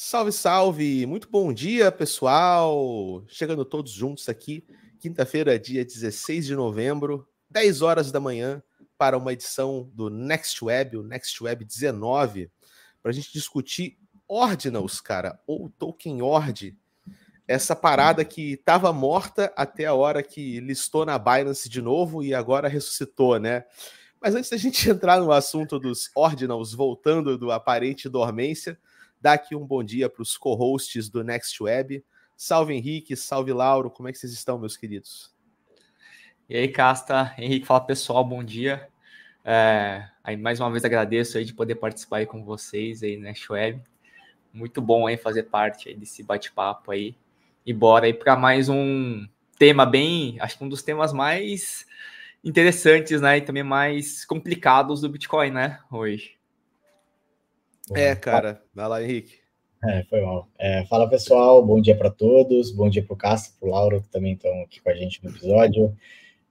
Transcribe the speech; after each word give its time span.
Salve, 0.00 0.30
salve! 0.30 1.06
Muito 1.06 1.28
bom 1.28 1.52
dia, 1.52 1.90
pessoal! 1.90 3.24
Chegando 3.26 3.64
todos 3.64 3.90
juntos 3.90 4.28
aqui, 4.28 4.64
quinta-feira, 5.00 5.58
dia 5.58 5.84
16 5.84 6.46
de 6.46 6.54
novembro, 6.54 7.28
10 7.50 7.82
horas 7.82 8.12
da 8.12 8.20
manhã, 8.20 8.62
para 8.96 9.18
uma 9.18 9.32
edição 9.32 9.90
do 9.92 10.08
Next 10.08 10.64
Web, 10.64 10.98
o 10.98 11.02
Next 11.02 11.42
Web 11.42 11.64
19, 11.64 12.48
para 13.02 13.10
a 13.10 13.12
gente 13.12 13.32
discutir 13.32 13.98
Ordinals, 14.28 15.00
cara, 15.00 15.36
ou 15.48 15.68
Token 15.68 16.22
Ord, 16.22 16.78
essa 17.48 17.74
parada 17.74 18.24
que 18.24 18.52
estava 18.52 18.92
morta 18.92 19.52
até 19.56 19.86
a 19.86 19.94
hora 19.94 20.22
que 20.22 20.60
listou 20.60 21.04
na 21.04 21.18
Binance 21.18 21.68
de 21.68 21.82
novo 21.82 22.22
e 22.22 22.32
agora 22.32 22.68
ressuscitou, 22.68 23.40
né? 23.40 23.64
Mas 24.20 24.36
antes 24.36 24.48
da 24.48 24.56
gente 24.56 24.78
entrar 24.88 25.18
no 25.20 25.32
assunto 25.32 25.76
dos 25.76 26.08
Ordinals, 26.14 26.72
voltando 26.72 27.36
do 27.36 27.50
aparente 27.50 28.08
dormência, 28.08 28.78
Dar 29.20 29.32
aqui 29.32 29.56
um 29.56 29.66
bom 29.66 29.82
dia 29.82 30.08
para 30.08 30.22
os 30.22 30.36
co-hosts 30.36 31.08
do 31.08 31.24
Next 31.24 31.60
Web. 31.60 32.04
Salve 32.36 32.72
Henrique, 32.72 33.16
salve 33.16 33.52
Lauro, 33.52 33.90
como 33.90 34.08
é 34.08 34.12
que 34.12 34.18
vocês 34.18 34.32
estão, 34.32 34.58
meus 34.58 34.76
queridos? 34.76 35.34
E 36.48 36.56
aí, 36.56 36.68
Casta, 36.68 37.34
Henrique, 37.36 37.66
fala 37.66 37.80
pessoal, 37.80 38.24
bom 38.24 38.44
dia. 38.44 38.88
É, 39.44 40.08
aí 40.22 40.36
mais 40.36 40.60
uma 40.60 40.70
vez 40.70 40.84
agradeço 40.84 41.36
aí 41.36 41.44
de 41.44 41.52
poder 41.52 41.74
participar 41.74 42.18
aí 42.18 42.26
com 42.26 42.44
vocês 42.44 43.02
aí 43.02 43.16
Next 43.16 43.50
Web. 43.50 43.82
Muito 44.52 44.80
bom 44.80 45.06
aí 45.06 45.16
fazer 45.16 45.44
parte 45.44 45.88
aí 45.88 45.96
desse 45.96 46.22
bate-papo 46.22 46.92
aí. 46.92 47.16
E 47.66 47.72
bora 47.72 48.06
aí 48.06 48.14
para 48.14 48.36
mais 48.36 48.68
um 48.68 49.26
tema 49.58 49.84
bem, 49.84 50.38
acho 50.40 50.56
que 50.56 50.64
um 50.64 50.68
dos 50.68 50.82
temas 50.82 51.12
mais 51.12 51.84
interessantes, 52.44 53.20
né, 53.20 53.38
e 53.38 53.40
também 53.40 53.64
mais 53.64 54.24
complicados 54.24 55.00
do 55.00 55.08
Bitcoin, 55.08 55.50
né, 55.50 55.80
hoje. 55.90 56.37
É, 57.94 58.14
cara. 58.14 58.62
Vai 58.74 58.88
lá, 58.88 59.02
Henrique. 59.02 59.34
É, 59.84 60.02
foi 60.04 60.20
mal. 60.20 60.48
É, 60.58 60.84
fala, 60.86 61.08
pessoal. 61.08 61.64
Bom 61.64 61.80
dia 61.80 61.96
para 61.96 62.10
todos. 62.10 62.70
Bom 62.70 62.88
dia 62.88 63.02
para 63.02 63.14
o 63.14 63.16
Castro, 63.16 63.52
para 63.58 63.68
o 63.68 63.72
Lauro, 63.72 64.02
que 64.02 64.08
também 64.08 64.34
estão 64.34 64.62
aqui 64.62 64.80
com 64.80 64.90
a 64.90 64.94
gente 64.94 65.22
no 65.22 65.30
episódio. 65.30 65.96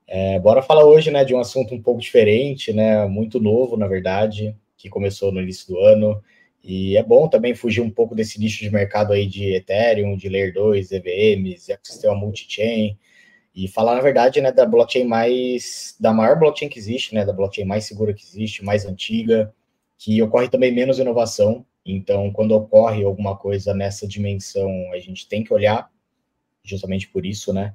É, 0.06 0.38
bora 0.38 0.62
falar 0.62 0.86
hoje 0.86 1.10
né, 1.10 1.22
de 1.22 1.34
um 1.34 1.38
assunto 1.38 1.74
um 1.74 1.82
pouco 1.82 2.00
diferente, 2.00 2.72
né, 2.72 3.06
muito 3.06 3.38
novo, 3.38 3.76
na 3.76 3.86
verdade, 3.86 4.56
que 4.74 4.88
começou 4.88 5.30
no 5.30 5.42
início 5.42 5.68
do 5.68 5.78
ano. 5.78 6.22
E 6.64 6.96
é 6.96 7.02
bom 7.02 7.28
também 7.28 7.54
fugir 7.54 7.82
um 7.82 7.90
pouco 7.90 8.14
desse 8.14 8.40
nicho 8.40 8.60
de 8.60 8.70
mercado 8.70 9.12
aí 9.12 9.26
de 9.26 9.54
Ethereum, 9.54 10.16
de 10.16 10.30
Layer 10.30 10.54
2, 10.54 10.92
EVMs, 10.92 11.70
ecossistema 11.70 12.14
multi-chain, 12.14 12.98
e 13.54 13.68
falar, 13.68 13.96
na 13.96 14.00
verdade, 14.00 14.40
né, 14.40 14.50
da 14.50 14.64
blockchain 14.64 15.04
mais, 15.04 15.94
da 16.00 16.12
maior 16.12 16.38
blockchain 16.38 16.70
que 16.70 16.78
existe, 16.78 17.14
né, 17.14 17.24
da 17.24 17.32
blockchain 17.32 17.66
mais 17.66 17.84
segura 17.84 18.14
que 18.14 18.22
existe, 18.22 18.64
mais 18.64 18.86
antiga, 18.86 19.52
que 19.98 20.22
ocorre 20.22 20.48
também 20.48 20.72
menos 20.72 20.98
inovação. 20.98 21.66
Então, 21.84 22.30
quando 22.32 22.52
ocorre 22.52 23.02
alguma 23.02 23.36
coisa 23.36 23.74
nessa 23.74 24.06
dimensão, 24.06 24.70
a 24.92 24.98
gente 24.98 25.28
tem 25.28 25.42
que 25.42 25.52
olhar, 25.52 25.90
justamente 26.62 27.08
por 27.08 27.26
isso, 27.26 27.52
né? 27.52 27.74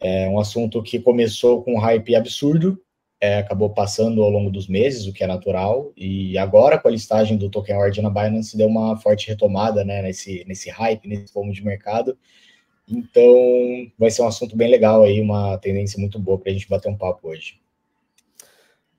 É 0.00 0.28
um 0.28 0.40
assunto 0.40 0.82
que 0.82 0.98
começou 0.98 1.62
com 1.62 1.74
um 1.74 1.78
hype 1.78 2.16
absurdo, 2.16 2.80
é, 3.20 3.38
acabou 3.38 3.70
passando 3.70 4.22
ao 4.22 4.30
longo 4.30 4.50
dos 4.50 4.66
meses, 4.66 5.06
o 5.06 5.12
que 5.12 5.22
é 5.22 5.26
natural, 5.26 5.92
e 5.96 6.36
agora 6.38 6.78
com 6.78 6.88
a 6.88 6.90
listagem 6.90 7.36
do 7.36 7.48
Token 7.48 7.76
Word 7.76 8.02
na 8.02 8.10
Binance 8.10 8.56
deu 8.56 8.66
uma 8.66 8.96
forte 8.96 9.28
retomada 9.28 9.84
né, 9.84 10.02
nesse, 10.02 10.44
nesse 10.48 10.70
hype, 10.70 11.06
nesse 11.06 11.32
fomo 11.32 11.52
de 11.52 11.64
mercado. 11.64 12.18
Então, 12.88 13.24
vai 13.96 14.10
ser 14.10 14.22
um 14.22 14.26
assunto 14.26 14.56
bem 14.56 14.68
legal 14.68 15.04
aí, 15.04 15.20
uma 15.20 15.56
tendência 15.58 16.00
muito 16.00 16.18
boa 16.18 16.38
para 16.38 16.50
a 16.50 16.52
gente 16.52 16.68
bater 16.68 16.88
um 16.88 16.96
papo 16.96 17.28
hoje. 17.28 17.61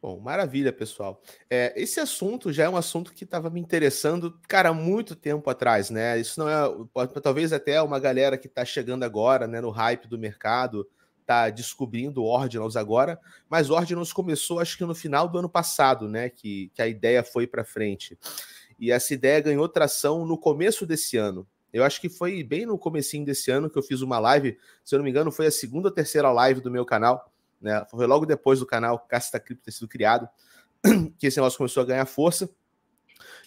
Bom, 0.03 0.19
maravilha, 0.19 0.73
pessoal. 0.73 1.21
É, 1.49 1.73
esse 1.81 1.97
assunto 1.97 2.51
já 2.51 2.65
é 2.65 2.69
um 2.69 2.75
assunto 2.75 3.13
que 3.13 3.23
estava 3.23 3.49
me 3.49 3.61
interessando, 3.61 4.37
cara, 4.49 4.73
muito 4.73 5.15
tempo 5.15 5.49
atrás, 5.49 5.89
né? 5.89 6.19
Isso 6.19 6.41
não 6.41 6.49
é, 6.49 7.09
talvez 7.21 7.53
até 7.53 7.81
uma 7.81 7.97
galera 8.01 8.37
que 8.37 8.47
está 8.47 8.65
chegando 8.65 9.03
agora, 9.03 9.47
né, 9.47 9.61
no 9.61 9.69
hype 9.69 10.09
do 10.09 10.19
mercado, 10.19 10.85
está 11.21 11.49
descobrindo 11.49 12.21
Ordinals 12.21 12.75
agora, 12.75 13.17
mas 13.49 13.69
Ordinals 13.69 14.11
começou, 14.11 14.59
acho 14.59 14.77
que 14.77 14.83
no 14.83 14.93
final 14.93 15.29
do 15.29 15.39
ano 15.39 15.47
passado, 15.47 16.09
né, 16.09 16.29
que, 16.29 16.69
que 16.73 16.81
a 16.81 16.87
ideia 16.89 17.23
foi 17.23 17.47
para 17.47 17.63
frente. 17.63 18.19
E 18.77 18.91
essa 18.91 19.13
ideia 19.13 19.39
ganhou 19.39 19.69
tração 19.69 20.25
no 20.25 20.37
começo 20.37 20.85
desse 20.85 21.15
ano. 21.15 21.47
Eu 21.71 21.81
acho 21.81 22.01
que 22.01 22.09
foi 22.09 22.43
bem 22.43 22.65
no 22.65 22.77
comecinho 22.77 23.23
desse 23.23 23.49
ano 23.49 23.69
que 23.69 23.79
eu 23.79 23.83
fiz 23.83 24.01
uma 24.01 24.19
live, 24.19 24.57
se 24.83 24.93
eu 24.93 24.99
não 24.99 25.05
me 25.05 25.11
engano, 25.11 25.31
foi 25.31 25.47
a 25.47 25.51
segunda 25.51 25.87
ou 25.87 25.93
terceira 25.93 26.29
live 26.29 26.59
do 26.59 26.69
meu 26.69 26.85
canal 26.85 27.32
né? 27.63 27.85
Foi 27.89 28.05
logo 28.05 28.25
depois 28.25 28.59
do 28.59 28.65
canal 28.65 28.99
Casta 28.99 29.39
Cripto 29.39 29.63
ter 29.63 29.71
sido 29.71 29.87
criado 29.87 30.27
que 31.17 31.27
esse 31.27 31.37
negócio 31.37 31.57
começou 31.57 31.81
a 31.81 31.85
ganhar 31.85 32.05
força. 32.05 32.49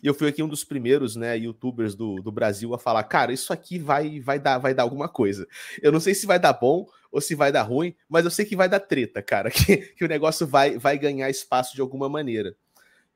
E 0.02 0.06
eu 0.06 0.14
fui 0.14 0.28
aqui 0.28 0.42
um 0.42 0.48
dos 0.48 0.64
primeiros, 0.64 1.16
né, 1.16 1.36
youtubers 1.38 1.94
do, 1.94 2.16
do 2.16 2.32
Brasil 2.32 2.74
a 2.74 2.78
falar, 2.78 3.02
cara, 3.04 3.32
isso 3.32 3.52
aqui 3.52 3.78
vai 3.78 4.20
vai 4.20 4.38
dar 4.38 4.58
vai 4.58 4.74
dar 4.74 4.82
alguma 4.82 5.08
coisa. 5.08 5.46
Eu 5.82 5.92
não 5.92 6.00
sei 6.00 6.14
se 6.14 6.26
vai 6.26 6.38
dar 6.38 6.54
bom 6.54 6.86
ou 7.10 7.20
se 7.20 7.34
vai 7.34 7.52
dar 7.52 7.62
ruim, 7.62 7.94
mas 8.08 8.24
eu 8.24 8.30
sei 8.30 8.44
que 8.44 8.56
vai 8.56 8.68
dar 8.68 8.80
treta, 8.80 9.22
cara, 9.22 9.50
que, 9.52 9.76
que 9.76 10.04
o 10.04 10.08
negócio 10.08 10.46
vai 10.46 10.78
vai 10.78 10.98
ganhar 10.98 11.28
espaço 11.28 11.74
de 11.74 11.80
alguma 11.80 12.08
maneira. 12.08 12.56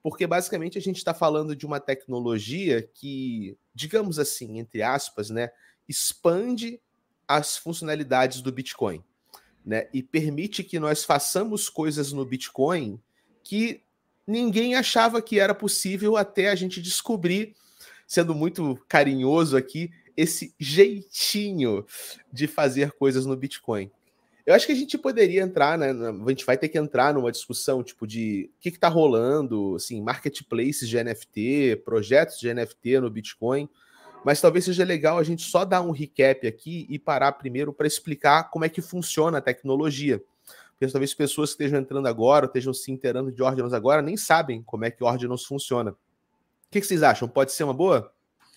Porque 0.02 0.26
basicamente 0.26 0.78
a 0.78 0.80
gente 0.80 0.96
está 0.96 1.12
falando 1.12 1.54
de 1.54 1.66
uma 1.66 1.78
tecnologia 1.78 2.82
que, 2.94 3.58
digamos 3.74 4.18
assim, 4.18 4.58
entre 4.58 4.82
aspas, 4.82 5.28
né, 5.28 5.50
expande 5.86 6.80
as 7.28 7.58
funcionalidades 7.58 8.40
do 8.40 8.50
Bitcoin 8.50 9.04
né, 9.64 9.88
e 9.92 10.02
permite 10.02 10.64
que 10.64 10.78
nós 10.78 11.04
façamos 11.04 11.68
coisas 11.68 12.12
no 12.12 12.24
Bitcoin 12.24 12.98
que 13.42 13.82
ninguém 14.26 14.74
achava 14.74 15.20
que 15.20 15.38
era 15.38 15.54
possível 15.54 16.16
até 16.16 16.48
a 16.48 16.54
gente 16.54 16.80
descobrir, 16.80 17.54
sendo 18.06 18.34
muito 18.34 18.78
carinhoso 18.88 19.56
aqui, 19.56 19.90
esse 20.16 20.54
jeitinho 20.58 21.84
de 22.32 22.46
fazer 22.46 22.92
coisas 22.92 23.26
no 23.26 23.36
Bitcoin. 23.36 23.90
Eu 24.44 24.54
acho 24.54 24.66
que 24.66 24.72
a 24.72 24.76
gente 24.76 24.98
poderia 24.98 25.42
entrar, 25.42 25.78
né? 25.78 25.90
A 25.90 26.30
gente 26.30 26.44
vai 26.44 26.56
ter 26.56 26.68
que 26.68 26.78
entrar 26.78 27.14
numa 27.14 27.30
discussão 27.30 27.82
tipo 27.82 28.06
de 28.06 28.50
o 28.56 28.60
que 28.60 28.70
está 28.70 28.88
rolando, 28.88 29.76
assim, 29.76 30.02
marketplaces 30.02 30.88
de 30.88 31.02
NFT, 31.02 31.82
projetos 31.84 32.38
de 32.38 32.52
NFT 32.52 33.00
no 33.00 33.10
Bitcoin 33.10 33.68
mas 34.24 34.40
talvez 34.40 34.64
seja 34.64 34.84
legal 34.84 35.18
a 35.18 35.22
gente 35.22 35.42
só 35.42 35.64
dar 35.64 35.80
um 35.80 35.90
recap 35.90 36.46
aqui 36.46 36.86
e 36.88 36.98
parar 36.98 37.32
primeiro 37.32 37.72
para 37.72 37.86
explicar 37.86 38.50
como 38.50 38.64
é 38.64 38.68
que 38.68 38.82
funciona 38.82 39.38
a 39.38 39.40
tecnologia. 39.40 40.22
Porque 40.72 40.92
talvez 40.92 41.12
pessoas 41.12 41.50
que 41.50 41.62
estejam 41.62 41.80
entrando 41.80 42.06
agora, 42.08 42.46
estejam 42.46 42.72
se 42.72 42.90
inteirando 42.90 43.30
de 43.30 43.42
Ordinals 43.42 43.74
agora, 43.74 44.00
nem 44.00 44.16
sabem 44.16 44.62
como 44.62 44.84
é 44.84 44.90
que 44.90 45.04
Ordinals 45.04 45.44
funciona. 45.44 45.90
O 45.90 45.96
que, 46.70 46.80
que 46.80 46.86
vocês 46.86 47.02
acham? 47.02 47.28
Pode 47.28 47.52
ser 47.52 47.64
uma 47.64 47.74
boa? 47.74 48.12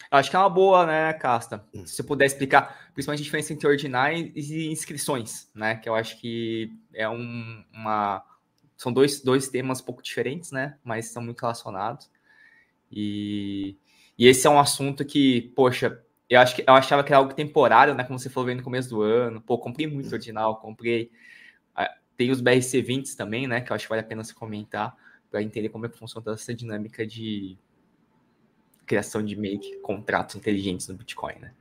Acho 0.10 0.30
que 0.30 0.36
é 0.36 0.40
uma 0.40 0.50
boa, 0.50 0.86
né, 0.86 1.12
Casta? 1.14 1.66
Hum. 1.74 1.86
Se 1.86 1.96
você 1.96 2.04
puder 2.04 2.26
explicar, 2.26 2.92
principalmente 2.94 3.22
a 3.22 3.24
diferença 3.24 3.52
entre 3.52 3.68
ordinais 3.68 4.32
e 4.36 4.68
inscrições, 4.72 5.50
né? 5.56 5.76
Que 5.76 5.90
eu 5.90 5.96
acho 5.96 6.20
que 6.20 6.72
é 6.94 7.10
um, 7.10 7.64
uma. 7.74 8.24
São 8.78 8.94
dois, 8.94 9.22
dois 9.22 9.50
temas 9.50 9.82
um 9.82 9.86
pouco 9.86 10.04
diferentes, 10.04 10.52
né? 10.52 10.78
Mas 10.84 11.08
são 11.08 11.22
muito 11.22 11.42
relacionados. 11.42 12.12
E 12.92 13.76
e 14.18 14.28
esse 14.28 14.46
é 14.46 14.50
um 14.50 14.60
assunto 14.60 15.04
que, 15.06 15.54
poxa, 15.56 16.04
eu 16.30 16.40
acho 16.40 16.56
que 16.56 16.64
eu 16.68 16.74
achava 16.74 17.04
que 17.04 17.12
era 17.12 17.18
algo 17.20 17.34
temporário, 17.34 17.94
né? 17.96 18.04
Como 18.04 18.18
você 18.18 18.30
falou 18.30 18.54
no 18.54 18.64
começo 18.64 18.90
do 18.90 19.02
ano. 19.02 19.42
Pô, 19.42 19.58
comprei 19.58 19.88
muito 19.88 20.12
original, 20.12 20.58
comprei. 20.58 21.12
Tem 22.16 22.30
os 22.30 22.42
BRC20 22.42 23.16
também, 23.16 23.48
né? 23.48 23.62
Que 23.62 23.72
eu 23.72 23.76
acho 23.76 23.86
que 23.86 23.90
vale 23.90 24.02
a 24.02 24.06
pena 24.06 24.24
se 24.24 24.34
comentar 24.36 24.96
para 25.32 25.42
entender 25.42 25.70
como 25.70 25.86
é 25.86 25.90
que 25.90 25.98
funciona 25.98 26.24
toda 26.24 26.36
essa 26.36 26.54
dinâmica 26.54 27.06
de 27.06 27.58
criação 28.86 29.24
de 29.24 29.36
make 29.36 29.80
contratos 29.80 30.36
inteligentes 30.36 30.88
no 30.88 30.96
Bitcoin, 30.96 31.40
né? 31.40 31.54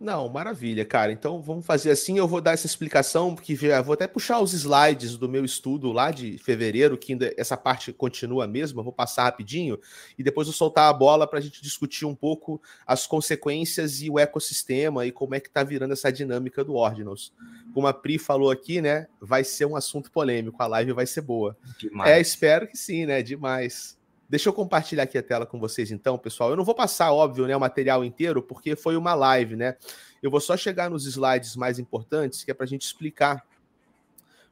Não, 0.00 0.30
maravilha, 0.30 0.82
cara. 0.82 1.12
Então 1.12 1.42
vamos 1.42 1.66
fazer 1.66 1.90
assim. 1.90 2.16
Eu 2.16 2.26
vou 2.26 2.40
dar 2.40 2.52
essa 2.52 2.64
explicação, 2.64 3.34
porque 3.34 3.54
já 3.54 3.82
vou 3.82 3.92
até 3.92 4.08
puxar 4.08 4.40
os 4.40 4.54
slides 4.54 5.18
do 5.18 5.28
meu 5.28 5.44
estudo 5.44 5.92
lá 5.92 6.10
de 6.10 6.38
fevereiro, 6.38 6.96
que 6.96 7.12
ainda 7.12 7.34
essa 7.36 7.54
parte 7.54 7.92
continua 7.92 8.46
mesmo. 8.46 8.80
Eu 8.80 8.84
vou 8.84 8.94
passar 8.94 9.24
rapidinho 9.24 9.78
e 10.18 10.22
depois 10.22 10.48
eu 10.48 10.54
soltar 10.54 10.88
a 10.88 10.92
bola 10.92 11.26
para 11.26 11.38
a 11.38 11.42
gente 11.42 11.60
discutir 11.62 12.06
um 12.06 12.14
pouco 12.14 12.62
as 12.86 13.06
consequências 13.06 14.00
e 14.00 14.08
o 14.08 14.18
ecossistema 14.18 15.04
e 15.04 15.12
como 15.12 15.34
é 15.34 15.40
que 15.40 15.48
está 15.48 15.62
virando 15.62 15.92
essa 15.92 16.10
dinâmica 16.10 16.64
do 16.64 16.76
Ordinals. 16.76 17.30
Como 17.74 17.86
a 17.86 17.92
Pri 17.92 18.18
falou 18.18 18.50
aqui, 18.50 18.80
né? 18.80 19.06
Vai 19.20 19.44
ser 19.44 19.66
um 19.66 19.76
assunto 19.76 20.10
polêmico. 20.10 20.62
A 20.62 20.66
live 20.66 20.92
vai 20.92 21.06
ser 21.06 21.20
boa. 21.20 21.54
Demais. 21.78 22.10
É, 22.10 22.18
espero 22.18 22.66
que 22.66 22.76
sim, 22.76 23.04
né? 23.04 23.22
Demais. 23.22 23.99
Deixa 24.30 24.48
eu 24.48 24.52
compartilhar 24.52 25.02
aqui 25.02 25.18
a 25.18 25.22
tela 25.24 25.44
com 25.44 25.58
vocês, 25.58 25.90
então, 25.90 26.16
pessoal. 26.16 26.50
Eu 26.50 26.56
não 26.56 26.64
vou 26.64 26.74
passar, 26.74 27.12
óbvio, 27.12 27.48
né, 27.48 27.56
o 27.56 27.58
material 27.58 28.04
inteiro, 28.04 28.40
porque 28.40 28.76
foi 28.76 28.96
uma 28.96 29.12
live, 29.12 29.56
né? 29.56 29.76
Eu 30.22 30.30
vou 30.30 30.40
só 30.40 30.56
chegar 30.56 30.88
nos 30.88 31.04
slides 31.04 31.56
mais 31.56 31.80
importantes, 31.80 32.44
que 32.44 32.50
é 32.52 32.54
para 32.54 32.62
a 32.62 32.68
gente 32.68 32.82
explicar 32.82 33.44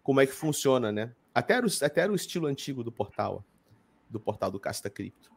como 0.02 0.20
é 0.20 0.26
que 0.26 0.32
funciona, 0.32 0.90
né? 0.90 1.12
Até 1.32 1.60
o, 1.60 1.66
até 1.82 2.10
o 2.10 2.14
estilo 2.16 2.48
antigo 2.48 2.82
do 2.82 2.90
portal, 2.90 3.44
do 4.10 4.18
portal 4.18 4.50
do 4.50 4.58
Casta 4.58 4.90
Cripto. 4.90 5.30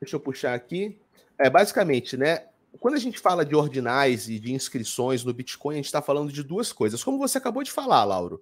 Deixa 0.00 0.14
eu 0.14 0.20
puxar 0.20 0.54
aqui. 0.54 0.96
É, 1.36 1.50
basicamente, 1.50 2.16
né? 2.16 2.46
Quando 2.78 2.94
a 2.94 3.00
gente 3.00 3.18
fala 3.18 3.44
de 3.44 3.56
ordinais 3.56 4.28
e 4.28 4.38
de 4.38 4.52
inscrições 4.52 5.24
no 5.24 5.34
Bitcoin, 5.34 5.74
a 5.74 5.78
gente 5.78 5.86
está 5.86 6.00
falando 6.00 6.30
de 6.30 6.44
duas 6.44 6.72
coisas. 6.72 7.02
Como 7.02 7.18
você 7.18 7.38
acabou 7.38 7.64
de 7.64 7.72
falar, 7.72 8.04
Lauro, 8.04 8.40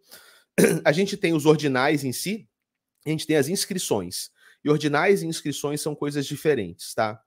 a 0.84 0.92
gente 0.92 1.16
tem 1.16 1.32
os 1.32 1.46
ordinais 1.46 2.04
em 2.04 2.12
si, 2.12 2.46
a 3.06 3.08
gente 3.08 3.26
tem 3.26 3.36
as 3.36 3.48
inscrições. 3.48 4.33
E 4.64 4.70
ordinais 4.70 5.22
e 5.22 5.26
inscrições 5.26 5.80
são 5.80 5.94
coisas 5.94 6.26
diferentes, 6.26 6.94
tá? 6.94 7.20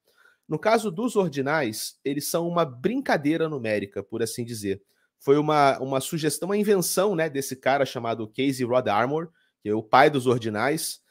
No 0.48 0.57
caso 0.57 0.89
dos 0.89 1.16
ordinais, 1.16 2.00
eles 2.04 2.30
são 2.30 2.48
uma 2.48 2.66
brincadeira 2.66 3.50
numérica, 3.50 4.01
por 4.01 4.24
assim 4.24 4.45
dizer. 4.45 4.81
Foi 5.19 5.38
uma, 5.38 5.78
uma 5.80 6.00
sugestão, 6.00 6.48
uma 6.48 6.57
invenção 6.57 7.16
né, 7.16 7.30
desse 7.30 7.56
cara 7.56 7.86
chamado 7.86 8.28
Casey 8.28 8.66
Rod 8.66 8.88
Armour, 8.88 9.30
que 9.62 9.69
é 9.69 9.74
o 9.74 9.84
pai 9.84 10.10
dos 10.10 10.25
ordinais. 10.25 11.01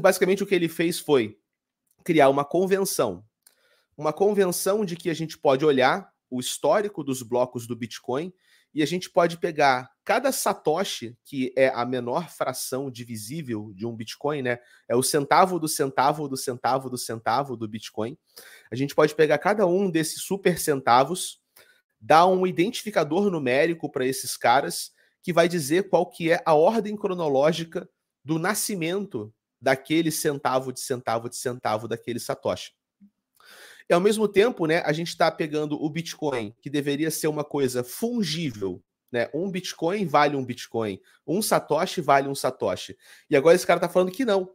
Basicamente 0.00 0.42
o 0.42 0.46
que 0.46 0.54
ele 0.54 0.68
fez 0.68 0.98
foi 0.98 1.38
criar 2.04 2.30
uma 2.30 2.44
convenção. 2.44 3.24
Uma 3.96 4.12
convenção 4.12 4.84
de 4.84 4.96
que 4.96 5.10
a 5.10 5.14
gente 5.14 5.36
pode 5.36 5.64
olhar 5.64 6.10
o 6.30 6.40
histórico 6.40 7.04
dos 7.04 7.22
blocos 7.22 7.66
do 7.66 7.76
Bitcoin 7.76 8.32
e 8.72 8.82
a 8.82 8.86
gente 8.86 9.10
pode 9.10 9.36
pegar 9.36 9.90
cada 10.10 10.32
satoshi, 10.32 11.16
que 11.24 11.54
é 11.56 11.68
a 11.68 11.84
menor 11.84 12.28
fração 12.28 12.90
divisível 12.90 13.72
de 13.76 13.86
um 13.86 13.94
Bitcoin, 13.94 14.42
né? 14.42 14.58
É 14.88 14.96
o 14.96 15.04
centavo 15.04 15.56
do 15.56 15.68
centavo 15.68 16.26
do 16.26 16.36
centavo 16.36 16.90
do 16.90 16.98
centavo 16.98 17.56
do 17.56 17.68
Bitcoin. 17.68 18.18
A 18.72 18.74
gente 18.74 18.92
pode 18.92 19.14
pegar 19.14 19.38
cada 19.38 19.68
um 19.68 19.88
desses 19.88 20.20
super 20.22 20.58
centavos, 20.58 21.40
dar 22.00 22.26
um 22.26 22.44
identificador 22.44 23.30
numérico 23.30 23.88
para 23.88 24.04
esses 24.04 24.36
caras, 24.36 24.90
que 25.22 25.32
vai 25.32 25.48
dizer 25.48 25.88
qual 25.88 26.04
que 26.04 26.32
é 26.32 26.42
a 26.44 26.54
ordem 26.54 26.96
cronológica 26.96 27.88
do 28.24 28.36
nascimento 28.36 29.32
daquele 29.60 30.10
centavo 30.10 30.72
de 30.72 30.80
centavo 30.80 31.30
de 31.30 31.36
centavo 31.36 31.86
daquele 31.86 32.18
satoshi. 32.18 32.72
E 33.88 33.94
ao 33.94 34.00
mesmo 34.00 34.26
tempo, 34.26 34.66
né, 34.66 34.82
a 34.84 34.92
gente 34.92 35.10
está 35.10 35.30
pegando 35.30 35.80
o 35.80 35.88
Bitcoin, 35.88 36.52
que 36.60 36.68
deveria 36.68 37.12
ser 37.12 37.28
uma 37.28 37.44
coisa 37.44 37.84
fungível, 37.84 38.82
né? 39.10 39.28
Um 39.34 39.50
Bitcoin 39.50 40.06
vale 40.06 40.36
um 40.36 40.44
Bitcoin, 40.44 41.00
um 41.26 41.42
Satoshi 41.42 42.00
vale 42.00 42.28
um 42.28 42.34
Satoshi. 42.34 42.96
E 43.28 43.36
agora 43.36 43.56
esse 43.56 43.66
cara 43.66 43.78
está 43.78 43.88
falando 43.88 44.12
que 44.12 44.24
não. 44.24 44.50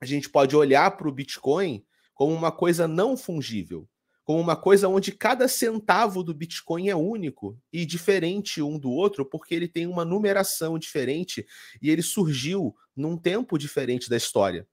A 0.00 0.04
gente 0.04 0.28
pode 0.28 0.56
olhar 0.56 0.90
para 0.96 1.08
o 1.08 1.12
Bitcoin 1.12 1.84
como 2.14 2.32
uma 2.34 2.52
coisa 2.52 2.88
não 2.88 3.16
fungível, 3.16 3.88
como 4.24 4.40
uma 4.40 4.56
coisa 4.56 4.88
onde 4.88 5.12
cada 5.12 5.48
centavo 5.48 6.22
do 6.22 6.34
Bitcoin 6.34 6.88
é 6.88 6.96
único 6.96 7.58
e 7.72 7.84
diferente 7.84 8.62
um 8.62 8.78
do 8.78 8.90
outro, 8.90 9.24
porque 9.24 9.54
ele 9.54 9.68
tem 9.68 9.86
uma 9.86 10.04
numeração 10.04 10.78
diferente 10.78 11.46
e 11.80 11.90
ele 11.90 12.02
surgiu 12.02 12.74
num 12.96 13.16
tempo 13.16 13.58
diferente 13.58 14.08
da 14.08 14.16
história. 14.16 14.66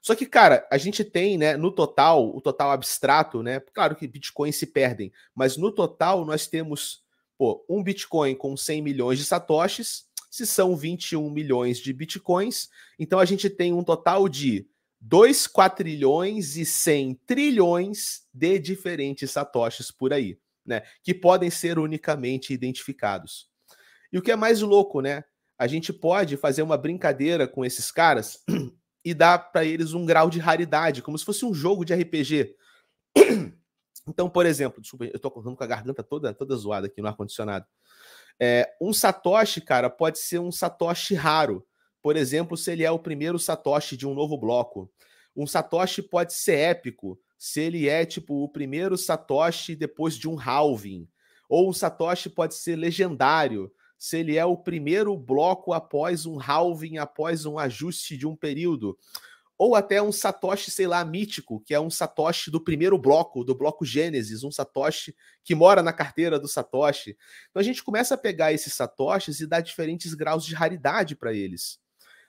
Só 0.00 0.14
que, 0.14 0.26
cara, 0.26 0.66
a 0.70 0.76
gente 0.76 1.04
tem, 1.04 1.38
né, 1.38 1.56
no 1.56 1.70
total, 1.70 2.34
o 2.34 2.40
total 2.40 2.72
abstrato, 2.72 3.42
né? 3.42 3.60
Claro 3.72 3.94
que 3.94 4.08
bitcoins 4.08 4.56
se 4.56 4.66
perdem, 4.66 5.12
mas 5.34 5.56
no 5.56 5.70
total 5.70 6.24
nós 6.24 6.46
temos, 6.46 7.04
pô, 7.36 7.64
um 7.68 7.82
Bitcoin 7.82 8.34
com 8.34 8.56
100 8.56 8.82
milhões 8.82 9.18
de 9.18 9.24
satoshis, 9.24 10.04
se 10.32 10.46
são 10.46 10.74
21 10.74 11.28
milhões 11.30 11.78
de 11.78 11.92
bitcoins, 11.92 12.70
então 12.98 13.18
a 13.18 13.24
gente 13.26 13.50
tem 13.50 13.74
um 13.74 13.84
total 13.84 14.26
de 14.30 14.66
2 14.98 15.46
quatrilhões 15.46 16.56
e 16.56 16.64
100 16.64 17.20
trilhões 17.26 18.22
de 18.32 18.58
diferentes 18.58 19.30
satoshis 19.30 19.90
por 19.90 20.10
aí, 20.10 20.38
né? 20.64 20.82
Que 21.02 21.12
podem 21.12 21.50
ser 21.50 21.78
unicamente 21.78 22.54
identificados. 22.54 23.50
E 24.10 24.16
o 24.16 24.22
que 24.22 24.30
é 24.30 24.36
mais 24.36 24.62
louco, 24.62 25.02
né? 25.02 25.22
A 25.58 25.66
gente 25.66 25.92
pode 25.92 26.38
fazer 26.38 26.62
uma 26.62 26.78
brincadeira 26.78 27.46
com 27.46 27.64
esses 27.64 27.90
caras 27.90 28.42
e 29.04 29.12
dá 29.12 29.38
para 29.38 29.64
eles 29.64 29.92
um 29.92 30.06
grau 30.06 30.30
de 30.30 30.38
raridade, 30.38 31.02
como 31.02 31.18
se 31.18 31.24
fosse 31.24 31.44
um 31.44 31.52
jogo 31.52 31.84
de 31.84 31.94
RPG. 31.94 32.54
Então, 34.06 34.28
por 34.28 34.46
exemplo, 34.46 34.80
desculpa, 34.80 35.04
eu 35.04 35.18
tô 35.18 35.30
correndo 35.30 35.56
com 35.56 35.64
a 35.64 35.66
garganta 35.66 36.02
toda, 36.02 36.34
toda 36.34 36.56
zoada 36.56 36.86
aqui 36.86 37.00
no 37.00 37.08
ar-condicionado. 37.08 37.66
É, 38.40 38.74
um 38.80 38.92
Satoshi, 38.92 39.60
cara, 39.60 39.88
pode 39.88 40.18
ser 40.18 40.38
um 40.38 40.50
Satoshi 40.50 41.14
raro. 41.14 41.64
Por 42.02 42.16
exemplo, 42.16 42.56
se 42.56 42.72
ele 42.72 42.84
é 42.84 42.90
o 42.90 42.98
primeiro 42.98 43.38
Satoshi 43.38 43.96
de 43.96 44.06
um 44.06 44.14
novo 44.14 44.36
bloco. 44.36 44.90
Um 45.36 45.46
Satoshi 45.46 46.02
pode 46.02 46.34
ser 46.34 46.58
épico, 46.58 47.18
se 47.38 47.60
ele 47.60 47.88
é 47.88 48.04
tipo 48.04 48.42
o 48.42 48.48
primeiro 48.48 48.98
Satoshi 48.98 49.76
depois 49.76 50.16
de 50.16 50.28
um 50.28 50.38
halving. 50.38 51.08
Ou 51.48 51.68
um 51.68 51.72
Satoshi 51.72 52.28
pode 52.28 52.54
ser 52.54 52.76
legendário, 52.76 53.70
se 53.96 54.18
ele 54.18 54.36
é 54.36 54.44
o 54.44 54.56
primeiro 54.56 55.16
bloco 55.16 55.72
após 55.72 56.26
um 56.26 56.38
halving, 56.40 56.98
após 56.98 57.46
um 57.46 57.58
ajuste 57.58 58.16
de 58.16 58.26
um 58.26 58.34
período. 58.34 58.98
Ou 59.62 59.76
até 59.76 60.02
um 60.02 60.10
Satoshi, 60.10 60.72
sei 60.72 60.88
lá, 60.88 61.04
mítico, 61.04 61.60
que 61.60 61.72
é 61.72 61.78
um 61.78 61.88
Satoshi 61.88 62.50
do 62.50 62.60
primeiro 62.60 62.98
bloco, 62.98 63.44
do 63.44 63.54
bloco 63.54 63.84
Gênesis, 63.84 64.42
um 64.42 64.50
Satoshi 64.50 65.14
que 65.44 65.54
mora 65.54 65.80
na 65.80 65.92
carteira 65.92 66.36
do 66.36 66.48
Satoshi. 66.48 67.16
Então 67.48 67.60
a 67.60 67.62
gente 67.62 67.80
começa 67.80 68.14
a 68.14 68.18
pegar 68.18 68.52
esses 68.52 68.74
Satoshis 68.74 69.38
e 69.38 69.46
dar 69.46 69.60
diferentes 69.60 70.14
graus 70.14 70.44
de 70.44 70.52
raridade 70.52 71.14
para 71.14 71.32
eles. 71.32 71.78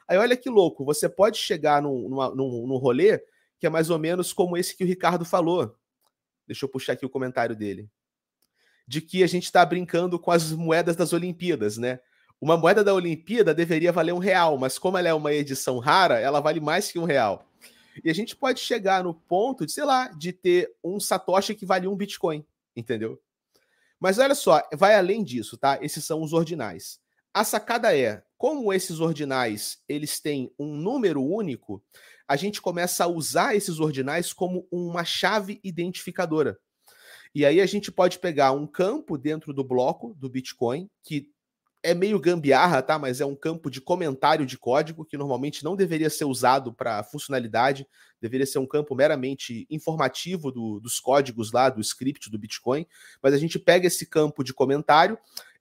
Aí 0.07 0.15
olha 0.15 0.38
que 0.38 0.47
louco, 0.47 0.85
você 0.85 1.09
pode 1.09 1.39
chegar 1.39 1.81
num, 1.81 2.07
numa, 2.07 2.30
num, 2.35 2.68
num 2.68 2.77
rolê 2.77 3.18
que 3.57 3.65
é 3.65 3.69
mais 3.69 3.89
ou 3.89 3.97
menos 3.97 4.31
como 4.31 4.56
esse 4.56 4.77
que 4.77 4.83
o 4.83 4.88
Ricardo 4.88 5.25
falou. 5.25 5.75
Deixa 6.45 6.65
eu 6.65 6.69
puxar 6.69 6.94
aqui 6.94 7.03
o 7.03 7.09
comentário 7.09 7.56
dele 7.56 7.89
de 8.88 9.01
que 9.01 9.24
a 9.24 9.27
gente 9.27 9.45
está 9.45 9.65
brincando 9.65 10.19
com 10.19 10.30
as 10.30 10.51
moedas 10.51 10.95
das 10.95 11.13
Olimpíadas, 11.13 11.80
né? 11.80 12.00
Uma 12.44 12.57
moeda 12.57 12.84
da 12.84 12.94
Olimpíada 12.94 13.54
deveria 13.54 13.90
valer 13.90 14.12
um 14.12 14.18
real, 14.18 14.57
mas 14.57 14.78
como 14.78 14.98
ela 14.98 15.07
é 15.07 15.13
uma 15.13 15.31
edição 15.31 15.80
rara, 15.80 16.19
ela 16.19 16.42
vale 16.42 16.60
mais 16.60 16.92
que 16.92 17.00
um 17.00 17.06
real. 17.06 17.48
E 18.04 18.10
a 18.10 18.13
gente 18.13 18.36
pode 18.36 18.60
chegar 18.60 19.01
no 19.01 19.13
ponto 19.13 19.66
de, 19.66 19.72
sei 19.72 19.86
lá, 19.86 20.10
de 20.10 20.34
ter 20.34 20.69
um 20.84 21.00
Satoshi 21.00 21.56
que 21.56 21.66
vale 21.66 21.88
um 21.88 21.95
Bitcoin, 21.95 22.45
entendeu? 22.75 23.18
Mas 23.98 24.19
olha 24.19 24.36
só, 24.36 24.62
vai 24.74 24.94
além 24.94 25.24
disso, 25.24 25.56
tá? 25.56 25.80
Esses 25.81 26.04
são 26.04 26.22
os 26.22 26.34
ordinais. 26.34 27.00
A 27.34 27.45
sacada 27.45 27.98
é, 27.98 28.22
como 28.38 28.74
esses 28.74 29.00
ordinais, 29.00 29.81
eles 29.88 30.19
têm 30.19 30.54
um 30.60 30.75
número 30.75 31.24
único, 31.24 31.81
a 32.28 32.36
gente 32.36 32.62
começa 32.62 33.06
a 33.06 33.07
usar 33.07 33.56
esses 33.56 33.80
ordinais 33.80 34.34
como 34.34 34.68
uma 34.69 35.06
chave 35.06 35.62
identificadora. 35.63 36.60
E 37.34 37.45
aí 37.45 37.62
a 37.62 37.66
gente 37.66 37.92
pode 37.92 38.19
pegar 38.19 38.51
um 38.51 38.68
campo 38.68 39.18
dentro 39.18 39.54
do 39.54 39.63
bloco 39.63 40.13
do 40.16 40.30
Bitcoin, 40.30 40.90
que 41.01 41.32
é 41.83 41.94
meio 41.94 42.18
gambiarra, 42.18 42.81
tá? 42.81 42.97
Mas 42.97 43.19
é 43.19 43.25
um 43.25 43.35
campo 43.35 43.69
de 43.69 43.81
comentário 43.81 44.45
de 44.45 44.57
código 44.57 45.03
que 45.03 45.18
normalmente 45.18 45.65
não 45.65 45.75
deveria 45.75 46.09
ser 46.09 46.24
usado 46.24 46.74
para 46.74 47.03
funcionalidade, 47.03 47.85
deveria 48.21 48.45
ser 48.45 48.59
um 48.59 48.65
campo 48.65 48.95
meramente 48.95 49.68
informativo 49.69 50.50
do, 50.50 50.80
dos 50.80 51.01
códigos 51.01 51.51
lá, 51.51 51.69
do 51.69 51.81
script 51.81 52.31
do 52.31 52.39
Bitcoin. 52.39 52.88
Mas 53.21 53.33
a 53.33 53.38
gente 53.38 53.59
pega 53.59 53.85
esse 53.85 54.06
campo 54.06 54.45
de 54.45 54.53
comentário, 54.53 55.18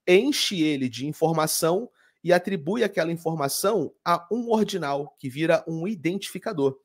enche 0.07 0.61
ele 0.63 0.87
de 0.87 1.05
informação 1.05 1.89
e 2.23 2.31
atribui 2.31 2.85
aquela 2.85 3.11
informação 3.11 3.93
a 4.03 4.25
um 4.31 4.49
ordinal, 4.49 5.13
que 5.19 5.27
vira 5.29 5.61
um 5.67 5.85
identificador. 5.85 6.79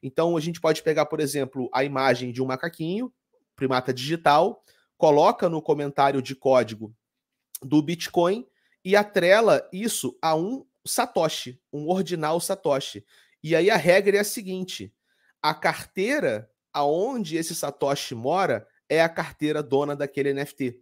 Então 0.00 0.36
a 0.36 0.40
gente 0.40 0.60
pode 0.60 0.82
pegar, 0.82 1.06
por 1.06 1.18
exemplo, 1.18 1.68
a 1.72 1.82
imagem 1.82 2.30
de 2.30 2.40
um 2.40 2.46
macaquinho, 2.46 3.12
primata 3.56 3.92
digital, 3.92 4.62
coloca 4.96 5.48
no 5.48 5.60
comentário 5.60 6.22
de 6.22 6.36
código 6.36 6.94
do 7.60 7.82
Bitcoin 7.82 8.46
e 8.84 8.94
atrela 8.94 9.68
isso 9.72 10.16
a 10.20 10.36
um 10.36 10.66
Satoshi, 10.86 11.60
um 11.72 11.88
ordinal 11.88 12.38
Satoshi. 12.40 13.04
E 13.42 13.56
aí 13.56 13.70
a 13.70 13.76
regra 13.76 14.18
é 14.18 14.20
a 14.20 14.24
seguinte: 14.24 14.92
a 15.42 15.54
carteira 15.54 16.50
aonde 16.72 17.36
esse 17.36 17.54
Satoshi 17.54 18.14
mora 18.14 18.66
é 18.88 19.00
a 19.00 19.08
carteira 19.08 19.62
dona 19.62 19.96
daquele 19.96 20.34
NFT. 20.34 20.80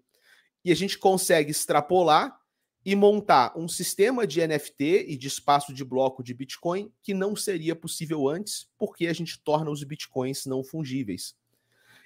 E 0.65 0.73
a 0.73 0.75
gente 0.75 0.99
consegue 0.99 1.51
extrapolar 1.51 2.37
e 2.85 2.97
montar 2.97 3.57
um 3.57 3.69
sistema 3.69 4.27
de 4.27 4.45
NFT 4.45 5.07
e 5.09 5.17
de 5.17 5.29
espaço 5.29 5.73
de 5.73 5.85
bloco 5.85 6.23
de 6.23 6.35
Bitcoin 6.35 6.93
que 7.03 7.15
não 7.15 7.37
seria 7.37 7.77
possível 7.77 8.29
antes, 8.29 8.67
porque 8.77 9.07
a 9.07 9.13
gente 9.13 9.39
torna 9.43 9.71
os 9.71 9.85
Bitcoins 9.85 10.47
não 10.47 10.65
fungíveis. 10.65 11.35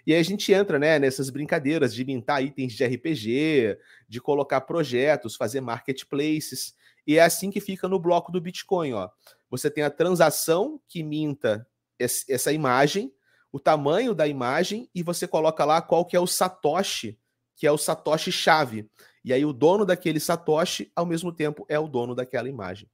E 0.06 0.14
aí 0.14 0.20
a 0.20 0.22
gente 0.22 0.52
entra 0.52 0.78
né, 0.78 0.98
nessas 0.98 1.30
brincadeiras 1.30 1.92
de 1.92 2.04
mintar 2.04 2.42
itens 2.42 2.75
de 2.75 2.84
RPG, 2.84 3.76
de 4.08 4.20
colocar 4.20 4.60
projetos, 4.60 5.34
fazer 5.34 5.60
marketplaces. 5.60 6.75
E 7.04 7.18
é 7.18 7.22
assim 7.22 7.50
que 7.50 7.60
fica 7.60 7.88
no 7.88 7.98
bloco 7.98 8.30
do 8.30 8.40
Bitcoin. 8.40 8.92
Ó. 8.92 9.08
Você 9.50 9.68
tem 9.68 9.82
a 9.82 9.90
transação 9.90 10.80
que 10.88 11.02
minta 11.02 11.66
essa 11.98 12.52
imagem, 12.52 13.12
o 13.50 13.58
tamanho 13.58 14.14
da 14.14 14.28
imagem, 14.28 14.88
e 14.94 15.02
você 15.02 15.26
coloca 15.26 15.64
lá 15.64 15.80
qual 15.80 16.04
que 16.04 16.14
é 16.14 16.20
o 16.20 16.26
Satoshi, 16.26 17.18
que 17.56 17.66
é 17.66 17.72
o 17.72 17.78
Satoshi 17.78 18.30
chave. 18.30 18.88
E 19.25 19.32
aí 19.32 19.44
o 19.44 19.52
dono 19.52 19.84
daquele 19.84 20.20
Satoshi, 20.20 20.92
ao 20.94 21.06
mesmo 21.06 21.32
tempo, 21.32 21.66
é 21.68 21.78
o 21.78 21.88
dono 21.88 22.14
daquela 22.14 22.48
imagem. 22.48 22.88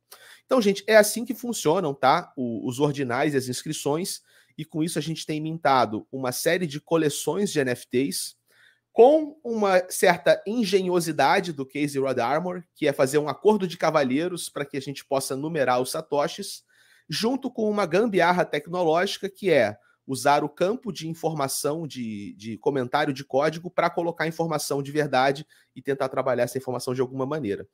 Então, 0.47 0.63
gente, 0.63 0.83
é 0.87 0.97
assim 0.97 1.27
que 1.27 1.35
funcionam, 1.35 1.93
tá? 1.93 2.33
Os 2.37 2.81
ordinais 2.81 3.35
e 3.35 3.37
as 3.37 3.49
inscrições 3.49 4.23
e 4.57 4.65
com 4.65 4.83
isso 4.83 4.99
a 4.99 5.03
gente 5.03 5.27
tem 5.27 5.41
mintado 5.41 6.07
uma 6.11 6.33
série 6.33 6.67
de 6.67 6.81
coleções 6.81 7.51
de 7.51 7.63
NFTs 7.65 8.37
com 8.93 9.39
uma 9.43 9.83
certa 9.89 10.43
engenhosidade 10.47 11.53
do 11.53 11.65
Casey 11.65 11.99
Rod 11.99 12.19
Armor, 12.19 12.63
que 12.75 12.87
é 12.87 12.93
fazer 12.93 13.19
um 13.19 13.29
acordo 13.29 13.67
de 13.67 13.79
cavalheiros 13.79 14.51
para 14.51 14.67
que 14.67 14.77
a 14.77 14.81
gente 14.81 15.05
possa 15.05 15.35
numerar 15.35 15.81
os 15.81 15.91
satoshis, 15.91 16.63
junto 17.09 17.51
com 17.51 17.71
uma 17.71 17.87
gambiarra 17.87 18.45
tecnológica 18.45 19.31
que 19.31 19.51
é 19.51 19.79
usar 20.07 20.43
o 20.45 20.49
campo 20.49 20.93
de 20.93 21.09
informação 21.09 21.87
de, 21.87 22.35
de 22.35 22.59
comentário 22.59 23.15
de 23.15 23.25
código 23.25 23.71
para 23.71 23.89
colocar 23.89 24.27
informação 24.27 24.83
de 24.83 24.91
verdade 24.91 25.47
e 25.75 25.81
tentar 25.81 26.09
trabalhar 26.09 26.45
essa 26.45 26.59
informação 26.59 26.93
de 26.93 27.01
alguma 27.01 27.25
maneira. 27.25 27.67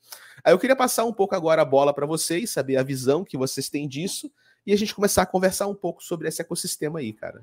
Aí 0.44 0.52
eu 0.52 0.58
queria 0.58 0.76
passar 0.76 1.04
um 1.04 1.12
pouco 1.12 1.34
agora 1.34 1.62
a 1.62 1.64
bola 1.64 1.92
para 1.92 2.06
vocês, 2.06 2.50
saber 2.50 2.76
a 2.76 2.82
visão 2.82 3.24
que 3.24 3.36
vocês 3.36 3.68
têm 3.68 3.88
disso, 3.88 4.30
e 4.66 4.72
a 4.72 4.76
gente 4.76 4.94
começar 4.94 5.22
a 5.22 5.26
conversar 5.26 5.66
um 5.66 5.74
pouco 5.74 6.02
sobre 6.02 6.28
esse 6.28 6.40
ecossistema 6.40 6.98
aí, 6.98 7.12
cara. 7.12 7.42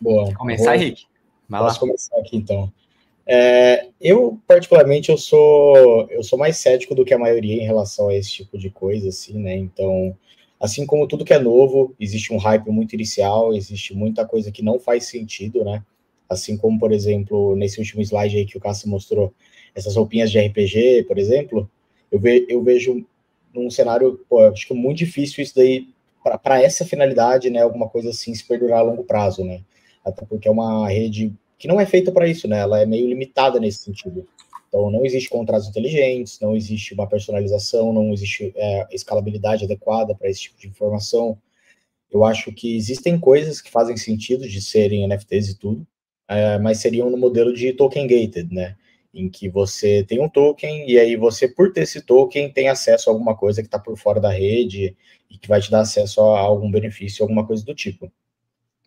Boa. 0.00 0.34
Começar, 0.34 0.64
vou... 0.64 0.74
Henrique? 0.74 1.06
Vai 1.48 1.60
Posso 1.60 1.74
lá. 1.74 1.80
começar 1.80 2.18
aqui, 2.18 2.36
então. 2.36 2.72
É, 3.26 3.88
eu, 4.00 4.40
particularmente, 4.46 5.10
eu 5.10 5.18
sou, 5.18 6.08
eu 6.10 6.22
sou 6.22 6.38
mais 6.38 6.58
cético 6.58 6.94
do 6.94 7.04
que 7.04 7.12
a 7.12 7.18
maioria 7.18 7.60
em 7.60 7.66
relação 7.66 8.08
a 8.08 8.14
esse 8.14 8.30
tipo 8.30 8.56
de 8.56 8.70
coisa, 8.70 9.08
assim, 9.08 9.38
né? 9.38 9.56
Então, 9.56 10.16
assim 10.60 10.86
como 10.86 11.08
tudo 11.08 11.24
que 11.24 11.34
é 11.34 11.38
novo, 11.38 11.94
existe 11.98 12.32
um 12.32 12.38
hype 12.38 12.68
muito 12.70 12.94
inicial, 12.94 13.52
existe 13.52 13.94
muita 13.94 14.24
coisa 14.24 14.52
que 14.52 14.62
não 14.62 14.78
faz 14.78 15.06
sentido, 15.06 15.64
né? 15.64 15.82
Assim 16.28 16.56
como, 16.56 16.78
por 16.78 16.92
exemplo, 16.92 17.56
nesse 17.56 17.78
último 17.78 18.00
slide 18.02 18.36
aí 18.36 18.46
que 18.46 18.56
o 18.56 18.60
Cássio 18.60 18.88
mostrou, 18.88 19.32
essas 19.74 19.96
roupinhas 19.96 20.30
de 20.30 20.38
RPG, 20.38 21.04
por 21.06 21.18
exemplo, 21.18 21.68
eu, 22.10 22.18
ve, 22.18 22.46
eu 22.48 22.62
vejo 22.62 23.04
num 23.56 23.70
cenário, 23.70 24.20
pô, 24.28 24.40
acho 24.40 24.66
que 24.66 24.72
é 24.72 24.76
muito 24.76 24.98
difícil 24.98 25.42
isso 25.42 25.54
daí, 25.54 25.88
para 26.42 26.62
essa 26.62 26.84
finalidade, 26.84 27.50
né? 27.50 27.62
Alguma 27.62 27.88
coisa 27.88 28.10
assim 28.10 28.34
se 28.34 28.46
perdurar 28.46 28.80
a 28.80 28.82
longo 28.82 29.04
prazo, 29.04 29.44
né? 29.44 29.62
Até 30.04 30.24
porque 30.24 30.48
é 30.48 30.50
uma 30.50 30.88
rede 30.88 31.32
que 31.58 31.68
não 31.68 31.80
é 31.80 31.86
feita 31.86 32.12
para 32.12 32.26
isso, 32.26 32.48
né? 32.48 32.58
Ela 32.58 32.80
é 32.80 32.86
meio 32.86 33.08
limitada 33.08 33.58
nesse 33.60 33.84
sentido. 33.84 34.26
Então, 34.68 34.90
não 34.90 35.06
existe 35.06 35.28
contratos 35.28 35.68
inteligentes, 35.68 36.38
não 36.40 36.56
existe 36.56 36.92
uma 36.94 37.06
personalização, 37.06 37.92
não 37.92 38.12
existe 38.12 38.52
é, 38.56 38.86
escalabilidade 38.90 39.64
adequada 39.64 40.14
para 40.14 40.28
esse 40.28 40.42
tipo 40.42 40.58
de 40.58 40.68
informação. 40.68 41.38
Eu 42.10 42.24
acho 42.24 42.52
que 42.52 42.76
existem 42.76 43.18
coisas 43.18 43.60
que 43.60 43.70
fazem 43.70 43.96
sentido 43.96 44.48
de 44.48 44.60
serem 44.60 45.06
NFTs 45.06 45.50
e 45.50 45.58
tudo, 45.58 45.86
é, 46.28 46.58
mas 46.58 46.78
seriam 46.78 47.08
no 47.08 47.16
modelo 47.16 47.54
de 47.54 47.72
token 47.72 48.06
gated, 48.06 48.52
né? 48.52 48.76
Em 49.18 49.30
que 49.30 49.48
você 49.48 50.04
tem 50.04 50.20
um 50.20 50.28
token 50.28 50.90
e 50.90 50.98
aí 50.98 51.16
você, 51.16 51.48
por 51.48 51.72
ter 51.72 51.82
esse 51.82 52.02
token, 52.02 52.52
tem 52.52 52.68
acesso 52.68 53.08
a 53.08 53.12
alguma 53.12 53.34
coisa 53.34 53.62
que 53.62 53.66
está 53.66 53.78
por 53.78 53.96
fora 53.96 54.20
da 54.20 54.30
rede 54.30 54.94
e 55.30 55.38
que 55.38 55.48
vai 55.48 55.60
te 55.60 55.70
dar 55.70 55.80
acesso 55.80 56.20
a 56.20 56.40
algum 56.40 56.70
benefício, 56.70 57.22
alguma 57.22 57.46
coisa 57.46 57.64
do 57.64 57.74
tipo. 57.74 58.12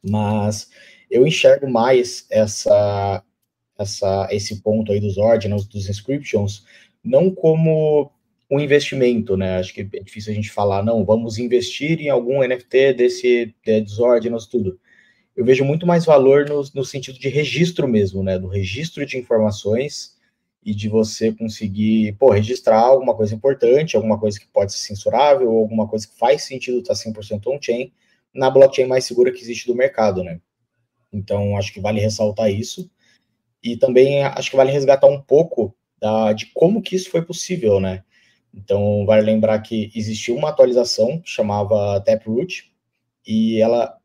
Mas 0.08 0.70
eu 1.10 1.26
enxergo 1.26 1.68
mais 1.68 2.28
essa, 2.30 3.24
essa, 3.78 4.28
esse 4.32 4.62
ponto 4.62 4.92
aí 4.92 5.00
dos 5.00 5.18
ordinals, 5.18 5.68
dos 5.68 5.90
inscriptions, 5.90 6.64
não 7.04 7.34
como 7.34 8.12
um 8.50 8.60
investimento, 8.60 9.36
né? 9.38 9.58
Acho 9.58 9.74
que 9.74 9.82
é 9.82 10.00
difícil 10.00 10.32
a 10.32 10.36
gente 10.36 10.52
falar, 10.52 10.84
não, 10.84 11.06
vamos 11.06 11.38
investir 11.38 12.00
em 12.02 12.10
algum 12.10 12.44
NFT 12.48 12.94
desse, 12.94 13.54
de, 13.66 13.82
dos 13.82 14.00
ordinals, 14.00 14.46
tudo. 14.46 14.80
Eu 15.36 15.46
vejo 15.46 15.64
muito 15.64 15.88
mais 15.88 16.06
valor 16.06 16.48
no, 16.48 16.62
no 16.76 16.84
sentido 16.84 17.18
de 17.18 17.30
registro 17.30 17.88
mesmo, 17.88 18.24
né? 18.24 18.38
Do 18.38 18.48
registro 18.48 19.06
de 19.06 19.18
informações 19.18 20.18
e 20.64 20.74
de 20.76 20.90
você 20.90 21.32
conseguir, 21.32 22.14
pô, 22.20 22.32
registrar 22.32 22.80
alguma 22.80 23.16
coisa 23.16 23.34
importante, 23.34 23.96
alguma 23.96 24.20
coisa 24.20 24.40
que 24.40 24.48
pode 24.48 24.74
ser 24.74 24.80
censurável, 24.80 25.50
alguma 25.52 25.88
coisa 25.88 26.08
que 26.08 26.18
faz 26.18 26.44
sentido 26.44 26.80
estar 26.80 26.94
100% 26.94 27.48
on-chain, 27.48 27.94
na 28.34 28.50
blockchain 28.50 28.88
mais 28.88 29.06
segura 29.06 29.32
que 29.32 29.42
existe 29.42 29.68
do 29.68 29.76
mercado, 29.76 30.24
né? 30.24 30.40
Então, 31.12 31.58
acho 31.58 31.74
que 31.74 31.80
vale 31.80 32.00
ressaltar 32.00 32.52
isso. 32.52 32.90
E 33.64 33.76
também 33.78 34.24
acho 34.24 34.52
que 34.52 34.58
vale 34.58 34.72
resgatar 34.72 35.08
um 35.08 35.22
pouco 35.22 35.76
da, 36.00 36.34
de 36.34 36.48
como 36.48 36.82
que 36.82 36.96
isso 36.96 37.10
foi 37.10 37.22
possível, 37.22 37.80
né? 37.80 38.04
Então, 38.54 39.06
vale 39.06 39.22
lembrar 39.22 39.60
que 39.60 39.92
existiu 39.96 40.36
uma 40.36 40.50
atualização 40.50 41.20
que 41.20 41.30
chamava 41.30 42.02
Taproot, 42.02 42.72
e 43.26 43.62
ela 43.62 43.96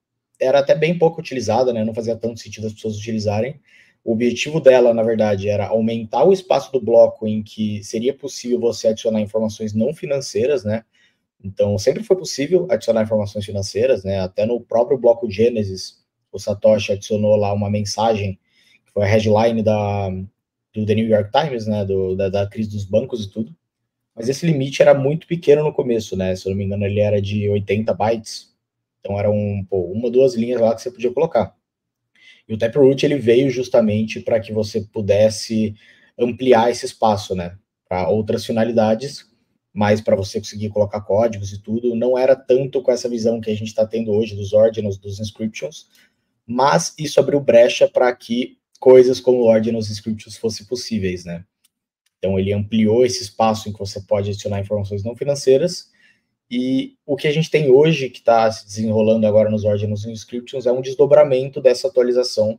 era 0.41 0.59
até 0.59 0.75
bem 0.75 0.99
pouco 0.99 1.21
utilizada, 1.21 1.73
né? 1.73 1.85
Não 1.85 1.95
fazia 1.95 2.17
tanto 2.17 2.41
sentido 2.41 2.67
as 2.67 2.73
pessoas 2.73 2.97
utilizarem. 2.97 3.61
O 4.05 4.13
objetivo 4.13 4.61
dela, 4.61 4.93
na 4.93 5.03
verdade, 5.03 5.49
era 5.49 5.67
aumentar 5.67 6.25
o 6.25 6.33
espaço 6.33 6.71
do 6.71 6.81
bloco 6.81 7.27
em 7.27 7.43
que 7.43 7.83
seria 7.83 8.13
possível 8.13 8.61
você 8.61 8.89
adicionar 8.89 9.21
informações 9.21 9.73
não 9.73 9.95
financeiras, 9.95 10.63
né? 10.63 10.85
Então, 11.43 11.79
sempre 11.79 12.03
foi 12.03 12.17
possível 12.17 12.67
adicionar 12.71 13.03
informações 13.03 13.45
financeiras, 13.45 14.05
né? 14.05 14.21
Até 14.21 14.47
no 14.47 14.61
próprio 14.61 14.99
bloco 14.99 15.31
Genesis, 15.31 16.05
o 16.31 16.39
Satoshi 16.39 16.93
adicionou 16.93 17.37
lá 17.37 17.53
uma 17.53 17.71
mensagem, 17.71 18.39
que 18.85 18.93
foi 18.93 19.05
a 19.05 19.07
headline 19.07 19.63
da, 19.63 20.11
do 20.75 20.85
The 20.85 20.95
New 20.95 21.07
York 21.07 21.31
Times, 21.31 21.67
né, 21.67 21.85
do, 21.85 22.17
da, 22.17 22.29
da 22.29 22.47
crise 22.47 22.71
dos 22.71 22.85
bancos 22.85 23.25
e 23.25 23.31
tudo. 23.31 23.55
Mas 24.15 24.29
esse 24.29 24.45
limite 24.47 24.83
era 24.83 24.95
muito 24.95 25.27
pequeno 25.27 25.65
no 25.65 25.73
começo, 25.73 26.17
né? 26.17 26.35
Se 26.37 26.47
eu 26.47 26.51
não 26.51 26.59
me 26.59 26.65
engano, 26.65 26.85
ele 26.85 27.01
era 27.01 27.21
de 27.23 27.49
80 27.49 27.93
bytes. 27.95 28.55
Então 29.01 29.19
era 29.19 29.31
um, 29.31 29.65
pô, 29.69 29.83
uma, 29.83 30.11
duas 30.11 30.35
linhas 30.35 30.61
lá 30.61 30.75
que 30.75 30.83
você 30.83 30.91
podia 30.91 31.13
colocar. 31.13 31.57
E 32.49 32.55
o 32.55 32.59
Taproot 32.59 33.05
ele 33.05 33.17
veio 33.17 33.51
justamente 33.51 34.21
para 34.21 34.39
que 34.39 34.53
você 34.53 34.81
pudesse 34.81 35.75
ampliar 36.19 36.71
esse 36.71 36.85
espaço, 36.87 37.35
né? 37.35 37.57
Para 37.89 38.09
outras 38.09 38.45
finalidades, 38.45 39.27
mas 39.73 40.01
para 40.01 40.15
você 40.15 40.39
conseguir 40.39 40.69
colocar 40.69 41.01
códigos 41.01 41.53
e 41.53 41.61
tudo, 41.61 41.95
não 41.95 42.17
era 42.17 42.37
tanto 42.37 42.81
com 42.83 42.93
essa 42.93 43.09
visão 43.09 43.41
que 43.41 43.51
a 43.51 43.57
gente 43.57 43.69
está 43.69 43.87
tendo 43.87 44.13
hoje 44.13 44.37
dos 44.37 44.53
ordinals, 44.53 44.99
dos 44.99 45.19
inscriptions, 45.19 45.89
mas 46.47 46.95
isso 46.99 47.19
abriu 47.19 47.41
brecha 47.41 47.89
para 47.89 48.15
que 48.15 48.59
coisas 48.79 49.19
como 49.19 49.45
Ordinals 49.45 49.89
Scripts 49.89 50.37
fossem 50.37 50.67
possíveis, 50.67 51.25
né? 51.25 51.45
Então 52.19 52.39
ele 52.39 52.53
ampliou 52.53 53.05
esse 53.05 53.23
espaço 53.23 53.69
em 53.69 53.73
que 53.73 53.79
você 53.79 54.01
pode 54.01 54.31
adicionar 54.31 54.61
informações 54.61 55.03
não 55.03 55.17
financeiras 55.17 55.91
e 56.51 56.97
o 57.07 57.17
que 57.17 57.27
a 57.27 57.33
gente 57.33 57.51
tem 57.51 57.71
hoje, 57.71 58.11
que 58.11 58.19
está 58.19 58.51
se 58.51 58.67
desenrolando 58.67 59.27
agora 59.27 59.51
nos 59.51 59.65
Ordinals 59.65 60.05
Inscriptions, 60.05 60.67
é 60.67 60.73
um 60.73 60.83
desdobramento 60.83 61.61
dessa 61.61 61.89
atualização 61.89 62.59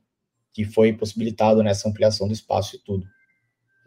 que 0.52 0.64
foi 0.64 0.94
possibilitado 0.94 1.62
nessa 1.62 1.88
ampliação 1.88 2.28
do 2.28 2.34
espaço 2.34 2.76
e 2.76 2.80
tudo. 2.80 3.06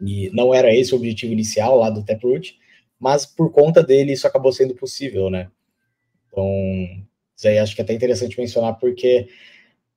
E 0.01 0.29
não 0.31 0.53
era 0.53 0.73
esse 0.73 0.93
o 0.93 0.97
objetivo 0.97 1.33
inicial 1.33 1.77
lá 1.77 1.89
do 1.89 2.03
Taproot, 2.03 2.57
mas 2.99 3.25
por 3.25 3.51
conta 3.51 3.83
dele 3.83 4.13
isso 4.13 4.27
acabou 4.27 4.51
sendo 4.51 4.75
possível, 4.75 5.29
né? 5.29 5.49
Então, 6.27 6.47
isso 7.35 7.47
aí 7.47 7.57
acho 7.57 7.75
que 7.75 7.81
é 7.81 7.83
até 7.83 7.93
interessante 7.93 8.39
mencionar, 8.39 8.79
porque 8.79 9.27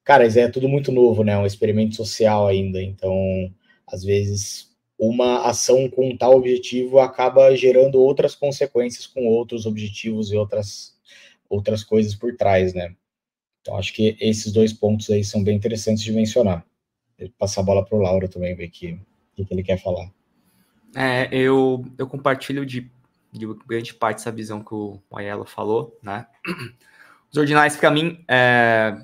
cara, 0.04 0.26
isso 0.26 0.38
é 0.38 0.48
tudo 0.48 0.68
muito 0.68 0.90
novo, 0.90 1.22
né? 1.22 1.36
Um 1.38 1.46
experimento 1.46 1.94
social 1.94 2.46
ainda. 2.46 2.82
Então, 2.82 3.14
às 3.86 4.02
vezes, 4.02 4.71
uma 5.08 5.48
ação 5.48 5.90
com 5.90 6.16
tal 6.16 6.36
objetivo 6.36 7.00
acaba 7.00 7.56
gerando 7.56 7.98
outras 8.00 8.36
consequências 8.36 9.04
com 9.04 9.26
outros 9.26 9.66
objetivos 9.66 10.30
e 10.30 10.36
outras, 10.36 10.96
outras 11.50 11.82
coisas 11.82 12.14
por 12.14 12.36
trás, 12.36 12.72
né? 12.72 12.94
Então, 13.60 13.76
acho 13.76 13.92
que 13.92 14.16
esses 14.20 14.52
dois 14.52 14.72
pontos 14.72 15.10
aí 15.10 15.24
são 15.24 15.42
bem 15.42 15.56
interessantes 15.56 16.04
de 16.04 16.12
mencionar. 16.12 16.64
Vou 17.18 17.28
passar 17.36 17.62
a 17.62 17.64
bola 17.64 17.84
para 17.84 17.98
o 17.98 18.00
Laura 18.00 18.28
também, 18.28 18.54
ver 18.54 18.68
que, 18.68 18.96
o 19.36 19.44
que 19.44 19.52
ele 19.52 19.64
quer 19.64 19.82
falar. 19.82 20.08
É, 20.94 21.28
eu, 21.32 21.84
eu 21.98 22.06
compartilho 22.06 22.64
de, 22.64 22.88
de 23.32 23.46
grande 23.66 23.92
parte 23.94 24.20
essa 24.20 24.30
visão 24.30 24.62
que 24.62 24.72
o 24.72 25.00
Aiello 25.12 25.44
falou, 25.44 25.98
né? 26.00 26.28
Os 27.28 27.36
ordinais, 27.36 27.76
para 27.76 27.90
mim, 27.90 28.24
é, 28.28 28.96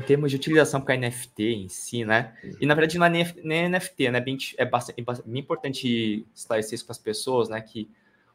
em 0.00 0.02
termos 0.02 0.30
de 0.30 0.36
utilização 0.36 0.80
para 0.80 0.96
NFT 0.96 1.42
em 1.42 1.68
si, 1.68 2.04
né? 2.06 2.34
E 2.58 2.64
na 2.64 2.74
verdade 2.74 2.98
não 2.98 3.04
é 3.04 3.10
nem 3.10 3.68
NFT, 3.68 4.10
né? 4.10 4.20
Bem, 4.20 4.38
é 4.56 4.64
bastante, 4.64 4.98
é 4.98 5.22
bem 5.26 5.40
importante 5.40 6.26
esclarecer 6.34 6.74
isso 6.74 6.86
para 6.86 6.92
as 6.92 6.98
pessoas, 6.98 7.50
né? 7.50 7.60
Que 7.60 7.88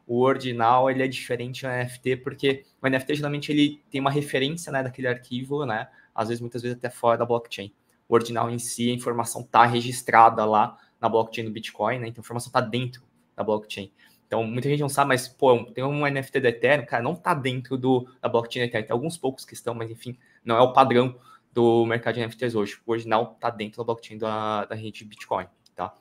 o 0.06 0.22
ordinal 0.22 0.92
ele 0.92 1.02
é 1.02 1.08
diferente 1.08 1.64
do 1.64 1.68
NFT 1.68 2.18
porque 2.18 2.64
o 2.80 2.88
NFT 2.88 3.16
geralmente 3.16 3.52
ele 3.52 3.82
tem 3.90 4.00
uma 4.00 4.12
referência, 4.12 4.72
né, 4.72 4.84
daquele 4.84 5.08
arquivo, 5.08 5.66
né? 5.66 5.88
Às 6.14 6.28
vezes 6.28 6.40
muitas 6.40 6.62
vezes 6.62 6.78
até 6.78 6.90
fora 6.90 7.18
da 7.18 7.26
blockchain. 7.26 7.74
O 8.08 8.14
ordinal 8.14 8.48
em 8.52 8.60
si, 8.60 8.92
a 8.92 8.94
informação 8.94 9.42
está 9.42 9.66
registrada 9.66 10.46
lá 10.46 10.78
na 11.02 11.10
blockchain 11.10 11.46
do 11.46 11.52
Bitcoin, 11.52 11.98
né? 11.98 12.08
Então 12.08 12.22
a 12.22 12.24
informação 12.24 12.50
está 12.50 12.62
dentro 12.62 13.02
da 13.36 13.44
blockchain. 13.44 13.92
Então, 14.28 14.44
muita 14.44 14.68
gente 14.68 14.80
não 14.80 14.90
sabe, 14.90 15.10
mas, 15.10 15.28
pô, 15.28 15.66
tem 15.66 15.84
um 15.84 16.06
NFT 16.10 16.40
do 16.40 16.48
Ethereum, 16.48 16.86
cara, 16.86 17.04
não 17.04 17.14
está 17.14 17.34
dentro 17.34 17.78
do, 17.78 18.08
da 18.20 18.28
blockchain 18.28 18.64
do 18.64 18.66
Ethereum. 18.70 18.88
Tem 18.88 18.94
alguns 18.94 19.18
poucos 19.18 19.46
que 19.46 19.54
estão, 19.54 19.76
mas, 19.76 19.92
enfim, 19.92 20.18
não 20.44 20.58
é 20.58 20.62
o 20.62 20.74
padrão 20.74 21.16
do 21.56 21.86
mercado 21.86 22.16
de 22.16 22.20
NFTs 22.20 22.54
hoje. 22.54 22.78
O 22.86 22.92
original 22.92 23.32
está 23.34 23.50
dentro 23.50 23.78
da 23.78 23.86
blockchain 23.86 24.18
da, 24.18 24.66
da 24.66 24.76
rede 24.76 25.06
Bitcoin, 25.06 25.48
tá? 25.74 25.96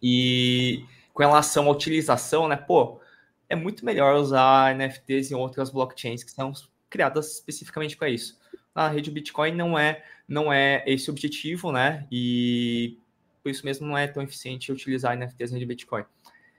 E 0.00 0.84
com 1.12 1.20
relação 1.20 1.66
à 1.66 1.70
utilização, 1.72 2.46
né, 2.46 2.56
pô, 2.56 3.00
é 3.48 3.56
muito 3.56 3.84
melhor 3.84 4.14
usar 4.14 4.72
NFTs 4.76 5.32
em 5.32 5.34
outras 5.34 5.68
blockchains 5.68 6.22
que 6.22 6.30
são 6.30 6.52
criadas 6.88 7.34
especificamente 7.34 7.96
para 7.96 8.08
isso. 8.08 8.38
Na 8.72 8.88
rede 8.88 9.10
Bitcoin 9.10 9.52
não 9.52 9.76
é 9.76 10.04
não 10.28 10.52
é 10.52 10.84
esse 10.86 11.10
o 11.10 11.12
objetivo, 11.12 11.72
né? 11.72 12.06
E 12.12 12.98
por 13.42 13.50
isso 13.50 13.64
mesmo 13.64 13.84
não 13.84 13.98
é 13.98 14.06
tão 14.06 14.22
eficiente 14.22 14.70
utilizar 14.70 15.16
NFTs 15.16 15.50
na 15.50 15.56
rede 15.56 15.66
Bitcoin. 15.66 16.04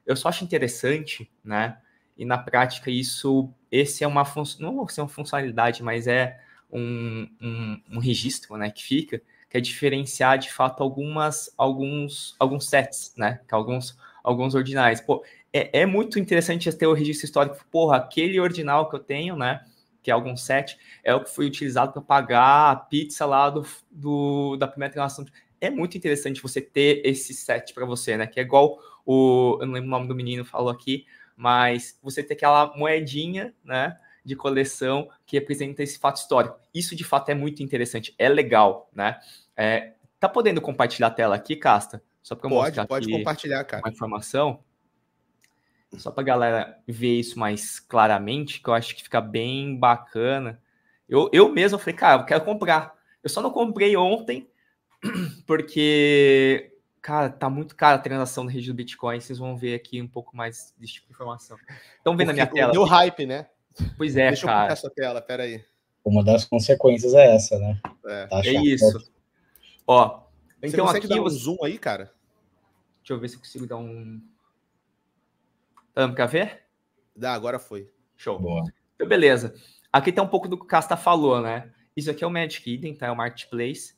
Eu 0.06 0.16
só 0.18 0.28
acho 0.28 0.44
interessante, 0.44 1.32
né? 1.42 1.78
E 2.18 2.26
na 2.26 2.38
prática 2.38 2.92
isso 2.92 3.50
esse 3.72 4.04
é 4.04 4.08
uma 4.08 4.26
função, 4.26 4.74
não 4.74 4.88
ser 4.90 5.00
uma 5.00 5.08
funcionalidade, 5.08 5.82
mas 5.82 6.06
é 6.06 6.38
um, 6.72 7.28
um, 7.42 7.82
um, 7.92 8.00
registro, 8.00 8.56
né, 8.58 8.70
que 8.70 8.84
fica, 8.84 9.22
que 9.50 9.58
é 9.58 9.62
diferenciar 9.62 10.38
de 10.38 10.52
fato 10.52 10.84
algumas, 10.84 11.54
alguns, 11.58 12.36
alguns 12.40 12.68
sets, 12.68 13.14
né, 13.18 13.40
é 13.52 13.56
alguns, 13.56 13.98
alguns 14.24 14.56
ordinais. 14.56 15.02
Pô, 15.02 15.24
é, 15.52 15.82
é 15.82 15.86
muito 15.86 16.20
interessante 16.20 16.72
ter 16.74 16.88
o 16.88 16.94
registro 16.94 17.26
histórico. 17.26 17.66
Porra, 17.72 17.98
aquele 17.98 18.40
ordinal 18.40 18.90
que 18.90 18.96
eu 18.96 19.00
tenho, 19.00 19.36
né, 19.36 19.62
que 20.02 20.12
é 20.12 20.14
algum 20.14 20.36
set, 20.36 20.78
é 21.04 21.14
o 21.14 21.24
que 21.24 21.30
foi 21.30 21.46
utilizado 21.46 21.94
para 21.94 22.02
pagar 22.02 22.72
a 22.72 22.76
pizza 22.76 23.26
lá 23.26 23.50
do, 23.50 23.66
do, 23.92 24.56
da 24.58 24.68
primeira 24.68 24.94
transação. 24.94 25.26
É 25.60 25.70
muito 25.70 25.98
interessante 25.98 26.42
você 26.42 26.62
ter 26.62 27.02
esse 27.06 27.34
set 27.34 27.74
para 27.74 27.86
você, 27.86 28.16
né? 28.16 28.26
Que 28.26 28.40
é 28.40 28.44
igual 28.44 28.80
o. 29.06 29.58
Eu 29.60 29.68
não 29.68 29.74
lembro 29.74 29.88
o 29.88 29.92
nome 29.92 30.08
do 30.08 30.16
menino 30.16 30.46
falou 30.46 30.70
aqui, 30.70 31.06
mas 31.36 32.00
você 32.02 32.24
ter 32.24 32.34
aquela 32.36 32.76
moedinha, 32.78 33.54
né? 33.64 33.98
De 34.24 34.36
coleção 34.36 35.10
que 35.26 35.38
representa 35.38 35.84
esse 35.84 35.98
fato 35.98 36.18
histórico. 36.18 36.60
Isso 36.74 36.96
de 36.96 37.04
fato 37.04 37.30
é 37.30 37.36
muito 37.36 37.64
interessante, 37.64 38.14
é 38.18 38.30
legal, 38.30 38.90
né? 38.94 39.20
É, 39.56 39.94
tá 40.20 40.28
podendo 40.28 40.62
compartilhar 40.62 41.08
a 41.08 41.12
tela 41.12 41.36
aqui, 41.36 41.56
Casta? 41.56 42.04
Só 42.22 42.36
para 42.36 42.50
mostrar 42.50 42.86
pode 42.86 43.10
compartilhar, 43.10 43.64
cara. 43.64 43.84
uma 43.84 43.92
informação. 43.92 44.64
Só 45.98 46.12
para 46.12 46.22
a 46.22 46.26
galera 46.26 46.80
ver 46.88 47.20
isso 47.20 47.40
mais 47.40 47.80
claramente, 47.80 48.62
que 48.62 48.70
eu 48.70 48.74
acho 48.74 48.96
que 48.96 49.02
fica 49.02 49.20
bem 49.20 49.76
bacana. 49.76 50.62
Eu, 51.08 51.30
eu 51.34 51.50
mesmo 51.50 51.80
falei, 51.80 51.96
cara, 51.96 52.22
eu 52.22 52.26
quero 52.26 52.46
comprar. 52.46 52.94
Eu 53.24 53.30
só 53.30 53.42
não 53.42 53.50
comprei 53.50 53.98
ontem, 53.98 54.48
porque, 55.48 56.72
cara, 57.02 57.30
tá 57.30 57.50
muito 57.50 57.76
cara 57.76 57.96
a 57.96 58.00
transação 58.00 58.44
na 58.44 58.52
rede 58.52 58.68
do 58.68 58.76
Bitcoin. 58.76 59.20
Vocês 59.20 59.40
vão 59.40 59.58
ver 59.58 59.74
aqui 59.74 60.00
um 60.00 60.08
pouco 60.08 60.38
mais 60.38 60.74
desse 60.78 60.94
tipo 60.94 61.08
de 61.08 61.14
informação. 61.14 61.58
Estão 61.98 62.16
vendo 62.16 62.28
porque 62.28 62.42
a 62.42 62.46
minha 62.46 62.48
tela? 62.48 62.72
Deu 62.72 62.84
hype, 62.84 63.26
né? 63.26 63.48
Pois 63.98 64.16
é, 64.16 64.28
Deixa 64.28 64.46
cara. 64.46 64.68
Deixa 64.68 64.86
eu 64.86 64.88
essa 64.88 64.96
tela, 64.96 65.22
peraí. 65.22 65.64
Uma 66.04 66.24
das 66.24 66.46
consequências 66.46 67.14
é 67.14 67.36
essa, 67.36 67.58
né? 67.60 67.80
É, 68.06 68.28
tá 68.28 68.42
é 68.44 68.54
isso. 68.54 69.12
Ó, 69.86 70.24
então 70.62 70.86
você 70.86 70.98
aqui 70.98 71.08
dar 71.08 71.22
um 71.22 71.30
zoom 71.30 71.58
aí, 71.64 71.78
cara? 71.78 72.12
Deixa 73.00 73.14
eu 73.14 73.20
ver 73.20 73.30
se 73.30 73.36
eu 73.36 73.40
consigo 73.40 73.68
dar 73.68 73.78
um. 73.78 74.22
Tá 75.94 76.02
dando 76.02 76.16
pra 76.16 76.26
ver? 76.26 76.64
Dá, 77.16 77.34
agora 77.34 77.60
foi. 77.60 77.92
Show. 78.16 78.40
Boa. 78.40 78.64
Então, 78.96 79.08
beleza. 79.08 79.54
Aqui 79.92 80.12
tem 80.12 80.24
um 80.24 80.28
pouco 80.28 80.48
do 80.48 80.58
que 80.58 80.64
o 80.64 80.68
Casta 80.68 80.96
falou, 80.96 81.42
né? 81.42 81.72
Isso 81.96 82.12
aqui 82.12 82.24
é 82.24 82.28
o 82.28 82.32
Magic 82.32 82.72
Eden, 82.72 82.94
tá? 82.94 83.08
É 83.08 83.12
o 83.12 83.16
Marketplace. 83.16 83.96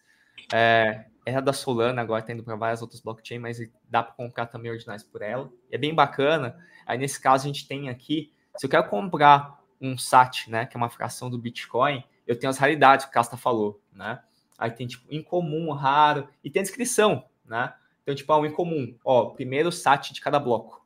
É, 0.53 1.05
é 1.25 1.41
da 1.41 1.53
Solana, 1.53 2.01
agora 2.01 2.21
tá 2.21 2.33
indo 2.33 2.43
para 2.43 2.55
várias 2.55 2.81
outras 2.81 3.01
blockchains, 3.01 3.41
mas 3.41 3.59
dá 3.89 4.01
para 4.01 4.13
comprar 4.13 4.47
também 4.47 4.71
ordinais 4.71 5.03
por 5.03 5.21
ela. 5.21 5.51
É 5.71 5.77
bem 5.77 5.93
bacana. 5.93 6.57
Aí, 6.85 6.97
nesse 6.97 7.19
caso, 7.19 7.43
a 7.43 7.47
gente 7.47 7.67
tem 7.67 7.89
aqui, 7.89 8.33
se 8.57 8.65
eu 8.65 8.69
quero 8.69 8.89
comprar 8.89 9.60
um 9.81 9.97
SAT, 9.97 10.47
né, 10.47 10.65
que 10.65 10.77
é 10.77 10.79
uma 10.79 10.89
fração 10.89 11.29
do 11.29 11.37
Bitcoin, 11.37 12.03
eu 12.27 12.37
tenho 12.37 12.49
as 12.49 12.57
raridades 12.57 13.05
que 13.05 13.11
o 13.11 13.13
Casta 13.13 13.35
falou, 13.35 13.81
né? 13.91 14.21
Aí 14.57 14.69
tem, 14.69 14.85
tipo, 14.85 15.11
incomum, 15.11 15.71
raro, 15.71 16.29
e 16.43 16.49
tem 16.49 16.59
a 16.59 16.63
descrição, 16.63 17.25
né? 17.43 17.73
Então, 18.03 18.13
tipo, 18.13 18.33
um 18.35 18.45
incomum, 18.45 18.95
ó, 19.03 19.31
primeiro 19.31 19.71
SAT 19.71 20.11
de 20.13 20.21
cada 20.21 20.39
bloco, 20.39 20.85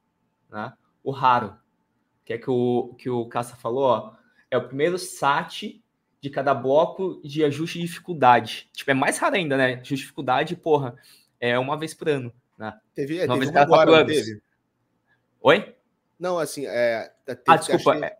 né? 0.49 0.73
O 1.03 1.11
raro, 1.11 1.57
que 2.23 2.33
é 2.33 2.37
que 2.37 2.49
o, 2.49 2.95
que 2.97 3.09
o 3.09 3.25
Casta 3.27 3.55
falou, 3.55 3.83
ó, 3.83 4.13
é 4.49 4.57
o 4.57 4.67
primeiro 4.67 4.97
SAT 4.97 5.81
de 6.21 6.29
cada 6.29 6.53
bloco 6.53 7.21
de 7.23 7.43
ajuste 7.43 7.79
de 7.79 7.85
dificuldade. 7.85 8.69
Tipo, 8.73 8.91
é 8.91 8.93
mais 8.93 9.17
raro 9.17 9.35
ainda, 9.35 9.57
né? 9.57 9.73
Ajuste 9.73 9.95
de 9.95 10.01
dificuldade, 10.01 10.55
porra, 10.55 10.95
é 11.39 11.59
uma 11.59 11.77
vez 11.77 11.93
por 11.93 12.09
ano, 12.09 12.33
né? 12.57 12.79
Teve, 12.93 13.23
uma 13.25 13.35
teve 13.35 13.51
vez 13.51 13.55
agora, 13.55 14.05
teve? 14.05 14.41
Oi? 15.41 15.75
Não, 16.17 16.39
assim, 16.39 16.65
é... 16.65 17.13
Teve, 17.25 17.41
ah, 17.47 17.57
desculpa, 17.57 17.95
é, 17.97 18.05
é, 18.05 18.17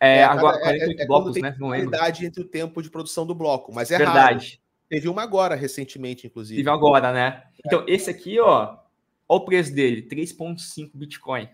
é, 0.00 0.24
agora, 0.24 0.58
48 0.60 1.00
é, 1.00 1.02
é 1.02 1.06
blocos, 1.06 1.36
né? 1.36 1.56
Não 1.58 1.68
lembro. 1.68 1.98
entre 2.22 2.42
o 2.42 2.44
tempo 2.44 2.82
de 2.82 2.90
produção 2.90 3.26
do 3.26 3.34
bloco, 3.34 3.72
mas 3.72 3.90
é 3.90 3.98
Verdade. 3.98 4.46
Raro. 4.46 4.66
Teve 4.88 5.08
uma 5.08 5.22
agora, 5.22 5.54
recentemente, 5.54 6.26
inclusive. 6.26 6.58
Teve 6.58 6.70
agora, 6.70 7.12
né? 7.12 7.42
Então, 7.64 7.84
esse 7.88 8.08
aqui, 8.08 8.38
ó, 8.38 8.76
ó 9.28 9.36
o 9.36 9.44
preço 9.44 9.74
dele, 9.74 10.02
3,5 10.02 10.90
Bitcoin. 10.94 11.48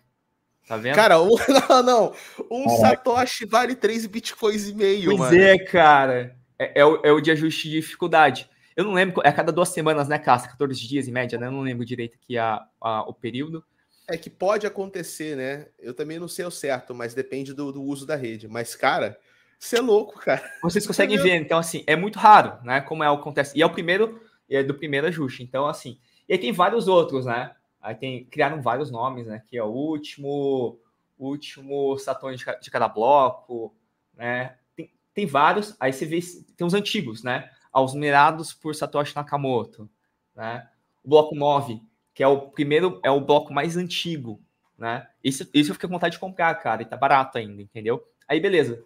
Tá 0.69 0.77
vendo? 0.77 0.95
Cara, 0.95 1.21
um, 1.21 1.31
não, 1.69 1.83
não. 1.83 2.15
Um 2.51 2.65
Caraca. 2.65 2.89
Satoshi 2.89 3.47
vale 3.47 3.75
3 3.75 4.07
Bitcoins 4.07 4.69
e 4.69 4.75
meio, 4.75 5.17
pois 5.17 5.19
mano. 5.19 5.43
é, 5.43 5.59
cara. 5.59 6.37
É, 6.59 6.81
é, 6.81 6.85
o, 6.85 7.01
é 7.03 7.11
o 7.13 7.21
de 7.21 7.31
ajuste 7.31 7.69
de 7.69 7.81
dificuldade. 7.81 8.49
Eu 8.77 8.85
não 8.85 8.93
lembro, 8.93 9.23
é 9.25 9.29
a 9.29 9.33
cada 9.33 9.53
duas 9.53 9.69
semanas, 9.71 10.09
né, 10.09 10.19
Casta? 10.19 10.49
14 10.49 10.87
dias 10.87 11.09
em 11.09 11.13
média, 11.13 11.39
né? 11.39 11.47
Eu 11.47 11.53
não 11.53 11.61
lembro 11.61 11.85
direito 11.85 12.17
aqui 12.23 12.39
a, 12.39 12.63
a, 12.81 13.03
o 13.03 13.13
período. 13.13 13.65
É 14.09 14.17
que 14.17 14.29
pode 14.29 14.67
acontecer, 14.67 15.37
né? 15.37 15.69
Eu 15.79 15.95
também 15.95 16.19
não 16.19 16.29
sei 16.29 16.45
o 16.45 16.51
certo, 16.51 16.95
mas 16.95 17.15
depende 17.15 17.55
do, 17.55 17.73
do 17.73 17.83
uso 17.83 18.05
da 18.05 18.17
rede. 18.17 18.49
Mas, 18.49 18.75
cara, 18.75 19.19
você 19.59 19.79
é 19.79 19.81
louco, 19.81 20.19
cara. 20.19 20.43
Vocês 20.63 20.87
conseguem 20.87 21.17
ver, 21.19 21.37
então, 21.37 21.59
assim, 21.59 21.85
é 21.87 21.95
muito 21.95 22.19
raro, 22.19 22.59
né? 22.65 22.81
Como 22.81 23.05
é 23.05 23.11
o 23.11 23.15
acontece. 23.15 23.57
E 23.57 23.63
é 23.63 23.67
o 23.67 23.71
primeiro, 23.71 24.21
é 24.51 24.63
do 24.63 24.75
primeiro 24.75 25.07
ajuste. 25.07 25.43
Então, 25.43 25.67
assim, 25.67 25.99
e 26.29 26.33
aí 26.33 26.39
tem 26.39 26.53
vários 26.53 26.89
outros, 26.89 27.27
né? 27.27 27.55
Aí 27.81 27.95
tem, 27.95 28.25
criaram 28.25 28.61
vários 28.61 28.91
nomes, 28.91 29.27
né? 29.27 29.43
Que 29.47 29.57
é 29.57 29.63
o 29.63 29.69
último, 29.69 30.81
último 31.19 31.97
Saturno 31.99 32.37
de, 32.37 32.45
de 32.61 32.71
cada 32.71 32.89
bloco, 32.89 33.75
né? 34.15 34.57
Tem, 34.75 34.93
tem 35.15 35.27
vários, 35.27 35.77
aí 35.79 35.93
você 35.93 36.07
vê, 36.07 36.19
tem 36.57 36.67
os 36.67 36.75
antigos, 36.75 37.23
né? 37.23 37.51
Aos 37.73 37.95
minerados 37.95 38.53
por 38.53 38.75
Satoshi 38.75 39.15
Nakamoto, 39.15 39.89
né? 40.35 40.69
O 41.05 41.09
bloco 41.09 41.35
9, 41.35 41.81
que 42.15 42.23
é 42.23 42.27
o 42.27 42.43
primeiro, 42.51 43.01
é 43.03 43.11
o 43.11 43.21
bloco 43.21 43.53
mais 43.53 43.77
antigo, 43.77 44.41
né? 44.77 45.07
Isso, 45.23 45.49
isso 45.55 45.71
eu 45.71 45.75
fiquei 45.75 45.89
com 45.89 45.95
vontade 45.95 46.15
de 46.15 46.21
comprar, 46.21 46.55
cara, 46.57 46.83
e 46.83 46.85
tá 46.85 46.97
barato 46.97 47.39
ainda, 47.39 47.63
entendeu? 47.63 48.07
Aí, 48.27 48.41
beleza. 48.41 48.83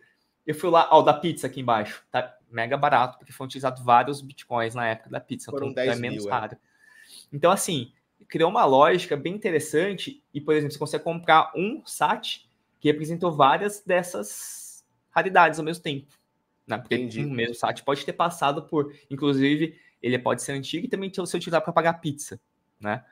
Eu 0.47 0.55
fui 0.55 0.71
lá, 0.71 0.89
ó, 0.93 1.03
da 1.03 1.13
pizza 1.13 1.47
aqui 1.47 1.61
embaixo. 1.61 2.05
Tá 2.11 2.37
mega 2.51 2.77
barato, 2.77 3.19
porque 3.19 3.33
foram 3.33 3.47
utilizados 3.47 3.83
vários 3.83 4.21
bitcoins 4.21 4.75
na 4.75 4.87
época 4.87 5.11
da 5.11 5.21
pizza. 5.21 5.51
Foram 5.51 5.69
então, 5.69 5.85
10 5.85 5.97
é 5.97 6.01
menos 6.01 6.25
mil, 6.25 6.33
raro. 6.33 6.55
É. 6.55 6.59
Então, 7.33 7.51
assim, 7.51 7.93
criou 8.29 8.51
uma 8.51 8.65
lógica 8.65 9.17
bem 9.17 9.35
interessante. 9.35 10.23
E, 10.33 10.41
por 10.41 10.55
exemplo, 10.55 10.73
você 10.73 10.79
consegue 10.79 11.05
comprar 11.05 11.53
um 11.57 11.83
SAT 11.85 12.47
que 12.79 12.91
representou 12.91 13.33
várias 13.33 13.83
dessas 13.85 14.85
raridades 15.11 15.59
ao 15.59 15.65
mesmo 15.65 15.83
tempo. 15.83 16.07
Né? 16.67 16.79
Porque 16.79 16.95
Entendi. 16.95 17.25
um 17.25 17.31
mesmo 17.31 17.55
SAT 17.55 17.83
pode 17.83 18.05
ter 18.05 18.13
passado 18.13 18.63
por. 18.63 18.95
Inclusive, 19.11 19.79
ele 20.03 20.19
pode 20.19 20.43
ser 20.43 20.53
antigo 20.53 20.87
e 20.87 20.89
também 20.89 21.13
ser 21.13 21.23
utilizado 21.23 21.65
para 21.65 21.73
pagar 21.73 21.95
pizza. 21.95 22.41
Né? 22.81 23.03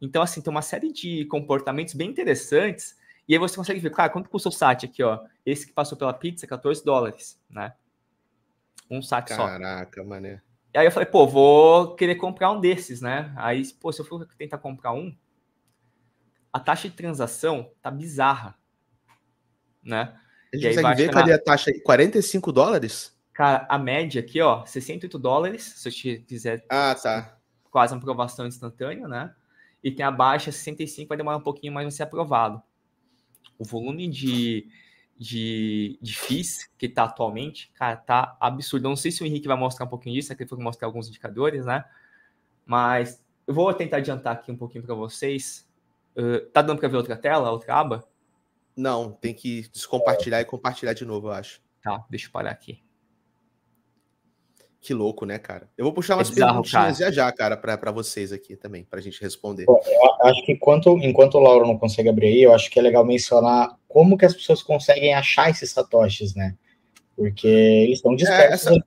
Então, 0.00 0.22
assim, 0.22 0.40
tem 0.40 0.50
uma 0.50 0.62
série 0.62 0.92
de 0.92 1.24
comportamentos 1.26 1.94
bem 1.94 2.10
interessantes 2.10 2.96
e 3.28 3.34
aí 3.34 3.38
você 3.38 3.56
consegue 3.56 3.80
ver, 3.80 3.90
cara, 3.90 4.08
quanto 4.08 4.30
custa 4.30 4.48
o 4.48 4.52
SAT 4.52 4.84
aqui, 4.84 5.02
ó? 5.02 5.20
Esse 5.44 5.66
que 5.66 5.72
passou 5.72 5.98
pela 5.98 6.12
pizza, 6.12 6.46
14 6.46 6.84
dólares, 6.84 7.40
né? 7.50 7.74
Um 8.88 9.02
SAT 9.02 9.28
Caraca, 9.28 9.34
só. 9.34 9.58
Caraca, 9.58 10.04
mané. 10.04 10.40
E 10.72 10.78
aí 10.78 10.86
eu 10.86 10.92
falei, 10.92 11.08
pô, 11.08 11.26
vou 11.26 11.96
querer 11.96 12.16
comprar 12.16 12.52
um 12.52 12.60
desses, 12.60 13.00
né? 13.00 13.32
Aí, 13.36 13.66
pô, 13.80 13.90
se 13.90 14.00
eu 14.00 14.04
for 14.04 14.26
tentar 14.38 14.58
comprar 14.58 14.92
um, 14.92 15.16
a 16.52 16.60
taxa 16.60 16.88
de 16.88 16.94
transação 16.94 17.72
tá 17.82 17.90
bizarra, 17.90 18.56
né? 19.82 20.14
A 20.52 20.56
gente 20.56 20.64
e 20.64 20.68
aí 20.68 20.74
consegue 20.76 21.02
ver, 21.02 21.10
cadê 21.10 21.32
a 21.32 21.42
taxa 21.42 21.70
aí? 21.70 21.80
45 21.80 22.52
dólares? 22.52 23.16
Cara, 23.32 23.66
a 23.68 23.78
média 23.78 24.20
aqui, 24.20 24.40
ó, 24.40 24.64
68 24.64 25.18
dólares, 25.18 25.62
se 25.62 25.88
eu 25.88 26.22
quiser. 26.24 26.64
Ah, 26.68 26.94
tá. 26.94 27.38
Quase 27.70 27.92
uma 27.92 28.00
aprovação 28.00 28.46
instantânea, 28.46 29.08
né? 29.08 29.34
E 29.86 29.90
tem 29.92 30.04
a 30.04 30.10
baixa 30.10 30.50
65, 30.50 31.08
vai 31.08 31.16
demorar 31.16 31.36
um 31.36 31.42
pouquinho 31.42 31.72
mais 31.72 31.84
para 31.84 31.92
ser 31.92 32.02
aprovado 32.02 32.60
o 33.56 33.64
volume 33.64 34.08
de, 34.08 34.68
de, 35.16 35.96
de 36.02 36.12
FIIs 36.12 36.68
que 36.76 36.86
está 36.86 37.04
atualmente, 37.04 37.70
cara, 37.72 37.94
tá 37.96 38.36
absurdo. 38.40 38.86
Eu 38.86 38.88
não 38.88 38.96
sei 38.96 39.12
se 39.12 39.22
o 39.22 39.26
Henrique 39.26 39.46
vai 39.46 39.56
mostrar 39.56 39.86
um 39.86 39.88
pouquinho 39.88 40.16
disso, 40.16 40.32
aqui 40.32 40.44
foi 40.44 40.58
mostrar 40.58 40.88
alguns 40.88 41.06
indicadores, 41.08 41.64
né? 41.64 41.84
Mas 42.64 43.24
eu 43.46 43.54
vou 43.54 43.72
tentar 43.72 43.98
adiantar 43.98 44.32
aqui 44.32 44.50
um 44.50 44.56
pouquinho 44.56 44.82
para 44.82 44.96
vocês. 44.96 45.68
Uh, 46.16 46.44
tá 46.50 46.62
dando 46.62 46.80
para 46.80 46.88
ver 46.88 46.96
outra 46.96 47.16
tela, 47.16 47.52
outra 47.52 47.76
aba? 47.76 48.08
Não, 48.76 49.12
tem 49.12 49.32
que 49.32 49.68
descompartilhar 49.68 50.40
e 50.40 50.44
compartilhar 50.44 50.94
de 50.94 51.04
novo, 51.04 51.28
eu 51.28 51.32
acho. 51.32 51.62
Tá, 51.80 52.04
deixa 52.10 52.26
eu 52.26 52.32
parar 52.32 52.50
aqui. 52.50 52.82
Que 54.86 54.94
louco, 54.94 55.26
né, 55.26 55.36
cara? 55.36 55.68
Eu 55.76 55.84
vou 55.84 55.92
puxar 55.92 56.14
umas 56.14 56.28
é 56.28 56.34
bizarro, 56.34 56.62
perguntinhas 56.62 56.98
já 56.98 57.10
já, 57.10 57.32
cara, 57.32 57.56
para 57.56 57.90
vocês 57.90 58.30
aqui 58.30 58.54
também, 58.54 58.84
para 58.84 59.00
a 59.00 59.02
gente 59.02 59.20
responder. 59.20 59.64
Eu 59.68 59.80
acho 60.22 60.46
que 60.46 60.52
enquanto, 60.52 60.96
enquanto 60.98 61.34
o 61.34 61.40
Lauro 61.40 61.66
não 61.66 61.76
consegue 61.76 62.08
abrir 62.08 62.28
aí, 62.28 62.42
eu 62.44 62.54
acho 62.54 62.70
que 62.70 62.78
é 62.78 62.82
legal 62.82 63.04
mencionar 63.04 63.76
como 63.88 64.16
que 64.16 64.24
as 64.24 64.32
pessoas 64.32 64.62
conseguem 64.62 65.12
achar 65.12 65.50
esses 65.50 65.72
satoshis, 65.72 66.36
né? 66.36 66.54
Porque 67.16 67.48
eles 67.48 67.98
estão 67.98 68.14
dispersos. 68.14 68.68
É, 68.68 68.74
essa, 68.76 68.84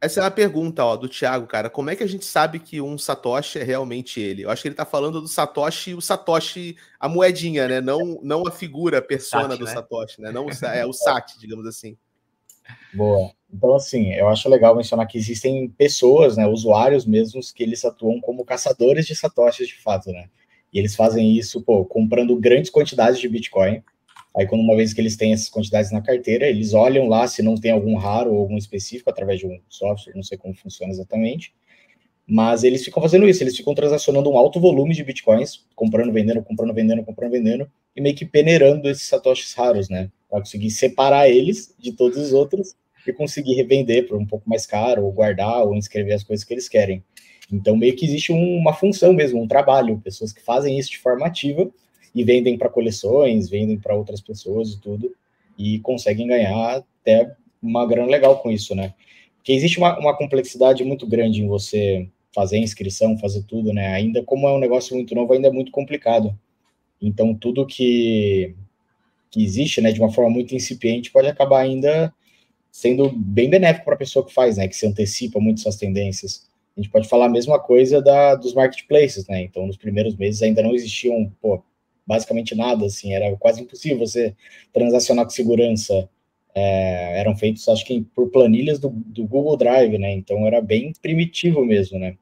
essa, 0.00 0.20
é 0.22 0.24
a 0.24 0.30
pergunta, 0.32 0.84
ó, 0.84 0.96
do 0.96 1.08
Thiago, 1.08 1.46
cara. 1.46 1.70
Como 1.70 1.88
é 1.88 1.94
que 1.94 2.02
a 2.02 2.08
gente 2.08 2.24
sabe 2.24 2.58
que 2.58 2.80
um 2.80 2.98
satoshi 2.98 3.60
é 3.60 3.62
realmente 3.62 4.20
ele? 4.20 4.42
Eu 4.42 4.50
acho 4.50 4.62
que 4.62 4.66
ele 4.66 4.74
tá 4.74 4.84
falando 4.84 5.20
do 5.20 5.28
satoshi, 5.28 5.94
o 5.94 6.00
satoshi, 6.00 6.76
a 6.98 7.08
moedinha, 7.08 7.68
né? 7.68 7.80
Não, 7.80 8.18
não 8.24 8.44
a 8.44 8.50
figura, 8.50 8.98
a 8.98 9.02
persona 9.02 9.50
Sat, 9.50 9.58
do 9.60 9.64
né? 9.66 9.70
satoshi, 9.72 10.20
né? 10.20 10.32
Não 10.32 10.46
é 10.74 10.84
o 10.84 10.92
sat, 10.92 11.38
digamos 11.38 11.64
assim. 11.64 11.96
Boa. 12.94 13.30
Então, 13.52 13.74
assim, 13.74 14.12
eu 14.14 14.28
acho 14.28 14.48
legal 14.48 14.74
mencionar 14.74 15.06
que 15.06 15.18
existem 15.18 15.68
pessoas, 15.68 16.36
né, 16.36 16.46
usuários 16.46 17.04
mesmos, 17.04 17.52
que 17.52 17.62
eles 17.62 17.84
atuam 17.84 18.20
como 18.20 18.44
caçadores 18.44 19.06
de 19.06 19.14
satoshis 19.14 19.68
de 19.68 19.78
fato, 19.78 20.10
né? 20.10 20.28
E 20.72 20.78
eles 20.78 20.96
fazem 20.96 21.36
isso, 21.36 21.62
pô, 21.62 21.84
comprando 21.84 22.34
grandes 22.36 22.70
quantidades 22.70 23.20
de 23.20 23.28
Bitcoin. 23.28 23.82
Aí, 24.34 24.46
quando 24.46 24.62
uma 24.62 24.74
vez 24.74 24.94
que 24.94 25.00
eles 25.02 25.16
têm 25.16 25.34
essas 25.34 25.50
quantidades 25.50 25.92
na 25.92 26.00
carteira, 26.00 26.46
eles 26.46 26.72
olham 26.72 27.06
lá 27.08 27.28
se 27.28 27.42
não 27.42 27.54
tem 27.54 27.70
algum 27.70 27.94
raro 27.96 28.32
ou 28.32 28.40
algum 28.40 28.56
específico 28.56 29.10
através 29.10 29.38
de 29.38 29.46
um 29.46 29.60
software, 29.68 30.14
não 30.14 30.22
sei 30.22 30.38
como 30.38 30.54
funciona 30.54 30.90
exatamente. 30.90 31.52
Mas 32.26 32.64
eles 32.64 32.82
ficam 32.82 33.02
fazendo 33.02 33.28
isso, 33.28 33.42
eles 33.42 33.54
ficam 33.54 33.74
transacionando 33.74 34.30
um 34.30 34.38
alto 34.38 34.58
volume 34.58 34.94
de 34.94 35.04
bitcoins, 35.04 35.66
comprando, 35.74 36.10
vendendo, 36.10 36.42
comprando, 36.42 36.72
vendendo, 36.72 37.04
comprando, 37.04 37.32
vendendo, 37.32 37.70
e 37.94 38.00
meio 38.00 38.16
que 38.16 38.24
peneirando 38.24 38.88
esses 38.88 39.06
satoshis 39.06 39.52
raros, 39.52 39.90
né? 39.90 40.10
Para 40.32 40.40
conseguir 40.40 40.70
separar 40.70 41.28
eles 41.28 41.74
de 41.78 41.92
todos 41.92 42.16
os 42.16 42.32
outros 42.32 42.74
e 43.06 43.12
conseguir 43.12 43.52
revender 43.52 44.08
por 44.08 44.16
um 44.16 44.24
pouco 44.24 44.48
mais 44.48 44.64
caro, 44.64 45.04
ou 45.04 45.12
guardar, 45.12 45.62
ou 45.66 45.74
inscrever 45.74 46.14
as 46.14 46.22
coisas 46.22 46.42
que 46.42 46.54
eles 46.54 46.70
querem. 46.70 47.04
Então, 47.52 47.76
meio 47.76 47.94
que 47.94 48.06
existe 48.06 48.32
um, 48.32 48.56
uma 48.56 48.72
função 48.72 49.12
mesmo, 49.12 49.42
um 49.42 49.46
trabalho, 49.46 50.00
pessoas 50.02 50.32
que 50.32 50.40
fazem 50.40 50.78
isso 50.78 50.90
de 50.90 50.98
forma 50.98 51.26
ativa 51.26 51.70
e 52.14 52.24
vendem 52.24 52.56
para 52.56 52.70
coleções, 52.70 53.50
vendem 53.50 53.78
para 53.78 53.94
outras 53.94 54.22
pessoas 54.22 54.70
e 54.70 54.80
tudo. 54.80 55.14
e 55.58 55.78
conseguem 55.80 56.26
ganhar 56.26 56.82
até 57.02 57.36
uma 57.62 57.86
grana 57.86 58.10
legal 58.10 58.38
com 58.38 58.50
isso, 58.50 58.74
né? 58.74 58.94
Porque 59.36 59.52
existe 59.52 59.76
uma, 59.76 59.98
uma 59.98 60.16
complexidade 60.16 60.82
muito 60.82 61.06
grande 61.06 61.42
em 61.42 61.46
você 61.46 62.08
fazer 62.34 62.56
inscrição, 62.56 63.18
fazer 63.18 63.42
tudo, 63.42 63.70
né? 63.72 63.88
Ainda 63.88 64.22
como 64.24 64.48
é 64.48 64.52
um 64.52 64.58
negócio 64.58 64.96
muito 64.96 65.14
novo, 65.14 65.34
ainda 65.34 65.48
é 65.48 65.52
muito 65.52 65.70
complicado. 65.70 66.34
Então, 67.00 67.34
tudo 67.34 67.66
que, 67.66 68.54
que 69.32 69.42
existe, 69.42 69.80
né, 69.80 69.90
de 69.90 69.98
uma 69.98 70.12
forma 70.12 70.30
muito 70.30 70.54
incipiente, 70.54 71.10
pode 71.10 71.26
acabar 71.26 71.60
ainda 71.60 72.14
sendo 72.70 73.10
bem 73.10 73.50
benéfico 73.50 73.86
para 73.86 73.94
a 73.94 73.98
pessoa 73.98 74.24
que 74.24 74.32
faz, 74.32 74.58
né, 74.58 74.68
que 74.68 74.76
se 74.76 74.86
antecipa 74.86 75.40
muito 75.40 75.60
suas 75.60 75.76
tendências. 75.76 76.46
A 76.76 76.80
gente 76.80 76.90
pode 76.90 77.08
falar 77.08 77.26
a 77.26 77.30
mesma 77.30 77.58
coisa 77.58 78.00
da, 78.00 78.34
dos 78.34 78.54
marketplaces, 78.54 79.26
né? 79.26 79.42
Então, 79.42 79.66
nos 79.66 79.76
primeiros 79.76 80.16
meses 80.16 80.42
ainda 80.42 80.62
não 80.62 80.74
existiam, 80.74 81.30
pô, 81.40 81.62
basicamente 82.06 82.54
nada, 82.54 82.86
assim, 82.86 83.12
era 83.12 83.34
quase 83.36 83.60
impossível 83.60 83.98
você 83.98 84.34
transacionar 84.72 85.24
com 85.24 85.30
segurança. 85.30 86.08
É, 86.54 87.18
eram 87.20 87.36
feitos, 87.36 87.66
acho 87.68 87.84
que 87.84 88.02
por 88.14 88.30
planilhas 88.30 88.78
do, 88.78 88.90
do 88.90 89.26
Google 89.26 89.56
Drive, 89.56 89.98
né? 89.98 90.12
Então 90.12 90.46
era 90.46 90.60
bem 90.60 90.92
primitivo 91.00 91.64
mesmo, 91.64 91.98
né? 91.98 92.16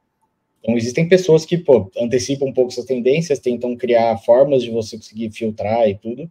Então, 0.60 0.76
existem 0.76 1.08
pessoas 1.08 1.46
que 1.46 1.56
pô, 1.56 1.90
antecipam 1.96 2.46
um 2.46 2.52
pouco 2.52 2.70
essas 2.70 2.84
tendências, 2.84 3.38
tentam 3.38 3.76
criar 3.76 4.18
formas 4.18 4.62
de 4.62 4.70
você 4.70 4.96
conseguir 4.96 5.30
filtrar 5.30 5.88
e 5.88 5.94
tudo. 5.94 6.30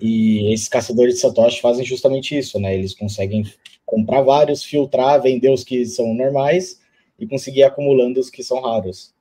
E 0.00 0.52
esses 0.52 0.68
caçadores 0.68 1.14
de 1.14 1.20
Satoshi 1.20 1.60
fazem 1.60 1.84
justamente 1.84 2.36
isso, 2.36 2.58
né? 2.58 2.74
Eles 2.74 2.94
conseguem 2.94 3.44
comprar 3.84 4.22
vários, 4.22 4.62
filtrar, 4.62 5.20
vender 5.20 5.50
os 5.50 5.64
que 5.64 5.84
são 5.86 6.14
normais 6.14 6.80
e 7.18 7.26
conseguir 7.26 7.64
acumulando 7.64 8.20
os 8.20 8.30
que 8.30 8.42
são 8.42 8.60
raros. 8.60 9.14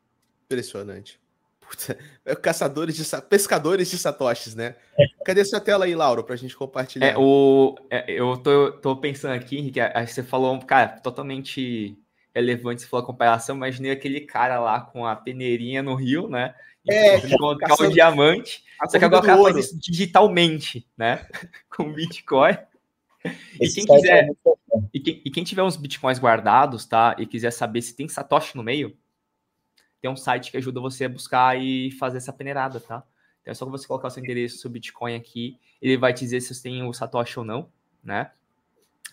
Impressionante. 0.46 1.20
Puta, 1.60 1.98
é 2.26 2.36
caçadores 2.36 2.96
de 2.96 3.22
pescadores 3.24 3.90
de 3.90 3.98
satoshis, 3.98 4.56
né? 4.56 4.76
Cadê 5.26 5.44
sua 5.44 5.60
tela 5.60 5.86
aí, 5.86 5.96
Lauro, 5.96 6.24
para 6.24 6.36
a 6.36 6.38
gente 6.38 6.56
compartilhar? 6.56 7.08
É, 7.08 7.18
o, 7.18 7.76
é, 7.90 8.06
eu 8.10 8.38
tô, 8.38 8.72
tô 8.72 8.96
pensando 8.96 9.34
aqui, 9.34 9.58
Henrique, 9.58 9.80
você 10.06 10.24
falou, 10.24 10.58
cara, 10.60 10.88
totalmente 10.88 11.98
relevante 12.34 12.82
se 12.82 12.88
for 12.88 12.98
a 12.98 13.06
comparação. 13.06 13.56
Imaginei 13.56 13.92
aquele 13.92 14.22
cara 14.22 14.60
lá 14.60 14.82
com 14.82 15.06
a 15.06 15.16
peneirinha 15.16 15.82
no 15.82 15.96
rio, 15.96 16.28
né? 16.30 16.56
É, 16.90 17.18
encontrar 17.18 17.76
um 17.82 17.90
diamante. 17.90 18.63
Só 18.88 18.98
que 18.98 19.06
agora 19.06 19.24
o 19.24 19.26
cara 19.26 19.42
faz 19.42 19.58
isso 19.58 19.80
digitalmente, 19.80 20.88
né? 20.98 21.28
com 21.70 21.92
Bitcoin. 21.92 22.58
E 23.60 23.68
quem 23.68 23.86
quiser. 23.86 24.30
É 24.30 24.58
e, 24.94 25.00
quem, 25.00 25.22
e 25.26 25.32
quem 25.32 25.44
tiver 25.44 25.63
uns 25.63 25.76
bitcoins 25.76 26.20
guardados, 26.20 26.86
tá? 26.86 27.16
E 27.18 27.26
quiser 27.26 27.52
saber 27.52 27.82
se 27.82 27.96
tem 27.96 28.08
Satoshi 28.08 28.56
no 28.56 28.63
meio, 28.63 28.98
tem 30.02 30.10
um 30.10 30.16
site 30.16 30.52
que 30.52 30.58
ajuda 30.58 30.80
você 30.80 31.06
a 31.06 31.10
buscar 31.10 31.60
e 31.60 31.92
fazer 31.92 32.18
essa 32.18 32.32
peneirada, 32.32 32.80
tá? 32.80 33.04
Então 33.42 33.52
é 33.52 33.56
só 33.56 33.66
você 33.66 33.88
colocar 33.88 34.08
o 34.08 34.12
seu 34.12 34.24
endereço, 34.24 34.60
seu 34.60 34.70
Bitcoin 34.70 35.16
aqui, 35.16 35.60
ele 35.82 35.98
vai 35.98 36.13
te 36.13 36.20
dizer 36.20 36.42
se 36.42 36.54
você 36.54 36.63
tem 36.63 36.84
o 36.84 36.94
Satoshi 36.94 37.40
ou 37.40 37.46
não, 37.46 37.70
né? 38.04 38.32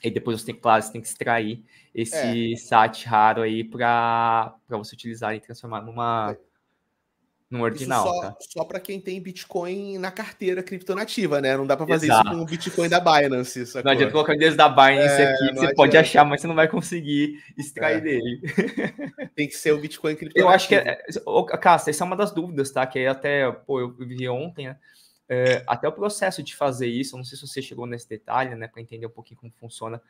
E 0.04 0.10
depois 0.10 0.38
você 0.38 0.46
tem, 0.46 0.54
claro, 0.54 0.82
você 0.82 0.92
tem 0.92 1.00
que 1.00 1.08
extrair 1.08 1.64
esse 1.94 2.52
é. 2.52 2.56
SAT 2.56 3.06
raro 3.06 3.40
aí 3.40 3.64
para 3.64 4.54
você 4.68 4.94
utilizar 4.94 5.34
e 5.34 5.40
transformar 5.40 5.80
numa 5.80 6.32
é. 6.32 6.38
num 7.50 7.62
ordinal. 7.62 8.04
Isso 8.04 8.14
só, 8.14 8.20
tá? 8.20 8.36
só 8.40 8.64
para 8.64 8.80
quem 8.80 9.00
tem 9.00 9.18
Bitcoin 9.18 9.96
na 9.96 10.10
carteira 10.10 10.62
criptonativa, 10.62 11.40
né? 11.40 11.56
Não 11.56 11.66
dá 11.66 11.74
para 11.74 11.86
fazer 11.86 12.06
Exato. 12.06 12.28
isso 12.28 12.36
com 12.36 12.42
o 12.42 12.44
Bitcoin 12.44 12.88
da 12.90 13.00
Binance. 13.00 13.64
Sacou? 13.64 13.84
Não 13.84 13.92
adianta 13.92 14.12
colocar 14.12 14.32
o 14.32 14.34
endereço 14.34 14.58
da 14.58 14.68
Binance 14.68 15.22
é, 15.22 15.30
aqui, 15.30 15.38
você 15.38 15.50
adianta. 15.50 15.74
pode 15.74 15.96
achar, 15.96 16.24
mas 16.26 16.42
você 16.42 16.46
não 16.46 16.54
vai 16.54 16.68
conseguir 16.68 17.42
extrair 17.56 17.98
é. 17.98 18.00
dele. 18.00 18.40
Tem 19.34 19.48
que 19.48 19.56
ser 19.56 19.72
o 19.72 19.80
Bitcoin 19.80 20.16
criptonativo. 20.16 20.46
Eu 20.46 20.54
acho 20.54 20.68
que, 20.68 20.74
é, 20.74 21.02
Cássia, 21.62 21.90
essa 21.90 22.04
é 22.04 22.06
uma 22.06 22.16
das 22.16 22.30
dúvidas, 22.30 22.70
tá? 22.70 22.86
Que 22.86 23.06
até, 23.06 23.50
pô, 23.50 23.80
eu 23.80 23.96
vi 23.96 24.28
ontem, 24.28 24.68
né? 24.68 24.76
É, 25.28 25.64
até 25.66 25.88
o 25.88 25.92
processo 25.92 26.42
de 26.42 26.54
fazer 26.54 26.86
isso, 26.86 27.16
não 27.16 27.24
sei 27.24 27.38
se 27.38 27.46
você 27.46 27.62
chegou 27.62 27.86
nesse 27.86 28.08
detalhe, 28.08 28.54
né, 28.54 28.68
para 28.68 28.82
entender 28.82 29.06
um 29.06 29.10
pouquinho 29.10 29.40
como 29.40 29.52
funciona. 29.58 30.00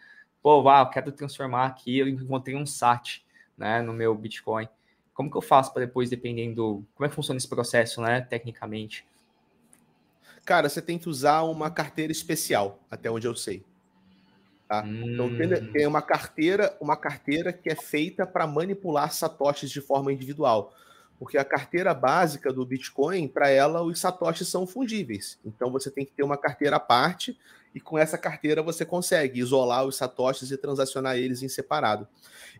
Pô, 0.43 0.69
eu 0.69 0.87
quero 0.91 1.13
transformar 1.13 1.67
aqui, 1.67 1.99
eu 1.99 2.09
encontrei 2.09 2.57
um 2.57 2.67
SAT, 2.67 3.25
né, 3.57 3.81
no 3.81 3.93
meu 3.93 4.15
Bitcoin. 4.15 4.69
Como 5.15 5.31
que 5.31 5.37
eu 5.37 5.43
faço 5.43 5.73
para 5.73 5.87
depois, 5.87 6.11
dependendo, 6.11 6.85
como 6.95 7.07
é 7.07 7.09
que 7.09 7.15
funciona 7.15 7.39
esse 7.39 7.49
processo, 7.49 8.03
né, 8.03 8.21
tecnicamente? 8.21 9.07
Cara, 10.45 10.69
você 10.69 10.83
tem 10.83 10.99
que 10.99 11.09
usar 11.09 11.43
uma 11.43 11.71
carteira 11.71 12.13
especial, 12.13 12.81
até 12.91 13.11
onde 13.11 13.27
eu 13.27 13.35
sei. 13.35 13.65
Tá? 14.69 14.83
Hum. 14.83 15.13
Então 15.13 15.73
tem 15.73 15.87
uma 15.87 16.03
carteira, 16.03 16.77
uma 16.81 16.97
carteira 16.97 17.53
que 17.53 17.71
é 17.71 17.77
feita 17.77 18.27
para 18.27 18.47
manipular 18.47 19.13
satoshis 19.13 19.71
de 19.71 19.81
forma 19.81 20.13
individual 20.13 20.75
porque 21.19 21.39
a 21.39 21.45
carteira 21.45 21.95
básica 21.95 22.53
do 22.53 22.65
Bitcoin, 22.67 23.29
para 23.29 23.49
ela, 23.49 23.83
os 23.83 24.01
satoshis 24.01 24.49
são 24.49 24.67
fungíveis. 24.67 25.39
Então 25.45 25.71
você 25.71 25.91
tem 25.91 26.05
que 26.05 26.13
ter 26.13 26.23
uma 26.23 26.37
carteira 26.37 26.77
à 26.77 26.81
parte 26.81 27.39
e 27.75 27.81
com 27.81 27.99
essa 27.99 28.17
carteira 28.19 28.63
você 28.63 28.85
consegue 28.85 29.41
isolar 29.41 29.85
os 29.85 29.97
satoshis 29.97 30.51
e 30.51 30.57
transacionar 30.57 31.17
eles 31.17 31.43
em 31.43 31.49
separado. 31.49 32.07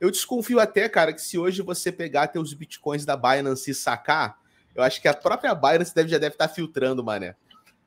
Eu 0.01 0.11
desconfio 0.11 0.59
até, 0.59 0.89
cara, 0.89 1.13
que 1.13 1.23
se 1.23 1.39
hoje 1.39 1.63
você 1.63 1.93
pegar 1.93 2.29
teus 2.29 2.53
bitcoins 2.53 3.05
da 3.05 3.17
Binance 3.17 3.71
e 3.71 3.75
sacar, 3.75 4.39
eu 4.75 4.83
acho 4.83 5.01
que 5.01 5.09
a 5.09 5.15
própria 5.15 5.55
Binance 5.55 5.95
deve, 5.95 6.09
já 6.09 6.19
deve 6.19 6.35
estar 6.35 6.49
tá 6.49 6.55
filtrando, 6.55 7.05
mané. 7.05 7.37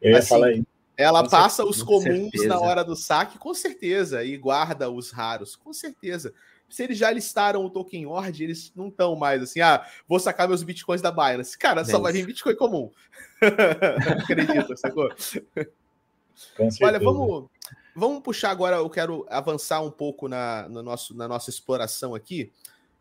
Eu 0.01 0.11
ia 0.11 0.19
assim, 0.19 0.29
falar 0.29 0.47
aí. 0.47 0.63
Ela 0.95 1.23
com 1.23 1.29
passa 1.29 1.63
certeza, 1.63 1.69
os 1.69 1.83
comuns 1.83 2.45
na 2.47 2.59
hora 2.59 2.83
do 2.83 2.95
saque, 2.95 3.37
com 3.37 3.53
certeza, 3.53 4.23
e 4.23 4.35
guarda 4.35 4.89
os 4.89 5.11
raros, 5.11 5.55
com 5.55 5.71
certeza 5.71 6.33
se 6.69 6.83
eles 6.83 6.97
já 6.97 7.11
listaram 7.11 7.63
o 7.63 7.69
token 7.69 8.05
Ord, 8.07 8.43
eles 8.43 8.71
não 8.75 8.89
estão 8.89 9.15
mais 9.15 9.41
assim, 9.41 9.61
ah, 9.61 9.85
vou 10.07 10.19
sacar 10.19 10.47
meus 10.47 10.63
bitcoins 10.63 11.01
da 11.01 11.11
Binance. 11.11 11.57
Cara, 11.57 11.85
só 11.85 11.99
vai 11.99 12.11
vir 12.11 12.25
Bitcoin 12.25 12.55
comum. 12.55 12.91
Acredita, 14.21 14.75
sacou? 14.75 15.09
Olha, 16.81 16.99
vamos, 16.99 17.49
vamos 17.95 18.21
puxar 18.21 18.51
agora, 18.51 18.77
eu 18.77 18.89
quero 18.89 19.25
avançar 19.29 19.81
um 19.81 19.91
pouco 19.91 20.27
na, 20.27 20.67
no 20.67 20.83
nosso, 20.83 21.15
na 21.15 21.27
nossa 21.27 21.49
exploração 21.49 22.13
aqui, 22.13 22.51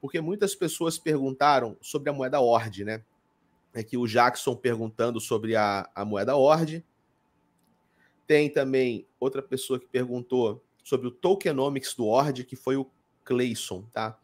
porque 0.00 0.20
muitas 0.20 0.54
pessoas 0.54 0.98
perguntaram 0.98 1.76
sobre 1.80 2.08
a 2.08 2.12
moeda 2.12 2.40
Ord, 2.40 2.84
né? 2.84 3.02
Aqui 3.74 3.96
o 3.96 4.06
Jackson 4.06 4.54
perguntando 4.56 5.20
sobre 5.20 5.54
a, 5.54 5.88
a 5.94 6.04
moeda 6.04 6.34
Ord. 6.36 6.84
Tem 8.26 8.48
também 8.48 9.06
outra 9.20 9.42
pessoa 9.42 9.78
que 9.78 9.86
perguntou 9.86 10.62
sobre 10.82 11.08
o 11.08 11.10
tokenomics 11.10 11.94
do 11.94 12.06
Ord, 12.06 12.44
que 12.44 12.56
foi 12.56 12.76
o 12.76 12.84
Clayson, 13.26 13.82
tá? 13.92 14.18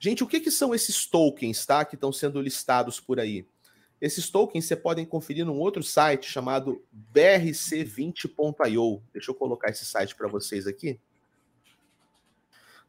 Gente, 0.00 0.24
o 0.24 0.26
que, 0.26 0.40
que 0.40 0.50
são 0.50 0.74
esses 0.74 1.04
tokens, 1.04 1.66
tá? 1.66 1.84
Que 1.84 1.96
estão 1.96 2.10
sendo 2.10 2.40
listados 2.40 2.98
por 2.98 3.20
aí? 3.20 3.46
Esses 4.00 4.30
tokens 4.30 4.64
você 4.66 4.76
podem 4.76 5.04
conferir 5.04 5.44
num 5.44 5.58
outro 5.58 5.82
site 5.82 6.30
chamado 6.30 6.82
brc20.io. 7.12 9.02
Deixa 9.12 9.30
eu 9.30 9.34
colocar 9.34 9.68
esse 9.70 9.84
site 9.84 10.14
para 10.14 10.28
vocês 10.28 10.66
aqui. 10.66 10.98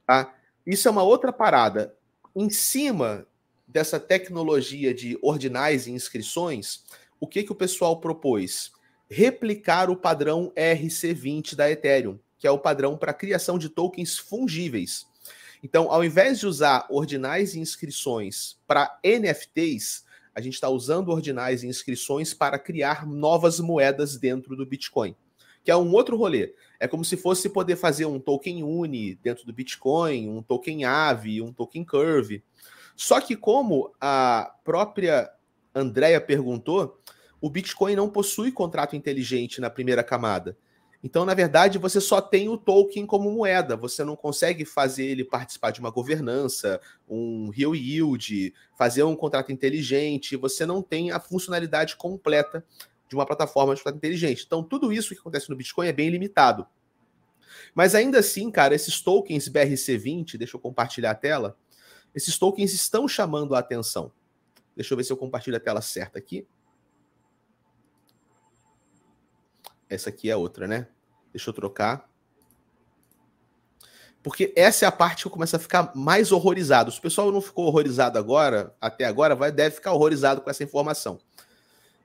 Tá? 0.05 0.33
Isso 0.65 0.87
é 0.87 0.91
uma 0.91 1.03
outra 1.03 1.33
parada. 1.33 1.95
Em 2.35 2.49
cima 2.49 3.25
dessa 3.65 3.99
tecnologia 3.99 4.93
de 4.93 5.17
ordinais 5.21 5.87
e 5.87 5.91
inscrições, 5.91 6.83
o 7.19 7.27
que, 7.27 7.43
que 7.43 7.51
o 7.51 7.55
pessoal 7.55 7.99
propôs? 7.99 8.71
Replicar 9.09 9.89
o 9.89 9.95
padrão 9.95 10.51
RC20 10.55 11.55
da 11.55 11.71
Ethereum, 11.71 12.19
que 12.37 12.45
é 12.45 12.51
o 12.51 12.59
padrão 12.59 12.97
para 12.97 13.13
criação 13.13 13.57
de 13.57 13.69
tokens 13.69 14.17
fungíveis. 14.17 15.06
Então, 15.63 15.91
ao 15.91 16.03
invés 16.03 16.39
de 16.39 16.47
usar 16.47 16.85
ordinais 16.89 17.55
e 17.55 17.59
inscrições 17.59 18.57
para 18.67 18.99
NFTs, 19.03 20.05
a 20.33 20.41
gente 20.41 20.53
está 20.53 20.69
usando 20.69 21.09
ordinais 21.09 21.63
e 21.63 21.67
inscrições 21.67 22.33
para 22.33 22.59
criar 22.59 23.07
novas 23.07 23.59
moedas 23.59 24.17
dentro 24.17 24.55
do 24.55 24.65
Bitcoin, 24.65 25.15
que 25.63 25.71
é 25.71 25.75
um 25.75 25.91
outro 25.93 26.15
rolê. 26.15 26.53
É 26.79 26.87
como 26.87 27.03
se 27.03 27.17
fosse 27.17 27.49
poder 27.49 27.75
fazer 27.75 28.05
um 28.05 28.19
token 28.19 28.63
Uni 28.63 29.15
dentro 29.15 29.45
do 29.45 29.53
Bitcoin, 29.53 30.29
um 30.29 30.43
token 30.43 30.85
Aave, 30.85 31.41
um 31.41 31.51
token 31.51 31.83
Curve. 31.83 32.43
Só 32.95 33.19
que 33.19 33.35
como 33.35 33.91
a 33.99 34.53
própria 34.63 35.27
Andrea 35.73 36.21
perguntou, 36.21 37.01
o 37.41 37.49
Bitcoin 37.49 37.95
não 37.95 38.09
possui 38.09 38.51
contrato 38.51 38.95
inteligente 38.95 39.59
na 39.59 39.69
primeira 39.69 40.03
camada. 40.03 40.57
Então, 41.03 41.25
na 41.25 41.33
verdade, 41.33 41.77
você 41.77 42.01
só 42.01 42.19
tem 42.19 42.49
o 42.49 42.57
token 42.57 43.05
como 43.05 43.31
moeda, 43.31 43.77
você 43.77 44.03
não 44.03 44.15
consegue 44.15 44.65
fazer 44.65 45.05
ele 45.05 45.23
participar 45.23 45.71
de 45.71 45.79
uma 45.79 45.91
governança, 45.91 46.81
um 47.07 47.49
real 47.49 47.75
yield, 47.75 48.53
fazer 48.77 49.03
um 49.03 49.15
contrato 49.15 49.51
inteligente, 49.51 50.35
você 50.35 50.65
não 50.65 50.81
tem 50.81 51.11
a 51.11 51.19
funcionalidade 51.19 51.95
completa 51.95 52.65
de 53.07 53.15
uma 53.15 53.25
plataforma 53.25 53.75
de 53.75 53.81
contrato 53.81 53.97
inteligente. 53.97 54.43
Então, 54.45 54.63
tudo 54.63 54.91
isso 54.91 55.13
que 55.13 55.19
acontece 55.19 55.49
no 55.49 55.55
Bitcoin 55.55 55.87
é 55.87 55.93
bem 55.93 56.09
limitado. 56.09 56.67
Mas 57.75 57.93
ainda 57.93 58.19
assim, 58.19 58.49
cara, 58.49 58.73
esses 58.73 58.99
tokens 58.99 59.47
BRC20, 59.47 60.37
deixa 60.37 60.57
eu 60.57 60.59
compartilhar 60.59 61.11
a 61.11 61.15
tela, 61.15 61.57
esses 62.13 62.37
tokens 62.37 62.73
estão 62.73 63.07
chamando 63.07 63.55
a 63.55 63.59
atenção. 63.59 64.11
Deixa 64.75 64.93
eu 64.93 64.97
ver 64.97 65.03
se 65.03 65.13
eu 65.13 65.17
compartilho 65.17 65.57
a 65.57 65.59
tela 65.59 65.81
certa 65.81 66.17
aqui. 66.17 66.45
Essa 69.89 70.09
aqui 70.09 70.29
é 70.29 70.35
outra, 70.35 70.67
né? 70.67 70.87
Deixa 71.31 71.49
eu 71.49 71.53
trocar. 71.53 72.09
Porque 74.21 74.51
essa 74.55 74.85
é 74.85 74.87
a 74.87 74.91
parte 74.91 75.21
que 75.21 75.27
eu 75.27 75.31
começo 75.31 75.55
a 75.55 75.59
ficar 75.59 75.95
mais 75.95 76.31
horrorizado. 76.31 76.91
Se 76.91 76.99
o 76.99 77.01
pessoal 77.01 77.31
não 77.31 77.41
ficou 77.41 77.65
horrorizado 77.67 78.17
agora, 78.19 78.75
até 78.81 79.05
agora, 79.05 79.35
vai, 79.35 79.51
deve 79.51 79.75
ficar 79.75 79.93
horrorizado 79.93 80.41
com 80.41 80.49
essa 80.49 80.63
informação. 80.63 81.19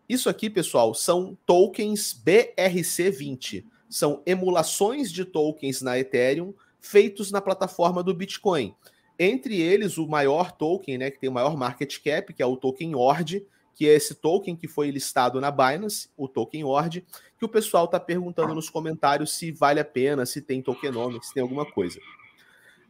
Isso 0.08 0.28
aqui, 0.28 0.50
pessoal, 0.50 0.94
são 0.94 1.36
tokens 1.46 2.14
BRC20. 2.24 3.64
são 3.88 4.22
emulações 4.24 5.10
de 5.10 5.24
tokens 5.24 5.82
na 5.82 5.98
Ethereum 5.98 6.54
feitos 6.80 7.30
na 7.30 7.40
plataforma 7.40 8.02
do 8.02 8.14
Bitcoin. 8.14 8.74
Entre 9.18 9.60
eles, 9.60 9.98
o 9.98 10.06
maior 10.06 10.52
token, 10.52 10.98
né, 10.98 11.10
que 11.10 11.18
tem 11.18 11.30
o 11.30 11.32
maior 11.32 11.56
market 11.56 11.98
cap, 12.02 12.32
que 12.32 12.42
é 12.42 12.46
o 12.46 12.56
token 12.56 12.94
ORD, 12.94 13.46
que 13.74 13.88
é 13.88 13.94
esse 13.94 14.14
token 14.14 14.54
que 14.54 14.68
foi 14.68 14.90
listado 14.90 15.40
na 15.40 15.50
Binance, 15.50 16.08
o 16.16 16.28
token 16.28 16.64
ORD, 16.64 17.04
que 17.38 17.44
o 17.44 17.48
pessoal 17.48 17.86
está 17.86 17.98
perguntando 17.98 18.54
nos 18.54 18.68
comentários 18.68 19.32
se 19.32 19.50
vale 19.50 19.80
a 19.80 19.84
pena, 19.84 20.26
se 20.26 20.40
tem 20.40 20.62
tokenomics, 20.62 21.28
se 21.28 21.34
tem 21.34 21.42
alguma 21.42 21.64
coisa. 21.64 21.98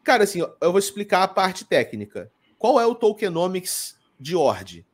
Cara, 0.03 0.25
assim, 0.25 0.41
eu 0.41 0.73
vou 0.73 0.79
explicar 0.79 1.23
a 1.23 1.29
parte 1.29 1.65
técnica. 1.65 2.31
Qual 2.59 2.81
é 2.81 2.87
o 2.87 2.95
tokenomics 2.95 3.97
de 4.19 4.35
ORD? 4.35 4.85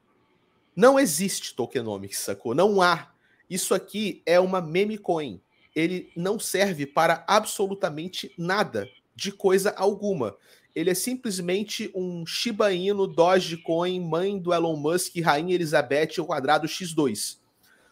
Não 0.76 0.98
existe 0.98 1.54
tokenomics, 1.56 2.18
sacou? 2.18 2.54
Não 2.54 2.80
há. 2.80 3.10
Isso 3.48 3.74
aqui 3.74 4.22
é 4.26 4.38
uma 4.38 4.60
meme 4.60 4.98
coin. 4.98 5.40
Ele 5.74 6.12
não 6.14 6.38
serve 6.38 6.86
para 6.86 7.24
absolutamente 7.26 8.32
nada, 8.36 8.88
de 9.16 9.32
coisa 9.32 9.74
alguma 9.76 10.36
ele 10.78 10.90
é 10.90 10.94
simplesmente 10.94 11.90
um 11.92 12.24
Shiba 12.24 12.72
Inu 12.72 13.08
Dogecoin, 13.08 13.98
mãe 13.98 14.38
do 14.38 14.54
Elon 14.54 14.76
Musk, 14.76 15.16
Rainha 15.16 15.56
Elizabeth 15.56 16.10
ao 16.20 16.26
quadrado 16.26 16.68
x2. 16.68 17.38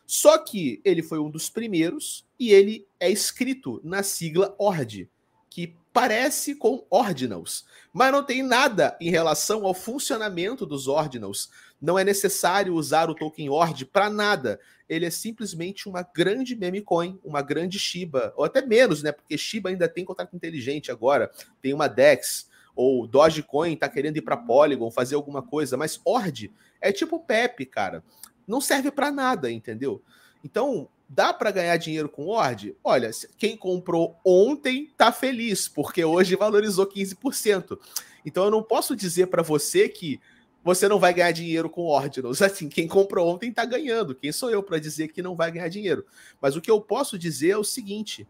Só 0.07 0.39
que 0.39 0.81
ele 0.85 1.03
foi 1.03 1.19
um 1.19 1.29
dos 1.29 1.51
primeiros 1.51 2.25
e 2.39 2.53
ele 2.53 2.87
é 3.01 3.11
escrito 3.11 3.81
na 3.83 4.05
sigla 4.05 4.55
ORD, 4.57 5.11
que 5.51 5.75
parece 5.93 6.55
com 6.55 6.87
ordinals, 6.89 7.67
mas 7.93 8.13
não 8.13 8.23
tem 8.23 8.41
nada 8.41 8.97
em 9.01 9.11
relação 9.11 9.67
ao 9.67 9.75
funcionamento 9.75 10.65
dos 10.65 10.87
ordinals. 10.87 11.51
Não 11.83 11.99
é 11.99 12.05
necessário 12.05 12.73
usar 12.73 13.11
o 13.11 13.17
token 13.17 13.51
ORD 13.51 13.85
para 13.87 14.09
nada. 14.09 14.61
Ele 14.89 15.07
é 15.07 15.11
simplesmente 15.11 15.89
uma 15.89 16.03
grande 16.03 16.55
meme 16.55 16.83
coin, 16.83 17.19
uma 17.25 17.43
grande 17.43 17.81
Shiba, 17.81 18.33
ou 18.37 18.45
até 18.45 18.65
menos, 18.65 19.03
né? 19.03 19.11
Porque 19.11 19.37
Shiba 19.37 19.71
ainda 19.71 19.89
tem 19.89 20.05
contrato 20.05 20.37
inteligente 20.37 20.93
agora, 20.93 21.33
tem 21.61 21.75
uma 21.75 21.89
DEX 21.89 22.47
ou 22.77 23.07
Dogecoin 23.07 23.75
tá 23.75 23.89
querendo 23.89 24.19
ir 24.19 24.23
para 24.23 24.37
Polygon, 24.37 24.91
fazer 24.91 25.15
alguma 25.15 25.43
coisa, 25.43 25.77
mas 25.77 26.01
Ord 26.05 26.53
é 26.81 26.93
tipo 26.93 27.19
Pepe, 27.19 27.65
cara. 27.65 28.05
Não 28.47 28.61
serve 28.61 28.91
para 28.91 29.11
nada, 29.11 29.51
entendeu? 29.51 30.03
Então, 30.45 30.89
dá 31.09 31.33
para 31.33 31.51
ganhar 31.51 31.77
dinheiro 31.79 32.09
com 32.09 32.29
Ord? 32.29 32.77
Olha, 32.85 33.11
quem 33.39 33.57
comprou 33.57 34.17
ontem 34.25 34.93
tá 34.97 35.11
feliz, 35.11 35.67
porque 35.67 36.05
hoje 36.05 36.37
valorizou 36.37 36.87
15%. 36.87 37.79
Então 38.25 38.45
eu 38.45 38.51
não 38.51 38.63
posso 38.63 38.95
dizer 38.95 39.29
para 39.29 39.43
você 39.43 39.89
que 39.89 40.21
você 40.63 40.89
não 40.89 40.99
vai 40.99 41.15
ganhar 41.15 41.31
dinheiro 41.31 41.71
com 41.71 41.83
Ordinals. 41.83 42.43
Assim, 42.43 42.69
quem 42.69 42.89
comprou 42.89 43.29
ontem 43.29 43.53
tá 43.53 43.65
ganhando. 43.65 44.17
Quem 44.17 44.33
sou 44.33 44.51
eu 44.51 44.63
para 44.63 44.81
dizer 44.81 45.09
que 45.09 45.23
não 45.23 45.37
vai 45.37 45.51
ganhar 45.51 45.69
dinheiro? 45.69 46.05
Mas 46.41 46.57
o 46.57 46.61
que 46.61 46.71
eu 46.71 46.81
posso 46.81 47.17
dizer 47.17 47.51
é 47.51 47.57
o 47.57 47.63
seguinte: 47.63 48.27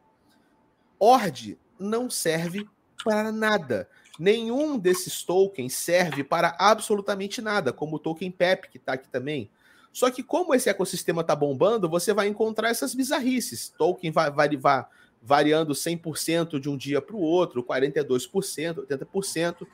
Ord 0.99 1.59
não 1.79 2.11
serve 2.11 2.69
para 3.03 3.33
nada. 3.33 3.89
Nenhum 4.19 4.79
desses 4.79 5.23
tokens 5.23 5.75
serve 5.75 6.25
para 6.25 6.57
absolutamente 6.59 7.43
nada, 7.43 7.73
como 7.73 7.97
o 7.97 7.99
token 7.99 8.31
PEP, 8.31 8.71
que 8.71 8.79
está 8.79 8.95
aqui 8.95 9.09
também. 9.09 9.51
Só 9.93 10.11
que 10.11 10.23
como 10.23 10.55
esse 10.55 10.69
ecossistema 10.69 11.23
está 11.23 11.35
bombando, 11.35 11.89
você 11.89 12.13
vai 12.13 12.29
encontrar 12.29 12.71
essas 12.71 12.95
bizarrices. 12.95 13.69
Token 13.77 14.11
vai, 14.11 14.31
vai, 14.31 14.57
vai 14.57 14.85
variando 15.23 15.73
100% 15.73 16.61
de 16.61 16.69
um 16.69 16.77
dia 16.77 17.01
para 17.01 17.17
o 17.17 17.21
outro, 17.21 17.65
42%, 17.65 18.87
80%. 18.87 19.67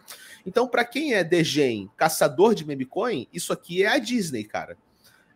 Então, 0.47 0.67
para 0.67 0.85
quem 0.85 1.13
é 1.13 1.23
degen, 1.23 1.91
caçador 1.97 2.55
de 2.55 2.65
memecoin, 2.65 3.27
isso 3.33 3.53
aqui 3.53 3.83
é 3.83 3.89
a 3.89 3.99
Disney, 3.99 4.45
cara. 4.45 4.79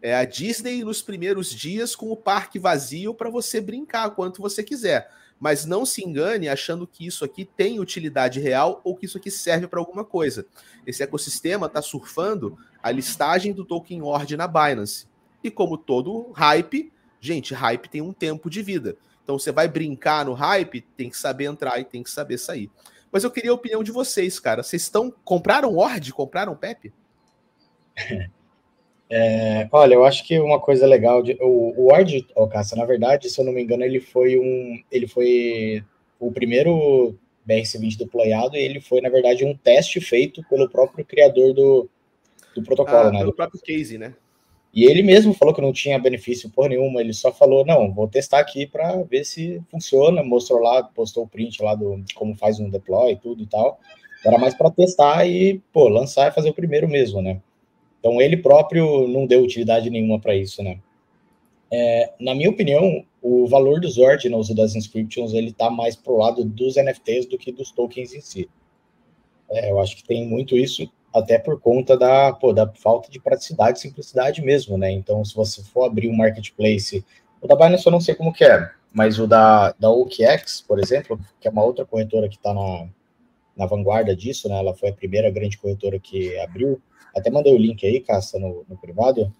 É 0.00 0.14
a 0.14 0.24
Disney 0.24 0.84
nos 0.84 1.02
primeiros 1.02 1.50
dias 1.50 1.94
com 1.94 2.10
o 2.10 2.16
parque 2.16 2.58
vazio 2.58 3.12
para 3.12 3.28
você 3.28 3.60
brincar 3.60 4.10
quanto 4.10 4.40
você 4.40 4.62
quiser. 4.62 5.10
Mas 5.38 5.66
não 5.66 5.84
se 5.84 6.02
engane 6.02 6.48
achando 6.48 6.86
que 6.86 7.06
isso 7.06 7.24
aqui 7.24 7.44
tem 7.44 7.78
utilidade 7.78 8.40
real 8.40 8.80
ou 8.82 8.96
que 8.96 9.06
isso 9.06 9.18
aqui 9.18 9.30
serve 9.30 9.66
para 9.66 9.78
alguma 9.78 10.04
coisa. 10.04 10.46
Esse 10.86 11.02
ecossistema 11.02 11.66
está 11.66 11.82
surfando 11.82 12.58
a 12.82 12.90
listagem 12.90 13.52
do 13.52 13.64
token 13.64 14.02
ORD 14.02 14.36
na 14.36 14.48
Binance. 14.48 15.06
E 15.44 15.50
como 15.50 15.76
todo 15.76 16.30
hype, 16.32 16.92
gente, 17.20 17.52
hype 17.52 17.88
tem 17.88 18.00
um 18.00 18.12
tempo 18.12 18.48
de 18.48 18.62
vida. 18.62 18.96
Então 19.22 19.38
você 19.38 19.52
vai 19.52 19.68
brincar 19.68 20.24
no 20.24 20.32
hype, 20.32 20.80
tem 20.96 21.10
que 21.10 21.18
saber 21.18 21.44
entrar 21.44 21.78
e 21.80 21.84
tem 21.84 22.02
que 22.02 22.10
saber 22.10 22.38
sair. 22.38 22.70
Mas 23.12 23.24
eu 23.24 23.30
queria 23.30 23.50
a 23.50 23.54
opinião 23.54 23.82
de 23.82 23.90
vocês, 23.90 24.38
cara. 24.38 24.62
Vocês 24.62 24.82
estão 24.82 25.12
compraram 25.24 25.76
ORD? 25.76 26.12
Compraram 26.12 26.56
Pepe? 26.56 26.92
É, 29.08 29.68
olha, 29.70 29.94
eu 29.94 30.04
acho 30.04 30.24
que 30.26 30.38
uma 30.38 30.58
coisa 30.58 30.86
legal 30.86 31.22
de, 31.22 31.36
o, 31.40 31.90
o 32.34 32.46
Cássia, 32.48 32.76
na 32.76 32.84
verdade, 32.84 33.30
se 33.30 33.40
eu 33.40 33.44
não 33.44 33.52
me 33.52 33.62
engano, 33.62 33.84
ele 33.84 34.00
foi 34.00 34.38
um, 34.38 34.82
ele 34.90 35.06
foi 35.06 35.84
o 36.18 36.32
primeiro 36.32 37.16
BRC20 37.48 37.96
deployado 37.96 38.56
e 38.56 38.60
ele 38.60 38.80
foi, 38.80 39.00
na 39.00 39.08
verdade, 39.08 39.44
um 39.44 39.56
teste 39.56 40.00
feito 40.00 40.42
pelo 40.48 40.68
próprio 40.68 41.04
criador 41.04 41.54
do, 41.54 41.88
do 42.54 42.62
protocolo, 42.62 43.08
ah, 43.08 43.12
né? 43.12 43.18
Pelo 43.20 43.32
próprio 43.32 43.60
case, 43.60 43.96
né? 43.96 44.14
E 44.74 44.84
ele 44.84 45.02
mesmo 45.02 45.32
falou 45.32 45.54
que 45.54 45.62
não 45.62 45.72
tinha 45.72 45.98
benefício 45.98 46.50
por 46.50 46.68
nenhuma, 46.68 47.00
ele 47.00 47.14
só 47.14 47.32
falou, 47.32 47.64
não, 47.64 47.94
vou 47.94 48.08
testar 48.08 48.40
aqui 48.40 48.66
para 48.66 49.02
ver 49.04 49.24
se 49.24 49.62
funciona, 49.70 50.22
mostrou 50.22 50.60
lá, 50.60 50.82
postou 50.82 51.24
o 51.24 51.28
print 51.28 51.62
lá 51.62 51.74
do 51.74 52.02
como 52.14 52.36
faz 52.36 52.60
um 52.60 52.68
deploy 52.68 53.12
e 53.12 53.16
tudo 53.16 53.42
e 53.42 53.46
tal. 53.46 53.80
Era 54.24 54.36
mais 54.36 54.54
para 54.54 54.70
testar 54.70 55.24
e, 55.26 55.62
pô, 55.72 55.88
lançar 55.88 56.30
e 56.30 56.34
fazer 56.34 56.50
o 56.50 56.54
primeiro 56.54 56.88
mesmo, 56.88 57.22
né? 57.22 57.40
Então 57.98 58.20
ele 58.20 58.36
próprio 58.36 59.08
não 59.08 59.26
deu 59.26 59.42
utilidade 59.42 59.90
nenhuma 59.90 60.20
para 60.20 60.34
isso, 60.34 60.62
né? 60.62 60.78
É, 61.70 62.12
na 62.20 62.34
minha 62.34 62.50
opinião, 62.50 63.04
o 63.20 63.46
valor 63.46 63.80
dos 63.80 63.98
ordinals 63.98 64.48
e 64.48 64.54
das 64.54 64.76
inscriptions 64.76 65.32
ele 65.32 65.50
está 65.50 65.68
mais 65.68 65.96
pro 65.96 66.16
lado 66.16 66.44
dos 66.44 66.76
NFTs 66.76 67.26
do 67.26 67.36
que 67.36 67.50
dos 67.50 67.72
tokens 67.72 68.14
em 68.14 68.20
si. 68.20 68.48
É, 69.50 69.70
eu 69.70 69.80
acho 69.80 69.96
que 69.96 70.04
tem 70.04 70.26
muito 70.26 70.56
isso, 70.56 70.88
até 71.12 71.38
por 71.38 71.60
conta 71.60 71.96
da, 71.96 72.32
pô, 72.32 72.52
da 72.52 72.68
falta 72.74 73.10
de 73.10 73.20
praticidade 73.20 73.78
e 73.78 73.82
simplicidade 73.82 74.42
mesmo, 74.42 74.76
né? 74.78 74.90
Então, 74.92 75.24
se 75.24 75.34
você 75.34 75.62
for 75.62 75.84
abrir 75.84 76.08
um 76.08 76.16
marketplace, 76.16 77.04
o 77.40 77.46
da 77.46 77.56
Binance 77.56 77.86
eu 77.86 77.92
não 77.92 78.00
sei 78.00 78.14
como 78.14 78.32
que 78.32 78.44
é, 78.44 78.70
mas 78.92 79.18
o 79.18 79.26
da, 79.26 79.72
da 79.72 79.90
OKX, 79.90 80.62
por 80.66 80.78
exemplo, 80.78 81.18
que 81.40 81.48
é 81.48 81.50
uma 81.50 81.64
outra 81.64 81.84
corretora 81.84 82.28
que 82.28 82.36
está 82.36 82.52
na, 82.52 82.88
na 83.56 83.66
vanguarda 83.66 84.14
disso, 84.14 84.48
né? 84.48 84.58
Ela 84.58 84.74
foi 84.74 84.90
a 84.90 84.92
primeira 84.92 85.30
grande 85.30 85.56
corretora 85.56 85.98
que 85.98 86.38
abriu, 86.38 86.80
até 87.14 87.30
mandei 87.30 87.54
o 87.54 87.58
link 87.58 87.84
aí, 87.86 88.00
Caça, 88.00 88.38
no, 88.38 88.64
no 88.68 88.76
privado. 88.76 89.32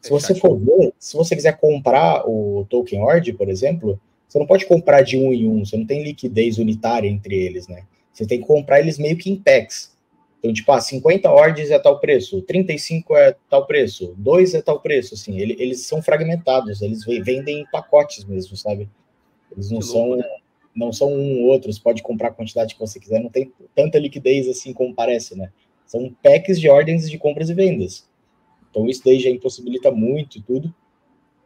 Se 0.00 0.10
você 0.10 0.34
for 0.34 0.58
ver, 0.58 0.92
se 0.98 1.16
você 1.16 1.34
quiser 1.34 1.58
comprar 1.58 2.28
o 2.28 2.66
token 2.68 3.02
ORD, 3.02 3.32
por 3.34 3.48
exemplo, 3.48 3.98
você 4.28 4.38
não 4.38 4.46
pode 4.46 4.66
comprar 4.66 5.02
de 5.02 5.16
um 5.16 5.32
em 5.32 5.46
um, 5.46 5.64
você 5.64 5.76
não 5.76 5.86
tem 5.86 6.02
liquidez 6.02 6.58
unitária 6.58 7.08
entre 7.08 7.34
eles, 7.34 7.68
né? 7.68 7.84
Você 8.12 8.26
tem 8.26 8.40
que 8.40 8.46
comprar 8.46 8.80
eles 8.80 8.98
meio 8.98 9.16
que 9.16 9.30
em 9.30 9.36
packs. 9.36 9.92
Então, 10.38 10.52
tipo, 10.52 10.72
ah, 10.72 10.80
50 10.80 11.30
ordens 11.30 11.70
é 11.70 11.78
tal 11.78 12.00
preço, 12.00 12.42
35 12.42 13.16
é 13.16 13.36
tal 13.48 13.64
preço, 13.64 14.12
2 14.18 14.54
é 14.54 14.60
tal 14.60 14.80
preço, 14.80 15.14
assim, 15.14 15.38
ele, 15.38 15.56
eles 15.58 15.86
são 15.86 16.02
fragmentados, 16.02 16.82
eles 16.82 17.04
vendem 17.04 17.60
em 17.60 17.70
pacotes 17.70 18.24
mesmo, 18.24 18.56
sabe? 18.56 18.88
Eles 19.52 19.70
não 19.70 19.78
que 19.78 19.84
são 19.84 20.08
louco, 20.08 20.22
né? 20.22 20.41
Não 20.74 20.92
são 20.92 21.12
um 21.12 21.42
ou 21.42 21.48
outro, 21.48 21.72
você 21.72 21.80
pode 21.80 22.02
comprar 22.02 22.28
a 22.28 22.32
quantidade 22.32 22.74
que 22.74 22.80
você 22.80 22.98
quiser, 22.98 23.22
não 23.22 23.30
tem 23.30 23.52
tanta 23.74 23.98
liquidez 23.98 24.48
assim 24.48 24.72
como 24.72 24.94
parece, 24.94 25.36
né? 25.36 25.50
São 25.86 26.14
packs 26.22 26.58
de 26.58 26.68
ordens 26.68 27.10
de 27.10 27.18
compras 27.18 27.50
e 27.50 27.54
vendas. 27.54 28.08
Então 28.70 28.88
isso 28.88 29.02
daí 29.04 29.20
já 29.20 29.28
impossibilita 29.28 29.90
muito 29.90 30.40
tudo. 30.42 30.74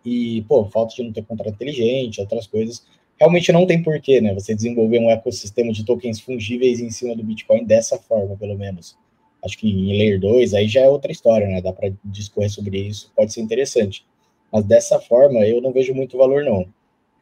E, 0.04 0.42
pô, 0.42 0.64
falta 0.66 0.94
de 0.94 1.02
não 1.02 1.12
ter 1.12 1.24
contrato 1.24 1.54
inteligente, 1.54 2.20
outras 2.20 2.46
coisas. 2.46 2.86
Realmente 3.18 3.50
não 3.50 3.66
tem 3.66 3.82
porquê, 3.82 4.20
né? 4.20 4.32
Você 4.34 4.54
desenvolver 4.54 5.00
um 5.00 5.10
ecossistema 5.10 5.72
de 5.72 5.84
tokens 5.84 6.20
fungíveis 6.20 6.78
em 6.78 6.90
cima 6.90 7.16
do 7.16 7.24
Bitcoin 7.24 7.64
dessa 7.64 7.98
forma, 7.98 8.36
pelo 8.36 8.56
menos. 8.56 8.96
Acho 9.44 9.58
que 9.58 9.68
em 9.68 9.96
Layer 9.96 10.20
2 10.20 10.54
aí 10.54 10.68
já 10.68 10.82
é 10.82 10.88
outra 10.88 11.10
história, 11.10 11.48
né? 11.48 11.60
Dá 11.60 11.72
para 11.72 11.92
discorrer 12.04 12.50
sobre 12.50 12.78
isso, 12.78 13.12
pode 13.16 13.32
ser 13.32 13.40
interessante. 13.40 14.06
Mas 14.52 14.64
dessa 14.64 15.00
forma 15.00 15.40
eu 15.44 15.60
não 15.60 15.72
vejo 15.72 15.92
muito 15.92 16.16
valor, 16.16 16.44
não. 16.44 16.68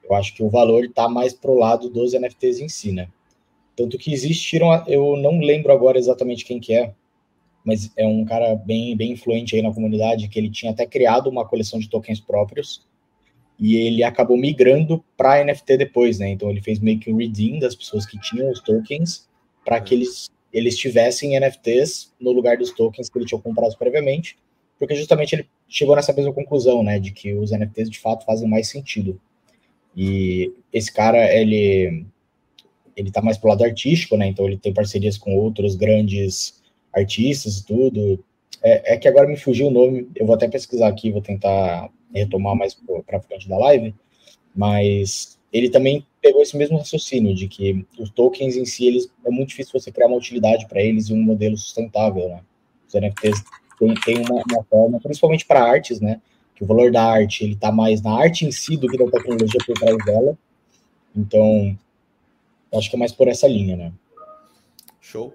Eu 0.08 0.14
acho 0.14 0.34
que 0.34 0.42
o 0.42 0.50
valor 0.50 0.84
está 0.84 1.08
mais 1.08 1.32
pro 1.32 1.54
lado 1.54 1.88
dos 1.88 2.12
NFTs 2.12 2.60
em 2.60 2.68
si, 2.68 2.92
né? 2.92 3.08
Tanto 3.76 3.98
que 3.98 4.12
existiram, 4.12 4.68
eu 4.86 5.16
não 5.16 5.38
lembro 5.40 5.72
agora 5.72 5.98
exatamente 5.98 6.44
quem 6.44 6.60
que 6.60 6.74
é, 6.74 6.94
mas 7.64 7.90
é 7.96 8.06
um 8.06 8.24
cara 8.24 8.54
bem, 8.54 8.96
bem 8.96 9.12
influente 9.12 9.56
aí 9.56 9.62
na 9.62 9.72
comunidade, 9.72 10.28
que 10.28 10.38
ele 10.38 10.50
tinha 10.50 10.70
até 10.70 10.86
criado 10.86 11.28
uma 11.28 11.46
coleção 11.46 11.78
de 11.78 11.88
tokens 11.88 12.20
próprios, 12.20 12.86
e 13.58 13.76
ele 13.76 14.02
acabou 14.02 14.36
migrando 14.36 15.02
para 15.16 15.42
NFT 15.44 15.76
depois, 15.78 16.18
né? 16.18 16.28
Então 16.28 16.50
ele 16.50 16.60
fez 16.60 16.78
meio 16.78 16.98
que 16.98 17.10
um 17.10 17.16
redeem 17.16 17.58
das 17.58 17.74
pessoas 17.74 18.04
que 18.04 18.20
tinham 18.20 18.50
os 18.50 18.60
tokens 18.60 19.28
para 19.64 19.80
que 19.80 19.94
eles, 19.94 20.28
eles 20.52 20.76
tivessem 20.76 21.38
NFTs 21.38 22.12
no 22.20 22.32
lugar 22.32 22.58
dos 22.58 22.72
tokens 22.72 23.08
que 23.08 23.18
ele 23.18 23.24
tinha 23.24 23.40
comprado 23.40 23.76
previamente, 23.78 24.36
porque 24.78 24.94
justamente 24.94 25.34
ele 25.34 25.48
chegou 25.68 25.96
nessa 25.96 26.12
mesma 26.12 26.32
conclusão, 26.32 26.82
né, 26.82 26.98
de 26.98 27.12
que 27.12 27.32
os 27.32 27.50
NFTs 27.52 27.88
de 27.88 27.98
fato 27.98 28.24
fazem 28.24 28.48
mais 28.48 28.68
sentido. 28.68 29.20
E 29.96 30.52
esse 30.72 30.92
cara, 30.92 31.32
ele 31.34 32.04
ele 32.96 33.10
tá 33.10 33.20
mais 33.20 33.36
pro 33.36 33.48
lado 33.48 33.64
artístico, 33.64 34.16
né? 34.16 34.26
Então 34.26 34.46
ele 34.46 34.56
tem 34.56 34.72
parcerias 34.72 35.18
com 35.18 35.36
outros 35.36 35.74
grandes 35.74 36.62
artistas 36.92 37.58
e 37.58 37.66
tudo. 37.66 38.24
É, 38.62 38.94
é, 38.94 38.96
que 38.96 39.08
agora 39.08 39.28
me 39.28 39.36
fugiu 39.36 39.66
o 39.66 39.70
nome, 39.70 40.08
eu 40.14 40.24
vou 40.24 40.34
até 40.34 40.48
pesquisar 40.48 40.88
aqui, 40.88 41.10
vou 41.10 41.20
tentar 41.20 41.90
retomar 42.14 42.54
mais 42.54 42.74
para 43.04 43.20
frente 43.20 43.48
da 43.48 43.58
live, 43.58 43.94
mas 44.54 45.38
ele 45.52 45.68
também 45.68 46.06
pegou 46.22 46.40
esse 46.40 46.56
mesmo 46.56 46.78
raciocínio 46.78 47.34
de 47.34 47.46
que 47.46 47.84
os 47.98 48.10
tokens 48.10 48.56
em 48.56 48.64
si, 48.64 48.86
eles, 48.86 49.10
é 49.24 49.30
muito 49.30 49.50
difícil 49.50 49.78
você 49.78 49.92
criar 49.92 50.06
uma 50.06 50.16
utilidade 50.16 50.66
para 50.66 50.82
eles 50.82 51.08
e 51.08 51.12
um 51.12 51.22
modelo 51.22 51.56
sustentável, 51.56 52.28
né? 52.28 52.40
Os 52.88 52.94
NFTs 52.94 53.42
tem 54.04 54.18
uma, 54.18 54.42
uma 54.50 54.64
forma, 54.64 55.00
principalmente 55.00 55.44
para 55.44 55.62
artes, 55.62 56.00
né? 56.00 56.20
Que 56.54 56.64
o 56.64 56.66
valor 56.66 56.90
da 56.90 57.04
arte, 57.04 57.44
ele 57.44 57.56
tá 57.56 57.72
mais 57.72 58.02
na 58.02 58.16
arte 58.16 58.46
em 58.46 58.52
si 58.52 58.76
do 58.76 58.88
que 58.88 59.02
na 59.02 59.10
tecnologia 59.10 59.60
por 59.66 59.74
trás 59.74 59.96
dela. 60.04 60.38
Então, 61.14 61.78
acho 62.72 62.90
que 62.90 62.96
é 62.96 62.98
mais 62.98 63.12
por 63.12 63.28
essa 63.28 63.46
linha, 63.46 63.76
né? 63.76 63.92
Show. 65.00 65.34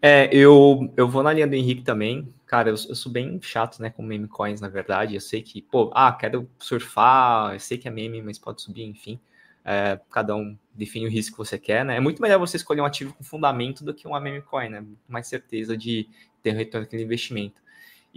É, 0.00 0.28
eu, 0.32 0.92
eu 0.96 1.08
vou 1.08 1.22
na 1.22 1.32
linha 1.32 1.46
do 1.46 1.54
Henrique 1.54 1.82
também. 1.82 2.32
Cara, 2.46 2.68
eu, 2.68 2.74
eu, 2.74 2.94
sou 2.94 3.10
bem 3.10 3.40
chato, 3.42 3.80
né, 3.82 3.90
com 3.90 4.02
meme 4.02 4.28
coins, 4.28 4.60
na 4.60 4.68
verdade. 4.68 5.14
Eu 5.14 5.20
sei 5.20 5.42
que, 5.42 5.60
pô, 5.60 5.90
ah, 5.94 6.12
quero 6.12 6.48
surfar, 6.58 7.54
eu 7.54 7.60
sei 7.60 7.76
que 7.76 7.88
é 7.88 7.90
meme, 7.90 8.22
mas 8.22 8.38
pode 8.38 8.62
subir, 8.62 8.84
enfim. 8.84 9.18
É, 9.64 9.98
cada 10.10 10.36
um 10.36 10.56
define 10.72 11.06
o 11.06 11.10
risco 11.10 11.32
que 11.32 11.38
você 11.38 11.58
quer, 11.58 11.84
né? 11.84 11.96
É 11.96 12.00
muito 12.00 12.22
melhor 12.22 12.38
você 12.38 12.56
escolher 12.56 12.82
um 12.82 12.84
ativo 12.84 13.12
com 13.14 13.24
fundamento 13.24 13.84
do 13.84 13.92
que 13.92 14.06
uma 14.06 14.20
meme 14.20 14.40
coin, 14.42 14.68
né? 14.68 14.84
Mais 15.08 15.26
certeza 15.26 15.76
de 15.76 16.08
ter 16.40 16.52
retorno 16.52 16.86
daquele 16.86 17.02
investimento. 17.02 17.60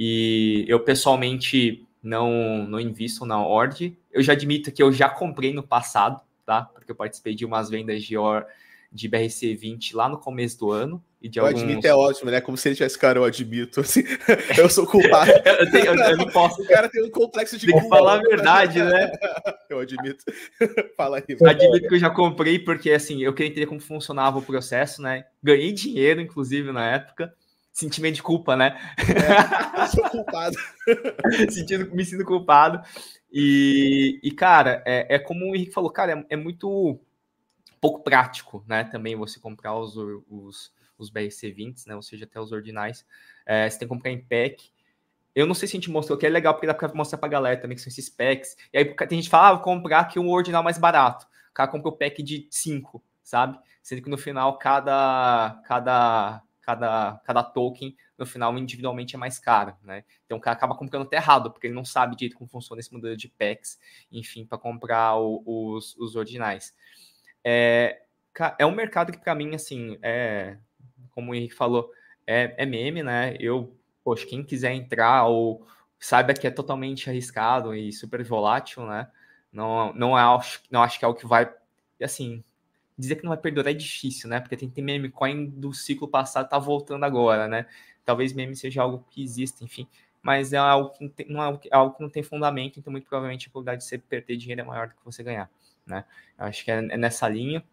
E 0.02 0.64
eu, 0.70 0.80
pessoalmente, 0.80 1.86
não, 2.02 2.66
não 2.66 2.80
invisto 2.80 3.26
na 3.26 3.46
Ord. 3.46 3.98
Eu 4.10 4.24
já 4.24 4.32
admito 4.32 4.72
que 4.72 4.82
eu 4.82 4.94
já 4.94 5.10
comprei 5.10 5.54
no 5.54 5.62
passado, 5.62 6.22
tá? 6.46 6.62
Porque 6.62 6.90
eu 6.90 6.96
participei 6.96 7.36
de 7.36 7.46
umas 7.46 7.70
vendas 7.70 8.02
de, 8.02 8.18
or, 8.18 8.46
de 8.90 9.10
BRC20 9.10 9.94
lá 9.94 10.08
no 10.08 10.18
começo 10.18 10.58
do 10.58 10.72
ano. 10.72 11.04
E 11.22 11.28
de 11.28 11.38
eu 11.38 11.46
alguns... 11.46 11.64
admito 11.64 11.86
é 11.86 11.94
ótimo, 11.94 12.32
né? 12.32 12.40
Como 12.40 12.56
se 12.56 12.70
ele 12.70 12.78
tivesse, 12.78 12.98
cara, 12.98 13.20
eu 13.20 13.26
admito. 13.26 13.82
Assim, 13.82 14.04
eu 14.58 14.70
sou 14.70 14.88
culpado. 14.88 15.32
eu, 15.44 15.70
tenho, 15.70 15.88
eu, 15.88 16.16
não 16.16 16.28
posso. 16.32 16.62
O 16.62 16.66
cara 16.66 16.88
tem 16.88 17.04
um 17.04 17.12
complexo 17.12 17.58
de 17.58 17.68
que 17.68 17.90
falar 17.90 18.20
a 18.20 18.22
verdade, 18.22 18.82
né? 18.82 19.12
eu 19.70 19.80
admito. 19.80 20.24
Fala 20.96 21.18
aí. 21.18 21.24
Eu 21.28 21.50
admito 21.50 21.90
que 21.90 21.96
eu 21.96 22.00
já 22.00 22.10
comprei, 22.10 22.58
porque 22.58 22.90
assim, 22.92 23.22
eu 23.22 23.34
queria 23.34 23.52
entender 23.52 23.66
como 23.66 23.82
funcionava 23.82 24.40
o 24.40 24.42
processo, 24.42 25.02
né? 25.02 25.26
Ganhei 25.44 25.74
dinheiro, 25.74 26.22
inclusive, 26.22 26.72
na 26.72 26.90
época. 26.90 27.34
Sentimento 27.80 28.16
de 28.16 28.24
culpa, 28.24 28.56
né? 28.56 28.78
É, 28.98 29.88
sou 29.88 30.10
culpado. 30.10 30.56
Sentindo, 31.50 31.94
me 31.96 32.04
sinto 32.04 32.26
culpado. 32.26 32.82
E, 33.32 34.20
e 34.22 34.32
cara, 34.32 34.84
é, 34.86 35.16
é 35.16 35.20
como 35.20 35.46
o 35.46 35.56
Henrique 35.56 35.72
falou, 35.72 35.90
cara, 35.90 36.12
é, 36.12 36.34
é 36.34 36.36
muito 36.36 37.00
pouco 37.80 38.04
prático, 38.04 38.64
né? 38.68 38.84
Também 38.84 39.16
você 39.16 39.40
comprar 39.40 39.76
os, 39.78 39.96
os 40.30 40.74
os 41.00 41.10
BRC20, 41.10 41.88
né? 41.88 41.96
Ou 41.96 42.02
seja, 42.02 42.26
até 42.26 42.40
os 42.40 42.52
ordinais. 42.52 43.06
É, 43.46 43.68
você 43.68 43.80
tem 43.80 43.88
que 43.88 43.94
comprar 43.94 44.12
em 44.12 44.22
pack. 44.22 44.70
Eu 45.34 45.48
não 45.48 45.54
sei 45.54 45.68
se 45.68 45.78
a 45.78 45.80
gente 45.80 45.90
mostrou 45.90 46.18
que 46.18 46.26
é 46.26 46.30
legal, 46.30 46.54
porque 46.54 46.68
dá 46.68 46.74
para 46.74 46.94
mostrar 46.94 47.18
para 47.18 47.28
a 47.28 47.32
galera 47.32 47.62
também 47.62 47.76
que 47.76 47.82
são 47.82 47.90
esses 47.90 48.10
packs. 48.10 48.58
E 48.74 48.78
aí 48.78 48.86
tem 48.86 49.18
gente 49.18 49.26
que 49.26 49.30
fala, 49.30 49.48
ah, 49.48 49.54
vou 49.54 49.64
comprar 49.64 50.02
aqui 50.02 50.20
um 50.20 50.30
ordinal 50.30 50.62
mais 50.62 50.78
barato. 50.78 51.26
O 51.50 51.54
cara 51.54 51.72
compra 51.72 51.90
o 51.90 51.98
pack 51.98 52.22
de 52.22 52.48
5, 52.52 53.02
sabe? 53.24 53.58
Sendo 53.82 54.02
que 54.02 54.10
no 54.10 54.18
final, 54.18 54.58
cada, 54.58 55.62
cada, 55.66 56.42
cada, 56.62 57.20
cada 57.26 57.44
token, 57.44 57.96
no 58.18 58.26
final, 58.26 58.58
individualmente 58.58 59.16
é 59.16 59.18
mais 59.18 59.40
caro, 59.40 59.76
né? 59.84 60.04
Então 60.26 60.38
o 60.38 60.42
cara 60.42 60.56
acaba 60.56 60.76
comprando 60.76 61.04
até 61.04 61.18
errado, 61.18 61.52
porque 61.52 61.68
ele 61.68 61.74
não 61.74 61.86
sabe 61.86 62.16
direito 62.16 62.38
como 62.38 62.50
funciona 62.50 62.80
esse 62.80 62.94
modelo 62.94 63.16
de 63.16 63.28
packs, 63.28 63.80
enfim, 64.12 64.46
para 64.46 64.58
comprar 64.58 65.16
o, 65.18 65.44
os, 65.46 65.96
os 65.98 66.16
ordinais. 66.16 66.76
É, 67.44 68.02
é 68.58 68.66
um 68.66 68.72
mercado 68.72 69.12
que, 69.12 69.18
para 69.18 69.36
mim, 69.36 69.56
assim, 69.56 69.98
é, 70.02 70.58
como 71.12 71.32
o 71.32 71.36
Henrique 71.36 71.56
falou, 71.56 71.92
é, 72.26 72.54
é 72.58 72.66
meme, 72.66 73.04
né? 73.04 73.36
Eu, 73.40 73.76
poxa, 74.04 74.26
quem 74.26 74.44
quiser 74.44 74.74
entrar 74.74 75.26
ou 75.26 75.66
saiba 76.00 76.34
que 76.34 76.48
é 76.48 76.52
totalmente 76.52 77.10
arriscado 77.10 77.76
e 77.76 77.92
super 77.92 78.24
volátil, 78.24 78.86
né? 78.86 79.10
Não, 79.52 79.94
não, 79.94 80.18
é, 80.18 80.42
não 80.70 80.84
acho 80.84 81.00
que 81.00 81.06
é 81.06 81.08
o 81.08 81.14
que 81.14 81.26
vai. 81.26 81.52
Assim, 82.02 82.44
dizer 83.00 83.16
que 83.16 83.24
não 83.24 83.30
vai 83.30 83.38
perdurar 83.38 83.72
é 83.72 83.76
difícil, 83.76 84.30
né? 84.30 84.40
Porque 84.40 84.58
tem, 84.58 84.70
tem 84.70 84.84
meme 84.84 85.10
coin 85.10 85.46
do 85.46 85.74
ciclo 85.74 86.08
passado, 86.08 86.50
tá 86.50 86.60
voltando 86.60 87.06
agora, 87.06 87.48
né? 87.48 87.66
Talvez 88.04 88.34
meme 88.34 88.56
seja 88.56 88.82
algo 88.82 89.06
que 89.10 89.24
exista, 89.24 89.64
enfim. 89.64 89.88
Mas 90.22 90.52
é 90.52 90.58
algo 90.58 90.90
que 90.90 91.04
não, 91.04 91.10
tem, 91.10 91.28
não 91.30 91.42
é 91.42 91.58
algo 91.72 91.96
que 91.96 92.02
não 92.02 92.10
tem 92.10 92.22
fundamento, 92.22 92.78
então 92.78 92.92
muito 92.92 93.08
provavelmente 93.08 93.48
a 93.48 93.52
probabilidade 93.52 93.84
de 93.84 93.90
você 93.90 93.98
perder 93.98 94.36
dinheiro 94.36 94.62
é 94.62 94.64
maior 94.66 94.90
do 94.90 94.96
que 94.96 95.06
você 95.06 95.24
ganhar, 95.24 95.50
né? 95.86 96.04
Eu 96.38 96.46
acho 96.46 96.66
que 96.66 96.72
é, 96.72 96.78
é 96.78 96.98
nessa 96.98 97.30
linha. 97.30 97.64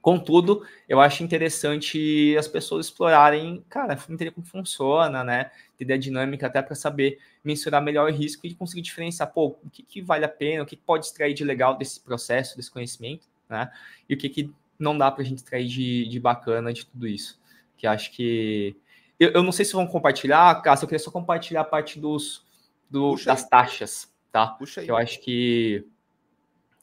Contudo, 0.00 0.64
eu 0.88 1.00
acho 1.00 1.24
interessante 1.24 2.36
as 2.38 2.46
pessoas 2.46 2.86
explorarem, 2.86 3.64
cara, 3.68 3.94
entender 3.94 4.30
como 4.30 4.46
funciona, 4.46 5.24
né? 5.24 5.50
Entender 5.74 5.94
a 5.94 5.98
dinâmica 5.98 6.46
até 6.46 6.62
para 6.62 6.76
saber 6.76 7.18
mensurar 7.42 7.82
melhor 7.82 8.08
o 8.08 8.14
risco 8.14 8.46
e 8.46 8.54
conseguir 8.54 8.82
diferenciar, 8.82 9.32
pô, 9.32 9.58
o 9.64 9.68
que, 9.68 9.82
que 9.82 10.00
vale 10.00 10.24
a 10.24 10.28
pena, 10.28 10.62
o 10.62 10.66
que, 10.66 10.76
que 10.76 10.82
pode 10.82 11.06
extrair 11.06 11.34
de 11.34 11.42
legal 11.42 11.76
desse 11.76 11.98
processo, 11.98 12.56
desse 12.56 12.70
conhecimento, 12.70 13.26
né? 13.48 13.70
E 14.08 14.14
o 14.14 14.18
que, 14.18 14.28
que 14.28 14.54
não 14.78 14.96
dá 14.96 15.10
para 15.10 15.22
a 15.22 15.24
gente 15.24 15.38
extrair 15.38 15.66
de, 15.66 16.06
de 16.08 16.20
bacana 16.20 16.72
de 16.72 16.86
tudo 16.86 17.06
isso. 17.06 17.40
Que 17.76 17.86
acho 17.86 18.12
que. 18.12 18.76
Eu, 19.18 19.30
eu 19.30 19.42
não 19.42 19.52
sei 19.52 19.64
se 19.64 19.72
vão 19.72 19.86
compartilhar, 19.86 20.60
Cássio, 20.62 20.84
eu 20.84 20.88
queria 20.88 21.02
só 21.02 21.10
compartilhar 21.10 21.62
a 21.62 21.64
parte 21.64 21.98
dos, 21.98 22.46
do, 22.90 23.16
das 23.24 23.48
taxas, 23.48 24.12
tá? 24.30 24.46
Puxa 24.48 24.80
aí. 24.80 24.88
Eu 24.88 24.96
acho 24.96 25.20
que. 25.20 25.86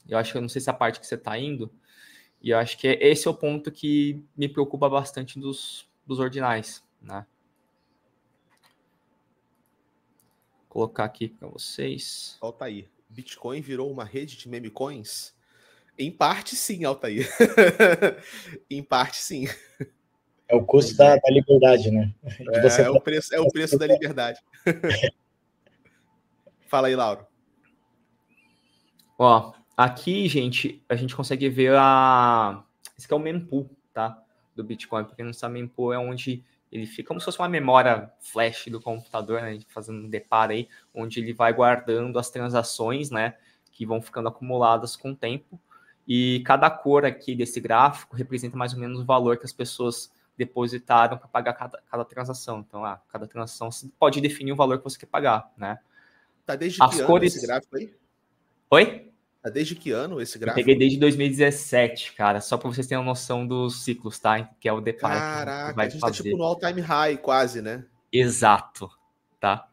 Eu 0.08 0.17
acho 0.17 0.32
que 0.32 0.38
eu 0.38 0.41
não 0.41 0.49
sei 0.49 0.62
se 0.62 0.69
a 0.69 0.73
parte 0.73 0.99
que 0.99 1.08
você 1.08 1.15
está 1.15 1.38
indo 1.38 1.71
e 2.43 2.49
eu 2.49 2.58
acho 2.58 2.78
que 2.78 2.88
esse 2.88 3.26
é 3.26 3.32
o 3.32 3.34
ponto 3.34 3.71
que 3.71 4.21
me 4.36 4.49
preocupa 4.49 4.89
bastante 4.89 5.39
dos, 5.39 5.89
dos 6.06 6.19
ordinais, 6.19 6.84
né? 7.02 7.26
Vou 10.58 10.67
colocar 10.67 11.06
aqui 11.06 11.30
para 11.30 11.47
vocês. 11.47 12.38
Altair, 12.41 12.89
Bitcoin 13.08 13.62
virou 13.62 13.89
uma 13.89 14.04
rede 14.04 14.36
de 14.36 14.49
meme 14.49 14.69
coins? 14.69 15.33
Em 15.97 16.12
parte 16.12 16.56
sim, 16.56 16.84
Altair. 16.84 17.29
em 18.69 18.84
parte 18.84 19.17
sim. 19.17 19.47
É 20.47 20.56
o 20.56 20.65
custo 20.65 20.95
da, 20.95 21.15
da 21.15 21.29
liberdade, 21.32 21.91
né? 21.91 22.13
É, 22.23 22.82
é, 22.84 22.89
o 22.89 22.99
preço, 22.99 23.34
é 23.36 23.39
o 23.39 23.49
preço 23.49 23.77
da 23.77 23.88
liberdade. 23.88 24.39
Fala 26.67 26.88
aí, 26.88 26.95
Lauro. 26.95 27.25
Ó, 29.17 29.53
Aqui, 29.75 30.27
gente, 30.27 30.84
a 30.88 30.95
gente 30.95 31.15
consegue 31.15 31.49
ver 31.49 31.73
a. 31.75 32.63
Esse 32.95 33.08
aqui 33.08 33.13
é 33.13 33.17
o 33.17 33.19
mempool, 33.19 33.67
tá? 33.91 34.23
Do 34.56 34.63
Bitcoin. 34.63 35.03
Porque 35.03 35.23
não 35.23 35.34
sabe, 35.34 35.56
mempool 35.56 35.91
é 35.91 35.97
onde 35.97 36.43
ele 36.71 36.86
fica 36.86 37.08
como 37.08 37.19
se 37.19 37.25
fosse 37.25 37.39
uma 37.39 37.49
memória 37.49 38.12
flash 38.19 38.65
do 38.67 38.79
computador, 38.79 39.41
né? 39.41 39.58
Fazendo 39.69 40.06
um 40.06 40.10
deparo 40.10 40.51
aí, 40.51 40.69
onde 40.93 41.19
ele 41.19 41.34
vai 41.34 41.51
guardando 41.51 42.19
as 42.19 42.29
transações, 42.29 43.10
né? 43.10 43.36
Que 43.71 43.84
vão 43.84 43.99
ficando 43.99 44.29
acumuladas 44.29 44.95
com 44.95 45.12
o 45.12 45.15
tempo. 45.15 45.60
E 46.07 46.41
cada 46.45 46.69
cor 46.69 47.05
aqui 47.05 47.35
desse 47.35 47.59
gráfico 47.59 48.15
representa 48.15 48.57
mais 48.57 48.73
ou 48.73 48.79
menos 48.79 48.99
o 48.99 49.05
valor 49.05 49.37
que 49.37 49.45
as 49.45 49.53
pessoas 49.53 50.11
depositaram 50.37 51.17
para 51.17 51.27
pagar 51.27 51.53
cada, 51.53 51.81
cada 51.89 52.05
transação. 52.05 52.59
Então, 52.67 52.83
ah, 52.83 52.99
cada 53.09 53.27
transação 53.27 53.69
pode 53.97 54.19
definir 54.19 54.51
o 54.51 54.55
valor 54.55 54.77
que 54.79 54.83
você 54.83 54.97
quer 54.97 55.05
pagar, 55.05 55.51
né? 55.57 55.79
Tá 56.45 56.55
desde 56.55 56.81
as 56.81 56.95
que 56.95 57.03
cores... 57.03 57.35
esse 57.35 57.45
gráfico 57.45 57.77
aí? 57.77 57.93
Oi? 58.71 59.11
Tá 59.41 59.49
desde 59.49 59.75
que 59.75 59.91
ano 59.91 60.21
esse 60.21 60.37
gráfico? 60.39 60.59
Eu 60.59 60.65
peguei 60.65 60.77
desde 60.77 60.99
2017, 60.99 62.13
cara, 62.13 62.39
só 62.41 62.57
para 62.57 62.69
vocês 62.69 62.87
terem 62.87 63.01
uma 63.01 63.11
noção 63.11 63.45
dos 63.45 63.83
ciclos, 63.83 64.17
tá? 64.17 64.43
Que 64.59 64.69
é 64.69 64.73
o 64.73 64.81
deparo 64.81 65.19
Caraca, 65.19 65.69
que 65.69 65.75
vai 65.75 65.87
a 65.87 65.89
gente 65.89 65.99
tá 65.99 66.07
fazer. 66.07 66.17
tá 66.19 66.23
tipo 66.23 66.37
no 66.37 66.43
all-time 66.43 66.81
high 66.81 67.17
quase, 67.17 67.61
né? 67.61 67.85
Exato, 68.11 68.89
tá? 69.39 69.69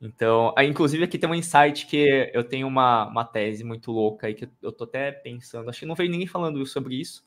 Então, 0.00 0.54
inclusive 0.58 1.04
aqui 1.04 1.18
tem 1.18 1.28
um 1.28 1.34
insight 1.34 1.86
que 1.86 2.30
eu 2.32 2.44
tenho 2.44 2.68
uma, 2.68 3.08
uma 3.08 3.24
tese 3.24 3.64
muito 3.64 3.90
louca 3.90 4.28
aí 4.28 4.34
que 4.34 4.48
eu 4.62 4.70
tô 4.70 4.84
até 4.84 5.10
pensando, 5.10 5.68
acho 5.68 5.80
que 5.80 5.86
não 5.86 5.96
veio 5.96 6.10
ninguém 6.10 6.26
falando 6.26 6.64
sobre 6.66 6.94
isso, 6.94 7.26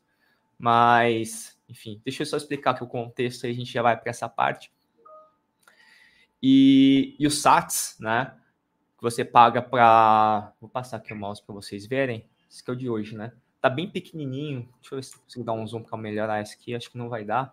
mas, 0.58 1.60
enfim, 1.68 2.02
deixa 2.06 2.22
eu 2.22 2.26
só 2.26 2.38
explicar 2.38 2.72
aqui 2.72 2.84
o 2.84 2.88
contexto 2.88 3.46
aí 3.46 3.52
a 3.52 3.56
gente 3.56 3.74
já 3.74 3.82
vai 3.82 4.00
para 4.00 4.10
essa 4.10 4.30
parte. 4.30 4.72
E, 6.42 7.16
e 7.20 7.28
os 7.28 7.42
SATs, 7.42 7.98
né? 8.00 8.36
que 9.02 9.04
você 9.04 9.26
paga 9.26 9.64
para. 9.64 10.54
Vou 10.62 10.70
passar 10.70 10.98
aqui 10.98 11.12
o 11.12 11.15
mouse 11.15 11.44
para 11.44 11.56
vocês 11.56 11.88
verem. 11.88 12.30
Esse 12.48 12.63
que 12.63 12.69
é 12.69 12.74
o 12.74 12.78
de 12.78 12.88
hoje, 12.88 13.17
né? 13.17 13.34
Tá 13.60 13.67
bem 13.67 13.90
pequenininho. 13.90 14.69
Deixa 14.80 14.94
eu 14.94 14.98
ver 14.98 15.04
se 15.04 15.17
consigo 15.17 15.44
dar 15.44 15.54
um 15.54 15.65
zoom 15.65 15.82
para 15.82 15.98
melhorar 15.98 16.40
esse 16.40 16.54
aqui. 16.54 16.76
Acho 16.76 16.92
que 16.92 17.00
não 17.00 17.10
vai 17.10 17.26
dar. 17.26 17.52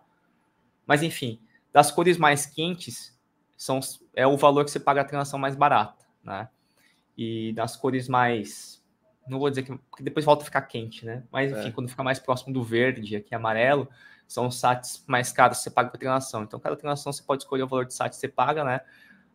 Mas 0.85 1.01
enfim, 1.01 1.41
das 1.73 1.89
cores 1.89 2.19
mais 2.19 2.45
quentes 2.45 3.18
são, 3.61 3.79
é 4.15 4.25
o 4.25 4.37
valor 4.37 4.63
que 4.63 4.71
você 4.71 4.79
paga 4.79 5.01
a 5.01 5.05
transação 5.05 5.37
mais 5.37 5.55
barata, 5.55 6.05
né? 6.23 6.49
E 7.17 7.51
das 7.53 7.75
cores 7.75 8.07
mais. 8.07 8.83
Não 9.27 9.39
vou 9.39 9.49
dizer 9.49 9.63
que. 9.63 9.77
Porque 9.89 10.03
depois 10.03 10.25
volta 10.25 10.43
a 10.43 10.45
ficar 10.45 10.61
quente, 10.61 11.05
né? 11.05 11.23
Mas 11.31 11.51
enfim, 11.51 11.67
é. 11.67 11.71
quando 11.71 11.89
fica 11.89 12.03
mais 12.03 12.19
próximo 12.19 12.53
do 12.53 12.63
verde, 12.63 13.15
aqui 13.15 13.35
amarelo, 13.35 13.89
são 14.27 14.47
os 14.47 14.59
SATs 14.59 15.03
mais 15.05 15.31
caros 15.31 15.57
que 15.57 15.63
você 15.63 15.71
paga 15.71 15.89
para 15.89 15.99
transação. 15.99 16.43
Então, 16.43 16.59
cada 16.59 16.75
transação 16.75 17.11
você 17.11 17.21
pode 17.21 17.43
escolher 17.43 17.63
o 17.63 17.67
valor 17.67 17.85
de 17.85 17.93
SAT 17.93 18.11
que 18.11 18.15
você 18.15 18.27
paga, 18.27 18.63
né? 18.63 18.81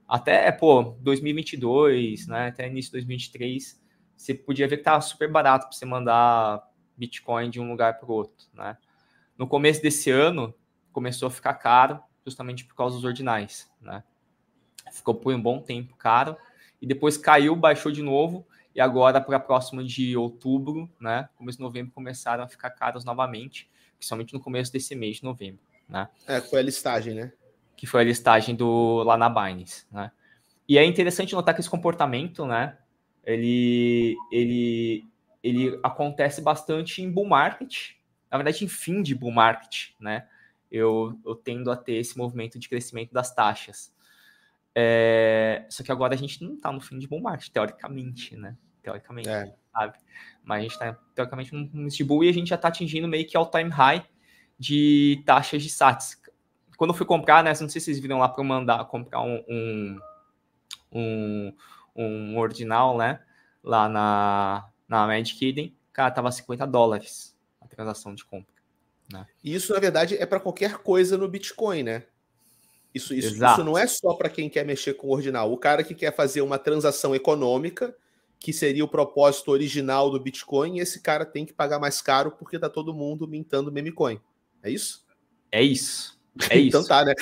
até, 0.09 0.51
pô, 0.53 0.97
2022, 1.01 2.27
né, 2.27 2.49
até 2.49 2.67
início 2.67 2.91
de 2.91 2.99
2023, 2.99 3.83
você 4.17 4.35
podia 4.35 4.69
ver 4.69 4.77
que 4.77 4.83
estava 4.83 5.01
super 5.01 5.31
barato 5.31 5.67
para 5.67 5.77
você 5.77 5.85
mandar 5.85 6.63
Bitcoin 6.97 7.51
de 7.51 7.61
um 7.61 7.71
lugar 7.71 7.99
para 7.99 8.09
o 8.09 8.13
outro, 8.13 8.47
né? 8.53 8.77
No 9.37 9.49
começo 9.49 9.83
desse 9.83 10.11
ano, 10.11 10.55
começou 10.93 11.27
a 11.27 11.31
ficar 11.31 11.55
caro, 11.55 12.01
justamente 12.25 12.65
por 12.65 12.77
causa 12.77 12.95
dos 12.95 13.05
ordinais, 13.05 13.69
né? 13.81 14.05
Ficou 14.95 15.15
por 15.15 15.35
um 15.35 15.43
bom 15.43 15.61
tempo 15.61 15.97
caro, 15.97 16.37
e 16.81 16.87
depois 16.87 17.17
caiu, 17.17 17.57
baixou 17.57 17.91
de 17.91 18.01
novo, 18.01 18.47
e 18.75 18.81
agora 18.81 19.21
para 19.21 19.41
próximo 19.41 19.83
de 19.83 20.17
outubro, 20.17 20.89
né, 21.01 21.29
começo 21.37 21.59
de 21.59 21.65
novembro, 21.65 21.93
começaram 21.93 22.45
a 22.45 22.49
ficar 22.49 22.71
caras 22.71 23.05
novamente, 23.05 23.69
principalmente 23.97 24.33
no 24.33 24.41
começo 24.41 24.73
desse 24.73 24.95
mês 24.95 25.17
de 25.17 25.25
novembro, 25.25 25.61
né? 25.89 26.09
É, 26.27 26.41
foi 26.41 26.61
a 26.61 26.63
listagem, 26.63 27.15
né? 27.15 27.33
Que 27.77 27.87
foi 27.87 28.03
a 28.03 28.05
listagem 28.05 28.55
do 28.55 29.03
lá 29.03 29.17
na 29.17 29.29
Binance, 29.29 29.85
né? 29.91 30.13
E 30.69 30.79
é 30.79 30.85
interessante 30.85 31.35
notar 31.35 31.55
que 31.55 31.61
esse 31.61 31.71
comportamento, 31.71 32.47
né, 32.47 32.79
ele, 33.25 34.17
ele, 34.31 35.09
ele 35.43 35.79
acontece 35.83 36.41
bastante 36.41 37.03
em 37.03 37.11
bull 37.11 37.27
market, 37.27 37.93
na 38.31 38.39
verdade 38.39 38.65
em 38.65 38.69
fim 38.69 39.03
de 39.03 39.15
bull 39.15 39.33
market, 39.33 39.91
né? 39.99 40.27
Eu, 40.71 41.19
eu 41.25 41.37
tendo 41.37 41.71
a 41.71 41.77
ter 41.77 41.95
esse 41.95 42.19
movimento 42.19 42.59
de 42.59 42.69
crescimento 42.69 43.13
das 43.13 43.33
taxas. 43.33 43.94
É, 44.75 45.67
só 45.71 45.85
que 45.85 45.93
agora 45.93 46.15
a 46.15 46.17
gente 46.17 46.43
não 46.43 46.55
está 46.55 46.73
no 46.73 46.81
fim 46.81 46.99
de 46.99 47.07
bull 47.07 47.21
market, 47.21 47.49
teoricamente, 47.49 48.37
né? 48.37 48.57
Teoricamente, 48.83 49.29
é. 49.29 49.55
sabe? 49.73 49.99
Mas 50.43 50.59
a 50.59 50.63
gente 50.63 50.73
está, 50.73 50.93
teoricamente, 51.15 51.55
no 51.55 51.81
início 51.81 51.99
de 51.99 52.05
bull 52.05 52.25
e 52.25 52.29
a 52.29 52.33
gente 52.33 52.49
já 52.49 52.57
está 52.57 52.69
atingindo 52.69 53.07
meio 53.07 53.27
que 53.27 53.37
all-time 53.37 53.71
high 53.71 54.05
de 54.59 55.23
taxas 55.25 55.63
de 55.63 55.69
SATs. 55.69 56.21
Quando 56.77 56.91
eu 56.91 56.97
fui 56.97 57.07
comprar, 57.07 57.45
né? 57.45 57.51
Não 57.51 57.69
sei 57.69 57.69
se 57.69 57.81
vocês 57.81 58.01
viram 58.01 58.19
lá 58.19 58.29
para 58.29 58.43
mandar 58.43 58.85
comprar 58.87 59.23
um, 59.23 59.45
um, 59.49 60.01
um, 60.93 61.57
um 61.95 62.39
ordinal, 62.39 62.99
né? 62.99 63.21
Lá 63.63 63.89
na, 63.89 64.69
na 64.89 65.07
Magic 65.07 65.47
Eden, 65.47 65.77
cara, 65.93 66.11
tava 66.11 66.31
50 66.31 66.67
dólares 66.67 67.37
a 67.61 67.67
transação 67.69 68.15
de 68.15 68.25
compra. 68.25 68.53
Né? 69.11 69.27
Isso, 69.43 69.73
na 69.73 69.81
verdade, 69.81 70.17
é 70.17 70.27
para 70.27 70.41
qualquer 70.41 70.79
coisa 70.79 71.17
no 71.17 71.29
Bitcoin, 71.29 71.85
né? 71.85 72.03
Isso, 72.95 73.13
isso, 73.13 73.35
isso 73.35 73.65
não 73.65 73.77
é 73.77 73.87
só 73.89 74.15
para 74.15 74.29
quem 74.29 74.49
quer 74.49 74.65
mexer 74.65 74.95
com 74.95 75.09
o 75.09 75.11
ordinal. 75.11 75.53
O 75.53 75.59
cara 75.59 75.83
que 75.83 75.95
quer 75.95 76.15
fazer 76.15 76.43
uma 76.43 76.59
transação 76.59 77.13
econômica, 77.13 77.95
que 78.39 78.53
seria 78.53 78.85
o 78.85 78.89
propósito 78.89 79.51
original 79.51 80.11
do 80.11 80.21
Bitcoin, 80.21 80.79
esse 80.79 81.01
cara 81.01 81.25
tem 81.25 81.45
que 81.45 81.53
pagar 81.53 81.81
mais 81.81 82.01
caro 82.01 82.31
porque 82.31 82.59
tá 82.59 82.69
todo 82.69 82.95
mundo 82.95 83.27
mintando 83.27 83.73
memecoin. 83.73 84.21
É 84.63 84.71
isso? 84.71 85.05
É 85.51 85.61
isso. 85.61 86.17
É 86.49 86.57
isso. 86.59 86.69
então 86.69 86.85
tá, 86.85 87.05
né? 87.05 87.15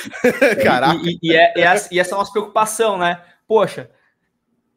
Caraca. 0.63 1.01
E, 1.03 1.19
e, 1.23 1.31
e, 1.31 1.35
é, 1.35 1.55
é, 1.57 1.89
e, 1.91 1.99
essa 1.99 2.11
é 2.11 2.15
a 2.15 2.19
nossa 2.19 2.33
preocupação, 2.33 2.99
né? 2.99 3.25
Poxa, 3.49 3.91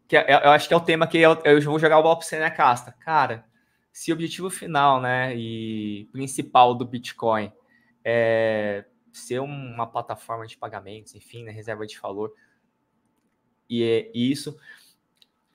que 0.07 0.15
é, 0.15 0.25
eu 0.45 0.51
acho 0.51 0.67
que 0.67 0.73
é 0.73 0.77
o 0.77 0.81
tema 0.81 1.07
que 1.07 1.17
eu, 1.17 1.37
eu 1.43 1.61
vou 1.61 1.77
jogar 1.77 1.99
o 1.99 2.15
você, 2.15 2.39
né, 2.39 2.49
Casta? 2.49 2.93
Cara, 3.03 3.43
se 3.91 4.11
o 4.11 4.15
objetivo 4.15 4.49
final, 4.49 5.01
né, 5.01 5.35
e 5.35 6.07
principal 6.11 6.73
do 6.73 6.85
Bitcoin 6.85 7.51
é 8.03 8.85
ser 9.17 9.39
uma 9.39 9.87
plataforma 9.87 10.45
de 10.45 10.57
pagamentos, 10.57 11.15
enfim, 11.15 11.43
né, 11.43 11.51
reserva 11.51 11.85
de 11.85 11.97
valor. 11.99 12.33
E 13.69 13.83
é 13.83 14.11
isso. 14.13 14.57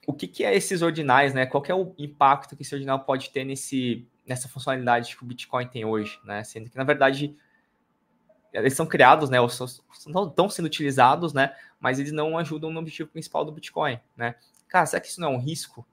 O 0.07 0.13
que, 0.13 0.27
que 0.27 0.43
é 0.43 0.55
esses 0.55 0.81
ordinais, 0.81 1.33
né? 1.33 1.45
Qual 1.45 1.63
é 1.67 1.73
o 1.73 1.93
impacto 1.97 2.55
que 2.55 2.63
esse 2.63 2.73
ordinal 2.73 2.99
pode 3.05 3.29
ter 3.29 3.43
nesse, 3.43 4.07
nessa 4.25 4.49
funcionalidade 4.49 5.15
que 5.15 5.23
o 5.23 5.27
Bitcoin 5.27 5.67
tem 5.67 5.85
hoje, 5.85 6.19
né? 6.23 6.43
Sendo 6.43 6.69
que, 6.69 6.77
na 6.77 6.83
verdade, 6.83 7.35
eles 8.51 8.73
são 8.73 8.85
criados, 8.85 9.29
né? 9.29 9.39
Ou 9.39 9.47
estão 9.47 10.49
sendo 10.49 10.65
utilizados, 10.65 11.33
né? 11.33 11.55
Mas 11.79 11.99
eles 11.99 12.11
não 12.11 12.37
ajudam 12.37 12.71
no 12.71 12.79
objetivo 12.79 13.09
principal 13.09 13.45
do 13.45 13.51
Bitcoin, 13.51 13.99
né? 14.17 14.35
Cara, 14.67 14.85
será 14.85 14.99
que 14.99 15.07
isso 15.07 15.21
não 15.21 15.33
é 15.33 15.35
um 15.35 15.39
risco? 15.39 15.85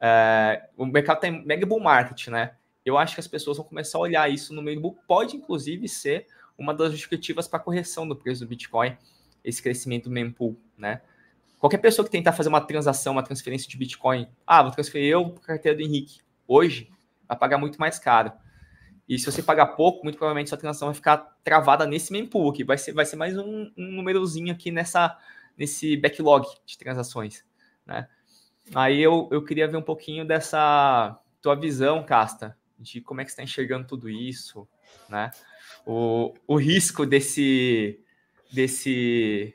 É, 0.00 0.68
o 0.76 0.86
mercado 0.86 1.20
tem 1.20 1.44
mega 1.44 1.66
bull 1.66 1.80
market, 1.80 2.28
né? 2.28 2.54
Eu 2.84 2.96
acho 2.96 3.14
que 3.14 3.20
as 3.20 3.28
pessoas 3.28 3.58
vão 3.58 3.66
começar 3.66 3.98
a 3.98 4.00
olhar 4.00 4.30
isso 4.30 4.54
no 4.54 4.62
meio 4.62 4.78
do 4.78 4.82
bull. 4.82 4.98
Pode, 5.06 5.36
inclusive, 5.36 5.86
ser 5.86 6.26
uma 6.60 6.74
das 6.74 6.92
justificativas 6.92 7.48
para 7.48 7.58
a 7.58 7.62
correção 7.62 8.06
do 8.06 8.14
preço 8.14 8.42
do 8.44 8.46
Bitcoin, 8.46 8.96
esse 9.42 9.62
crescimento 9.62 10.04
do 10.04 10.10
mempool, 10.10 10.60
né? 10.76 11.00
Qualquer 11.58 11.78
pessoa 11.78 12.04
que 12.04 12.10
tentar 12.10 12.32
fazer 12.32 12.48
uma 12.50 12.60
transação, 12.60 13.14
uma 13.14 13.22
transferência 13.22 13.68
de 13.68 13.76
Bitcoin, 13.76 14.28
ah, 14.46 14.62
vou 14.62 14.70
transferir 14.70 15.08
eu 15.08 15.30
para 15.30 15.42
a 15.42 15.46
carteira 15.46 15.76
do 15.76 15.82
Henrique, 15.82 16.20
hoje, 16.46 16.90
vai 17.26 17.36
pagar 17.36 17.58
muito 17.58 17.78
mais 17.80 17.98
caro. 17.98 18.32
E 19.08 19.18
se 19.18 19.26
você 19.26 19.42
pagar 19.42 19.68
pouco, 19.68 20.04
muito 20.04 20.16
provavelmente 20.16 20.50
sua 20.50 20.58
transação 20.58 20.88
vai 20.88 20.94
ficar 20.94 21.36
travada 21.42 21.86
nesse 21.86 22.12
mempool 22.12 22.50
aqui, 22.50 22.62
vai 22.62 22.78
ser, 22.78 22.92
vai 22.92 23.04
ser 23.04 23.16
mais 23.16 23.36
um, 23.36 23.70
um 23.76 23.92
númerozinho 23.92 24.52
aqui 24.52 24.70
nessa, 24.70 25.18
nesse 25.56 25.96
backlog 25.96 26.46
de 26.64 26.78
transações, 26.78 27.44
né? 27.86 28.06
Aí 28.74 29.00
eu, 29.00 29.28
eu 29.32 29.42
queria 29.44 29.66
ver 29.66 29.76
um 29.76 29.82
pouquinho 29.82 30.24
dessa 30.24 31.18
tua 31.42 31.56
visão, 31.56 32.04
Casta, 32.04 32.56
de 32.78 33.00
como 33.00 33.20
é 33.20 33.24
que 33.24 33.30
você 33.30 33.34
está 33.34 33.42
enxergando 33.42 33.86
tudo 33.86 34.08
isso, 34.08 34.68
né? 35.08 35.30
O, 35.86 36.34
o 36.46 36.56
risco 36.56 37.06
desse, 37.06 38.00
desse, 38.52 39.54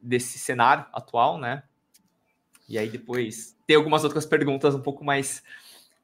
desse 0.00 0.38
cenário 0.38 0.86
atual, 0.92 1.38
né? 1.38 1.62
E 2.68 2.78
aí 2.78 2.88
depois 2.88 3.56
tem 3.66 3.76
algumas 3.76 4.04
outras 4.04 4.26
perguntas 4.26 4.74
um 4.74 4.80
pouco 4.80 5.04
mais, 5.04 5.42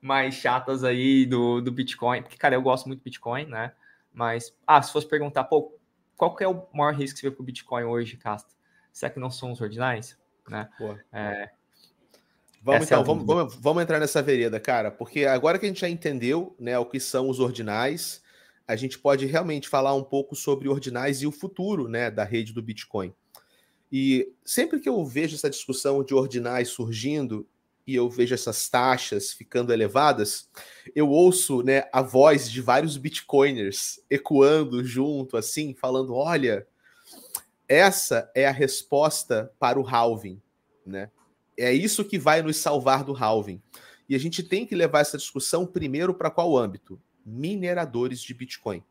mais 0.01 0.35
chatas 0.35 0.85
aí 0.85 1.27
do, 1.27 1.61
do 1.61 1.73
Bitcoin, 1.73 2.23
porque, 2.23 2.37
cara, 2.37 2.55
eu 2.55 2.63
gosto 2.63 2.87
muito 2.87 3.01
do 3.01 3.05
Bitcoin, 3.05 3.47
né? 3.47 3.73
Mas, 4.13 4.55
ah, 4.67 4.83
se 4.83 4.93
fosse 4.93 5.09
perguntar, 5.09 5.45
pô, 5.45 5.77
qual 6.17 6.35
que 6.37 6.45
é 6.45 6.49
o 6.49 6.67
maior 6.73 6.95
risco 6.95 7.15
que 7.15 7.21
você 7.21 7.31
vê 7.31 7.35
para 7.35 7.43
o 7.43 7.47
Bitcoin 7.47 7.85
hoje, 7.85 8.17
Casta? 8.17 8.55
Será 8.93 9.11
que 9.11 9.19
não 9.19 9.31
são 9.31 9.51
os 9.51 9.61
ordinais? 9.61 10.19
Né? 10.49 10.69
É, 11.13 11.51
Vamos, 12.63 12.87
então, 12.87 13.01
é 13.01 13.05
vamos, 13.05 13.27
vamos, 13.27 13.55
vamos, 13.57 13.83
entrar 13.83 13.99
nessa 13.99 14.23
vereda, 14.23 14.61
cara, 14.61 14.89
porque 14.91 15.25
agora 15.25 15.59
que 15.59 15.67
a 15.67 15.69
gente 15.69 15.81
já 15.81 15.89
entendeu 15.89 16.55
né, 16.61 16.79
o 16.79 16.87
que 16.87 17.01
são 17.01 17.29
os 17.29 17.41
ordinais, 17.41 18.22
a 18.73 18.77
gente 18.77 18.99
pode 18.99 19.27
realmente 19.27 19.69
falar 19.69 19.95
um 19.95 20.03
pouco 20.03 20.35
sobre 20.35 20.69
ordinais 20.69 21.21
e 21.21 21.27
o 21.27 21.33
futuro 21.33 21.89
né, 21.89 22.11
da 22.11 22.25
rede 22.25 22.53
do 22.53 22.63
Bitcoin. 22.63 23.15
E 23.91 24.33
sempre 24.43 24.81
que 24.81 24.89
eu 24.89 25.05
vejo 25.05 25.37
essa 25.37 25.51
discussão 25.51 26.03
de 26.03 26.15
ordinais 26.15 26.71
surgindo 26.71 27.47
e 27.87 27.95
eu 27.95 28.09
vejo 28.09 28.35
essas 28.35 28.69
taxas 28.69 29.33
ficando 29.33 29.73
elevadas, 29.73 30.49
eu 30.95 31.11
ouço 31.11 31.63
né, 31.63 31.85
a 31.93 32.01
voz 32.01 32.51
de 32.51 32.63
vários 32.63 32.97
bitcoiners 32.97 34.01
ecoando 34.09 34.83
junto, 34.83 35.37
assim, 35.37 35.75
falando: 35.75 36.15
olha, 36.15 36.67
essa 37.69 38.31
é 38.35 38.47
a 38.47 38.53
resposta 38.53 39.53
para 39.59 39.79
o 39.79 39.87
halving, 39.87 40.41
né? 40.87 41.11
É 41.59 41.73
isso 41.73 42.05
que 42.05 42.19
vai 42.19 42.41
nos 42.41 42.57
salvar 42.57 43.05
do 43.05 43.15
halving. 43.15 43.61
E 44.09 44.15
a 44.15 44.19
gente 44.19 44.43
tem 44.43 44.65
que 44.65 44.75
levar 44.75 45.01
essa 45.01 45.19
discussão 45.19 45.67
primeiro 45.67 46.15
para 46.15 46.31
qual 46.31 46.57
âmbito? 46.57 46.99
Mineradores 47.25 48.21
de 48.21 48.35
Bitcoin. 48.35 48.83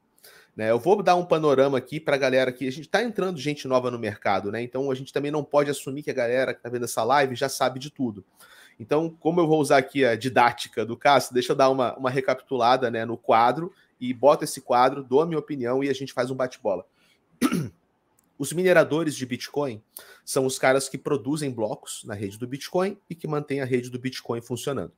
Né, 0.56 0.70
eu 0.70 0.78
vou 0.78 1.02
dar 1.02 1.16
um 1.16 1.26
panorama 1.26 1.78
aqui 1.78 1.98
para 1.98 2.16
a 2.16 2.20
galera 2.20 2.52
que 2.52 2.68
a 2.68 2.72
gente 2.72 2.86
está 2.86 3.02
entrando 3.02 3.40
gente 3.40 3.68
nova 3.68 3.90
no 3.90 3.98
mercado, 3.98 4.52
né? 4.52 4.62
Então 4.62 4.92
a 4.92 4.96
gente 4.96 5.14
também 5.14 5.32
não 5.32 5.46
pode 5.46 5.70
assumir 5.70 6.04
que 6.04 6.12
a 6.12 6.14
galera 6.14 6.54
que 6.54 6.60
está 6.60 6.70
vendo 6.70 6.84
essa 6.84 7.04
live 7.04 7.36
já 7.36 7.48
sabe 7.48 7.80
de 7.80 7.90
tudo. 7.90 8.26
Então, 8.78 9.16
como 9.20 9.40
eu 9.40 9.48
vou 9.48 9.62
usar 9.62 9.78
aqui 9.78 10.04
a 10.04 10.16
didática 10.16 10.86
do 10.86 10.98
Cássio, 10.98 11.34
deixa 11.34 11.54
eu 11.54 11.56
dar 11.56 11.70
uma, 11.70 11.96
uma 11.96 12.10
recapitulada 12.10 12.90
né, 12.92 13.06
no 13.06 13.16
quadro 13.16 13.72
e 14.00 14.14
bota 14.14 14.44
esse 14.44 14.60
quadro, 14.60 15.04
dou 15.04 15.22
a 15.22 15.26
minha 15.26 15.38
opinião 15.40 15.84
e 15.84 15.90
a 15.90 15.94
gente 15.94 16.12
faz 16.12 16.32
um 16.32 16.36
bate-bola. 16.36 16.86
Os 18.40 18.52
mineradores 18.54 19.16
de 19.16 19.24
Bitcoin 19.24 19.84
são 20.26 20.48
os 20.48 20.58
caras 20.58 20.90
que 20.90 20.98
produzem 20.98 21.52
blocos 21.52 22.04
na 22.06 22.16
rede 22.16 22.40
do 22.40 22.48
Bitcoin 22.48 22.98
e 23.08 23.14
que 23.14 23.28
mantêm 23.28 23.62
a 23.62 23.66
rede 23.66 23.92
do 23.92 24.00
Bitcoin 24.00 24.42
funcionando. 24.42 24.92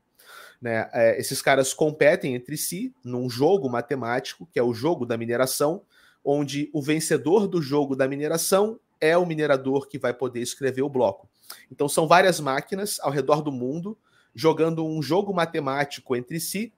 Né? 0.63 0.89
É, 0.93 1.19
esses 1.19 1.41
caras 1.41 1.73
competem 1.73 2.35
entre 2.35 2.55
si 2.55 2.95
num 3.03 3.29
jogo 3.29 3.69
matemático, 3.69 4.47
que 4.49 4.57
é 4.57 4.63
o 4.63 4.73
jogo 4.73 5.05
da 5.05 5.17
mineração, 5.17 5.81
onde 6.23 6.69
o 6.71 6.81
vencedor 6.81 7.49
do 7.49 7.61
jogo 7.61 7.97
da 7.97 8.07
mineração 8.07 8.79
é 9.01 9.17
o 9.17 9.25
minerador 9.25 9.89
que 9.89 9.99
vai 9.99 10.13
poder 10.13 10.39
escrever 10.39 10.81
o 10.81 10.87
bloco. 10.87 11.27
Então 11.69 11.89
são 11.89 12.07
várias 12.07 12.39
máquinas 12.39 12.97
ao 13.01 13.11
redor 13.11 13.41
do 13.41 13.51
mundo 13.51 13.97
jogando 14.33 14.85
um 14.85 15.01
jogo 15.01 15.33
matemático 15.33 16.15
entre 16.15 16.39
si 16.39 16.71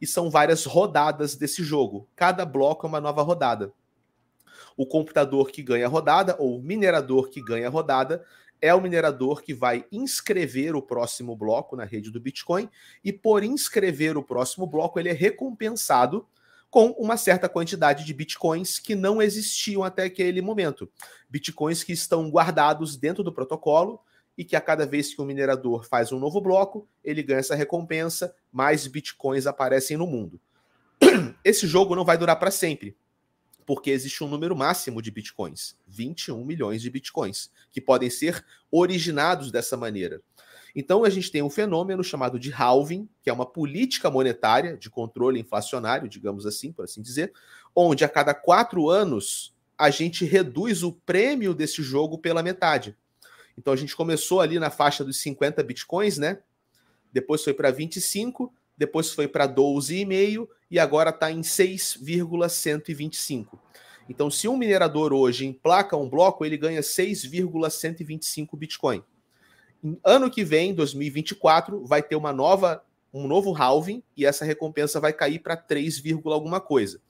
e 0.00 0.06
são 0.06 0.30
várias 0.30 0.64
rodadas 0.64 1.34
desse 1.34 1.64
jogo. 1.64 2.08
Cada 2.14 2.46
bloco 2.46 2.86
é 2.86 2.88
uma 2.88 3.00
nova 3.00 3.22
rodada. 3.22 3.72
O 4.76 4.86
computador 4.86 5.50
que 5.50 5.64
ganha 5.64 5.86
a 5.86 5.88
rodada, 5.88 6.36
ou 6.38 6.58
o 6.58 6.62
minerador 6.62 7.28
que 7.28 7.42
ganha 7.42 7.66
a 7.66 7.70
rodada, 7.70 8.24
é 8.62 8.72
o 8.72 8.80
minerador 8.80 9.42
que 9.42 9.52
vai 9.52 9.84
inscrever 9.90 10.76
o 10.76 10.80
próximo 10.80 11.34
bloco 11.34 11.74
na 11.74 11.84
rede 11.84 12.12
do 12.12 12.20
Bitcoin 12.20 12.70
e 13.02 13.12
por 13.12 13.42
inscrever 13.42 14.16
o 14.16 14.22
próximo 14.22 14.68
bloco 14.68 15.00
ele 15.00 15.08
é 15.08 15.12
recompensado 15.12 16.24
com 16.70 16.86
uma 16.92 17.18
certa 17.18 17.50
quantidade 17.50 18.02
de 18.02 18.14
bitcoins 18.14 18.78
que 18.78 18.94
não 18.94 19.20
existiam 19.20 19.84
até 19.84 20.04
aquele 20.04 20.40
momento. 20.40 20.88
Bitcoins 21.28 21.84
que 21.84 21.92
estão 21.92 22.30
guardados 22.30 22.96
dentro 22.96 23.22
do 23.22 23.30
protocolo 23.32 24.00
e 24.38 24.44
que 24.44 24.56
a 24.56 24.60
cada 24.60 24.86
vez 24.86 25.12
que 25.12 25.20
o 25.20 25.24
minerador 25.26 25.84
faz 25.84 26.12
um 26.12 26.18
novo 26.18 26.40
bloco, 26.40 26.88
ele 27.04 27.22
ganha 27.22 27.40
essa 27.40 27.54
recompensa, 27.54 28.34
mais 28.50 28.86
bitcoins 28.86 29.46
aparecem 29.46 29.98
no 29.98 30.06
mundo. 30.06 30.40
Esse 31.44 31.66
jogo 31.66 31.94
não 31.94 32.06
vai 32.06 32.16
durar 32.16 32.38
para 32.38 32.50
sempre 32.50 32.96
porque 33.66 33.90
existe 33.90 34.22
um 34.22 34.28
número 34.28 34.56
máximo 34.56 35.00
de 35.00 35.10
bitcoins, 35.10 35.76
21 35.86 36.44
milhões 36.44 36.82
de 36.82 36.90
bitcoins, 36.90 37.50
que 37.70 37.80
podem 37.80 38.10
ser 38.10 38.44
originados 38.70 39.50
dessa 39.50 39.76
maneira. 39.76 40.20
Então 40.74 41.04
a 41.04 41.10
gente 41.10 41.30
tem 41.30 41.42
um 41.42 41.50
fenômeno 41.50 42.02
chamado 42.02 42.38
de 42.38 42.50
halving, 42.52 43.08
que 43.22 43.28
é 43.28 43.32
uma 43.32 43.46
política 43.46 44.10
monetária 44.10 44.76
de 44.76 44.88
controle 44.88 45.38
inflacionário, 45.38 46.08
digamos 46.08 46.46
assim, 46.46 46.72
por 46.72 46.84
assim 46.84 47.02
dizer, 47.02 47.32
onde 47.74 48.04
a 48.04 48.08
cada 48.08 48.34
quatro 48.34 48.88
anos 48.88 49.54
a 49.76 49.90
gente 49.90 50.24
reduz 50.24 50.82
o 50.82 50.92
prêmio 50.92 51.54
desse 51.54 51.82
jogo 51.82 52.18
pela 52.18 52.42
metade. 52.42 52.96
Então 53.56 53.72
a 53.72 53.76
gente 53.76 53.94
começou 53.94 54.40
ali 54.40 54.58
na 54.58 54.70
faixa 54.70 55.04
dos 55.04 55.18
50 55.20 55.62
bitcoins, 55.62 56.16
né? 56.16 56.38
depois 57.12 57.44
foi 57.44 57.52
para 57.52 57.70
25, 57.70 58.52
depois 58.82 59.12
foi 59.12 59.28
para 59.28 59.46
12,5 59.46 60.48
e 60.68 60.76
agora 60.76 61.10
está 61.10 61.30
em 61.30 61.40
6,125. 61.40 63.56
Então, 64.08 64.28
se 64.28 64.48
um 64.48 64.56
minerador 64.56 65.12
hoje 65.12 65.46
emplaca 65.46 65.96
um 65.96 66.10
bloco, 66.10 66.44
ele 66.44 66.56
ganha 66.56 66.82
6,125 66.82 68.56
Bitcoin. 68.56 69.04
Ano 70.04 70.28
que 70.28 70.42
vem, 70.42 70.74
2024, 70.74 71.84
vai 71.84 72.02
ter 72.02 72.16
uma 72.16 72.32
nova, 72.32 72.84
um 73.14 73.28
novo 73.28 73.54
halving 73.54 74.02
e 74.16 74.26
essa 74.26 74.44
recompensa 74.44 74.98
vai 74.98 75.12
cair 75.12 75.38
para 75.38 75.56
3, 75.56 76.02
alguma 76.24 76.60
coisa. 76.60 77.00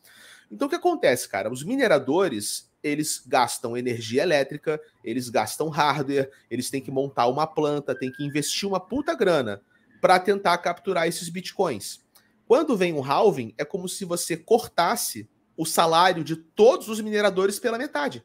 Então, 0.51 0.67
o 0.67 0.69
que 0.69 0.77
acontece, 0.77 1.27
cara? 1.27 1.51
Os 1.51 1.65
mineradores, 1.65 2.71
eles 2.83 3.23
gastam 3.27 3.79
energia 3.79 4.23
elétrica, 4.23 4.79
eles 5.03 5.31
gastam 5.31 5.71
hardware, 5.71 6.31
eles 6.51 6.69
têm 6.69 6.83
que 6.83 6.91
montar 6.91 7.29
uma 7.29 7.47
planta, 7.47 7.95
têm 7.95 8.13
que 8.13 8.23
investir 8.23 8.69
uma 8.69 8.79
puta 8.79 9.15
grana 9.15 9.63
para 10.03 10.19
tentar 10.19 10.59
capturar 10.59 11.07
esses 11.07 11.29
bitcoins. 11.29 12.01
Quando 12.45 12.77
vem 12.77 12.93
um 12.93 13.05
halving, 13.05 13.55
é 13.57 13.65
como 13.65 13.89
se 13.89 14.05
você 14.05 14.37
cortasse 14.37 15.31
o 15.57 15.65
salário 15.65 16.25
de 16.25 16.35
todos 16.35 16.89
os 16.89 17.01
mineradores 17.01 17.61
pela 17.61 17.79
metade. 17.79 18.25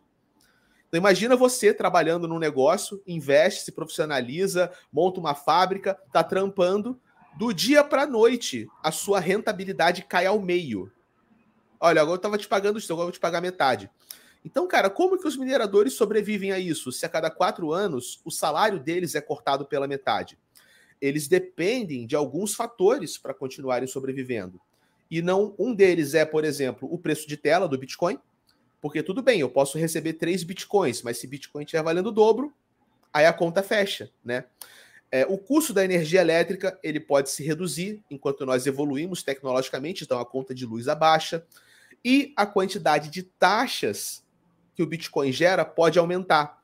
Então 0.88 0.98
imagina 0.98 1.36
você 1.36 1.72
trabalhando 1.72 2.28
num 2.28 2.40
negócio, 2.40 3.00
investe, 3.06 3.62
se 3.62 3.72
profissionaliza, 3.72 4.72
monta 4.92 5.20
uma 5.20 5.36
fábrica, 5.36 5.94
tá 6.12 6.24
trampando, 6.24 7.00
do 7.38 7.54
dia 7.54 7.84
para 7.84 8.04
a 8.04 8.08
noite 8.08 8.68
a 8.82 8.92
sua 8.92 9.20
rentabilidade 9.20 10.04
cai 10.04 10.26
ao 10.26 10.42
meio. 10.42 10.92
Olha, 11.80 12.02
agora 12.02 12.16
eu 12.16 12.18
estava 12.18 12.40
te 12.40 12.48
pagando 12.48 12.80
isso, 12.80 12.92
agora 12.92 13.04
eu 13.04 13.08
vou 13.10 13.14
te 13.14 13.20
pagar 13.20 13.40
metade. 13.40 13.88
Então, 14.44 14.68
cara, 14.68 14.90
como 14.90 15.20
que 15.20 15.28
os 15.28 15.38
mineradores 15.38 15.94
sobrevivem 15.94 16.52
a 16.52 16.58
isso? 16.58 16.92
Se 16.92 17.06
a 17.06 17.10
cada 17.10 17.30
quatro 17.30 17.72
anos 17.72 18.20
o 18.26 18.32
salário 18.32 18.80
deles 18.80 19.14
é 19.14 19.22
cortado 19.22 19.64
pela 19.64 19.88
metade? 19.88 20.40
Eles 21.02 21.28
dependem 21.28 22.06
de 22.06 22.16
alguns 22.16 22.54
fatores 22.54 23.18
para 23.18 23.34
continuarem 23.34 23.88
sobrevivendo. 23.88 24.60
E 25.10 25.22
não 25.22 25.56
um 25.58 25.74
deles 25.74 26.14
é, 26.14 26.26
por 26.26 26.44
exemplo, 26.44 26.92
o 26.92 26.98
preço 26.98 27.28
de 27.28 27.38
tela 27.38 27.68
do 27.68 27.78
Bitcoin. 27.78 28.20
Porque 28.82 29.02
tudo 29.02 29.22
bem, 29.22 29.40
eu 29.40 29.50
posso 29.50 29.78
receber 29.78 30.14
três 30.14 30.44
Bitcoins, 30.44 31.02
mas 31.02 31.18
se 31.18 31.28
Bitcoin 31.28 31.64
estiver 31.64 31.84
valendo 31.84 32.08
o 32.08 32.12
dobro, 32.12 32.54
aí 33.12 33.26
a 33.26 33.34
conta 33.34 33.64
fecha, 33.64 34.12
né? 34.24 34.46
É, 35.10 35.26
o 35.26 35.38
custo 35.38 35.74
da 35.74 35.86
energia 35.86 36.20
elétrica 36.20 36.78
ele 36.84 37.00
pode 37.00 37.30
se 37.30 37.42
reduzir 37.42 38.04
enquanto 38.12 38.46
nós 38.46 38.68
evoluímos 38.68 39.24
tecnologicamente, 39.24 40.04
então 40.04 40.20
a 40.20 40.26
conta 40.26 40.54
de 40.54 40.66
luz 40.66 40.90
abaixa 40.90 41.46
e 42.04 42.34
a 42.36 42.46
quantidade 42.46 43.10
de 43.10 43.24
taxas 43.24 44.24
que 44.76 44.84
o 44.84 44.86
Bitcoin 44.86 45.32
gera 45.32 45.64
pode 45.64 45.98
aumentar. 45.98 46.62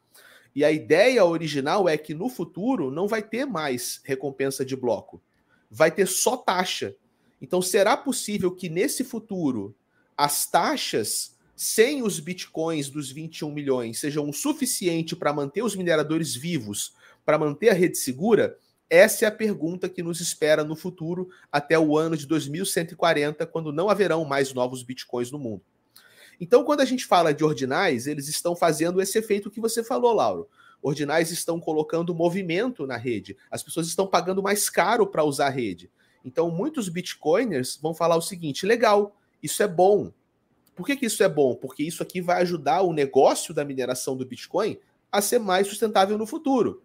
E 0.56 0.64
a 0.64 0.72
ideia 0.72 1.26
original 1.26 1.90
é 1.90 1.98
que 1.98 2.14
no 2.14 2.30
futuro 2.30 2.92
não 2.92 3.08
vai 3.08 3.24
ter 3.24 3.46
mais 3.46 4.02
recompensa 4.04 4.64
de 4.64 4.76
bloco, 4.76 5.22
vai 5.70 5.90
ter 5.90 6.08
só 6.08 6.38
taxa. 6.38 6.96
Então 7.42 7.62
será 7.62 7.98
possível 7.98 8.52
que 8.52 8.70
nesse 8.70 9.04
futuro 9.04 9.76
as 10.16 10.46
taxas 10.46 11.36
sem 11.56 12.04
os 12.04 12.20
bitcoins 12.20 12.90
dos 12.90 13.12
21 13.12 13.52
milhões 13.52 14.00
sejam 14.00 14.30
o 14.30 14.34
suficiente 14.34 15.16
para 15.16 15.34
manter 15.34 15.64
os 15.64 15.76
mineradores 15.76 16.36
vivos, 16.36 16.94
para 17.26 17.38
manter 17.38 17.70
a 17.70 17.74
rede 17.74 17.98
segura? 17.98 18.58
Essa 18.90 19.26
é 19.26 19.28
a 19.28 19.32
pergunta 19.32 19.90
que 19.90 20.04
nos 20.04 20.20
espera 20.22 20.64
no 20.64 20.76
futuro, 20.76 21.30
até 21.52 21.80
o 21.80 21.98
ano 21.98 22.16
de 22.16 22.28
2140, 22.28 23.46
quando 23.48 23.74
não 23.74 23.90
haverão 23.90 24.24
mais 24.24 24.54
novos 24.54 24.84
bitcoins 24.84 25.32
no 25.32 25.40
mundo. 25.40 25.64
Então, 26.44 26.66
quando 26.66 26.82
a 26.82 26.86
gente 26.86 27.06
fala 27.06 27.34
de 27.34 27.42
ordinais, 27.42 28.06
eles 28.06 28.28
estão 28.28 28.54
fazendo 28.54 29.02
esse 29.02 29.18
efeito 29.18 29.50
que 29.50 29.62
você 29.62 29.82
falou, 29.82 30.12
Lauro. 30.12 30.50
Ordinais 30.82 31.32
estão 31.32 31.58
colocando 31.58 32.14
movimento 32.14 32.86
na 32.86 32.98
rede. 32.98 33.38
As 33.50 33.64
pessoas 33.64 33.88
estão 33.88 34.06
pagando 34.06 34.44
mais 34.44 34.70
caro 34.70 35.08
para 35.08 35.24
usar 35.24 35.48
a 35.48 35.50
rede. 35.50 35.90
Então, 36.26 36.52
muitos 36.52 36.90
bitcoiners 36.90 37.80
vão 37.82 37.94
falar 37.94 38.18
o 38.18 38.22
seguinte: 38.22 38.66
legal, 38.66 39.16
isso 39.42 39.64
é 39.64 39.68
bom. 39.70 40.12
Por 40.76 40.86
que, 40.86 40.98
que 40.98 41.06
isso 41.06 41.24
é 41.24 41.30
bom? 41.30 41.56
Porque 41.56 41.82
isso 41.82 42.04
aqui 42.04 42.20
vai 42.20 42.42
ajudar 42.42 42.82
o 42.82 42.92
negócio 42.92 43.54
da 43.54 43.64
mineração 43.64 44.18
do 44.18 44.26
Bitcoin 44.26 44.78
a 45.10 45.22
ser 45.22 45.40
mais 45.40 45.68
sustentável 45.68 46.18
no 46.18 46.28
futuro. 46.28 46.84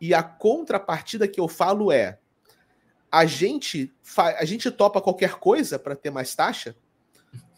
E 0.00 0.12
a 0.12 0.24
contrapartida 0.24 1.28
que 1.28 1.38
eu 1.38 1.46
falo 1.46 1.92
é: 1.92 2.18
a 3.12 3.24
gente, 3.26 3.94
a 4.16 4.44
gente 4.44 4.68
topa 4.72 5.00
qualquer 5.00 5.34
coisa 5.34 5.78
para 5.78 5.94
ter 5.94 6.10
mais 6.10 6.34
taxa, 6.34 6.74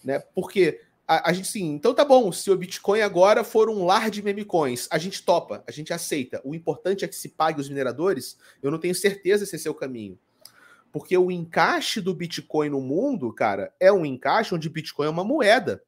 né? 0.05 0.19
Porque 0.35 0.81
a, 1.15 1.31
a, 1.31 1.33
gente 1.33 1.49
sim, 1.49 1.67
então 1.73 1.95
tá 1.95 2.05
bom, 2.05 2.31
se 2.31 2.51
o 2.51 2.57
Bitcoin 2.57 3.01
agora 3.01 3.43
for 3.43 3.69
um 3.69 3.85
lar 3.85 4.11
de 4.11 4.23
meme 4.23 4.45
coins, 4.45 4.87
a 4.91 4.99
gente 4.99 5.23
topa, 5.23 5.65
a 5.67 5.73
gente 5.73 5.93
aceita. 5.93 6.41
O 6.45 6.55
importante 6.55 7.05
é 7.05 7.09
que 7.09 7.17
se 7.17 7.31
pague 7.31 7.61
os 7.61 7.69
mineradores. 7.69 8.39
Eu 8.63 8.71
não 8.71 8.79
tenho 8.79 8.95
certeza 8.95 9.45
se 9.45 9.57
esse 9.57 9.67
é 9.67 9.71
o 9.71 9.75
caminho. 9.75 10.19
Porque 10.93 11.17
o 11.17 11.31
encaixe 11.31 12.01
do 12.01 12.15
Bitcoin 12.15 12.71
no 12.71 12.81
mundo, 12.81 13.33
cara, 13.33 13.73
é 13.81 13.93
um 13.93 14.05
encaixe 14.07 14.55
onde 14.55 14.69
Bitcoin 14.69 15.07
é 15.07 15.11
uma 15.11 15.25
moeda 15.25 15.83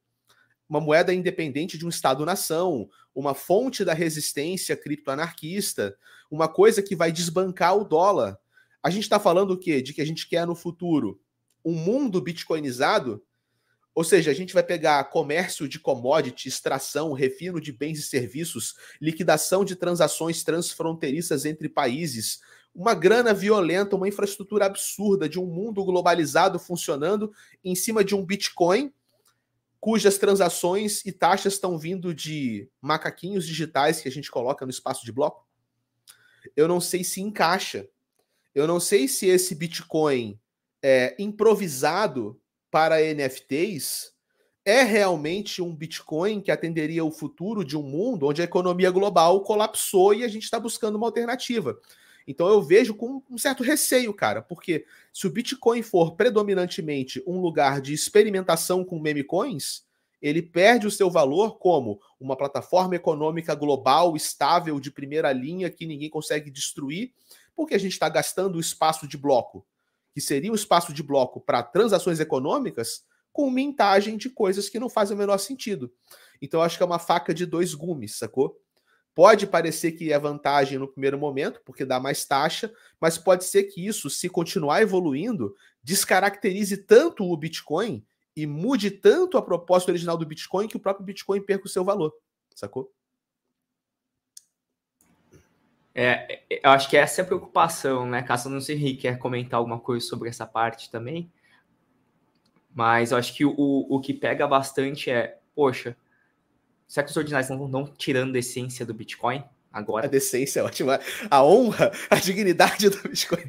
uma 0.73 0.81
moeda 0.81 1.13
independente 1.13 1.77
de 1.77 1.85
um 1.85 1.89
Estado-nação, 1.89 2.89
uma 3.13 3.35
fonte 3.35 3.85
da 3.85 3.93
resistência 3.93 4.75
criptoanarquista, 4.75 5.95
uma 6.31 6.47
coisa 6.47 6.81
que 6.81 6.95
vai 6.95 7.11
desbancar 7.11 7.77
o 7.77 7.83
dólar. 7.83 8.39
A 8.81 8.89
gente 8.89 9.03
está 9.03 9.19
falando 9.19 9.51
o 9.51 9.57
quê? 9.57 9.81
De 9.81 9.93
que 9.93 10.01
a 10.01 10.05
gente 10.05 10.27
quer 10.27 10.47
no 10.47 10.55
futuro 10.55 11.21
um 11.63 11.73
mundo 11.73 12.19
bitcoinizado? 12.19 13.23
Ou 13.95 14.03
seja, 14.03 14.31
a 14.31 14.33
gente 14.33 14.53
vai 14.53 14.63
pegar 14.63 15.03
comércio 15.05 15.67
de 15.67 15.79
commodity, 15.79 16.47
extração, 16.47 17.13
refino 17.13 17.61
de 17.61 17.71
bens 17.71 17.99
e 17.99 18.01
serviços, 18.03 18.75
liquidação 18.99 19.63
de 19.63 19.75
transações 19.75 20.43
transfronteiriças 20.43 21.45
entre 21.45 21.69
países, 21.69 22.39
uma 22.73 22.95
grana 22.95 23.33
violenta, 23.33 23.95
uma 23.95 24.07
infraestrutura 24.07 24.65
absurda 24.65 25.29
de 25.29 25.39
um 25.39 25.45
mundo 25.45 25.83
globalizado 25.85 26.57
funcionando 26.57 27.31
em 27.63 27.75
cima 27.75 28.03
de 28.03 28.15
um 28.15 28.25
Bitcoin 28.25 28.91
cujas 29.83 30.17
transações 30.17 31.05
e 31.05 31.11
taxas 31.11 31.55
estão 31.55 31.77
vindo 31.77 32.15
de 32.15 32.69
macaquinhos 32.79 33.45
digitais 33.45 33.99
que 33.99 34.07
a 34.07 34.11
gente 34.11 34.31
coloca 34.31 34.65
no 34.65 34.71
espaço 34.71 35.03
de 35.03 35.11
bloco? 35.11 35.45
Eu 36.55 36.69
não 36.69 36.79
sei 36.79 37.03
se 37.03 37.19
encaixa. 37.19 37.85
Eu 38.55 38.65
não 38.65 38.79
sei 38.79 39.09
se 39.09 39.27
esse 39.27 39.53
Bitcoin 39.53 40.39
é, 40.81 41.13
improvisado 41.19 42.41
para 42.73 42.99
NFTs 42.99 44.11
é 44.65 44.81
realmente 44.81 45.61
um 45.61 45.75
Bitcoin 45.75 46.41
que 46.41 46.49
atenderia 46.49 47.05
o 47.05 47.11
futuro 47.11 47.63
de 47.63 47.77
um 47.77 47.83
mundo 47.83 48.25
onde 48.25 48.41
a 48.41 48.45
economia 48.45 48.89
global 48.89 49.41
colapsou 49.41 50.11
e 50.15 50.23
a 50.23 50.27
gente 50.27 50.45
está 50.45 50.59
buscando 50.59 50.95
uma 50.95 51.05
alternativa. 51.05 51.79
Então 52.27 52.47
eu 52.47 52.63
vejo 52.63 52.95
com 52.95 53.21
um 53.29 53.37
certo 53.37 53.61
receio, 53.61 54.11
cara, 54.11 54.41
porque 54.41 54.87
se 55.13 55.27
o 55.27 55.29
Bitcoin 55.29 55.83
for 55.83 56.15
predominantemente 56.15 57.21
um 57.27 57.39
lugar 57.39 57.79
de 57.79 57.93
experimentação 57.93 58.83
com 58.83 58.99
meme 58.99 59.23
coins, 59.23 59.85
ele 60.19 60.41
perde 60.41 60.87
o 60.87 60.91
seu 60.91 61.11
valor 61.11 61.59
como 61.59 62.01
uma 62.19 62.35
plataforma 62.35 62.95
econômica 62.95 63.53
global, 63.53 64.15
estável, 64.15 64.79
de 64.79 64.89
primeira 64.89 65.31
linha, 65.31 65.69
que 65.69 65.85
ninguém 65.85 66.09
consegue 66.09 66.49
destruir, 66.49 67.13
porque 67.55 67.75
a 67.75 67.79
gente 67.79 67.91
está 67.91 68.09
gastando 68.09 68.55
o 68.55 68.59
espaço 68.59 69.07
de 69.07 69.15
bloco, 69.15 69.63
que 70.13 70.21
seria 70.21 70.51
um 70.51 70.55
espaço 70.55 70.93
de 70.93 71.01
bloco 71.01 71.41
para 71.41 71.63
transações 71.63 72.19
econômicas, 72.19 73.03
com 73.31 73.49
mintagem 73.49 74.15
de 74.15 74.29
coisas 74.29 74.69
que 74.69 74.79
não 74.79 74.87
fazem 74.87 75.15
o 75.15 75.19
menor 75.19 75.39
sentido. 75.39 75.91
Então, 76.41 76.61
acho 76.61 76.77
que 76.77 76.83
é 76.83 76.85
uma 76.85 76.99
faca 76.99 77.33
de 77.33 77.45
dois 77.45 77.73
gumes, 77.73 78.17
sacou? 78.17 78.59
Pode 79.15 79.45
parecer 79.45 79.91
que 79.93 80.11
é 80.11 80.17
vantagem 80.17 80.79
no 80.79 80.87
primeiro 80.87 81.17
momento, 81.17 81.61
porque 81.65 81.85
dá 81.85 81.99
mais 81.99 82.25
taxa, 82.25 82.73
mas 82.99 83.17
pode 83.17 83.45
ser 83.45 83.63
que 83.63 83.85
isso, 83.85 84.09
se 84.09 84.27
continuar 84.27 84.81
evoluindo, 84.81 85.55
descaracterize 85.83 86.77
tanto 86.77 87.23
o 87.23 87.37
Bitcoin 87.37 88.05
e 88.35 88.47
mude 88.47 88.89
tanto 88.89 89.37
a 89.37 89.41
proposta 89.41 89.91
original 89.91 90.17
do 90.17 90.25
Bitcoin 90.25 90.67
que 90.67 90.77
o 90.77 90.79
próprio 90.79 91.05
Bitcoin 91.05 91.41
perca 91.41 91.65
o 91.65 91.69
seu 91.69 91.83
valor, 91.83 92.11
sacou? 92.55 92.91
É, 95.95 96.41
é 96.49 96.61
eu 96.63 96.71
acho 96.71 96.89
que 96.89 96.97
essa 96.97 97.21
é 97.21 97.23
a 97.23 97.25
preocupação, 97.25 98.05
né? 98.05 98.21
Caso 98.21 98.49
não 98.49 98.61
se 98.61 98.73
Henrique 98.73 99.03
quer 99.03 99.17
comentar 99.17 99.59
alguma 99.59 99.79
coisa 99.79 100.05
sobre 100.05 100.29
essa 100.29 100.45
parte 100.45 100.89
também. 100.89 101.31
Mas 102.73 103.11
eu 103.11 103.17
acho 103.17 103.35
que 103.35 103.45
o, 103.45 103.53
o 103.57 103.99
que 103.99 104.13
pega 104.13 104.47
bastante 104.47 105.11
é, 105.11 105.37
poxa, 105.55 105.95
Será 106.93 107.03
que 107.03 107.09
os 107.09 107.17
ordinários 107.17 107.49
não 107.49 107.65
estão 107.65 107.87
tirando 107.97 108.35
a 108.35 108.37
essência 108.37 108.85
do 108.85 108.93
Bitcoin 108.93 109.43
agora? 109.71 110.05
A 110.05 110.09
decência 110.09 110.59
é 110.59 110.63
ótima. 110.63 110.99
A 111.27 111.43
honra, 111.43 111.91
a 112.07 112.15
dignidade 112.17 112.87
do 112.87 113.09
Bitcoin. 113.09 113.41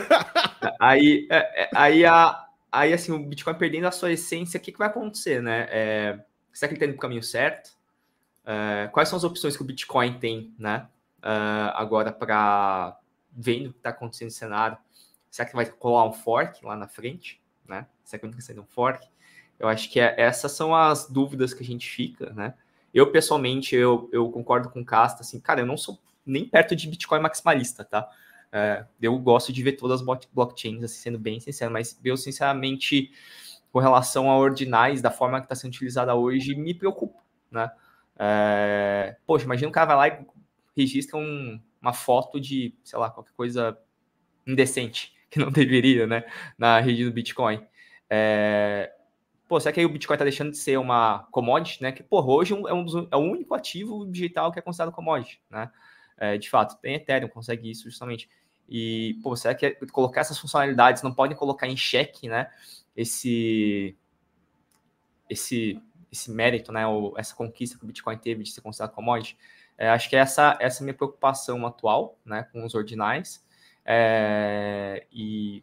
aí, 0.78 1.26
é, 1.30 1.62
é, 1.62 1.70
aí, 1.74 2.04
a, 2.04 2.46
aí, 2.70 2.92
assim, 2.92 3.10
o 3.10 3.18
Bitcoin 3.18 3.54
perdendo 3.54 3.86
a 3.86 3.90
sua 3.90 4.12
essência, 4.12 4.58
o 4.58 4.60
que, 4.60 4.70
que 4.70 4.78
vai 4.78 4.88
acontecer, 4.88 5.42
né? 5.42 5.66
É, 5.70 6.18
será 6.52 6.68
que 6.68 6.74
ele 6.74 6.76
está 6.76 6.84
indo 6.84 6.92
para 6.92 6.98
o 6.98 7.00
caminho 7.00 7.22
certo? 7.22 7.70
É, 8.44 8.88
quais 8.92 9.08
são 9.08 9.16
as 9.16 9.24
opções 9.24 9.56
que 9.56 9.62
o 9.62 9.66
Bitcoin 9.66 10.18
tem, 10.18 10.54
né? 10.58 10.86
Uh, 11.24 11.72
agora 11.74 12.12
para 12.12 12.98
vendo 13.32 13.70
o 13.70 13.72
que 13.72 13.78
está 13.78 13.90
acontecendo 13.90 14.28
no 14.28 14.32
cenário. 14.32 14.76
Será 15.30 15.48
que 15.48 15.56
vai 15.56 15.66
colar 15.66 16.04
um 16.06 16.12
fork 16.12 16.64
lá 16.64 16.76
na 16.76 16.86
frente, 16.86 17.42
né? 17.66 17.86
Será 18.04 18.20
que 18.20 18.28
vai 18.28 18.40
sair 18.40 18.60
um 18.60 18.66
fork? 18.66 19.08
Eu 19.58 19.68
acho 19.68 19.90
que 19.90 19.98
é, 19.98 20.14
essas 20.20 20.52
são 20.52 20.74
as 20.74 21.08
dúvidas 21.08 21.54
que 21.54 21.62
a 21.62 21.66
gente 21.66 21.88
fica, 21.88 22.30
né? 22.34 22.54
Eu, 22.92 23.10
pessoalmente, 23.10 23.74
eu, 23.74 24.08
eu 24.12 24.30
concordo 24.30 24.68
com 24.68 24.80
o 24.80 24.84
Casta, 24.84 25.22
assim, 25.22 25.40
cara, 25.40 25.62
eu 25.62 25.66
não 25.66 25.76
sou 25.76 25.98
nem 26.24 26.48
perto 26.48 26.76
de 26.76 26.88
Bitcoin 26.88 27.20
maximalista, 27.20 27.84
tá? 27.84 28.08
É, 28.52 28.84
eu 29.02 29.18
gosto 29.18 29.52
de 29.52 29.62
ver 29.62 29.72
todas 29.72 30.00
as 30.00 30.26
blockchains, 30.32 30.84
assim, 30.84 30.98
sendo 30.98 31.18
bem 31.18 31.40
sincero, 31.40 31.72
mas 31.72 31.98
eu, 32.04 32.16
sinceramente, 32.16 33.10
com 33.72 33.80
relação 33.80 34.30
a 34.30 34.36
ordinais, 34.36 35.02
da 35.02 35.10
forma 35.10 35.40
que 35.40 35.46
está 35.46 35.56
sendo 35.56 35.72
utilizada 35.72 36.14
hoje, 36.14 36.54
me 36.54 36.72
preocupa, 36.72 37.18
né? 37.50 37.70
É, 38.16 39.16
poxa, 39.26 39.44
imagina 39.44 39.68
um 39.68 39.72
cara 39.72 39.86
vai 39.86 39.96
lá 39.96 40.08
e 40.08 40.26
registra 40.76 41.18
um, 41.18 41.60
uma 41.80 41.92
foto 41.92 42.40
de, 42.40 42.74
sei 42.82 42.98
lá, 42.98 43.10
qualquer 43.10 43.32
coisa 43.32 43.78
indecente, 44.46 45.12
que 45.30 45.38
não 45.38 45.50
deveria, 45.50 46.06
né, 46.06 46.24
na 46.58 46.80
rede 46.80 47.04
do 47.04 47.12
Bitcoin. 47.12 47.64
É, 48.08 48.92
pô, 49.48 49.58
será 49.60 49.72
que 49.72 49.80
aí 49.80 49.86
o 49.86 49.88
Bitcoin 49.88 50.14
está 50.14 50.24
deixando 50.24 50.50
de 50.50 50.56
ser 50.56 50.78
uma 50.78 51.26
commodity, 51.30 51.82
né? 51.82 51.92
Que, 51.92 52.02
pô, 52.02 52.22
hoje 52.22 52.54
é, 52.54 52.72
um 52.72 52.84
dos, 52.84 53.08
é 53.10 53.16
o 53.16 53.20
único 53.20 53.54
ativo 53.54 54.06
digital 54.06 54.52
que 54.52 54.58
é 54.58 54.62
considerado 54.62 54.92
commodity, 54.92 55.40
né? 55.50 55.70
É, 56.16 56.38
de 56.38 56.48
fato, 56.48 56.80
tem 56.80 56.94
Ethereum, 56.94 57.28
consegue 57.28 57.70
isso 57.70 57.84
justamente. 57.84 58.28
E, 58.68 59.18
pô, 59.22 59.36
será 59.36 59.54
que 59.54 59.72
colocar 59.92 60.22
essas 60.22 60.38
funcionalidades 60.38 61.02
não 61.02 61.12
podem 61.12 61.36
colocar 61.36 61.66
em 61.66 61.76
xeque, 61.76 62.28
né? 62.28 62.50
Esse, 62.96 63.96
esse, 65.28 65.80
esse 66.10 66.30
mérito, 66.30 66.72
né? 66.72 66.86
Ou 66.86 67.14
essa 67.18 67.34
conquista 67.34 67.76
que 67.76 67.84
o 67.84 67.86
Bitcoin 67.86 68.16
teve 68.18 68.42
de 68.42 68.50
ser 68.50 68.60
considerado 68.60 68.94
commodity. 68.94 69.36
É, 69.76 69.88
acho 69.88 70.08
que 70.08 70.16
essa, 70.16 70.56
essa 70.60 70.78
é 70.78 70.82
a 70.82 70.84
minha 70.84 70.94
preocupação 70.94 71.66
atual, 71.66 72.18
né? 72.24 72.46
Com 72.52 72.64
os 72.64 72.74
ordinais. 72.74 73.44
É, 73.84 75.06
e, 75.12 75.62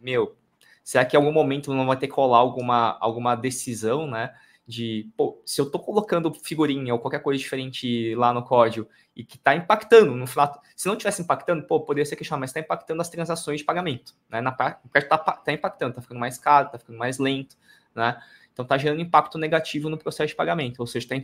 meu, 0.00 0.36
será 0.84 1.04
que 1.04 1.16
em 1.16 1.18
algum 1.18 1.32
momento 1.32 1.72
não 1.74 1.86
vai 1.86 1.96
ter 1.96 2.08
que 2.08 2.14
rolar 2.14 2.38
alguma, 2.38 2.96
alguma 3.00 3.34
decisão, 3.34 4.06
né? 4.06 4.34
de, 4.68 5.10
pô, 5.16 5.40
se 5.46 5.58
eu 5.62 5.64
estou 5.64 5.80
colocando 5.80 6.32
figurinha 6.34 6.92
ou 6.92 7.00
qualquer 7.00 7.22
coisa 7.22 7.38
diferente 7.40 8.14
lá 8.14 8.34
no 8.34 8.44
código 8.44 8.86
e 9.16 9.24
que 9.24 9.36
está 9.36 9.56
impactando, 9.56 10.14
no 10.14 10.26
final, 10.26 10.60
se 10.76 10.86
não 10.86 10.94
tivesse 10.94 11.22
impactando, 11.22 11.66
pô, 11.66 11.80
poderia 11.80 12.04
ser 12.04 12.16
questionado, 12.16 12.40
mas 12.40 12.50
está 12.50 12.60
impactando 12.60 13.00
as 13.00 13.08
transações 13.08 13.60
de 13.60 13.64
pagamento, 13.64 14.14
né? 14.28 14.42
Na 14.42 14.52
parte 14.52 14.80
está 14.94 15.16
tá 15.16 15.52
impactando, 15.52 15.92
está 15.92 16.02
ficando 16.02 16.20
mais 16.20 16.36
caro, 16.38 16.66
está 16.66 16.78
ficando 16.78 16.98
mais 16.98 17.18
lento, 17.18 17.56
né? 17.94 18.22
Então 18.52 18.62
está 18.62 18.76
gerando 18.76 19.00
impacto 19.00 19.38
negativo 19.38 19.88
no 19.88 19.96
processo 19.96 20.28
de 20.28 20.34
pagamento, 20.36 20.80
ou 20.80 20.86
seja, 20.86 21.06
está 21.06 21.16
tá 21.16 21.22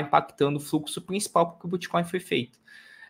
impactando 0.00 0.58
o 0.58 0.60
fluxo 0.60 1.00
principal 1.00 1.50
porque 1.50 1.66
o 1.66 1.70
Bitcoin 1.70 2.04
foi 2.04 2.20
feito. 2.20 2.58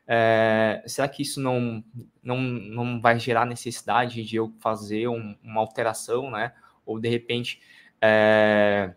É, 0.06 0.82
será 0.86 1.06
que 1.06 1.22
isso 1.22 1.40
não, 1.40 1.84
não, 2.22 2.40
não 2.40 3.00
vai 3.00 3.18
gerar 3.18 3.44
necessidade 3.44 4.24
de 4.24 4.36
eu 4.36 4.54
fazer 4.58 5.06
um, 5.06 5.36
uma 5.42 5.60
alteração, 5.60 6.30
né? 6.30 6.54
Ou 6.86 6.98
de 6.98 7.08
repente 7.08 7.60
é, 8.00 8.94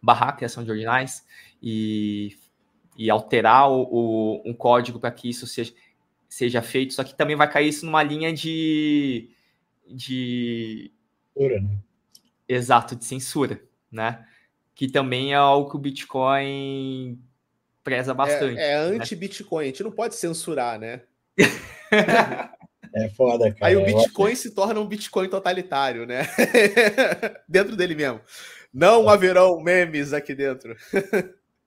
barrar 0.00 0.28
a 0.28 0.32
criação 0.32 0.62
de 0.62 0.70
ordinais 0.70 1.26
e, 1.60 2.36
e 2.96 3.10
alterar 3.10 3.70
o, 3.70 3.82
o 3.90 4.42
um 4.44 4.54
código 4.54 5.00
para 5.00 5.10
que 5.10 5.28
isso 5.28 5.46
seja, 5.46 5.74
seja 6.28 6.62
feito, 6.62 6.94
só 6.94 7.02
que 7.02 7.16
também 7.16 7.34
vai 7.34 7.50
cair 7.50 7.68
isso 7.68 7.84
numa 7.84 8.02
linha 8.02 8.32
de. 8.32 9.30
de 9.88 10.92
censura, 11.34 11.60
né? 11.60 11.78
Exato, 12.48 12.94
de 12.94 13.04
censura, 13.04 13.62
né? 13.90 14.26
Que 14.74 14.88
também 14.88 15.32
é 15.32 15.36
algo 15.36 15.70
que 15.70 15.76
o 15.76 15.80
Bitcoin 15.80 17.18
preza 17.82 18.12
é, 18.12 18.14
bastante. 18.14 18.58
É, 18.58 18.72
é 18.72 18.74
anti-Bitcoin, 18.74 19.64
a 19.64 19.66
gente 19.66 19.82
não 19.82 19.92
pode 19.92 20.14
censurar, 20.14 20.78
né? 20.78 21.02
É 22.96 23.08
foda, 23.08 23.52
cara. 23.52 23.66
Aí 23.66 23.76
o 23.76 23.84
Bitcoin 23.84 24.36
se 24.36 24.54
torna 24.54 24.78
um 24.78 24.86
Bitcoin 24.86 25.28
totalitário, 25.28 26.06
né? 26.06 26.22
Dentro 27.48 27.74
dele 27.74 27.96
mesmo. 27.96 28.20
Não 28.72 29.08
haverão 29.08 29.60
memes 29.60 30.12
aqui 30.12 30.32
dentro. 30.32 30.76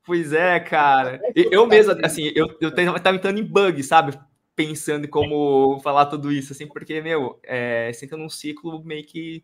Pois 0.06 0.32
é, 0.32 0.58
cara. 0.60 1.22
Eu 1.36 1.68
mesmo, 1.68 1.94
assim, 2.04 2.32
eu, 2.34 2.48
eu 2.62 2.74
tava 2.74 3.18
entrando 3.18 3.40
em 3.40 3.44
bug, 3.44 3.84
sabe? 3.84 4.18
Pensando 4.56 5.06
em 5.06 5.10
como 5.10 5.80
falar 5.82 6.06
tudo 6.06 6.32
isso, 6.32 6.54
assim, 6.54 6.66
porque, 6.66 7.02
meu, 7.02 7.40
é, 7.44 7.92
você 7.92 8.06
entra 8.06 8.18
num 8.18 8.30
ciclo 8.30 8.82
meio 8.84 9.06
que 9.06 9.44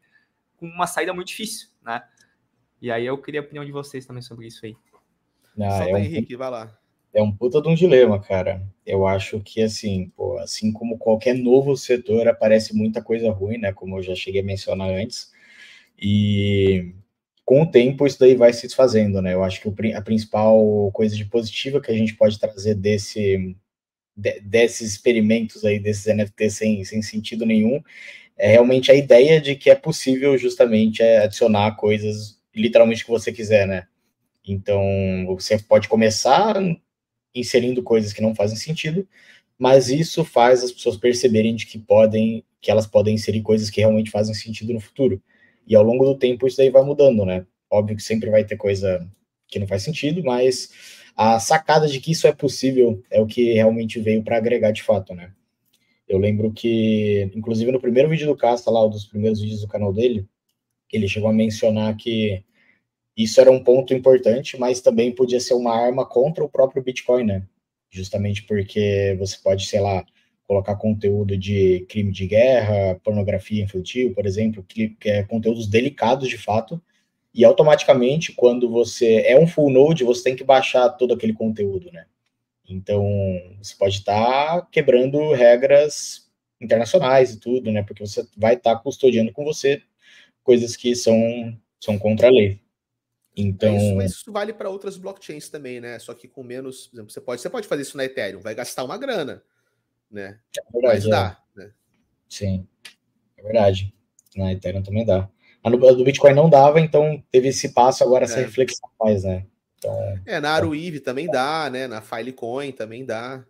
com 0.55 0.65
uma 0.65 0.87
saída 0.87 1.13
muito 1.13 1.27
difícil, 1.27 1.67
né? 1.81 2.01
E 2.83 2.91
aí 2.91 3.05
eu 3.05 3.17
queria 3.17 3.39
a 3.39 3.43
opinião 3.43 3.63
de 3.63 3.71
vocês 3.71 4.05
também 4.05 4.21
sobre 4.21 4.45
isso 4.45 4.65
aí. 4.65 4.75
Ah, 5.57 5.69
Solta 5.69 5.89
é 5.89 5.93
um, 5.93 5.97
Henrique, 5.99 6.35
vai 6.35 6.51
lá. 6.51 6.77
É 7.13 7.23
um 7.23 7.31
puta 7.31 7.61
de 7.61 7.69
um 7.69 7.73
dilema, 7.73 8.19
cara. 8.19 8.61
Eu 8.85 9.07
acho 9.07 9.39
que, 9.39 9.61
assim, 9.61 10.11
pô, 10.17 10.37
assim 10.39 10.69
como 10.73 10.97
qualquer 10.97 11.33
novo 11.33 11.77
setor, 11.77 12.27
aparece 12.27 12.75
muita 12.75 13.01
coisa 13.01 13.31
ruim, 13.31 13.57
né? 13.57 13.71
Como 13.71 13.97
eu 13.97 14.03
já 14.03 14.13
cheguei 14.13 14.41
a 14.41 14.43
mencionar 14.43 14.89
antes. 14.89 15.31
E 15.97 16.93
com 17.45 17.61
o 17.61 17.71
tempo 17.71 18.05
isso 18.05 18.19
daí 18.19 18.35
vai 18.35 18.51
se 18.51 18.67
desfazendo, 18.67 19.21
né? 19.21 19.33
Eu 19.33 19.45
acho 19.45 19.61
que 19.61 19.93
a 19.93 20.01
principal 20.01 20.91
coisa 20.91 21.15
de 21.15 21.23
positiva 21.23 21.79
que 21.79 21.89
a 21.89 21.95
gente 21.95 22.15
pode 22.15 22.37
trazer 22.37 22.75
desse 22.75 23.55
de, 24.13 24.41
desses 24.41 24.91
experimentos 24.91 25.63
aí, 25.63 25.79
desses 25.79 26.13
NFTs 26.13 26.55
sem, 26.55 26.83
sem 26.83 27.01
sentido 27.01 27.45
nenhum, 27.45 27.81
é 28.37 28.51
realmente 28.51 28.91
a 28.91 28.95
ideia 28.95 29.39
de 29.39 29.55
que 29.55 29.69
é 29.69 29.75
possível 29.75 30.37
justamente 30.37 31.01
é, 31.01 31.19
adicionar 31.19 31.77
coisas 31.77 32.42
literalmente 32.55 33.03
que 33.03 33.11
você 33.11 33.31
quiser, 33.31 33.67
né? 33.67 33.87
Então, 34.45 34.81
você 35.27 35.57
pode 35.57 35.87
começar 35.87 36.55
inserindo 37.33 37.81
coisas 37.81 38.13
que 38.13 38.21
não 38.21 38.35
fazem 38.35 38.57
sentido, 38.57 39.07
mas 39.57 39.89
isso 39.89 40.23
faz 40.25 40.63
as 40.63 40.71
pessoas 40.71 40.97
perceberem 40.97 41.55
de 41.55 41.65
que 41.65 41.79
podem, 41.79 42.43
que 42.61 42.69
elas 42.69 42.85
podem 42.85 43.15
inserir 43.15 43.41
coisas 43.41 43.69
que 43.69 43.79
realmente 43.79 44.11
fazem 44.11 44.33
sentido 44.33 44.73
no 44.73 44.79
futuro. 44.79 45.21
E 45.65 45.75
ao 45.75 45.83
longo 45.83 46.05
do 46.05 46.17
tempo 46.17 46.45
isso 46.45 46.57
daí 46.57 46.69
vai 46.69 46.83
mudando, 46.83 47.25
né? 47.25 47.45
Óbvio 47.69 47.95
que 47.95 48.03
sempre 48.03 48.29
vai 48.29 48.43
ter 48.43 48.57
coisa 48.57 49.09
que 49.47 49.59
não 49.59 49.67
faz 49.67 49.83
sentido, 49.83 50.23
mas 50.23 50.69
a 51.15 51.39
sacada 51.39 51.87
de 51.87 51.99
que 51.99 52.11
isso 52.11 52.27
é 52.27 52.33
possível 52.33 53.01
é 53.09 53.21
o 53.21 53.27
que 53.27 53.53
realmente 53.53 53.99
veio 53.99 54.23
para 54.23 54.37
agregar 54.37 54.71
de 54.71 54.83
fato, 54.83 55.13
né? 55.13 55.31
Eu 56.07 56.17
lembro 56.19 56.51
que, 56.51 57.31
inclusive 57.33 57.71
no 57.71 57.79
primeiro 57.79 58.09
vídeo 58.09 58.27
do 58.27 58.35
Casta, 58.35 58.69
lá, 58.69 58.85
um 58.85 58.89
dos 58.89 59.05
primeiros 59.05 59.39
vídeos 59.39 59.61
do 59.61 59.67
canal 59.67 59.93
dele, 59.93 60.27
ele 60.93 61.07
chegou 61.07 61.29
a 61.29 61.33
mencionar 61.33 61.97
que 61.97 62.43
isso 63.17 63.41
era 63.41 63.51
um 63.51 63.63
ponto 63.63 63.93
importante, 63.93 64.57
mas 64.59 64.81
também 64.81 65.11
podia 65.11 65.39
ser 65.39 65.53
uma 65.55 65.75
arma 65.75 66.05
contra 66.05 66.43
o 66.43 66.49
próprio 66.49 66.83
Bitcoin, 66.83 67.25
né? 67.25 67.43
Justamente 67.89 68.43
porque 68.43 69.15
você 69.19 69.37
pode, 69.43 69.65
sei 69.67 69.79
lá, 69.79 70.05
colocar 70.47 70.75
conteúdo 70.75 71.37
de 71.37 71.85
crime 71.89 72.11
de 72.11 72.27
guerra, 72.27 72.99
pornografia 73.03 73.63
infantil, 73.63 74.13
por 74.13 74.25
exemplo, 74.25 74.63
que, 74.63 74.95
é 75.05 75.23
conteúdos 75.23 75.67
delicados 75.67 76.27
de 76.27 76.37
fato, 76.37 76.81
e 77.33 77.43
automaticamente, 77.43 78.31
quando 78.33 78.69
você 78.69 79.23
é 79.25 79.39
um 79.39 79.47
full 79.47 79.71
node, 79.71 80.03
você 80.03 80.23
tem 80.23 80.35
que 80.35 80.43
baixar 80.43 80.89
todo 80.89 81.13
aquele 81.13 81.33
conteúdo, 81.33 81.91
né? 81.91 82.05
Então, 82.67 83.03
você 83.61 83.75
pode 83.75 83.97
estar 83.97 84.61
tá 84.61 84.67
quebrando 84.71 85.33
regras 85.33 86.29
internacionais 86.61 87.33
e 87.33 87.39
tudo, 87.39 87.71
né? 87.71 87.83
Porque 87.83 88.05
você 88.05 88.25
vai 88.37 88.55
estar 88.55 88.75
tá 88.75 88.81
custodiando 88.81 89.31
com 89.31 89.43
você 89.43 89.81
coisas 90.43 90.75
que 90.75 90.95
são, 90.95 91.57
são 91.79 91.97
contra 91.97 92.27
a 92.27 92.31
lei. 92.31 92.61
Então, 93.35 93.75
isso, 93.75 93.95
mas 93.95 94.11
isso 94.11 94.31
vale 94.31 94.53
para 94.53 94.69
outras 94.69 94.95
blockchains 94.95 95.49
também, 95.49 95.81
né? 95.81 95.97
Só 95.97 96.13
que 96.13 96.27
com 96.27 96.43
menos, 96.43 96.87
por 96.87 96.95
exemplo, 96.97 97.11
você 97.11 97.21
pode, 97.21 97.41
você 97.41 97.49
pode 97.49 97.67
fazer 97.67 97.81
isso 97.81 97.97
na 97.97 98.05
Ethereum, 98.05 98.41
vai 98.41 98.53
gastar 98.53 98.83
uma 98.83 98.97
grana 98.97 99.43
né? 100.13 100.37
É 100.57 100.71
verdade, 100.71 100.95
Mas 100.95 101.09
dá, 101.09 101.37
é. 101.57 101.59
né? 101.59 101.71
Sim, 102.29 102.67
é 103.35 103.41
verdade. 103.41 103.93
Na 104.35 104.53
Ethereum 104.53 104.83
também 104.83 105.05
dá. 105.05 105.27
A 105.63 105.69
do 105.69 106.03
Bitcoin 106.03 106.33
não 106.33 106.49
dava, 106.49 106.79
então 106.79 107.23
teve 107.31 107.47
esse 107.47 107.73
passo, 107.73 108.03
agora 108.03 108.25
é. 108.25 108.25
essa 108.25 108.39
reflexão 108.39 108.89
mais, 108.99 109.23
né? 109.23 109.45
Então, 109.77 110.19
é, 110.25 110.39
na 110.39 110.51
Aruive 110.51 110.99
também 110.99 111.27
dá, 111.27 111.69
né? 111.69 111.87
Na 111.87 112.01
Filecoin 112.01 112.71
também 112.71 113.05
dá. 113.05 113.43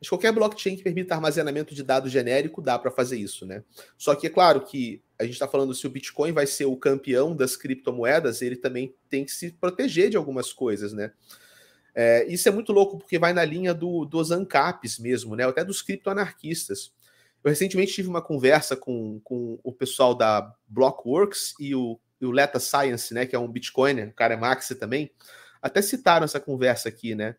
Mas 0.00 0.08
qualquer 0.08 0.32
blockchain 0.32 0.76
que 0.76 0.82
permita 0.82 1.14
armazenamento 1.14 1.74
de 1.74 1.82
dados 1.82 2.10
genérico 2.10 2.62
dá 2.62 2.78
para 2.78 2.90
fazer 2.90 3.18
isso, 3.18 3.44
né? 3.44 3.62
Só 3.98 4.14
que 4.14 4.26
é 4.26 4.30
claro 4.30 4.62
que 4.62 5.02
a 5.18 5.24
gente 5.24 5.34
está 5.34 5.46
falando 5.46 5.74
se 5.74 5.86
o 5.86 5.90
Bitcoin 5.90 6.32
vai 6.32 6.46
ser 6.46 6.64
o 6.64 6.76
campeão 6.76 7.36
das 7.36 7.54
criptomoedas, 7.54 8.40
ele 8.40 8.56
também 8.56 8.94
tem 9.10 9.24
que 9.24 9.30
se 9.30 9.52
proteger 9.52 10.08
de 10.08 10.16
algumas 10.16 10.52
coisas, 10.52 10.94
né? 10.94 11.12
É, 11.94 12.24
isso 12.32 12.48
é 12.48 12.52
muito 12.52 12.72
louco 12.72 12.98
porque 12.98 13.18
vai 13.18 13.34
na 13.34 13.44
linha 13.44 13.74
do, 13.74 14.06
dos 14.06 14.30
ANCAPs 14.30 14.98
mesmo, 14.98 15.36
né? 15.36 15.44
Até 15.44 15.62
dos 15.62 15.82
criptoanarquistas. 15.82 16.92
Eu 17.44 17.50
recentemente 17.50 17.92
tive 17.92 18.08
uma 18.08 18.22
conversa 18.22 18.76
com, 18.76 19.20
com 19.22 19.58
o 19.62 19.72
pessoal 19.72 20.14
da 20.14 20.54
Blockworks 20.66 21.54
e 21.60 21.74
o, 21.74 21.98
e 22.20 22.24
o 22.24 22.30
Leta 22.30 22.58
Science, 22.58 23.12
né? 23.12 23.26
Que 23.26 23.36
é 23.36 23.38
um 23.38 23.50
Bitcoiner, 23.50 24.08
o 24.08 24.14
cara 24.14 24.32
é 24.32 24.36
Maxi 24.36 24.74
também. 24.74 25.10
Até 25.60 25.82
citaram 25.82 26.24
essa 26.24 26.40
conversa 26.40 26.88
aqui, 26.88 27.14
né? 27.14 27.36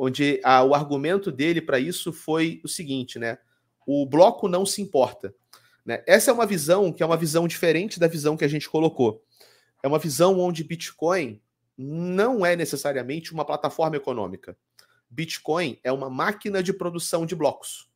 Onde 0.00 0.40
a, 0.44 0.62
o 0.62 0.74
argumento 0.74 1.32
dele 1.32 1.60
para 1.60 1.80
isso 1.80 2.12
foi 2.12 2.60
o 2.64 2.68
seguinte, 2.68 3.18
né? 3.18 3.36
O 3.84 4.06
bloco 4.06 4.46
não 4.46 4.64
se 4.64 4.80
importa. 4.80 5.34
Né? 5.84 6.04
Essa 6.06 6.30
é 6.30 6.34
uma 6.34 6.46
visão 6.46 6.92
que 6.92 7.02
é 7.02 7.06
uma 7.06 7.16
visão 7.16 7.48
diferente 7.48 7.98
da 7.98 8.06
visão 8.06 8.36
que 8.36 8.44
a 8.44 8.48
gente 8.48 8.70
colocou. 8.70 9.24
É 9.82 9.88
uma 9.88 9.98
visão 9.98 10.38
onde 10.38 10.62
Bitcoin 10.62 11.40
não 11.76 12.46
é 12.46 12.54
necessariamente 12.54 13.32
uma 13.32 13.44
plataforma 13.44 13.96
econômica. 13.96 14.56
Bitcoin 15.10 15.80
é 15.82 15.90
uma 15.90 16.08
máquina 16.08 16.62
de 16.62 16.72
produção 16.72 17.26
de 17.26 17.34
blocos. 17.34 17.90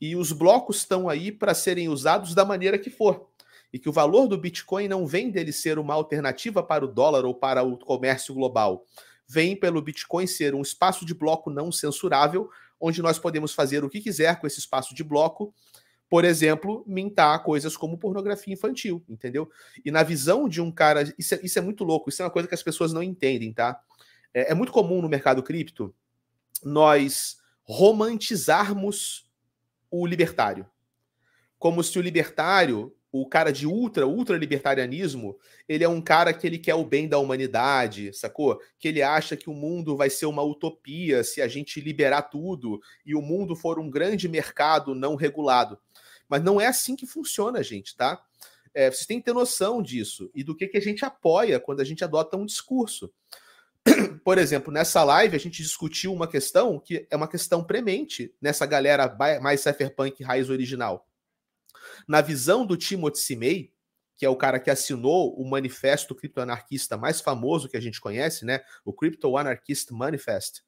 E 0.00 0.14
os 0.16 0.32
blocos 0.32 0.78
estão 0.78 1.08
aí 1.08 1.30
para 1.30 1.54
serem 1.54 1.88
usados 1.88 2.34
da 2.34 2.44
maneira 2.44 2.78
que 2.78 2.88
for. 2.88 3.28
E 3.70 3.78
que 3.78 3.88
o 3.88 3.92
valor 3.92 4.28
do 4.28 4.38
Bitcoin 4.38 4.88
não 4.88 5.06
vem 5.06 5.30
dele 5.30 5.52
ser 5.52 5.78
uma 5.78 5.92
alternativa 5.92 6.62
para 6.62 6.84
o 6.84 6.88
dólar 6.88 7.24
ou 7.26 7.34
para 7.34 7.62
o 7.62 7.76
comércio 7.76 8.32
global. 8.32 8.86
Vem 9.28 9.54
pelo 9.54 9.82
Bitcoin 9.82 10.26
ser 10.26 10.54
um 10.54 10.62
espaço 10.62 11.04
de 11.04 11.14
bloco 11.14 11.50
não 11.50 11.70
censurável, 11.70 12.50
onde 12.80 13.02
nós 13.02 13.18
podemos 13.18 13.52
fazer 13.52 13.84
o 13.84 13.90
que 13.90 14.00
quiser 14.00 14.40
com 14.40 14.46
esse 14.46 14.58
espaço 14.58 14.94
de 14.94 15.04
bloco. 15.04 15.54
Por 16.08 16.24
exemplo, 16.24 16.82
mintar 16.86 17.42
coisas 17.42 17.76
como 17.76 17.98
pornografia 17.98 18.54
infantil, 18.54 19.04
entendeu? 19.06 19.50
E 19.84 19.90
na 19.90 20.02
visão 20.02 20.48
de 20.48 20.60
um 20.60 20.72
cara. 20.72 21.12
Isso 21.18 21.34
é, 21.34 21.40
isso 21.42 21.58
é 21.58 21.62
muito 21.62 21.84
louco, 21.84 22.08
isso 22.08 22.22
é 22.22 22.24
uma 22.24 22.30
coisa 22.30 22.48
que 22.48 22.54
as 22.54 22.62
pessoas 22.62 22.92
não 22.92 23.02
entendem, 23.02 23.52
tá? 23.52 23.78
É, 24.32 24.52
é 24.52 24.54
muito 24.54 24.72
comum 24.72 25.02
no 25.02 25.08
mercado 25.08 25.42
cripto 25.42 25.94
nós 26.64 27.38
romantizarmos 27.62 29.30
o 29.90 30.06
libertário. 30.06 30.66
Como 31.58 31.82
se 31.84 31.98
o 31.98 32.02
libertário 32.02 32.94
o 33.22 33.26
cara 33.26 33.52
de 33.52 33.66
ultra, 33.66 34.06
ultra 34.06 34.36
libertarianismo, 34.36 35.38
ele 35.68 35.84
é 35.84 35.88
um 35.88 36.00
cara 36.00 36.32
que 36.32 36.46
ele 36.46 36.58
quer 36.58 36.74
o 36.74 36.84
bem 36.84 37.08
da 37.08 37.18
humanidade, 37.18 38.12
sacou? 38.12 38.60
Que 38.78 38.88
ele 38.88 39.02
acha 39.02 39.36
que 39.36 39.50
o 39.50 39.54
mundo 39.54 39.96
vai 39.96 40.10
ser 40.10 40.26
uma 40.26 40.42
utopia 40.42 41.24
se 41.24 41.40
a 41.40 41.48
gente 41.48 41.80
liberar 41.80 42.22
tudo 42.22 42.80
e 43.04 43.14
o 43.14 43.22
mundo 43.22 43.56
for 43.56 43.78
um 43.78 43.90
grande 43.90 44.28
mercado 44.28 44.94
não 44.94 45.14
regulado. 45.14 45.78
Mas 46.28 46.42
não 46.42 46.60
é 46.60 46.66
assim 46.66 46.94
que 46.94 47.06
funciona, 47.06 47.62
gente, 47.62 47.96
tá? 47.96 48.22
É, 48.74 48.90
vocês 48.90 49.06
têm 49.06 49.18
que 49.18 49.24
ter 49.24 49.32
noção 49.32 49.82
disso 49.82 50.30
e 50.34 50.44
do 50.44 50.54
que, 50.54 50.68
que 50.68 50.76
a 50.76 50.82
gente 50.82 51.04
apoia 51.04 51.58
quando 51.58 51.80
a 51.80 51.84
gente 51.84 52.04
adota 52.04 52.36
um 52.36 52.46
discurso. 52.46 53.12
Por 54.22 54.38
exemplo, 54.38 54.72
nessa 54.72 55.02
live 55.02 55.34
a 55.34 55.40
gente 55.40 55.62
discutiu 55.62 56.12
uma 56.12 56.28
questão 56.28 56.78
que 56.78 57.06
é 57.10 57.16
uma 57.16 57.28
questão 57.28 57.64
premente 57.64 58.34
nessa 58.40 58.66
galera 58.66 59.16
mais 59.40 59.62
cypherpunk 59.62 60.22
raiz 60.22 60.50
original 60.50 61.08
na 62.08 62.22
visão 62.22 62.64
do 62.64 62.76
Timothy 62.76 63.18
Simei, 63.18 63.72
que 64.16 64.24
é 64.24 64.28
o 64.28 64.36
cara 64.36 64.58
que 64.58 64.70
assinou 64.70 65.38
o 65.38 65.48
manifesto 65.48 66.14
criptoanarquista 66.14 66.96
mais 66.96 67.20
famoso 67.20 67.68
que 67.68 67.76
a 67.76 67.80
gente 67.80 68.00
conhece, 68.00 68.44
né? 68.44 68.60
O 68.84 68.92
Crypto 68.92 69.36
Anarchist 69.36 69.92
Manifest. 69.92 70.62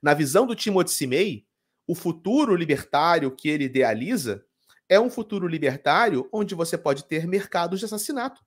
Na 0.00 0.14
visão 0.14 0.46
do 0.46 0.54
Timothy 0.54 0.92
Simei, 0.92 1.46
o 1.86 1.96
futuro 1.96 2.54
libertário 2.54 3.34
que 3.34 3.48
ele 3.48 3.64
idealiza 3.64 4.44
é 4.88 5.00
um 5.00 5.10
futuro 5.10 5.48
libertário 5.48 6.28
onde 6.32 6.54
você 6.54 6.78
pode 6.78 7.04
ter 7.04 7.26
mercados 7.26 7.80
de 7.80 7.86
assassinato. 7.86 8.40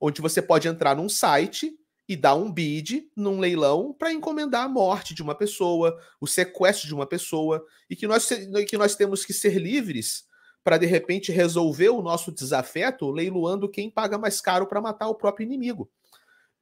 Onde 0.00 0.20
você 0.20 0.42
pode 0.42 0.68
entrar 0.68 0.94
num 0.94 1.08
site 1.08 1.76
e 2.08 2.14
dar 2.14 2.36
um 2.36 2.52
bid 2.52 3.10
num 3.16 3.40
leilão 3.40 3.92
para 3.92 4.12
encomendar 4.12 4.64
a 4.64 4.68
morte 4.68 5.12
de 5.12 5.22
uma 5.22 5.34
pessoa, 5.34 5.98
o 6.20 6.26
sequestro 6.26 6.86
de 6.86 6.94
uma 6.94 7.06
pessoa, 7.06 7.64
e 7.90 7.96
que 7.96 8.06
nós, 8.06 8.28
que 8.68 8.76
nós 8.76 8.94
temos 8.94 9.24
que 9.24 9.32
ser 9.32 9.58
livres 9.58 10.25
para 10.66 10.78
de 10.78 10.86
repente 10.86 11.30
resolver 11.30 11.90
o 11.90 12.02
nosso 12.02 12.32
desafeto 12.32 13.08
leiloando 13.08 13.68
quem 13.68 13.88
paga 13.88 14.18
mais 14.18 14.40
caro 14.40 14.66
para 14.66 14.80
matar 14.80 15.06
o 15.06 15.14
próprio 15.14 15.44
inimigo. 15.44 15.88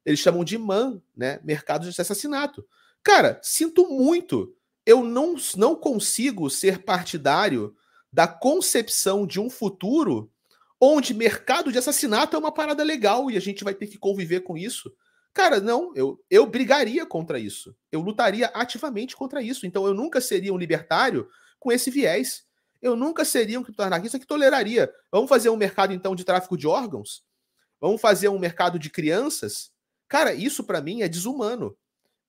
Eles 0.05 0.19
chamam 0.19 0.43
de 0.43 0.59
MAN, 0.59 1.01
né? 1.17 1.39
Mercado 1.43 1.89
de 1.89 1.99
assassinato. 1.99 2.63
Cara, 3.01 3.39
sinto 3.41 3.89
muito. 3.89 4.55
Eu 4.85 5.03
não, 5.03 5.35
não 5.57 5.75
consigo 5.75 6.51
ser 6.51 6.83
partidário 6.83 7.75
da 8.13 8.27
concepção 8.27 9.25
de 9.25 9.39
um 9.39 9.49
futuro 9.49 10.31
onde 10.79 11.11
mercado 11.11 11.71
de 11.71 11.79
assassinato 11.79 12.35
é 12.35 12.39
uma 12.39 12.51
parada 12.51 12.83
legal 12.83 13.31
e 13.31 13.35
a 13.35 13.41
gente 13.41 13.63
vai 13.63 13.73
ter 13.73 13.87
que 13.87 13.97
conviver 13.97 14.41
com 14.41 14.55
isso. 14.55 14.93
Cara, 15.33 15.59
não, 15.59 15.91
eu, 15.95 16.23
eu 16.29 16.45
brigaria 16.45 17.07
contra 17.07 17.39
isso. 17.39 17.75
Eu 17.91 18.01
lutaria 18.01 18.51
ativamente 18.53 19.15
contra 19.15 19.41
isso. 19.41 19.65
Então 19.65 19.87
eu 19.87 19.95
nunca 19.95 20.21
seria 20.21 20.53
um 20.53 20.59
libertário 20.59 21.27
com 21.59 21.71
esse 21.71 21.89
viés 21.89 22.44
eu 22.85 22.95
nunca 22.95 23.25
seria 23.25 23.59
um 23.59 23.63
criptoanarquista 23.63 24.19
que 24.19 24.27
toleraria. 24.27 24.93
Vamos 25.11 25.27
fazer 25.27 25.49
um 25.49 25.55
mercado, 25.55 25.91
então, 25.91 26.15
de 26.15 26.23
tráfico 26.23 26.55
de 26.55 26.67
órgãos? 26.67 27.23
Vamos 27.81 27.99
fazer 27.99 28.29
um 28.29 28.37
mercado 28.37 28.77
de 28.77 28.91
crianças? 28.91 29.71
Cara, 30.07 30.35
isso 30.35 30.63
para 30.63 30.81
mim 30.81 31.01
é 31.01 31.07
desumano. 31.09 31.75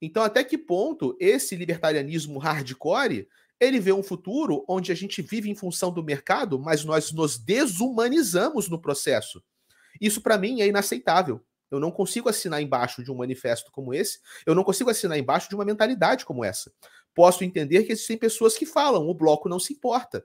Então, 0.00 0.22
até 0.22 0.42
que 0.42 0.57
ponto 0.57 1.14
esse 1.20 1.54
libertarianismo 1.57 2.38
hardcore 2.38 3.28
ele 3.61 3.78
vê 3.78 3.92
um 3.92 4.02
futuro 4.02 4.64
onde 4.66 4.90
a 4.90 4.94
gente 4.94 5.20
vive 5.20 5.50
em 5.50 5.54
função 5.54 5.92
do 5.92 6.02
mercado, 6.02 6.59
mas 6.59 6.84
nós 6.84 7.12
nos 7.12 7.36
desumanizamos 7.36 8.66
no 8.66 8.80
processo? 8.80 9.42
Isso 10.00 10.22
para 10.22 10.38
mim 10.38 10.62
é 10.62 10.66
inaceitável. 10.66 11.38
Eu 11.70 11.78
não 11.78 11.90
consigo 11.90 12.30
assinar 12.30 12.62
embaixo 12.62 13.04
de 13.04 13.12
um 13.12 13.16
manifesto 13.16 13.70
como 13.70 13.92
esse, 13.92 14.20
eu 14.46 14.54
não 14.54 14.64
consigo 14.64 14.88
assinar 14.88 15.18
embaixo 15.18 15.50
de 15.50 15.54
uma 15.54 15.66
mentalidade 15.66 16.24
como 16.24 16.42
essa. 16.42 16.72
Posso 17.14 17.44
entender 17.44 17.82
que 17.82 17.92
existem 17.92 18.16
pessoas 18.16 18.57
que 18.57 18.64
falam, 18.64 19.07
o 19.07 19.14
bloco 19.14 19.50
não 19.50 19.59
se 19.59 19.74
importa. 19.74 20.24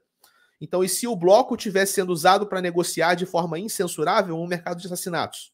Então, 0.62 0.84
e 0.84 0.88
se 0.88 1.07
o 1.07 1.16
bloco 1.16 1.57
tivesse 1.57 1.93
sendo 1.93 2.14
usado 2.14 2.45
para 2.45 2.62
negociar 2.62 3.16
de 3.16 3.26
forma 3.26 3.57
incensurável 3.57 4.38
um 4.38 4.45
mercado 4.45 4.80
de 4.80 4.86
assassinatos? 4.86 5.51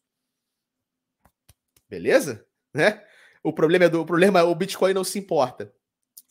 Beleza? 1.89 2.45
Né? 2.73 3.01
O 3.41 3.53
problema 3.53 3.85
é 3.85 3.89
do 3.89 4.01
o 4.01 4.05
problema, 4.05 4.43
o 4.43 4.53
Bitcoin 4.53 4.93
não 4.93 5.05
se 5.05 5.17
importa. 5.17 5.73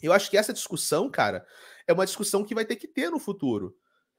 Eu 0.02 0.12
acho 0.12 0.30
que 0.30 0.36
essa 0.36 0.52
discussão, 0.52 1.10
cara, 1.10 1.46
é 1.86 1.92
uma 1.94 2.04
discussão 2.04 2.44
que 2.44 2.54
vai 2.54 2.66
ter 2.66 2.76
que 2.76 2.86
ter 2.86 3.10
no 3.10 3.18
futuro. 3.18 3.74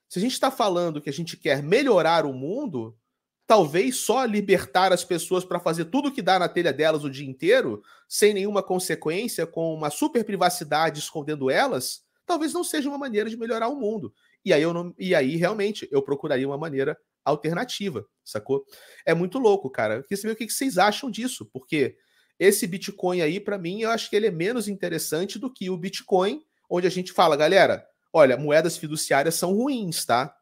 Se 0.10 0.18
a 0.18 0.22
gente 0.22 0.34
está 0.34 0.49
falando 0.49 0.99
que 0.99 1.10
a 1.10 1.14
gente 1.14 1.38
quer 1.38 1.62
melhorar 1.62 2.26
o 2.26 2.34
mundo, 2.34 2.97
talvez 3.45 3.97
só 3.97 4.26
libertar 4.26 4.91
as 4.91 5.03
pessoas 5.03 5.45
para 5.45 5.60
fazer 5.60 5.86
tudo 5.86 6.12
que 6.12 6.22
dá 6.22 6.39
na 6.39 6.49
telha 6.49 6.74
delas 6.74 7.03
o 7.03 7.10
dia 7.12 7.30
inteiro, 7.30 7.84
sem 8.08 8.34
nenhuma 8.34 8.64
consequência, 8.64 9.45
com 9.45 9.76
uma 9.76 9.91
super 9.91 10.24
privacidade 10.24 10.97
escondendo 10.97 11.51
elas, 11.51 12.03
talvez 12.26 12.53
não 12.53 12.64
seja 12.64 12.89
uma 12.89 12.97
maneira 12.97 13.30
de 13.30 13.38
melhorar 13.38 13.68
o 13.68 13.76
mundo. 13.76 14.14
E 14.47 14.53
aí 14.53 14.61
eu 14.61 14.73
não, 14.73 14.95
e 14.97 15.13
aí 15.13 15.35
realmente 15.35 15.85
eu 15.91 16.01
procuraria 16.01 16.47
uma 16.47 16.57
maneira 16.57 16.97
alternativa, 17.25 18.05
sacou? 18.23 18.63
É 19.05 19.13
muito 19.13 19.37
louco, 19.37 19.69
cara. 19.69 19.95
Eu 19.95 20.03
queria 20.03 20.15
saber 20.15 20.31
o 20.31 20.35
que 20.37 20.49
vocês 20.49 20.77
acham 20.77 21.11
disso, 21.11 21.45
porque 21.51 21.97
esse 22.39 22.65
Bitcoin 22.65 23.19
aí, 23.19 23.41
para 23.41 23.57
mim, 23.57 23.81
eu 23.81 23.91
acho 23.91 24.09
que 24.09 24.15
ele 24.15 24.27
é 24.27 24.31
menos 24.31 24.69
interessante 24.69 25.37
do 25.37 25.51
que 25.51 25.69
o 25.69 25.75
Bitcoin, 25.75 26.41
onde 26.69 26.87
a 26.87 26.89
gente 26.89 27.11
fala, 27.11 27.35
galera, 27.35 27.85
olha, 28.13 28.37
moedas 28.37 28.77
fiduciárias 28.77 29.35
são 29.35 29.53
ruins, 29.53 30.05
tá? 30.05 30.33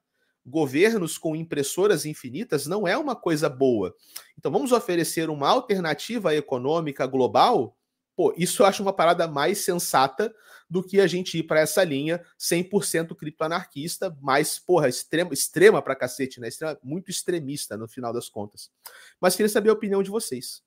Governos 0.45 1.17
com 1.17 1.35
impressoras 1.35 2.05
infinitas 2.05 2.67
não 2.67 2.87
é 2.87 2.95
uma 2.95 3.15
coisa 3.15 3.49
boa. 3.49 3.91
Então 4.37 4.51
vamos 4.51 4.71
oferecer 4.71 5.31
uma 5.31 5.49
alternativa 5.49 6.35
econômica 6.35 7.07
global 7.07 7.75
Pô, 8.15 8.33
isso 8.37 8.61
eu 8.61 8.65
acho 8.65 8.81
uma 8.81 8.93
parada 8.93 9.27
mais 9.27 9.59
sensata 9.59 10.33
do 10.69 10.81
que 10.81 10.99
a 10.99 11.07
gente 11.07 11.37
ir 11.37 11.43
para 11.43 11.59
essa 11.59 11.83
linha 11.83 12.21
100% 12.39 13.15
criptoanarquista, 13.15 14.15
mais, 14.21 14.57
porra, 14.57 14.87
extrema, 14.87 15.33
extrema 15.33 15.81
pra 15.81 15.95
cacete, 15.95 16.39
né? 16.39 16.47
Extrema, 16.47 16.77
muito 16.83 17.11
extremista 17.11 17.77
no 17.77 17.87
final 17.87 18.13
das 18.13 18.29
contas. 18.29 18.71
Mas 19.19 19.35
queria 19.35 19.49
saber 19.49 19.69
a 19.69 19.73
opinião 19.73 20.01
de 20.01 20.09
vocês. 20.09 20.63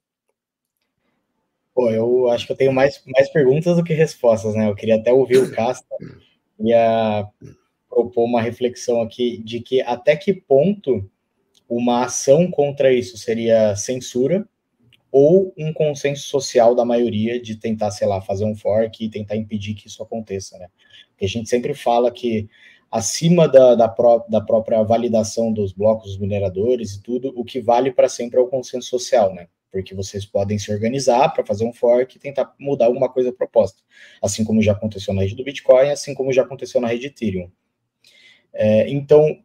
Pô, 1.75 1.91
eu 1.91 2.29
acho 2.29 2.47
que 2.47 2.53
eu 2.53 2.57
tenho 2.57 2.73
mais, 2.73 3.03
mais 3.07 3.31
perguntas 3.31 3.77
do 3.77 3.85
que 3.85 3.95
respostas, 3.95 4.55
né? 4.55 4.69
Eu 4.69 4.75
queria 4.75 4.97
até 4.97 5.13
ouvir 5.13 5.39
o 5.39 5.51
Casta 5.55 5.97
ia 6.61 7.27
propor 7.89 8.25
uma 8.25 8.43
reflexão 8.43 9.01
aqui 9.01 9.39
de 9.39 9.61
que 9.61 9.81
até 9.81 10.17
que 10.17 10.33
ponto 10.33 11.09
uma 11.69 12.05
ação 12.05 12.51
contra 12.51 12.93
isso 12.93 13.17
seria 13.17 13.77
censura 13.77 14.49
ou 15.11 15.55
um 15.57 15.73
consenso 15.73 16.23
social 16.29 16.75
da 16.75 16.85
maioria 16.85 17.41
de 17.41 17.57
tentar, 17.57 17.91
sei 17.91 18.07
lá, 18.07 18.21
fazer 18.21 18.45
um 18.45 18.55
fork 18.55 19.05
e 19.05 19.11
tentar 19.11 19.37
impedir 19.37 19.75
que 19.75 19.87
isso 19.87 20.03
aconteça, 20.03 20.59
né? 20.59 20.69
Porque 21.11 21.25
a 21.25 21.29
gente 21.29 21.49
sempre 21.49 21.75
fala 21.75 22.11
que 22.11 22.49
acima 22.91 23.49
da, 23.49 23.75
da, 23.75 23.89
pró 23.89 24.25
da 24.29 24.41
própria 24.41 24.83
validação 24.83 25.53
dos 25.53 25.73
blocos 25.73 26.09
dos 26.09 26.19
mineradores 26.19 26.95
e 26.95 27.03
tudo, 27.03 27.33
o 27.37 27.45
que 27.45 27.61
vale 27.61 27.93
para 27.93 28.09
sempre 28.09 28.39
é 28.39 28.43
o 28.43 28.49
consenso 28.49 28.89
social, 28.89 29.35
né? 29.35 29.49
Porque 29.71 29.95
vocês 29.95 30.25
podem 30.25 30.59
se 30.59 30.73
organizar 30.73 31.29
para 31.31 31.45
fazer 31.45 31.65
um 31.65 31.73
fork 31.73 32.17
e 32.17 32.21
tentar 32.21 32.55
mudar 32.59 32.87
alguma 32.87 33.09
coisa 33.09 33.33
proposta, 33.33 33.83
assim 34.23 34.45
como 34.45 34.63
já 34.63 34.73
aconteceu 34.73 35.13
na 35.13 35.23
rede 35.23 35.35
do 35.35 35.45
Bitcoin, 35.45 35.91
assim 35.91 36.15
como 36.15 36.33
já 36.33 36.43
aconteceu 36.43 36.81
na 36.81 36.89
rede 36.89 37.07
Ethereum. 37.07 37.51
É, 38.53 38.91
então, 38.91 39.39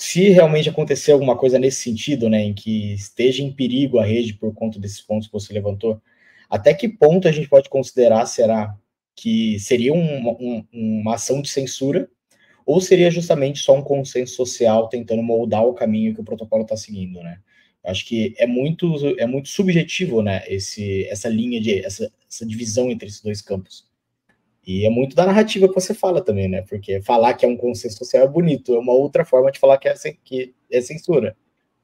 se 0.00 0.30
realmente 0.30 0.66
acontecer 0.66 1.12
alguma 1.12 1.36
coisa 1.36 1.58
nesse 1.58 1.82
sentido, 1.82 2.30
né, 2.30 2.42
em 2.42 2.54
que 2.54 2.94
esteja 2.94 3.42
em 3.42 3.52
perigo 3.52 3.98
a 3.98 4.04
rede 4.04 4.32
por 4.32 4.54
conta 4.54 4.80
desses 4.80 5.02
pontos 5.02 5.26
que 5.26 5.32
você 5.32 5.52
levantou, 5.52 6.00
até 6.48 6.72
que 6.72 6.88
ponto 6.88 7.28
a 7.28 7.32
gente 7.32 7.50
pode 7.50 7.68
considerar, 7.68 8.24
será, 8.24 8.74
que 9.14 9.58
seria 9.60 9.92
um, 9.92 10.30
um, 10.30 10.66
uma 10.72 11.16
ação 11.16 11.42
de 11.42 11.50
censura, 11.50 12.08
ou 12.64 12.80
seria 12.80 13.10
justamente 13.10 13.58
só 13.58 13.76
um 13.76 13.82
consenso 13.82 14.34
social 14.36 14.88
tentando 14.88 15.22
moldar 15.22 15.66
o 15.66 15.74
caminho 15.74 16.14
que 16.14 16.20
o 16.22 16.24
protocolo 16.24 16.62
está 16.62 16.78
seguindo, 16.78 17.22
né? 17.22 17.38
Acho 17.84 18.06
que 18.06 18.34
é 18.38 18.46
muito, 18.46 18.94
é 19.18 19.26
muito 19.26 19.50
subjetivo, 19.50 20.22
né, 20.22 20.42
esse, 20.48 21.04
essa 21.08 21.28
linha 21.28 21.60
de, 21.60 21.84
essa, 21.84 22.10
essa 22.26 22.46
divisão 22.46 22.90
entre 22.90 23.08
esses 23.08 23.20
dois 23.20 23.42
campos. 23.42 23.89
E 24.66 24.86
é 24.86 24.90
muito 24.90 25.16
da 25.16 25.26
narrativa 25.26 25.68
que 25.68 25.74
você 25.74 25.94
fala 25.94 26.22
também, 26.22 26.48
né? 26.48 26.62
Porque 26.62 27.00
falar 27.00 27.34
que 27.34 27.44
é 27.44 27.48
um 27.48 27.56
consenso 27.56 27.98
social 27.98 28.24
é 28.24 28.28
bonito, 28.28 28.74
é 28.74 28.78
uma 28.78 28.92
outra 28.92 29.24
forma 29.24 29.50
de 29.50 29.58
falar 29.58 29.78
que 29.78 29.88
é, 29.88 29.94
que 30.24 30.54
é 30.70 30.80
censura. 30.80 31.36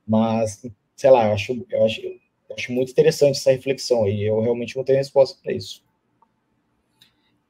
Mas, 0.06 0.62
sei 0.94 1.10
lá, 1.10 1.26
eu 1.26 1.32
acho, 1.32 1.66
eu 1.70 1.84
acho, 1.84 2.00
eu 2.02 2.56
acho 2.56 2.72
muito 2.72 2.92
interessante 2.92 3.38
essa 3.38 3.50
reflexão 3.50 4.06
e 4.06 4.24
eu 4.24 4.40
realmente 4.40 4.76
não 4.76 4.84
tenho 4.84 4.98
resposta 4.98 5.38
para 5.42 5.52
isso. 5.52 5.82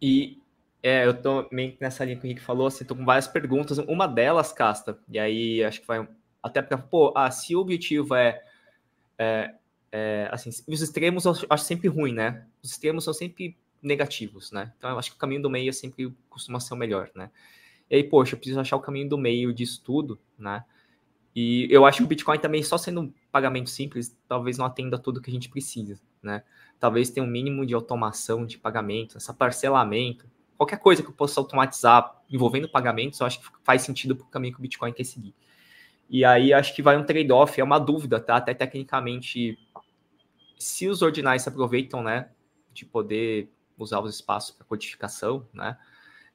E 0.01 0.39
é, 0.83 1.05
eu 1.05 1.21
tô 1.21 1.49
meio 1.51 1.77
nessa 1.81 2.05
linha 2.05 2.17
que 2.17 2.25
o 2.25 2.27
Henrique 2.27 2.43
falou, 2.43 2.69
assim, 2.69 2.85
tô 2.85 2.95
com 2.95 3.05
várias 3.05 3.27
perguntas. 3.27 3.79
Uma 3.79 4.07
delas, 4.07 4.53
Casta, 4.53 4.99
e 5.09 5.19
aí 5.19 5.65
acho 5.65 5.81
que 5.81 5.87
vai 5.87 6.07
até 6.47 6.63
porque, 6.63 6.81
pô, 6.89 7.13
ah, 7.17 7.29
se 7.29 7.57
o 7.57 7.61
objetivo 7.61 8.15
é, 8.15 8.41
é, 9.19 9.53
é 9.91 10.29
assim, 10.31 10.51
os 10.69 10.81
extremos 10.81 11.25
eu 11.25 11.33
acho 11.51 11.65
sempre 11.65 11.89
ruim, 11.89 12.13
né? 12.13 12.47
Os 12.63 12.71
extremos 12.71 13.03
são 13.03 13.13
sempre 13.13 13.57
negativos, 13.87 14.53
né? 14.53 14.73
Então 14.77 14.91
eu 14.91 14.99
acho 14.99 15.11
que 15.11 15.17
o 15.17 15.19
caminho 15.19 15.43
do 15.43 15.51
meio 15.51 15.73
sempre 15.73 16.13
costuma 16.29 16.61
ser 16.61 16.75
o 16.75 16.77
melhor, 16.77 17.11
né? 17.15 17.31
E 17.89 17.97
aí, 17.97 18.05
poxa, 18.05 18.35
eu 18.35 18.39
preciso 18.39 18.61
achar 18.61 18.77
o 18.77 18.81
caminho 18.81 19.09
do 19.09 19.17
meio 19.17 19.53
disso 19.53 19.81
tudo, 19.85 20.19
né? 20.39 20.65
E 21.35 21.69
eu 21.71 21.85
acho 21.85 21.99
que 21.99 22.05
o 22.05 22.07
Bitcoin 22.07 22.39
também, 22.39 22.63
só 22.63 22.79
sendo 22.79 23.03
um 23.03 23.13
pagamento 23.31 23.71
simples, 23.71 24.19
talvez 24.27 24.59
não 24.59 24.65
atenda 24.65 24.99
tudo 24.99 25.21
que 25.21 25.31
a 25.31 25.33
gente 25.33 25.49
precisa, 25.49 26.01
né? 26.23 26.43
Talvez 26.81 27.11
tenha 27.11 27.25
um 27.25 27.31
mínimo 27.31 27.65
de 27.65 27.75
automação 27.75 28.45
de 28.45 28.59
pagamento, 28.59 29.17
essa 29.17 29.33
parcelamento, 29.33 30.27
qualquer 30.57 30.79
coisa 30.79 31.03
que 31.03 31.09
eu 31.09 31.13
possa 31.13 31.39
automatizar 31.39 32.23
envolvendo 32.31 32.69
pagamentos, 32.69 33.21
eu 33.21 33.27
acho 33.27 33.41
que 33.41 33.47
faz 33.63 33.83
sentido 33.83 34.17
para 34.17 34.27
o 34.27 34.29
caminho 34.31 34.55
que 34.55 34.59
o 34.59 34.63
Bitcoin 34.63 34.93
quer 34.93 35.05
seguir. 35.05 35.35
E 36.09 36.25
aí 36.25 36.53
acho 36.53 36.75
que 36.75 36.83
vai 36.83 36.97
um 36.97 37.05
trade-off, 37.05 37.61
é 37.61 37.65
uma 37.65 37.79
dúvida, 37.79 38.19
tá? 38.19 38.37
Até 38.37 38.55
tecnicamente, 38.55 39.59
se 40.59 40.89
os 40.89 41.03
ordinais 41.03 41.43
se 41.43 41.49
aproveitam, 41.49 42.03
né, 42.03 42.31
de 42.73 42.85
poder 42.85 43.51
usar 43.79 44.01
os 44.01 44.15
espaços 44.15 44.51
para 44.51 44.67
codificação, 44.67 45.47
né, 45.53 45.77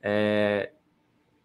é, 0.02 0.72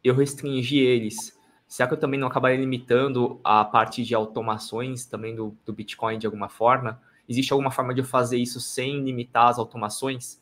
eu 0.03 0.15
restringi 0.15 0.79
eles 0.79 1.37
Será 1.69 1.89
que 1.89 1.95
eu 1.95 1.99
também 1.99 2.19
não 2.19 2.29
acabaria 2.29 2.59
limitando 2.59 3.41
a 3.43 3.65
parte 3.65 4.05
de 4.05 4.15
automações 4.15 5.05
também 5.05 5.35
do, 5.35 5.57
do 5.65 5.73
Bitcoin 5.73 6.19
de 6.19 6.27
alguma 6.27 6.49
forma? 6.49 7.01
Existe 7.29 7.53
alguma 7.53 7.73
forma 7.73 7.93
de 7.93 8.01
eu 8.01 8.05
fazer 8.05 8.39
isso 8.39 8.61
sem 8.61 9.03
limitar 9.03 9.49
as 9.49 9.59
automações? 9.59 10.41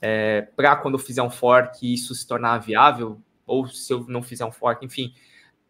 É, 0.00 0.42
para 0.56 0.74
quando 0.76 0.94
eu 0.94 0.98
fizer 0.98 1.22
um 1.22 1.30
fork 1.30 1.92
isso 1.92 2.14
se 2.14 2.26
tornar 2.26 2.58
viável? 2.58 3.20
Ou 3.46 3.66
se 3.66 3.92
eu 3.92 4.06
não 4.08 4.22
fizer 4.22 4.46
um 4.46 4.52
fork, 4.52 4.84
enfim. 4.84 5.14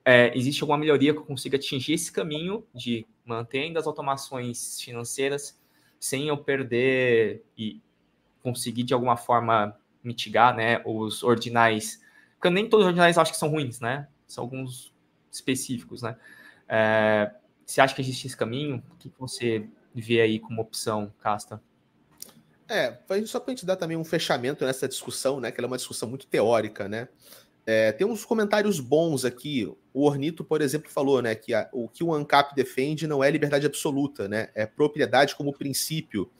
É, 0.04 0.36
existe 0.36 0.62
alguma 0.62 0.78
melhoria 0.78 1.12
que 1.12 1.18
eu 1.18 1.24
consiga 1.24 1.56
atingir 1.56 1.94
esse 1.94 2.12
caminho 2.12 2.64
de 2.72 3.06
manter 3.24 3.60
ainda 3.60 3.80
as 3.80 3.86
automações 3.86 4.80
financeiras 4.80 5.60
sem 5.98 6.28
eu 6.28 6.36
perder 6.36 7.44
e 7.56 7.80
conseguir 8.42 8.82
de 8.82 8.94
alguma 8.94 9.16
forma 9.16 9.76
mitigar 10.02 10.54
né, 10.54 10.82
os 10.84 11.22
ordinais? 11.22 12.00
Porque 12.34 12.50
nem 12.50 12.68
todos 12.68 12.84
os 12.84 12.88
ordinais 12.88 13.18
acho 13.18 13.32
que 13.32 13.38
são 13.38 13.48
ruins, 13.48 13.80
né? 13.80 14.08
São 14.26 14.44
alguns 14.44 14.92
específicos, 15.30 16.02
né? 16.02 16.16
É, 16.68 17.32
você 17.64 17.80
acha 17.80 17.94
que 17.94 18.00
existe 18.00 18.26
esse 18.26 18.36
caminho? 18.36 18.82
O 18.92 18.96
que 18.96 19.12
você 19.18 19.68
vê 19.94 20.20
aí 20.20 20.38
como 20.38 20.60
opção, 20.60 21.12
Casta? 21.20 21.62
É, 22.68 22.98
só 23.26 23.38
para 23.38 23.52
a 23.52 23.54
gente 23.54 23.66
dar 23.66 23.76
também 23.76 23.96
um 23.96 24.04
fechamento 24.04 24.64
nessa 24.64 24.88
discussão, 24.88 25.40
né? 25.40 25.50
Que 25.50 25.60
ela 25.60 25.66
é 25.66 25.70
uma 25.70 25.76
discussão 25.76 26.08
muito 26.08 26.26
teórica, 26.26 26.88
né? 26.88 27.08
É, 27.64 27.92
tem 27.92 28.06
uns 28.06 28.24
comentários 28.24 28.80
bons 28.80 29.24
aqui. 29.24 29.72
O 29.92 30.04
Ornito, 30.06 30.42
por 30.42 30.60
exemplo, 30.60 30.90
falou, 30.90 31.22
né, 31.22 31.34
que 31.34 31.54
a, 31.54 31.68
o 31.72 31.88
que 31.88 32.02
o 32.02 32.12
ANCAP 32.12 32.54
defende 32.54 33.06
não 33.06 33.22
é 33.22 33.30
liberdade 33.30 33.66
absoluta, 33.66 34.28
né? 34.28 34.48
É 34.54 34.66
propriedade 34.66 35.36
como 35.36 35.52
princípio. 35.52 36.30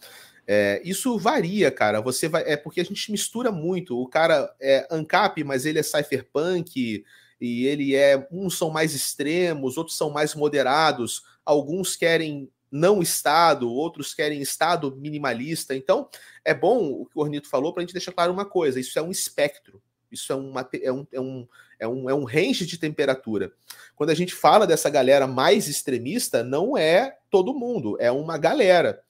É, 0.47 0.81
isso 0.85 1.19
varia, 1.19 1.71
cara. 1.71 2.01
Você 2.01 2.29
vai, 2.29 2.43
é 2.45 2.57
porque 2.57 2.81
a 2.81 2.85
gente 2.85 3.11
mistura 3.11 3.53
muito. 3.53 3.99
O 3.99 4.09
cara 4.09 4.55
é 4.61 4.87
ANCAP, 4.91 5.45
mas 5.45 5.65
ele 5.65 5.79
é 5.79 5.83
cypherpunk 5.83 7.05
e 7.41 7.67
ele 7.67 7.95
é. 7.95 8.27
Uns 8.31 8.57
são 8.57 8.71
mais 8.71 8.95
extremos, 8.95 9.77
outros 9.77 9.97
são 9.97 10.11
mais 10.11 10.35
moderados, 10.35 11.23
alguns 11.45 11.97
querem 11.97 12.51
não 12.71 13.03
Estado, 13.03 13.71
outros 13.71 14.15
querem 14.15 14.41
Estado 14.41 14.97
minimalista. 14.97 15.77
Então, 15.77 16.09
é 16.43 16.55
bom 16.55 16.91
o 16.91 17.07
que 17.07 17.19
o 17.19 17.21
Ornito 17.21 17.49
falou 17.49 17.73
para 17.73 17.83
a 17.83 17.85
gente 17.85 17.93
deixar 17.93 18.13
claro 18.13 18.33
uma 18.33 18.47
coisa: 18.47 18.81
isso 18.81 18.99
é 18.99 19.03
um 19.03 19.11
espectro, 19.11 19.81
isso 20.11 20.33
é, 20.33 20.37
uma, 20.37 20.69
é, 20.83 20.93
um, 20.93 21.07
é, 21.13 21.21
um, 21.21 21.49
é, 21.79 21.89
um, 21.89 22.11
é 22.11 22.15
um 22.15 22.25
range 22.25 22.65
de 22.65 22.79
temperatura. 22.79 23.53
Quando 23.95 24.11
a 24.11 24.15
gente 24.15 24.35
fala 24.35 24.67
dessa 24.67 24.89
galera 24.89 25.27
mais 25.27 25.69
extremista, 25.69 26.43
não 26.43 26.77
é 26.77 27.19
todo 27.31 27.55
mundo, 27.55 27.97
é 28.01 28.11
uma 28.11 28.39
galera. 28.39 29.03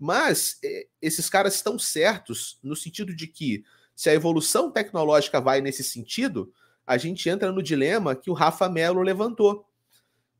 Mas 0.00 0.58
é, 0.64 0.86
esses 1.02 1.28
caras 1.28 1.54
estão 1.54 1.78
certos 1.78 2.58
no 2.62 2.74
sentido 2.74 3.14
de 3.14 3.26
que, 3.26 3.62
se 3.94 4.08
a 4.08 4.14
evolução 4.14 4.70
tecnológica 4.70 5.38
vai 5.42 5.60
nesse 5.60 5.84
sentido, 5.84 6.50
a 6.86 6.96
gente 6.96 7.28
entra 7.28 7.52
no 7.52 7.62
dilema 7.62 8.16
que 8.16 8.30
o 8.30 8.34
Rafa 8.34 8.66
Melo 8.66 9.02
levantou. 9.02 9.66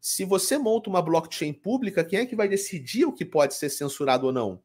Se 0.01 0.25
você 0.25 0.57
monta 0.57 0.89
uma 0.89 1.03
blockchain 1.03 1.53
pública, 1.53 2.03
quem 2.03 2.21
é 2.21 2.27
que 2.27 2.35
vai 2.35 2.49
decidir 2.49 3.05
o 3.05 3.13
que 3.13 3.25
pode 3.25 3.55
ser 3.55 3.69
censurado 3.69 4.27
ou 4.27 4.33
não? 4.33 4.63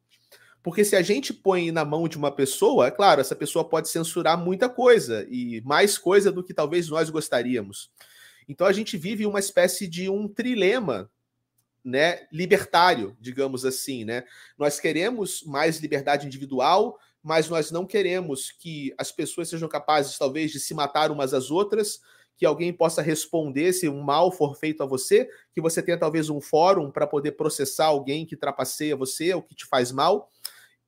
Porque 0.64 0.86
se 0.86 0.96
a 0.96 1.02
gente 1.02 1.34
põe 1.34 1.72
na 1.72 1.84
mão 1.84 2.08
de 2.08 2.18
uma 2.18 2.32
pessoa, 2.32 2.88
é 2.88 2.91
claro, 2.91 3.20
essa 3.20 3.36
pessoa 3.36 3.68
pode 3.68 3.89
censurar 3.89 4.38
muita 4.38 4.70
coisa 4.70 5.28
e 5.30 5.62
mais 5.66 5.98
coisa 5.98 6.32
do 6.32 6.43
que 6.43 6.54
talvez 6.54 6.88
nós 6.88 7.10
gostaríamos. 7.10 7.91
Então 8.48 8.66
a 8.66 8.72
gente 8.72 8.98
vive 8.98 9.26
uma 9.26 9.39
espécie 9.39 9.88
de 9.88 10.10
um 10.10 10.28
trilema, 10.28 11.12
né, 11.86 12.28
libertário, 12.32 13.16
digamos 13.22 13.64
assim, 13.64 14.04
né? 14.04 14.24
Nós 14.58 14.80
queremos 14.80 15.44
mais 15.44 15.78
liberdade 15.78 16.26
individual, 16.26 16.98
mas 17.22 17.48
nós 17.48 17.70
não 17.70 17.86
queremos 17.86 18.52
que 18.52 18.94
as 18.98 19.12
pessoas 19.12 19.50
sejam 19.50 19.70
capazes, 19.70 20.18
talvez, 20.18 20.52
de 20.52 20.60
se 20.60 20.74
matar 20.74 21.12
umas 21.12 21.34
às 21.34 21.52
outras, 21.52 22.00
que 22.36 22.46
alguém 22.46 22.74
possa 22.74 23.02
responder 23.02 23.72
se 23.72 23.88
um 23.88 24.02
mal 24.02 24.32
for 24.32 24.56
feito 24.58 24.84
a 24.84 24.86
você, 24.86 25.30
que 25.54 25.62
você 25.62 25.82
tenha 25.82 25.98
talvez 25.98 26.30
um 26.30 26.42
fórum 26.42 26.92
para 26.92 27.08
poder 27.08 27.34
processar 27.34 27.86
alguém 27.86 28.26
que 28.26 28.36
trapaceia 28.36 28.96
você 28.96 29.34
ou 29.34 29.42
que 29.42 29.56
te 29.56 29.66
faz 29.66 29.92
mal. 29.92 30.30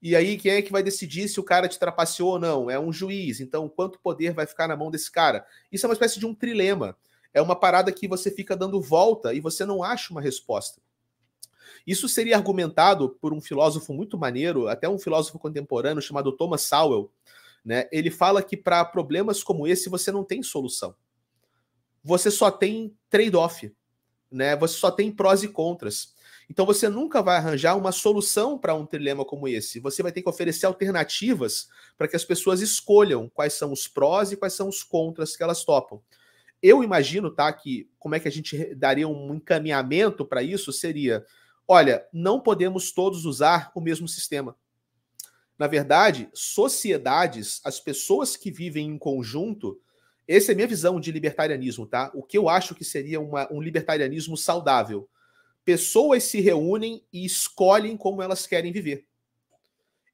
E 0.02 0.16
aí, 0.16 0.38
quem 0.38 0.52
é 0.52 0.62
que 0.62 0.72
vai 0.72 0.84
decidir 0.84 1.28
se 1.28 1.40
o 1.40 1.44
cara 1.44 1.68
te 1.68 1.80
trapaceou 1.80 2.32
ou 2.34 2.40
não? 2.40 2.70
É 2.70 2.80
um 2.80 2.92
juiz. 2.92 3.40
Então, 3.40 3.70
quanto 3.70 4.00
poder 4.00 4.34
vai 4.34 4.46
ficar 4.46 4.68
na 4.68 4.76
mão 4.76 4.92
desse 4.92 5.12
cara? 5.12 5.46
Isso 5.72 5.86
é 5.86 5.90
uma 5.90 5.94
espécie 5.94 6.20
de 6.20 6.26
um 6.26 6.36
trilema. 6.36 6.98
É 7.38 7.42
uma 7.42 7.56
parada 7.56 7.92
que 7.92 8.08
você 8.08 8.32
fica 8.32 8.56
dando 8.56 8.82
volta 8.82 9.32
e 9.32 9.40
você 9.40 9.64
não 9.64 9.84
acha 9.84 10.12
uma 10.12 10.20
resposta. 10.20 10.82
Isso 11.86 12.10
seria 12.10 12.36
argumentado 12.36 13.10
por 13.22 13.32
um 13.32 13.40
filósofo 13.40 13.94
muito 13.94 14.18
maneiro, 14.18 14.68
até 14.68 14.90
um 14.90 14.98
filósofo 14.98 15.38
contemporâneo 15.38 16.02
chamado 16.02 16.32
Thomas 16.32 16.64
Sowell. 16.64 17.12
Né? 17.64 17.88
Ele 17.92 18.10
fala 18.10 18.42
que 18.42 18.58
para 18.58 18.84
problemas 18.84 19.44
como 19.44 19.68
esse 19.68 19.88
você 19.88 20.12
não 20.12 20.24
tem 20.24 20.42
solução. 20.42 20.96
Você 22.04 22.32
só 22.32 22.50
tem 22.50 22.98
trade-off. 23.08 23.72
Né? 24.32 24.56
Você 24.56 24.80
só 24.80 24.90
tem 24.90 25.12
prós 25.12 25.44
e 25.44 25.48
contras. 25.48 26.16
Então 26.50 26.66
você 26.66 26.90
nunca 26.90 27.22
vai 27.22 27.38
arranjar 27.38 27.76
uma 27.78 27.92
solução 27.92 28.58
para 28.58 28.74
um 28.74 28.86
dilema 28.86 29.24
como 29.24 29.48
esse. 29.48 29.80
Você 29.80 30.02
vai 30.02 30.12
ter 30.12 30.24
que 30.24 30.30
oferecer 30.30 30.66
alternativas 30.66 31.68
para 31.98 32.08
que 32.08 32.16
as 32.16 32.26
pessoas 32.26 32.62
escolham 32.62 33.30
quais 33.30 33.54
são 33.54 33.72
os 33.72 33.88
prós 33.88 34.32
e 34.32 34.38
quais 34.38 34.54
são 34.54 34.68
os 34.68 34.82
contras 34.82 35.36
que 35.36 35.44
elas 35.44 35.64
topam. 35.64 36.02
Eu 36.62 36.84
imagino, 36.84 37.30
tá, 37.30 37.52
que 37.54 37.90
como 38.00 38.16
é 38.16 38.20
que 38.20 38.28
a 38.28 38.32
gente 38.32 38.74
daria 38.76 39.08
um 39.08 39.36
encaminhamento 39.36 40.26
para 40.26 40.42
isso 40.42 40.74
seria 40.74 41.26
Olha, 41.68 42.08
não 42.14 42.40
podemos 42.40 42.94
todos 42.94 43.26
usar 43.26 43.72
o 43.76 43.82
mesmo 43.82 44.08
sistema. 44.08 44.56
Na 45.60 45.68
verdade, 45.68 46.30
sociedades, 46.34 47.60
as 47.64 47.80
pessoas 47.80 48.38
que 48.38 48.50
vivem 48.50 48.88
em 48.88 48.98
conjunto, 48.98 49.78
essa 50.26 50.52
é 50.52 50.54
a 50.54 50.56
minha 50.56 50.68
visão 50.68 50.98
de 50.98 51.12
libertarianismo, 51.12 51.86
tá? 51.86 52.10
O 52.14 52.24
que 52.24 52.38
eu 52.38 52.48
acho 52.48 52.74
que 52.74 52.86
seria 52.86 53.20
uma, 53.20 53.52
um 53.52 53.62
libertarianismo 53.62 54.38
saudável. 54.38 55.10
Pessoas 55.66 56.24
se 56.24 56.40
reúnem 56.40 57.04
e 57.12 57.26
escolhem 57.26 57.98
como 57.98 58.22
elas 58.22 58.48
querem 58.48 58.72
viver. 58.72 59.06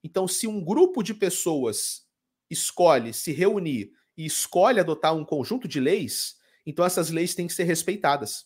Então, 0.03 0.27
se 0.27 0.47
um 0.47 0.63
grupo 0.63 1.03
de 1.03 1.13
pessoas 1.13 2.07
escolhe 2.49 3.13
se 3.13 3.31
reunir 3.31 3.93
e 4.17 4.25
escolhe 4.25 4.79
adotar 4.79 5.15
um 5.15 5.25
conjunto 5.25 5.67
de 5.67 5.79
leis, 5.79 6.35
então 6.65 6.85
essas 6.85 7.09
leis 7.09 7.35
têm 7.35 7.47
que 7.47 7.53
ser 7.53 7.63
respeitadas. 7.63 8.45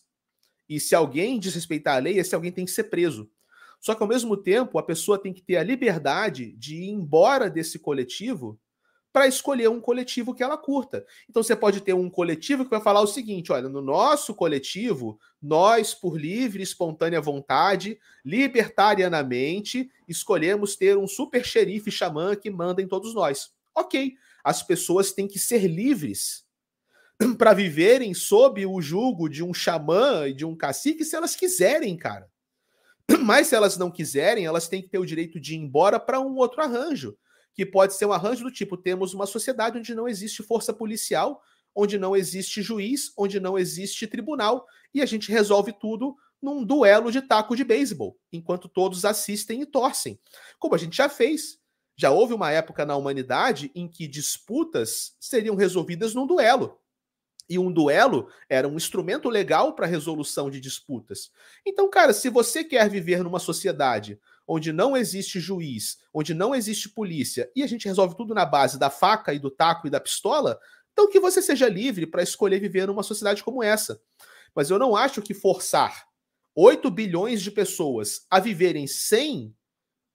E 0.68 0.78
se 0.78 0.94
alguém 0.94 1.38
desrespeitar 1.38 1.96
a 1.96 2.00
lei, 2.00 2.18
esse 2.18 2.34
alguém 2.34 2.52
tem 2.52 2.64
que 2.64 2.70
ser 2.70 2.84
preso. 2.84 3.30
Só 3.80 3.94
que 3.94 4.02
ao 4.02 4.08
mesmo 4.08 4.36
tempo, 4.36 4.78
a 4.78 4.82
pessoa 4.82 5.18
tem 5.18 5.32
que 5.32 5.42
ter 5.42 5.56
a 5.56 5.62
liberdade 5.62 6.52
de 6.52 6.76
ir 6.76 6.90
embora 6.90 7.48
desse 7.48 7.78
coletivo 7.78 8.58
para 9.12 9.26
escolher 9.26 9.68
um 9.68 9.80
coletivo 9.80 10.34
que 10.34 10.42
ela 10.42 10.56
curta. 10.56 11.04
Então 11.28 11.42
você 11.42 11.56
pode 11.56 11.80
ter 11.80 11.94
um 11.94 12.10
coletivo 12.10 12.64
que 12.64 12.70
vai 12.70 12.80
falar 12.80 13.00
o 13.00 13.06
seguinte: 13.06 13.50
olha, 13.50 13.68
no 13.68 13.80
nosso 13.80 14.34
coletivo, 14.34 15.18
nós, 15.40 15.94
por 15.94 16.20
livre 16.20 16.60
e 16.60 16.62
espontânea 16.62 17.20
vontade, 17.20 17.98
libertarianamente, 18.24 19.90
escolhemos 20.06 20.76
ter 20.76 20.96
um 20.98 21.06
super 21.06 21.44
xerife 21.44 21.90
xamã 21.90 22.36
que 22.36 22.50
manda 22.50 22.82
em 22.82 22.88
todos 22.88 23.14
nós. 23.14 23.50
Ok, 23.74 24.14
as 24.44 24.62
pessoas 24.62 25.12
têm 25.12 25.26
que 25.26 25.38
ser 25.38 25.66
livres 25.66 26.44
para 27.36 27.52
viverem 27.52 28.14
sob 28.14 28.64
o 28.64 28.80
jugo 28.80 29.28
de 29.28 29.42
um 29.42 29.52
xamã 29.52 30.28
e 30.28 30.32
de 30.32 30.44
um 30.44 30.56
cacique 30.56 31.04
se 31.04 31.16
elas 31.16 31.34
quiserem, 31.34 31.96
cara. 31.96 32.28
Mas 33.24 33.48
se 33.48 33.54
elas 33.54 33.76
não 33.76 33.90
quiserem, 33.90 34.46
elas 34.46 34.68
têm 34.68 34.82
que 34.82 34.88
ter 34.88 34.98
o 34.98 35.06
direito 35.06 35.40
de 35.40 35.54
ir 35.54 35.58
embora 35.58 35.98
para 35.98 36.20
um 36.20 36.36
outro 36.36 36.62
arranjo, 36.62 37.16
que 37.54 37.66
pode 37.66 37.94
ser 37.94 38.06
um 38.06 38.12
arranjo 38.12 38.44
do 38.44 38.52
tipo: 38.52 38.76
temos 38.76 39.14
uma 39.14 39.26
sociedade 39.26 39.78
onde 39.78 39.94
não 39.94 40.08
existe 40.08 40.42
força 40.42 40.72
policial, 40.72 41.42
onde 41.74 41.98
não 41.98 42.14
existe 42.14 42.62
juiz, 42.62 43.12
onde 43.16 43.40
não 43.40 43.58
existe 43.58 44.06
tribunal, 44.06 44.66
e 44.94 45.02
a 45.02 45.06
gente 45.06 45.30
resolve 45.30 45.72
tudo 45.72 46.16
num 46.40 46.64
duelo 46.64 47.10
de 47.10 47.20
taco 47.20 47.56
de 47.56 47.64
beisebol, 47.64 48.16
enquanto 48.32 48.68
todos 48.68 49.04
assistem 49.04 49.62
e 49.62 49.66
torcem. 49.66 50.18
Como 50.58 50.74
a 50.74 50.78
gente 50.78 50.96
já 50.96 51.08
fez. 51.08 51.57
Já 51.98 52.10
houve 52.10 52.32
uma 52.32 52.50
época 52.50 52.86
na 52.86 52.96
humanidade 52.96 53.70
em 53.74 53.86
que 53.86 54.06
disputas 54.06 55.16
seriam 55.20 55.56
resolvidas 55.56 56.14
num 56.14 56.26
duelo 56.26 56.78
e 57.48 57.58
um 57.58 57.72
duelo 57.72 58.28
era 58.48 58.68
um 58.68 58.76
instrumento 58.76 59.28
legal 59.28 59.74
para 59.74 59.86
resolução 59.86 60.50
de 60.50 60.60
disputas. 60.60 61.30
Então, 61.64 61.88
cara, 61.88 62.12
se 62.12 62.28
você 62.28 62.62
quer 62.62 62.88
viver 62.90 63.24
numa 63.24 63.38
sociedade 63.38 64.20
onde 64.46 64.72
não 64.72 64.96
existe 64.96 65.40
juiz, 65.40 65.98
onde 66.12 66.34
não 66.34 66.54
existe 66.54 66.88
polícia, 66.88 67.50
e 67.56 67.62
a 67.62 67.66
gente 67.66 67.88
resolve 67.88 68.16
tudo 68.16 68.34
na 68.34 68.44
base 68.44 68.78
da 68.78 68.90
faca 68.90 69.32
e 69.32 69.38
do 69.38 69.50
taco 69.50 69.86
e 69.86 69.90
da 69.90 70.00
pistola, 70.00 70.58
então 70.92 71.08
que 71.08 71.20
você 71.20 71.40
seja 71.40 71.68
livre 71.68 72.06
para 72.06 72.22
escolher 72.22 72.60
viver 72.60 72.86
numa 72.86 73.02
sociedade 73.02 73.42
como 73.42 73.62
essa. 73.62 74.00
Mas 74.54 74.70
eu 74.70 74.78
não 74.78 74.94
acho 74.94 75.22
que 75.22 75.34
forçar 75.34 76.06
8 76.54 76.90
bilhões 76.90 77.40
de 77.40 77.50
pessoas 77.50 78.26
a 78.30 78.40
viverem 78.40 78.86
sem 78.86 79.54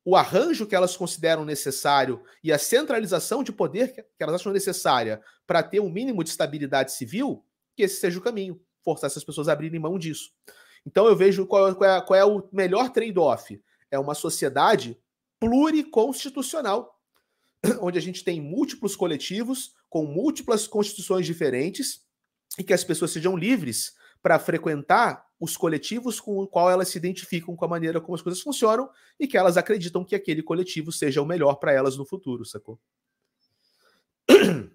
o 0.05 0.15
arranjo 0.15 0.67
que 0.67 0.75
elas 0.75 0.97
consideram 0.97 1.45
necessário 1.45 2.21
e 2.43 2.51
a 2.51 2.57
centralização 2.57 3.43
de 3.43 3.51
poder 3.51 3.93
que 3.93 4.23
elas 4.23 4.35
acham 4.35 4.51
necessária 4.51 5.21
para 5.47 5.63
ter 5.63 5.79
um 5.79 5.89
mínimo 5.89 6.23
de 6.23 6.29
estabilidade 6.29 6.91
civil, 6.91 7.45
que 7.75 7.83
esse 7.83 7.99
seja 7.99 8.19
o 8.19 8.21
caminho, 8.21 8.61
forçar 8.83 9.07
essas 9.09 9.23
pessoas 9.23 9.47
a 9.47 9.53
abrirem 9.53 9.79
mão 9.79 9.97
disso. 9.97 10.31
Então 10.85 11.07
eu 11.07 11.15
vejo 11.15 11.45
qual, 11.45 11.73
qual, 11.75 11.89
é, 11.89 12.01
qual 12.01 12.19
é 12.19 12.25
o 12.25 12.47
melhor 12.51 12.89
trade-off. 12.91 13.61
É 13.89 13.97
uma 13.97 14.13
sociedade 14.13 14.99
pluriconstitucional, 15.39 16.99
onde 17.79 17.97
a 17.97 18.01
gente 18.01 18.23
tem 18.23 18.41
múltiplos 18.41 18.95
coletivos 18.95 19.73
com 19.89 20.05
múltiplas 20.05 20.67
constituições 20.67 21.25
diferentes 21.25 22.01
e 22.57 22.63
que 22.63 22.73
as 22.73 22.83
pessoas 22.83 23.11
sejam 23.11 23.37
livres 23.37 23.93
para 24.21 24.39
frequentar 24.39 25.25
os 25.43 25.57
coletivos 25.57 26.21
com 26.21 26.37
o 26.37 26.47
qual 26.47 26.71
elas 26.71 26.87
se 26.87 26.97
identificam 26.97 27.53
com 27.53 27.65
a 27.65 27.67
maneira 27.67 27.99
como 27.99 28.15
as 28.15 28.21
coisas 28.21 28.41
funcionam 28.41 28.89
e 29.19 29.27
que 29.27 29.37
elas 29.37 29.57
acreditam 29.57 30.05
que 30.05 30.15
aquele 30.15 30.41
coletivo 30.41 30.89
seja 30.89 31.21
o 31.21 31.25
melhor 31.25 31.55
para 31.55 31.73
elas 31.73 31.97
no 31.97 32.05
futuro, 32.05 32.45
sacou? 32.45 32.79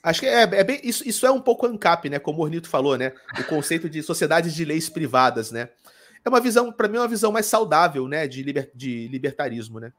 Acho 0.00 0.20
que 0.20 0.26
é, 0.26 0.42
é 0.42 0.62
bem, 0.62 0.80
isso, 0.84 1.06
isso 1.06 1.26
é 1.26 1.30
um 1.30 1.40
pouco 1.40 1.66
ANCAP, 1.66 2.08
né? 2.08 2.20
Como 2.20 2.38
o 2.38 2.42
Ornito 2.42 2.68
falou, 2.68 2.96
né? 2.96 3.12
O 3.36 3.44
conceito 3.44 3.90
de 3.90 4.00
sociedades 4.00 4.54
de 4.54 4.64
leis 4.64 4.88
privadas, 4.88 5.50
né? 5.50 5.70
É 6.24 6.28
uma 6.28 6.40
visão, 6.40 6.70
para 6.70 6.86
mim, 6.86 6.98
é 6.98 7.00
uma 7.00 7.08
visão 7.08 7.32
mais 7.32 7.46
saudável, 7.46 8.06
né? 8.06 8.28
De, 8.28 8.44
liber, 8.44 8.70
de 8.72 9.08
libertarismo, 9.08 9.80
né? 9.80 9.92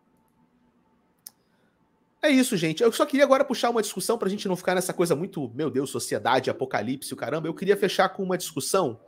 É 2.21 2.29
isso, 2.29 2.55
gente. 2.55 2.81
Eu 2.81 2.93
só 2.93 3.05
queria 3.05 3.25
agora 3.25 3.43
puxar 3.43 3.69
uma 3.69 3.81
discussão 3.81 4.17
para 4.17 4.29
a 4.29 4.31
gente 4.31 4.47
não 4.47 4.55
ficar 4.55 4.73
nessa 4.73 4.93
coisa 4.93 5.17
muito, 5.17 5.51
meu 5.53 5.69
Deus, 5.69 5.89
sociedade, 5.89 6.49
apocalipse, 6.49 7.13
o 7.13 7.17
caramba. 7.17 7.49
Eu 7.49 7.53
queria 7.53 7.75
fechar 7.75 8.07
com 8.07 8.23
uma 8.23 8.37
discussão 8.37 8.99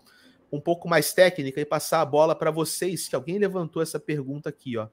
um 0.52 0.60
pouco 0.60 0.89
mais 0.89 1.14
técnica 1.14 1.62
e 1.62 1.66
passar 1.66 2.02
a 2.02 2.06
bola 2.06 2.36
para 2.36 2.52
vocês, 2.52 3.08
que 3.08 3.16
alguém 3.16 3.38
levantou 3.38 3.82
essa 3.82 3.99
pergunta 3.99 4.49
aqui, 4.49 4.78
ó. 4.78 4.88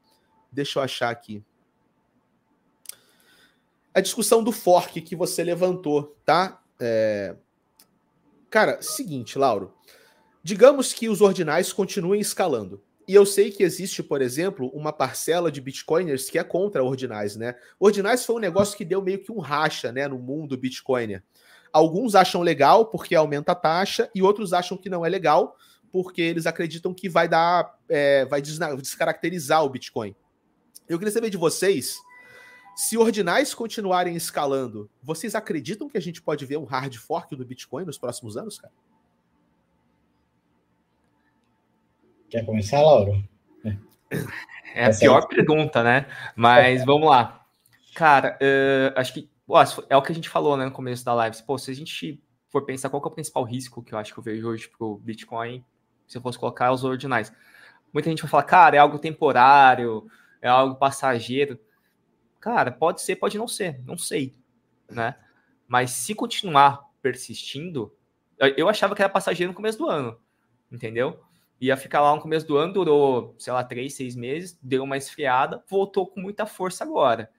Deixa 0.53 0.79
eu 0.79 0.83
achar 0.83 1.11
aqui. 1.11 1.43
A 3.93 4.01
discussão 4.01 4.43
do 4.43 4.53
fork 4.53 5.01
que 5.01 5.17
você 5.17 5.43
levantou, 5.43 6.17
tá? 6.25 6.63
É... 6.79 7.35
Cara, 8.49 8.81
seguinte, 8.81 9.39
Lauro. 9.39 9.75
Digamos 10.43 10.93
que 10.93 11.09
os 11.09 11.21
ordinais 11.21 11.73
continuem 11.73 12.21
escalando. 12.21 12.83
E 13.09 13.15
eu 13.15 13.25
sei 13.25 13.51
que 13.51 13.63
existe, 13.63 14.03
por 14.03 14.21
exemplo, 14.21 14.69
uma 14.75 14.93
parcela 14.93 15.51
de 15.51 15.63
bitcoiners 15.63 16.29
que 16.29 16.39
é 16.39 16.45
contra 16.45 16.85
ordinais, 16.85 17.37
né? 17.37 17.55
Ordinais 17.81 18.25
foi 18.25 18.37
um 18.37 18.39
negócio 18.39 18.77
que 18.77 18.85
deu 18.85 19.01
meio 19.01 19.19
que 19.19 19.33
um 19.33 19.39
racha, 19.39 19.91
né, 19.91 20.07
no 20.07 20.19
mundo 20.19 20.59
bitcoiner. 20.59 21.25
Alguns 21.73 22.15
acham 22.15 22.43
legal 22.43 22.87
porque 22.87 23.15
aumenta 23.15 23.53
a 23.53 23.55
taxa 23.55 24.11
e 24.15 24.23
outros 24.23 24.53
acham 24.53 24.77
que 24.77 24.89
não 24.89 25.05
é 25.05 25.09
legal 25.09 25.57
porque 25.91 26.21
eles 26.21 26.47
acreditam 26.47 26.93
que 26.93 27.09
vai 27.09 27.29
dar, 27.29 27.77
é, 27.89 28.25
vai 28.27 28.43
descaracterizar 28.43 29.65
o 29.65 29.71
Bitcoin. 29.71 30.15
Eu 30.89 30.99
queria 30.99 31.13
saber 31.13 31.31
de 31.31 31.37
vocês, 31.37 31.99
se 32.77 32.97
ordinais 32.97 33.55
continuarem 33.55 34.17
escalando, 34.17 34.91
vocês 35.03 35.35
acreditam 35.35 35.89
que 35.89 35.99
a 35.99 36.01
gente 36.01 36.23
pode 36.23 36.45
ver 36.47 36.57
um 36.59 36.65
hard 36.65 36.95
fork 36.97 37.35
do 37.35 37.45
Bitcoin 37.45 37.85
nos 37.85 37.99
próximos 37.99 38.37
anos, 38.37 38.59
cara? 38.59 38.73
Quer 42.29 42.45
começar, 42.45 42.81
Lauro? 42.83 43.23
É 44.75 44.85
a 44.87 44.95
pior 44.95 45.27
pergunta, 45.27 45.83
né? 45.83 46.07
Mas 46.37 46.85
vamos 46.85 47.09
lá. 47.09 47.45
Cara, 47.95 48.39
uh, 48.41 48.99
acho 48.99 49.15
que 49.15 49.31
é 49.89 49.97
o 49.97 50.03
que 50.03 50.13
a 50.13 50.15
gente 50.15 50.29
falou 50.29 50.57
né, 50.57 50.65
no 50.65 50.71
começo 50.73 51.05
da 51.05 51.15
live. 51.15 51.43
Pô, 51.45 51.57
se 51.57 51.71
a 51.71 51.75
gente 51.75 52.23
for 52.49 52.65
pensar 52.65 52.91
qual 52.91 53.03
é 53.03 53.07
o 53.07 53.11
principal 53.11 53.45
risco 53.45 53.83
que 53.83 53.95
eu 53.95 53.99
acho 53.99 54.13
que 54.13 54.19
eu 54.19 54.25
vejo 54.25 54.49
hoje 54.49 54.69
para 54.69 54.87
o 54.87 54.99
Bitcoin, 54.99 55.65
se 56.07 56.19
eu 56.19 56.23
fosse 56.23 56.39
colocar 56.39 56.73
os 56.73 56.85
ordinais. 56.85 57.33
Muita 57.93 58.11
gente 58.11 58.23
vai 58.23 58.31
falar, 58.31 58.43
cara, 58.45 58.77
é 58.77 58.79
algo 58.79 58.99
temporário, 58.99 60.07
é 60.43 60.49
algo 60.49 60.77
passageiro. 60.77 61.59
Cara, 62.41 62.71
pode 62.71 63.01
ser, 63.01 63.17
pode 63.17 63.39
não 63.39 63.49
ser, 63.49 63.83
não 63.85 63.97
sei, 63.97 64.35
né? 64.91 65.17
Mas 65.67 65.91
se 65.91 66.15
continuar 66.15 66.89
persistindo, 67.03 67.95
eu 68.57 68.69
achava 68.69 68.95
que 68.95 69.03
era 69.03 69.13
passageiro 69.13 69.53
no 69.53 69.57
começo 69.57 69.79
do 69.79 69.89
ano, 69.89 70.19
entendeu? 70.71 71.23
ia 71.61 71.77
ficar 71.77 72.01
lá 72.01 72.15
no 72.15 72.21
começo 72.21 72.47
do 72.47 72.57
ano, 72.57 72.73
durou, 72.73 73.35
sei 73.39 73.53
lá, 73.53 73.65
três, 73.65 73.95
seis 73.95 74.15
meses, 74.15 74.59
deu 74.63 74.85
uma 74.85 74.97
esfriada, 74.97 75.63
voltou 75.69 76.07
com 76.07 76.21
muita 76.21 76.47
força 76.47 76.85
agora. 76.85 77.31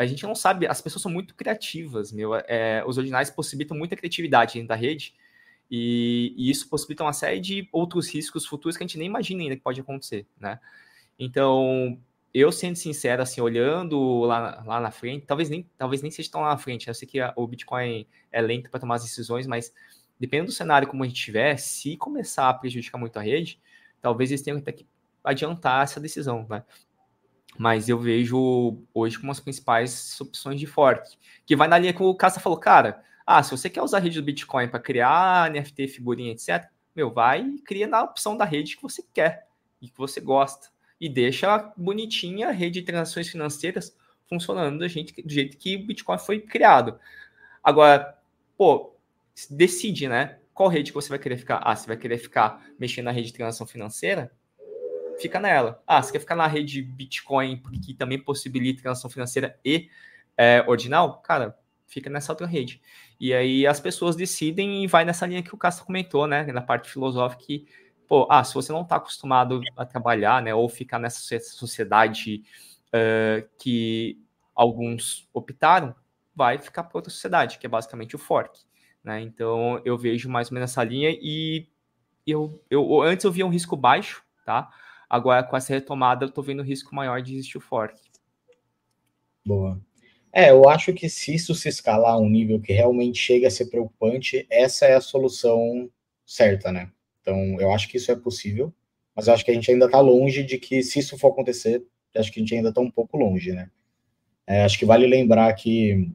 A 0.00 0.06
gente 0.06 0.22
não 0.22 0.34
sabe, 0.34 0.66
as 0.66 0.80
pessoas 0.80 1.02
são 1.02 1.12
muito 1.12 1.34
criativas, 1.34 2.10
meu. 2.10 2.34
É, 2.34 2.82
os 2.86 2.96
ordinais 2.96 3.30
possibilitam 3.30 3.76
muita 3.76 3.94
criatividade 3.94 4.54
dentro 4.54 4.68
da 4.68 4.74
rede, 4.74 5.14
e, 5.70 6.34
e, 6.38 6.50
isso 6.50 6.70
possibilita 6.70 7.04
uma 7.04 7.12
série 7.12 7.38
de 7.38 7.68
outros 7.70 8.08
riscos 8.08 8.46
futuros 8.46 8.78
que 8.78 8.82
a 8.82 8.86
gente 8.86 8.96
nem 8.96 9.06
imagina 9.06 9.42
ainda 9.42 9.56
que 9.56 9.62
pode 9.62 9.78
acontecer, 9.78 10.26
né? 10.38 10.58
Então, 11.18 12.00
eu 12.32 12.50
sendo 12.50 12.76
sincero, 12.76 13.20
assim, 13.20 13.42
olhando 13.42 14.20
lá, 14.20 14.64
lá 14.64 14.80
na 14.80 14.90
frente, 14.90 15.26
talvez 15.26 15.50
nem, 15.50 15.68
talvez 15.76 16.00
nem 16.00 16.10
seja 16.10 16.30
tão 16.30 16.40
lá 16.40 16.48
na 16.48 16.56
frente, 16.56 16.86
né? 16.86 16.92
eu 16.92 16.94
sei 16.94 17.06
que 17.06 17.20
a, 17.20 17.34
o 17.36 17.46
Bitcoin 17.46 18.06
é 18.32 18.40
lento 18.40 18.70
para 18.70 18.80
tomar 18.80 18.94
as 18.94 19.04
decisões, 19.04 19.46
mas 19.46 19.70
dependendo 20.18 20.46
do 20.46 20.54
cenário 20.54 20.88
como 20.88 21.04
a 21.04 21.06
gente 21.06 21.22
tiver, 21.22 21.58
se 21.58 21.94
começar 21.98 22.48
a 22.48 22.54
prejudicar 22.54 22.96
muito 22.96 23.18
a 23.18 23.22
rede, 23.22 23.60
talvez 24.00 24.30
eles 24.30 24.40
tenham 24.40 24.58
até 24.58 24.72
que 24.72 24.86
adiantar 25.22 25.84
essa 25.84 26.00
decisão, 26.00 26.46
né? 26.48 26.64
Mas 27.58 27.88
eu 27.88 27.98
vejo 27.98 28.82
hoje 28.94 29.18
como 29.18 29.32
as 29.32 29.40
principais 29.40 30.20
opções 30.20 30.58
de 30.58 30.66
fork, 30.66 31.16
que 31.44 31.56
vai 31.56 31.68
na 31.68 31.78
linha 31.78 31.92
que 31.92 32.02
o 32.02 32.14
Cassa 32.14 32.40
falou, 32.40 32.58
cara, 32.58 33.02
ah, 33.26 33.42
se 33.42 33.50
você 33.50 33.68
quer 33.68 33.82
usar 33.82 33.98
a 33.98 34.00
rede 34.00 34.20
do 34.20 34.24
Bitcoin 34.24 34.68
para 34.68 34.80
criar 34.80 35.50
NFT, 35.50 35.88
figurinha, 35.88 36.32
etc., 36.32 36.68
meu, 36.94 37.12
vai 37.12 37.42
e 37.42 37.58
cria 37.60 37.86
na 37.86 38.02
opção 38.02 38.36
da 38.36 38.44
rede 38.44 38.76
que 38.76 38.82
você 38.82 39.04
quer 39.12 39.46
e 39.80 39.88
que 39.88 39.96
você 39.96 40.20
gosta. 40.20 40.68
E 41.00 41.08
deixa 41.08 41.72
bonitinha 41.76 42.48
a 42.48 42.52
rede 42.52 42.80
de 42.80 42.86
transações 42.86 43.28
financeiras 43.28 43.96
funcionando 44.28 44.78
do 44.78 44.88
jeito, 44.88 45.22
do 45.22 45.32
jeito 45.32 45.56
que 45.56 45.76
o 45.76 45.86
Bitcoin 45.86 46.18
foi 46.18 46.40
criado. 46.40 46.98
Agora, 47.62 48.18
pô, 48.56 48.94
decide, 49.48 50.08
né? 50.08 50.38
Qual 50.52 50.68
rede 50.68 50.90
que 50.90 50.94
você 50.94 51.08
vai 51.08 51.18
querer 51.18 51.36
ficar? 51.36 51.60
Ah, 51.64 51.74
você 51.74 51.86
vai 51.86 51.96
querer 51.96 52.18
ficar 52.18 52.64
mexendo 52.78 53.06
na 53.06 53.12
rede 53.12 53.28
de 53.28 53.34
transação 53.34 53.66
financeira? 53.66 54.30
Fica 55.20 55.38
nela. 55.38 55.82
Ah, 55.86 56.02
você 56.02 56.12
quer 56.12 56.20
ficar 56.20 56.36
na 56.36 56.46
rede 56.46 56.82
Bitcoin, 56.82 57.62
que 57.84 57.92
também 57.94 58.18
possibilita 58.18 58.82
transação 58.82 59.10
financeira 59.10 59.58
e 59.64 59.88
é, 60.36 60.64
ordinal? 60.66 61.20
Cara, 61.20 61.56
fica 61.86 62.08
nessa 62.08 62.32
outra 62.32 62.46
rede. 62.46 62.80
E 63.18 63.34
aí 63.34 63.66
as 63.66 63.78
pessoas 63.78 64.16
decidem 64.16 64.82
e 64.82 64.86
vai 64.86 65.04
nessa 65.04 65.26
linha 65.26 65.42
que 65.42 65.54
o 65.54 65.58
Castro 65.58 65.84
comentou, 65.84 66.26
né? 66.26 66.44
Na 66.44 66.62
parte 66.62 66.90
filosófica 66.90 67.44
que, 67.44 67.66
pô, 68.08 68.26
ah, 68.30 68.42
se 68.42 68.54
você 68.54 68.72
não 68.72 68.82
está 68.82 68.96
acostumado 68.96 69.60
a 69.76 69.84
trabalhar, 69.84 70.40
né? 70.40 70.54
Ou 70.54 70.68
ficar 70.68 70.98
nessa 70.98 71.20
sociedade 71.40 72.42
uh, 72.88 73.46
que 73.58 74.18
alguns 74.54 75.28
optaram, 75.34 75.94
vai 76.34 76.58
ficar 76.58 76.84
para 76.84 76.96
outra 76.96 77.10
sociedade, 77.10 77.58
que 77.58 77.66
é 77.66 77.68
basicamente 77.68 78.16
o 78.16 78.18
fork. 78.18 78.58
Né? 79.02 79.20
Então 79.20 79.80
eu 79.84 79.96
vejo 79.96 80.28
mais 80.28 80.48
ou 80.48 80.54
menos 80.54 80.70
essa 80.70 80.84
linha 80.84 81.10
e 81.10 81.66
eu, 82.26 82.62
eu 82.70 83.02
antes 83.02 83.24
eu 83.24 83.32
via 83.32 83.46
um 83.46 83.50
risco 83.50 83.76
baixo, 83.76 84.22
tá? 84.44 84.70
Agora 85.10 85.42
com 85.42 85.56
essa 85.56 85.74
retomada 85.74 86.24
eu 86.24 86.28
estou 86.28 86.44
vendo 86.44 86.60
um 86.60 86.64
risco 86.64 86.94
maior 86.94 87.20
de 87.20 87.34
existir 87.34 87.58
o 87.58 87.60
fork. 87.60 88.00
Boa. 89.44 89.80
É, 90.32 90.50
eu 90.50 90.68
acho 90.68 90.92
que 90.92 91.08
se 91.08 91.34
isso 91.34 91.52
se 91.56 91.68
escalar 91.68 92.12
a 92.14 92.18
um 92.18 92.28
nível 92.28 92.60
que 92.60 92.72
realmente 92.72 93.18
chega 93.18 93.48
a 93.48 93.50
ser 93.50 93.66
preocupante, 93.66 94.46
essa 94.48 94.86
é 94.86 94.94
a 94.94 95.00
solução 95.00 95.90
certa, 96.24 96.70
né? 96.70 96.92
Então, 97.20 97.60
eu 97.60 97.72
acho 97.72 97.88
que 97.88 97.96
isso 97.96 98.12
é 98.12 98.16
possível, 98.16 98.72
mas 99.14 99.26
eu 99.26 99.34
acho 99.34 99.44
que 99.44 99.50
a 99.50 99.54
gente 99.54 99.68
ainda 99.70 99.86
está 99.86 99.98
longe 100.00 100.44
de 100.44 100.56
que, 100.56 100.82
se 100.84 101.00
isso 101.00 101.18
for 101.18 101.32
acontecer, 101.32 101.84
acho 102.16 102.30
que 102.30 102.38
a 102.38 102.42
gente 102.42 102.54
ainda 102.54 102.68
está 102.68 102.80
um 102.80 102.90
pouco 102.90 103.16
longe, 103.16 103.52
né? 103.52 103.68
É, 104.46 104.62
acho 104.62 104.78
que 104.78 104.84
vale 104.84 105.06
lembrar 105.06 105.52
que 105.54 106.12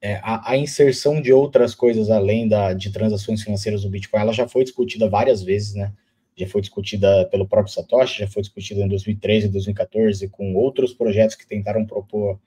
é, 0.00 0.16
a, 0.22 0.52
a, 0.52 0.56
inserção 0.56 1.20
de 1.20 1.32
outras 1.32 1.74
coisas 1.74 2.10
além 2.10 2.48
da, 2.48 2.72
de 2.72 2.92
transações 2.92 3.42
financeiras 3.42 3.84
no 3.84 3.90
Bitcoin, 3.90 4.20
ela 4.20 4.32
já 4.32 4.48
foi 4.48 4.64
discutida 4.64 5.08
várias 5.08 5.42
vezes, 5.42 5.74
né? 5.74 5.92
Já 6.36 6.46
foi 6.48 6.60
discutida 6.60 7.26
pelo 7.26 7.46
próprio 7.46 7.72
Satoshi, 7.72 8.20
já 8.20 8.26
foi 8.26 8.42
discutida 8.42 8.80
em 8.82 8.88
2013 8.88 9.46
e 9.46 9.50
2014 9.50 10.28
com 10.28 10.54
outros 10.54 10.92
projetos 10.92 11.36
que 11.36 11.46
tentaram 11.46 11.86
propor 11.86 12.40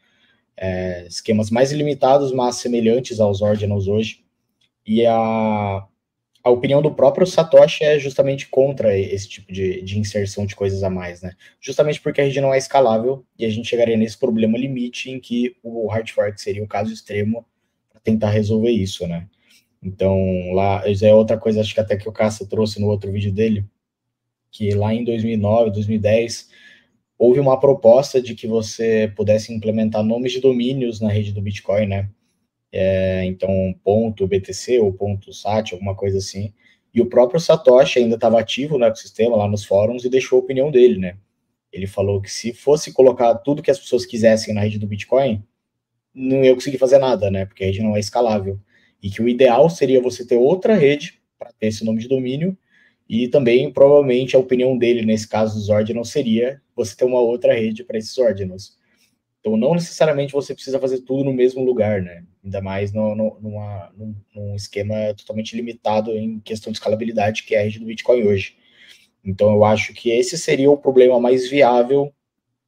é, 0.57 1.05
esquemas 1.07 1.49
mais 1.49 1.71
limitados, 1.71 2.31
mas 2.31 2.55
semelhantes 2.55 3.19
aos 3.19 3.41
ordinals 3.41 3.87
hoje. 3.87 4.25
E 4.85 5.05
a, 5.05 5.85
a 6.43 6.49
opinião 6.49 6.81
do 6.81 6.93
próprio 6.93 7.27
Satoshi 7.27 7.83
é 7.83 7.99
justamente 7.99 8.47
contra 8.47 8.97
esse 8.97 9.27
tipo 9.29 9.53
de, 9.53 9.81
de 9.81 9.99
inserção 9.99 10.45
de 10.45 10.55
coisas 10.55 10.83
a 10.83 10.89
mais, 10.89 11.21
né? 11.21 11.33
Justamente 11.59 12.01
porque 12.01 12.21
a 12.21 12.23
rede 12.23 12.41
não 12.41 12.53
é 12.53 12.57
escalável 12.57 13.25
e 13.37 13.45
a 13.45 13.49
gente 13.49 13.67
chegaria 13.69 13.97
nesse 13.97 14.17
problema 14.17 14.57
limite 14.57 15.11
em 15.11 15.19
que 15.19 15.55
o 15.61 15.87
hard 15.87 16.09
fork 16.09 16.41
seria 16.41 16.63
o 16.63 16.67
caso 16.67 16.91
extremo 16.91 17.45
para 17.89 18.01
tentar 18.01 18.29
resolver 18.29 18.71
isso, 18.71 19.07
né? 19.07 19.27
Então, 19.81 20.51
lá, 20.53 20.87
isso 20.89 21.05
é 21.05 21.13
outra 21.13 21.37
coisa, 21.37 21.61
acho 21.61 21.73
que 21.73 21.79
até 21.79 21.95
que 21.95 22.09
o 22.09 22.11
Cassa 22.11 22.47
trouxe 22.47 22.79
no 22.79 22.87
outro 22.87 23.11
vídeo 23.11 23.31
dele, 23.31 23.63
que 24.51 24.71
lá 24.71 24.93
em 24.93 25.03
2009, 25.03 25.71
2010, 25.71 26.49
houve 27.17 27.39
uma 27.39 27.59
proposta 27.59 28.21
de 28.21 28.35
que 28.35 28.47
você 28.47 29.11
pudesse 29.15 29.53
implementar 29.53 30.03
nomes 30.03 30.31
de 30.31 30.41
domínios 30.41 31.01
na 31.01 31.09
rede 31.09 31.31
do 31.31 31.41
Bitcoin, 31.41 31.87
né? 31.87 32.09
É, 32.71 33.23
então, 33.25 33.73
ponto 33.83 34.27
BTC 34.27 34.79
ou 34.79 34.93
ponto 34.93 35.33
SAT, 35.33 35.73
alguma 35.73 35.95
coisa 35.95 36.17
assim. 36.17 36.53
E 36.93 37.01
o 37.01 37.07
próprio 37.07 37.39
Satoshi 37.39 37.99
ainda 37.99 38.15
estava 38.15 38.39
ativo 38.39 38.77
no 38.77 38.85
ecossistema, 38.85 39.35
lá 39.35 39.47
nos 39.47 39.65
fóruns, 39.65 40.03
e 40.03 40.09
deixou 40.09 40.39
a 40.39 40.41
opinião 40.41 40.71
dele, 40.71 40.97
né? 40.99 41.17
Ele 41.71 41.87
falou 41.87 42.21
que 42.21 42.31
se 42.31 42.53
fosse 42.53 42.93
colocar 42.93 43.35
tudo 43.35 43.61
que 43.61 43.71
as 43.71 43.79
pessoas 43.79 44.05
quisessem 44.05 44.53
na 44.53 44.61
rede 44.61 44.79
do 44.79 44.87
Bitcoin, 44.87 45.43
não 46.13 46.43
ia 46.43 46.53
conseguir 46.53 46.77
fazer 46.77 46.97
nada, 46.97 47.29
né? 47.29 47.45
Porque 47.45 47.63
a 47.63 47.67
rede 47.67 47.81
não 47.81 47.95
é 47.95 47.99
escalável. 47.99 48.59
E 49.01 49.09
que 49.09 49.21
o 49.21 49.29
ideal 49.29 49.69
seria 49.69 50.01
você 50.01 50.25
ter 50.25 50.37
outra 50.37 50.75
rede 50.75 51.19
para 51.37 51.51
ter 51.51 51.67
esse 51.67 51.85
nome 51.85 51.99
de 51.99 52.07
domínio 52.07 52.57
e 53.09 53.27
também, 53.27 53.71
provavelmente, 53.71 54.35
a 54.35 54.39
opinião 54.39 54.77
dele, 54.77 55.05
nesse 55.05 55.27
caso 55.27 55.55
dos 55.55 55.69
ordinals, 55.69 56.09
seria 56.09 56.61
você 56.75 56.95
ter 56.95 57.05
uma 57.05 57.21
outra 57.21 57.53
rede 57.53 57.83
para 57.83 57.97
esses 57.97 58.17
ordinals. 58.17 58.77
Então, 59.39 59.55
não 59.55 59.73
necessariamente 59.73 60.33
você 60.33 60.53
precisa 60.53 60.79
fazer 60.79 60.99
tudo 61.01 61.23
no 61.23 61.33
mesmo 61.33 61.63
lugar, 61.63 62.01
né? 62.01 62.25
Ainda 62.43 62.61
mais 62.61 62.91
no, 62.91 63.15
no, 63.15 63.39
numa, 63.39 63.93
num, 63.97 64.15
num, 64.35 64.55
esquema 64.55 65.13
totalmente 65.15 65.55
limitado 65.55 66.11
em 66.11 66.39
questão 66.39 66.71
de 66.71 66.79
escalabilidade, 66.79 67.43
que 67.43 67.55
é 67.55 67.59
a 67.59 67.63
rede 67.63 67.79
do 67.79 67.85
Bitcoin 67.85 68.23
hoje. 68.23 68.57
Então, 69.23 69.53
eu 69.53 69.63
acho 69.63 69.93
que 69.93 70.09
esse 70.09 70.37
seria 70.37 70.69
o 70.69 70.77
problema 70.77 71.19
mais 71.19 71.49
viável 71.49 72.13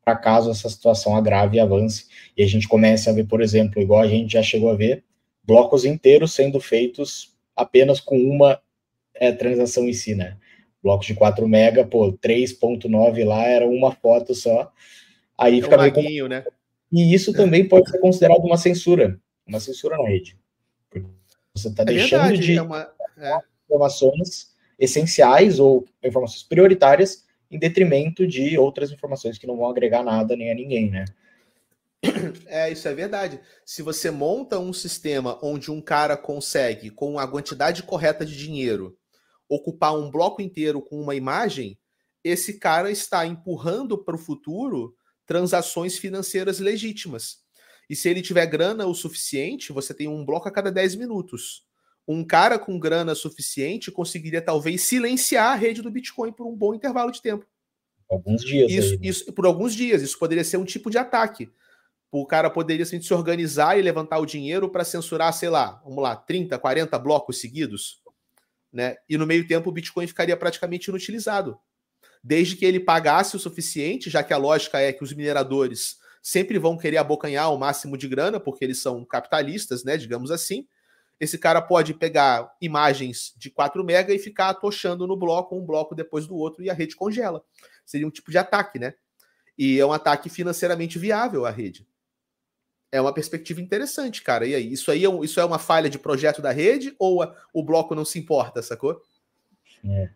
para 0.06 0.16
caso 0.16 0.50
essa 0.50 0.70
situação 0.70 1.16
agrave 1.16 1.58
e 1.58 1.60
avance. 1.60 2.08
E 2.38 2.44
a 2.44 2.48
gente 2.48 2.68
comece 2.68 3.10
a 3.10 3.14
ver, 3.14 3.28
por 3.28 3.42
exemplo, 3.42 3.82
igual 3.82 4.02
a 4.02 4.08
gente 4.08 4.34
já 4.34 4.42
chegou 4.42 4.70
a 4.70 4.76
ver, 4.76 5.04
blocos 5.44 5.84
inteiros 5.84 6.34
sendo 6.34 6.60
feitos 6.62 7.36
apenas 7.56 8.00
com 8.00 8.18
uma 8.18 8.62
é, 9.20 9.32
transação 9.32 9.88
em 9.88 9.94
si, 9.94 10.16
né? 10.16 10.38
Blocos 10.82 11.08
de 11.08 11.14
4 11.14 11.48
mega, 11.48 11.86
pô, 11.86 12.14
3.9 12.14 13.26
lá 13.26 13.44
era 13.44 13.68
uma 13.68 13.92
foto 13.92 14.34
só. 14.34 14.72
Aí 15.38 15.60
é 15.60 15.62
fica 15.62 15.78
meio 15.78 15.94
maguinho, 15.94 16.28
né? 16.28 16.44
E 16.92 17.14
isso 17.14 17.34
também 17.34 17.68
pode 17.68 17.90
ser 17.90 18.00
considerado 18.00 18.44
uma 18.44 18.58
censura, 18.58 19.20
uma 19.46 19.60
censura 19.60 19.98
na 19.98 20.08
rede. 20.08 20.38
Você 21.54 21.68
está 21.68 21.84
é 21.84 21.86
deixando 21.86 22.22
verdade, 22.22 22.42
de 22.42 22.58
é 22.58 22.62
uma... 22.62 22.90
é. 23.18 23.38
informações 23.66 24.56
essenciais 24.80 25.60
ou 25.60 25.86
informações 26.04 26.44
prioritárias 26.44 27.26
em 27.52 27.60
detrimento 27.60 28.26
de 28.26 28.58
outras 28.58 28.92
informações 28.92 29.38
que 29.38 29.46
não 29.46 29.58
vão 29.58 29.70
agregar 29.70 30.04
nada 30.04 30.36
nem 30.36 30.52
a 30.52 30.56
ninguém, 30.56 30.90
né? 30.90 31.06
É, 32.48 32.72
isso 32.72 32.88
é 32.88 32.94
verdade. 32.94 33.40
Se 33.66 33.82
você 33.82 34.10
monta 34.10 34.58
um 34.58 34.72
sistema 34.74 35.38
onde 35.42 35.70
um 35.70 35.82
cara 35.82 36.16
consegue, 36.16 36.90
com 36.90 37.20
a 37.20 37.28
quantidade 37.28 37.84
correta 37.84 38.26
de 38.26 38.38
dinheiro, 38.38 38.98
ocupar 39.50 39.98
um 39.98 40.12
bloco 40.12 40.42
inteiro 40.42 40.80
com 40.80 41.02
uma 41.02 41.16
imagem, 41.16 41.78
esse 42.24 42.60
cara 42.60 42.92
está 42.92 43.26
empurrando 43.26 43.98
para 43.98 44.16
o 44.16 44.20
futuro 44.20 44.96
transações 45.26 45.98
financeiras 45.98 46.60
legítimas. 46.60 47.40
E 47.90 47.96
se 47.96 48.08
ele 48.08 48.22
tiver 48.22 48.46
grana 48.46 48.86
o 48.86 48.94
suficiente, 48.94 49.74
você 49.74 49.94
tem 49.94 50.08
um 50.08 50.24
bloco 50.24 50.48
a 50.48 50.52
cada 50.52 50.72
10 50.72 50.96
minutos. 50.96 51.64
Um 52.08 52.24
cara 52.24 52.60
com 52.60 52.80
grana 52.80 53.16
suficiente 53.16 53.92
conseguiria 53.92 54.42
talvez 54.42 54.82
silenciar 54.84 55.54
a 55.54 55.56
rede 55.56 55.82
do 55.82 55.92
Bitcoin 55.92 56.32
por 56.32 56.48
um 56.48 56.56
bom 56.56 56.74
intervalo 56.76 57.12
de 57.12 57.22
tempo. 57.22 57.46
Alguns 58.10 58.44
dias. 58.44 58.72
Isso, 58.72 58.94
aí, 58.94 59.00
né? 59.00 59.08
isso 59.08 59.34
por 59.34 59.46
alguns 59.46 59.74
dias. 59.74 60.02
Isso 60.02 60.18
poderia 60.18 60.44
ser 60.44 60.58
um 60.58 60.66
tipo 60.66 60.90
de 60.90 60.98
ataque. 60.98 61.52
O 62.12 62.26
cara 62.26 62.50
poderia 62.50 62.84
assim, 62.84 63.00
se 63.00 63.14
organizar 63.14 63.78
e 63.78 63.82
levantar 63.84 64.18
o 64.18 64.26
dinheiro 64.26 64.70
para 64.70 64.84
censurar, 64.84 65.32
sei 65.32 65.50
lá, 65.50 65.80
vamos 65.84 66.02
lá, 66.02 66.16
30, 66.16 66.58
40 66.58 66.98
blocos 66.98 67.40
seguidos 67.40 68.02
né? 68.72 68.96
E 69.08 69.18
no 69.18 69.26
meio 69.26 69.48
tempo 69.48 69.70
o 69.70 69.72
Bitcoin 69.72 70.08
ficaria 70.08 70.38
praticamente 70.38 70.90
inutilizado. 70.90 71.58
Desde 72.24 72.56
que 72.56 72.66
ele 72.66 72.80
pagasse 72.80 73.36
o 73.36 73.40
suficiente, 73.40 74.10
já 74.10 74.24
que 74.24 74.34
a 74.34 74.38
lógica 74.38 74.80
é 74.80 74.92
que 74.92 75.04
os 75.04 75.14
mineradores 75.14 75.98
sempre 76.22 76.60
vão 76.60 76.78
querer 76.78 76.98
abocanhar 76.98 77.54
o 77.54 77.58
máximo 77.58 77.98
de 77.98 78.08
grana, 78.08 78.40
porque 78.40 78.64
eles 78.64 78.82
são 78.82 79.06
capitalistas, 79.06 79.84
né? 79.84 79.98
Digamos 79.98 80.32
assim. 80.32 80.68
Esse 81.20 81.38
cara 81.38 81.62
pode 81.62 81.94
pegar 81.94 82.50
imagens 82.62 83.34
de 83.38 83.50
4 83.50 83.84
mega 83.84 84.14
e 84.14 84.20
ficar 84.20 84.50
atochando 84.50 85.06
no 85.06 85.18
bloco, 85.18 85.58
um 85.58 85.66
bloco 85.66 85.94
depois 85.94 86.26
do 86.26 86.36
outro, 86.36 86.64
e 86.64 86.70
a 86.70 86.74
rede 86.74 86.96
congela. 86.96 87.44
Seria 87.86 88.08
um 88.08 88.12
tipo 88.12 88.32
de 88.32 88.38
ataque, 88.38 88.80
né? 88.80 88.94
E 89.58 89.80
é 89.80 89.86
um 89.86 89.92
ataque 89.92 90.30
financeiramente 90.30 90.98
viável 90.98 91.46
à 91.46 91.50
rede 91.50 91.89
é 92.92 93.00
uma 93.00 93.14
perspectiva 93.14 93.62
interessante, 93.62 94.22
cara. 94.22 94.46
E 94.46 94.56
aí, 94.56 94.72
isso 94.72 94.92
aí 94.92 95.06
é, 95.06 95.10
isso 95.24 95.40
é 95.40 95.46
uma 95.46 95.60
falha 95.60 95.90
de 95.90 96.00
projeto 96.00 96.42
da 96.42 96.52
rede 96.52 96.96
ou 96.98 97.22
a, 97.22 97.36
o 97.54 97.64
bloco 97.64 97.96
não 97.96 98.06
se 98.06 98.18
importa, 98.18 98.62
sacou? 98.62 99.02
É. 99.86 100.10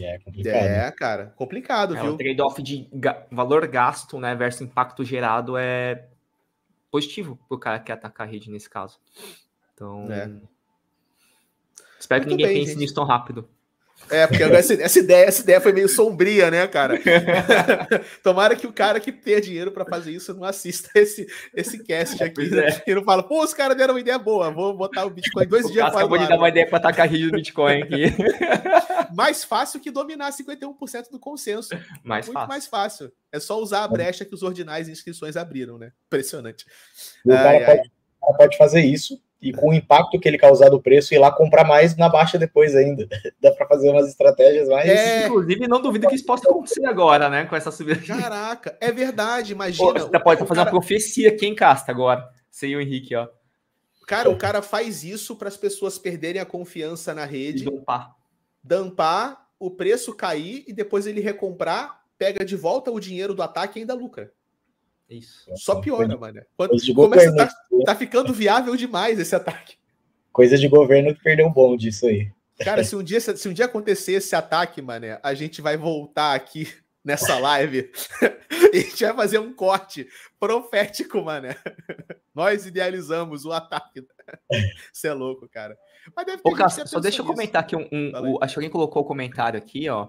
É 0.00 0.18
complicado. 0.18 0.54
É, 0.54 0.90
cara, 0.90 1.26
complicado, 1.36 1.96
é, 1.96 2.00
viu? 2.00 2.14
O 2.14 2.16
trade-off 2.16 2.62
de 2.62 2.88
ga 2.92 3.26
valor 3.30 3.66
gasto, 3.68 4.18
né, 4.18 4.34
versus 4.34 4.62
impacto 4.62 5.04
gerado 5.04 5.56
é 5.56 6.08
positivo 6.90 7.38
pro 7.48 7.58
cara 7.58 7.78
que 7.78 7.86
quer 7.86 7.92
atacar 7.92 8.26
a 8.26 8.30
rede 8.30 8.50
nesse 8.50 8.68
caso. 8.68 8.98
Então, 9.74 10.10
é. 10.10 10.30
espero 11.98 12.22
Muito 12.22 12.30
que 12.30 12.36
ninguém 12.36 12.46
bem, 12.46 12.54
pense 12.60 12.72
gente. 12.72 12.80
nisso 12.80 12.94
tão 12.94 13.04
rápido. 13.04 13.48
É, 14.10 14.26
porque 14.26 14.42
essa, 14.42 14.74
essa, 14.74 14.98
ideia, 14.98 15.24
essa 15.26 15.42
ideia 15.42 15.60
foi 15.60 15.72
meio 15.72 15.88
sombria, 15.88 16.50
né, 16.50 16.66
cara? 16.66 17.00
Tomara 18.22 18.54
que 18.54 18.66
o 18.66 18.72
cara 18.72 19.00
que 19.00 19.10
tenha 19.10 19.40
dinheiro 19.40 19.72
para 19.72 19.84
fazer 19.84 20.12
isso 20.12 20.34
não 20.34 20.44
assista 20.44 20.90
esse, 20.94 21.26
esse 21.54 21.82
cast 21.82 22.22
aqui 22.22 22.50
é. 22.58 22.82
e 22.90 22.94
não 22.94 23.02
fala, 23.04 23.22
pô, 23.22 23.42
os 23.42 23.54
caras 23.54 23.76
deram 23.76 23.94
uma 23.94 24.00
ideia 24.00 24.18
boa, 24.18 24.50
vou 24.50 24.76
botar 24.76 25.04
o 25.04 25.10
Bitcoin 25.10 25.46
dois 25.46 25.66
o 25.66 25.72
dias 25.72 25.88
para 25.88 26.00
Acabou 26.00 26.18
de 26.18 26.28
dar 26.28 26.36
uma 26.36 26.48
ideia 26.48 26.66
para 26.66 26.78
atacar 26.78 27.06
a 27.06 27.08
rede 27.08 27.26
do 27.26 27.36
Bitcoin 27.36 27.82
aqui. 27.82 28.04
mais 29.14 29.44
fácil 29.44 29.80
que 29.80 29.90
dominar 29.90 30.30
51% 30.30 31.10
do 31.10 31.18
consenso. 31.18 31.70
Mais 32.02 32.26
Muito 32.26 32.34
fácil. 32.34 32.48
mais 32.48 32.66
fácil. 32.66 33.12
É 33.30 33.40
só 33.40 33.58
usar 33.58 33.84
a 33.84 33.88
brecha 33.88 34.24
que 34.24 34.34
os 34.34 34.42
ordinais 34.42 34.88
inscrições 34.88 35.36
abriram, 35.36 35.78
né? 35.78 35.92
Impressionante. 36.06 36.66
O 37.24 37.30
cara, 37.30 37.48
ai, 37.48 37.64
pode, 37.64 37.80
ai. 37.80 37.90
cara 38.20 38.38
pode 38.38 38.56
fazer 38.58 38.82
isso 38.82 39.20
e 39.42 39.52
com 39.52 39.70
o 39.70 39.74
impacto 39.74 40.20
que 40.20 40.28
ele 40.28 40.38
causar 40.38 40.68
do 40.68 40.80
preço, 40.80 41.12
ir 41.12 41.18
lá 41.18 41.32
comprar 41.32 41.64
mais 41.64 41.96
na 41.96 42.08
baixa 42.08 42.38
depois 42.38 42.76
ainda. 42.76 43.08
Dá 43.42 43.50
para 43.50 43.66
fazer 43.66 43.90
umas 43.90 44.08
estratégias 44.08 44.68
mais. 44.68 44.88
É, 44.88 45.26
inclusive, 45.26 45.66
não 45.66 45.82
duvido 45.82 46.06
que 46.06 46.14
isso 46.14 46.24
possa 46.24 46.48
acontecer 46.48 46.86
agora, 46.86 47.28
né? 47.28 47.44
Com 47.46 47.56
essa 47.56 47.72
subida. 47.72 48.00
Caraca, 48.06 48.78
é 48.80 48.92
verdade, 48.92 49.52
imagina. 49.52 49.92
Pô, 49.92 49.98
você 49.98 50.20
pode 50.20 50.40
fazer 50.40 50.54
cara... 50.54 50.62
uma 50.62 50.70
profecia 50.70 51.30
aqui 51.30 51.46
em 51.46 51.56
Casta 51.56 51.90
agora. 51.90 52.24
Sem 52.48 52.76
o 52.76 52.80
Henrique, 52.80 53.16
ó. 53.16 53.26
Cara, 54.06 54.30
o 54.30 54.36
cara 54.36 54.62
faz 54.62 55.02
isso 55.02 55.34
para 55.34 55.48
as 55.48 55.56
pessoas 55.56 55.98
perderem 55.98 56.40
a 56.40 56.46
confiança 56.46 57.12
na 57.12 57.24
rede. 57.24 57.64
Dampar. 57.64 58.14
Dampar, 58.62 59.48
o 59.58 59.70
preço 59.70 60.14
cair 60.14 60.64
e 60.68 60.72
depois 60.72 61.06
ele 61.06 61.20
recomprar, 61.20 62.02
pega 62.16 62.44
de 62.44 62.54
volta 62.54 62.90
o 62.90 63.00
dinheiro 63.00 63.34
do 63.34 63.42
ataque 63.42 63.78
e 63.78 63.80
ainda 63.80 63.94
lucra. 63.94 64.32
Isso. 65.12 65.50
Só 65.56 65.80
piora, 65.80 66.16
mano. 66.16 66.42
Quando 66.56 66.94
começa, 66.94 67.34
tá, 67.34 67.50
tá 67.84 67.94
ficando 67.94 68.32
viável 68.32 68.74
demais 68.76 69.18
esse 69.18 69.34
ataque. 69.34 69.76
Coisa 70.32 70.56
de 70.56 70.66
governo 70.66 71.14
que 71.14 71.22
perdeu 71.22 71.46
um 71.46 71.52
bom 71.52 71.76
disso 71.76 72.06
aí. 72.06 72.32
Cara, 72.58 72.82
se 72.84 72.96
um 72.96 73.02
dia, 73.02 73.20
se 73.20 73.48
um 73.48 73.52
dia 73.52 73.66
acontecer 73.66 74.12
esse 74.12 74.34
ataque, 74.34 74.80
mané, 74.80 75.20
a 75.22 75.34
gente 75.34 75.60
vai 75.60 75.76
voltar 75.76 76.34
aqui 76.34 76.72
nessa 77.04 77.38
live 77.38 77.90
e 78.72 78.78
a 78.78 78.80
gente 78.80 79.04
vai 79.04 79.14
fazer 79.14 79.38
um 79.38 79.52
corte 79.52 80.08
profético, 80.40 81.22
mané. 81.22 81.56
Nós 82.34 82.64
idealizamos 82.64 83.44
o 83.44 83.52
ataque. 83.52 84.06
Você 84.92 85.08
é 85.08 85.12
louco, 85.12 85.46
cara. 85.48 85.76
Mas 86.16 86.26
deve 86.26 86.42
ter 86.42 86.48
Ô, 86.48 86.54
Cássio, 86.54 86.88
só 86.88 86.98
deixa 86.98 87.20
eu 87.20 87.26
comentar 87.26 87.62
aqui 87.62 87.76
um. 87.76 87.86
um 87.92 88.32
o, 88.32 88.38
acho 88.42 88.54
que 88.54 88.60
alguém 88.60 88.70
colocou 88.70 89.02
o 89.02 89.04
um 89.04 89.08
comentário 89.08 89.58
aqui, 89.58 89.88
ó. 89.88 90.08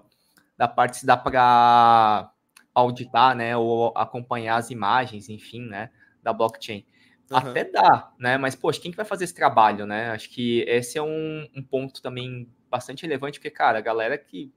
Da 0.56 0.66
parte 0.66 0.98
se 0.98 1.06
dá 1.06 1.16
para 1.16 2.32
auditar, 2.74 3.36
né, 3.36 3.56
ou 3.56 3.92
acompanhar 3.96 4.56
as 4.56 4.70
imagens, 4.70 5.28
enfim, 5.28 5.66
né, 5.66 5.90
da 6.22 6.32
blockchain. 6.32 6.84
Uhum. 7.30 7.36
Até 7.38 7.64
dá, 7.64 8.12
né, 8.18 8.36
mas, 8.36 8.54
poxa, 8.54 8.80
quem 8.80 8.90
que 8.90 8.96
vai 8.96 9.06
fazer 9.06 9.24
esse 9.24 9.34
trabalho, 9.34 9.86
né? 9.86 10.10
Acho 10.10 10.28
que 10.28 10.60
esse 10.68 10.98
é 10.98 11.02
um, 11.02 11.48
um 11.56 11.62
ponto 11.62 12.02
também 12.02 12.48
bastante 12.70 13.02
relevante, 13.02 13.38
porque, 13.38 13.50
cara, 13.50 13.78
a 13.78 13.82
galera 13.82 14.18
que 14.18 14.52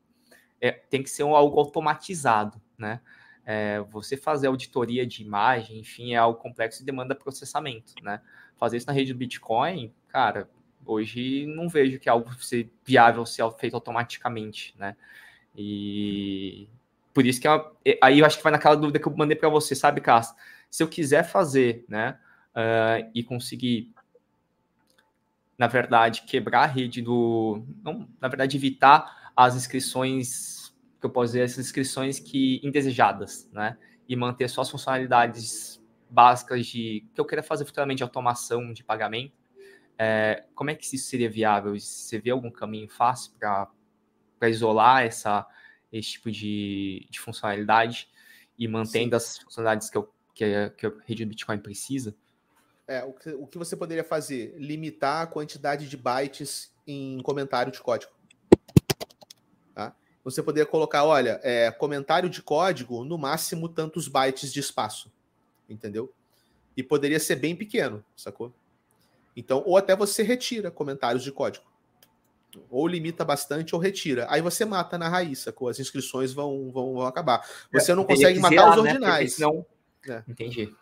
é, 0.60 0.72
tem 0.72 1.03
que 1.03 1.10
ser 1.10 1.23
um, 1.23 1.35
algo 1.35 1.60
automatizado, 1.60 2.61
né? 2.77 2.99
É, 3.45 3.80
você 3.89 4.18
fazer 4.18 4.48
auditoria 4.48 5.07
de 5.07 5.23
imagem, 5.23 5.80
enfim, 5.80 6.14
é 6.14 6.18
algo 6.18 6.38
complexo 6.39 6.81
e 6.81 6.85
demanda 6.85 7.15
processamento, 7.15 7.94
né? 8.02 8.22
Fazer 8.57 8.77
isso 8.77 8.88
na 8.88 8.94
rede 8.94 9.14
do 9.14 9.19
Bitcoin, 9.19 9.94
cara, 10.10 10.49
hoje 10.85 11.45
não 11.45 11.69
vejo 11.69 11.99
que 11.99 12.10
é 12.10 12.11
algo 12.11 12.34
ser 12.44 12.69
viável 12.84 13.26
ser 13.26 13.49
feito 13.52 13.76
automaticamente, 13.76 14.76
né? 14.77 14.98
E 15.56 16.68
por 17.18 17.26
isso 17.26 17.41
que 17.41 17.48
é 17.48 17.98
aí 17.99 18.19
eu 18.19 18.26
acho 18.27 18.38
que 18.38 18.44
vai 18.44 18.52
naquela 18.52 18.76
dúvida 18.76 18.99
que 18.99 19.07
eu 19.07 19.18
mandei 19.18 19.35
para 19.35 19.49
você, 19.49 19.73
sabe, 19.73 20.02
Cássio? 20.02 20.35
Se 20.69 20.84
eu 20.84 20.88
quiser 20.88 21.23
fazer, 21.23 21.84
né, 21.89 22.15
uh, 22.52 23.10
e 23.11 23.23
conseguir, 23.23 23.91
na 25.57 25.65
verdade, 25.65 26.22
quebrar 26.27 26.61
a 26.61 26.65
rede 26.68 27.02
do, 27.02 27.65
não, 27.84 28.07
na 28.22 28.27
verdade, 28.27 28.56
evitar 28.56 29.31
as 29.35 29.56
inscrições, 29.56 30.72
que 30.99 31.07
eu 31.07 31.10
posso 31.10 31.34
dizer, 31.34 31.41
essas 31.41 31.65
inscrições 31.65 32.19
que 32.19 32.61
indesejadas, 32.64 33.49
né, 33.52 33.80
e 34.07 34.15
manter 34.15 34.48
só 34.48 34.61
as 34.61 34.69
funcionalidades 34.69 35.84
básicas 36.07 36.68
de 36.68 37.03
que 37.15 37.19
eu 37.19 37.26
queira 37.26 37.41
fazer 37.41 37.65
futuramente 37.65 37.98
de 37.98 38.03
automação 38.03 38.72
de 38.72 38.84
pagamento. 38.84 39.34
É, 39.98 40.44
como 40.53 40.69
é 40.69 40.76
que 40.76 40.85
isso 40.85 41.10
seria 41.10 41.31
viável? 41.31 41.73
Você 41.80 42.19
vê 42.19 42.30
algum 42.30 42.52
caminho 42.52 42.88
fácil 42.88 43.34
para 43.39 44.49
isolar 44.49 45.03
essa 45.03 45.48
esse 45.91 46.11
tipo 46.11 46.31
de, 46.31 47.07
de 47.09 47.19
funcionalidade 47.19 48.09
e 48.57 48.68
mantendo 48.68 49.11
Sim. 49.11 49.15
as 49.15 49.38
funcionalidades 49.39 49.89
que, 49.89 49.97
eu, 49.97 50.09
que, 50.34 50.43
a, 50.43 50.69
que 50.69 50.85
a 50.85 50.93
rede 51.05 51.26
do 51.26 51.30
Bitcoin 51.30 51.59
precisa? 51.59 52.15
É, 52.88 53.03
o, 53.03 53.14
que, 53.14 53.30
o 53.31 53.45
que 53.45 53.57
você 53.57 53.76
poderia 53.76 54.03
fazer? 54.03 54.55
Limitar 54.57 55.23
a 55.23 55.27
quantidade 55.27 55.89
de 55.89 55.97
bytes 55.97 56.73
em 56.88 57.19
comentário 57.22 57.72
de 57.72 57.81
código. 57.81 58.11
Tá? 59.76 59.93
Você 60.23 60.41
poderia 60.41 60.65
colocar, 60.65 61.03
olha, 61.03 61.39
é, 61.43 61.69
comentário 61.69 62.30
de 62.30 62.41
código, 62.41 63.03
no 63.03 63.18
máximo 63.18 63.68
tantos 63.68 64.07
bytes 64.07 64.53
de 64.53 64.59
espaço. 64.59 65.11
Entendeu? 65.69 66.14
E 66.77 66.81
poderia 66.81 67.19
ser 67.19 67.35
bem 67.35 67.55
pequeno, 67.55 68.03
sacou? 68.15 68.53
Então, 69.35 69.61
ou 69.65 69.77
até 69.77 69.95
você 69.95 70.23
retira 70.23 70.72
comentários 70.72 71.23
de 71.23 71.31
código. 71.31 71.65
Ou 72.69 72.88
limita 72.88 73.23
bastante 73.23 73.75
ou 73.75 73.81
retira. 73.81 74.25
Aí 74.29 74.41
você 74.41 74.65
mata 74.65 74.97
na 74.97 75.09
raiz, 75.09 75.39
sacou? 75.39 75.69
As 75.69 75.79
inscrições 75.79 76.34
vão, 76.34 76.71
vão, 76.71 76.93
vão 76.93 77.05
acabar. 77.05 77.45
Você 77.71 77.93
não 77.93 78.03
consegue 78.03 78.39
matar 78.39 78.69
os 78.77 78.84
né? 78.84 78.91
ordinais. 78.91 79.38
Né? 79.39 79.47
É. 80.07 80.23
Entendi. 80.27 80.73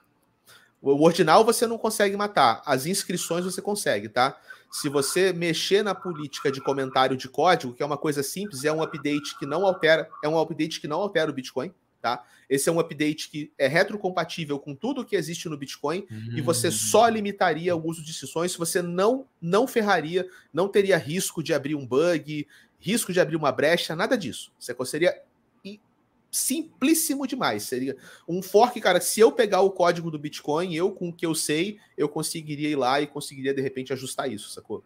O 0.82 1.04
ordinal 1.04 1.44
você 1.44 1.66
não 1.66 1.78
consegue 1.78 2.16
matar. 2.16 2.62
As 2.66 2.86
inscrições 2.86 3.44
você 3.44 3.62
consegue, 3.62 4.08
tá? 4.08 4.40
Se 4.72 4.90
você 4.90 5.34
mexer 5.34 5.84
na 5.84 5.96
política 5.96 6.52
de 6.52 6.62
comentário 6.62 7.18
de 7.18 7.28
código, 7.28 7.74
que 7.74 7.82
é 7.82 7.86
uma 7.86 7.98
coisa 7.98 8.22
simples, 8.22 8.64
é 8.66 8.72
um 8.72 8.84
update 8.84 9.38
que 9.40 9.46
não 9.46 9.66
altera, 9.66 10.10
é 10.24 10.30
um 10.30 10.38
update 10.38 10.80
que 10.80 10.88
não 10.88 11.02
altera 11.02 11.32
o 11.32 11.34
Bitcoin, 11.34 11.74
tá? 12.06 12.24
Esse 12.48 12.70
é 12.70 12.72
um 12.72 12.80
update 12.80 13.32
que 13.32 13.52
é 13.58 13.66
retrocompatível 13.66 14.60
com 14.60 14.76
tudo 14.76 15.04
que 15.04 15.16
existe 15.16 15.50
no 15.50 15.58
Bitcoin 15.58 16.06
e 16.36 16.40
você 16.40 16.70
só 16.70 17.06
hum. 17.06 17.10
limitaria 17.10 17.76
o 17.76 17.84
uso 17.84 18.04
de 18.04 18.14
sessões, 18.14 18.56
você 18.56 18.80
não 18.80 19.26
não 19.42 19.68
ferraria, 19.68 20.30
não 20.54 20.68
teria 20.68 20.98
risco 20.98 21.42
de 21.42 21.52
abrir 21.52 21.74
um 21.74 21.84
bug, 21.84 22.48
risco 22.80 23.12
de 23.12 23.20
abrir 23.20 23.36
uma 23.36 23.52
brecha, 23.52 23.96
nada 23.96 24.16
disso. 24.16 24.52
Você 24.60 24.76
seria 24.86 25.20
simplíssimo 26.32 27.26
demais. 27.26 27.64
Seria 27.64 27.98
um 28.28 28.42
fork, 28.44 28.80
cara. 28.80 29.02
Se 29.02 29.20
eu 29.20 29.32
pegar 29.32 29.62
o 29.62 29.72
código 29.72 30.12
do 30.12 30.20
Bitcoin, 30.20 30.76
eu 30.76 30.92
com 30.92 31.10
o 31.10 31.14
que 31.14 31.26
eu 31.26 31.34
sei, 31.34 31.80
eu 31.98 32.08
conseguiria 32.08 32.70
ir 32.70 32.76
lá 32.76 33.02
e 33.02 33.08
conseguiria 33.08 33.54
de 33.54 33.62
repente 33.62 33.94
ajustar 33.94 34.32
isso, 34.32 34.50
sacou? 34.50 34.84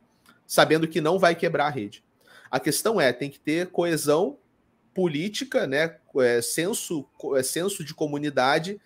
Sabendo 0.47 0.87
que 0.87 1.01
não 1.01 1.19
vai 1.19 1.35
quebrar 1.35 1.65
a 1.65 1.69
rede. 1.69 2.01
A 2.49 2.59
questão 2.59 3.01
é, 3.01 3.11
tem 3.11 3.29
que 3.29 3.39
ter 3.39 3.67
coesão 3.67 4.37
política, 4.99 5.65
né? 5.65 5.95
É, 6.17 6.41
senso, 6.41 7.05
é, 7.37 7.41
senso 7.41 7.85
de 7.85 7.93
comunidade 7.93 8.81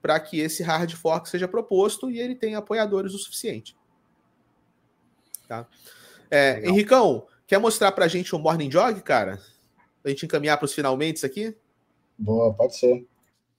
para 0.00 0.18
que 0.18 0.40
esse 0.40 0.62
hard 0.62 0.90
fork 0.94 1.28
seja 1.28 1.46
proposto 1.46 2.10
e 2.10 2.18
ele 2.18 2.34
tenha 2.34 2.56
apoiadores 2.56 3.12
o 3.12 3.18
suficiente. 3.18 3.76
Tá? 5.46 5.66
É, 6.30 6.66
Henricão, 6.66 7.26
quer 7.46 7.58
mostrar 7.58 7.92
para 7.92 8.06
a 8.06 8.08
gente 8.08 8.34
o 8.34 8.38
Morning 8.38 8.70
Jog, 8.70 9.02
cara? 9.02 9.36
Para 10.00 10.06
a 10.06 10.08
gente 10.08 10.24
encaminhar 10.24 10.56
para 10.56 10.64
os 10.64 10.72
finalmente 10.72 11.26
aqui? 11.26 11.54
Boa, 12.18 12.54
pode 12.54 12.78
ser. 12.78 13.06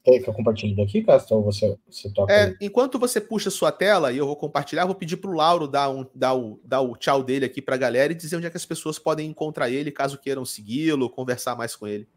Quer 0.03 0.19
que 0.19 0.29
eu 0.29 0.33
compartilhe 0.33 0.75
daqui, 0.75 1.03
Castro, 1.03 1.37
ou 1.37 1.43
você, 1.43 1.77
você 1.89 2.09
toca 2.11 2.31
é, 2.31 2.55
Enquanto 2.61 2.97
você 2.97 3.19
puxa 3.19 3.49
sua 3.49 3.71
tela 3.71 4.11
e 4.13 4.17
eu 4.17 4.25
vou 4.25 4.35
compartilhar, 4.35 4.85
vou 4.85 4.95
pedir 4.95 5.17
para 5.17 5.29
o 5.29 5.33
Lauro 5.33 5.67
dar, 5.67 5.89
um, 5.89 6.05
dar, 6.15 6.33
o, 6.33 6.59
dar 6.63 6.81
o 6.81 6.95
tchau 6.95 7.21
dele 7.21 7.45
aqui 7.45 7.61
para 7.61 7.75
a 7.75 7.77
galera 7.77 8.13
e 8.13 8.15
dizer 8.15 8.37
onde 8.37 8.47
é 8.47 8.49
que 8.49 8.57
as 8.57 8.65
pessoas 8.65 8.97
podem 8.97 9.29
encontrar 9.29 9.69
ele, 9.69 9.91
caso 9.91 10.17
queiram 10.17 10.45
segui-lo, 10.45 11.09
conversar 11.09 11.55
mais 11.55 11.75
com 11.75 11.85
ele. 11.85 12.07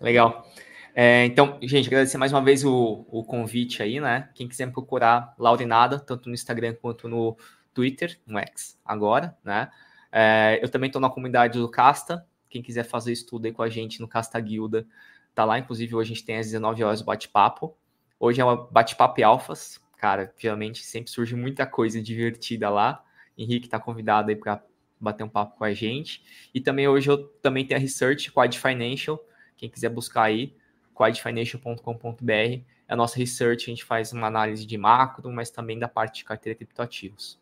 Legal. 0.00 0.46
É, 0.94 1.24
então, 1.24 1.58
gente, 1.62 1.88
agradecer 1.88 2.18
mais 2.18 2.32
uma 2.32 2.44
vez 2.44 2.64
o, 2.64 3.06
o 3.08 3.24
convite 3.24 3.82
aí, 3.82 3.98
né? 3.98 4.28
Quem 4.34 4.46
quiser 4.46 4.66
me 4.66 4.72
procurar, 4.72 5.34
Laurinada, 5.38 5.98
tanto 5.98 6.28
no 6.28 6.34
Instagram 6.34 6.74
quanto 6.74 7.08
no 7.08 7.36
Twitter, 7.72 8.18
no 8.26 8.38
X 8.38 8.78
agora, 8.84 9.36
né? 9.42 9.70
É, 10.10 10.60
eu 10.62 10.68
também 10.68 10.88
estou 10.88 11.00
na 11.00 11.08
comunidade 11.08 11.58
do 11.58 11.70
Casta. 11.70 12.26
Quem 12.50 12.60
quiser 12.62 12.84
fazer 12.84 13.12
estudo 13.12 13.46
aí 13.46 13.52
com 13.52 13.62
a 13.62 13.70
gente 13.70 13.98
no 13.98 14.06
Casta 14.06 14.38
Guilda, 14.38 14.86
Tá 15.34 15.44
lá, 15.44 15.58
inclusive, 15.58 15.94
hoje 15.94 16.12
a 16.12 16.14
gente 16.14 16.24
tem 16.24 16.38
às 16.38 16.46
19 16.46 16.84
horas 16.84 17.00
o 17.00 17.04
bate-papo. 17.04 17.76
Hoje 18.18 18.40
é 18.40 18.44
uma 18.44 18.56
bate-papo 18.56 19.20
e 19.20 19.22
alfas. 19.22 19.80
Cara, 19.96 20.32
realmente 20.36 20.84
sempre 20.84 21.10
surge 21.10 21.34
muita 21.34 21.66
coisa 21.66 22.02
divertida 22.02 22.68
lá. 22.68 23.02
Henrique 23.36 23.68
tá 23.68 23.78
convidado 23.78 24.30
aí 24.30 24.36
para 24.36 24.62
bater 25.00 25.24
um 25.24 25.28
papo 25.28 25.56
com 25.56 25.64
a 25.64 25.72
gente. 25.72 26.22
E 26.54 26.60
também 26.60 26.86
hoje 26.86 27.10
eu 27.10 27.18
também 27.40 27.66
tenho 27.66 27.78
a 27.78 27.80
Research 27.80 28.30
Quad 28.30 28.56
Financial. 28.58 29.22
Quem 29.56 29.70
quiser 29.70 29.88
buscar 29.88 30.24
aí, 30.24 30.54
quadfinancial.com.br. 30.94 32.32
É 32.32 32.64
a 32.88 32.96
nossa 32.96 33.16
research, 33.16 33.64
a 33.64 33.74
gente 33.74 33.84
faz 33.84 34.12
uma 34.12 34.26
análise 34.26 34.66
de 34.66 34.76
macro, 34.76 35.30
mas 35.30 35.50
também 35.50 35.78
da 35.78 35.88
parte 35.88 36.18
de 36.18 36.24
carteira 36.24 36.56
criptoativos. 36.56 37.40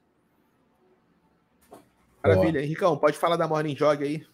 Maravilha. 2.22 2.62
Henricão, 2.62 2.96
pode 2.96 3.16
falar 3.18 3.36
da 3.36 3.48
Morning 3.48 3.74
Jog 3.76 4.04
aí? 4.04 4.26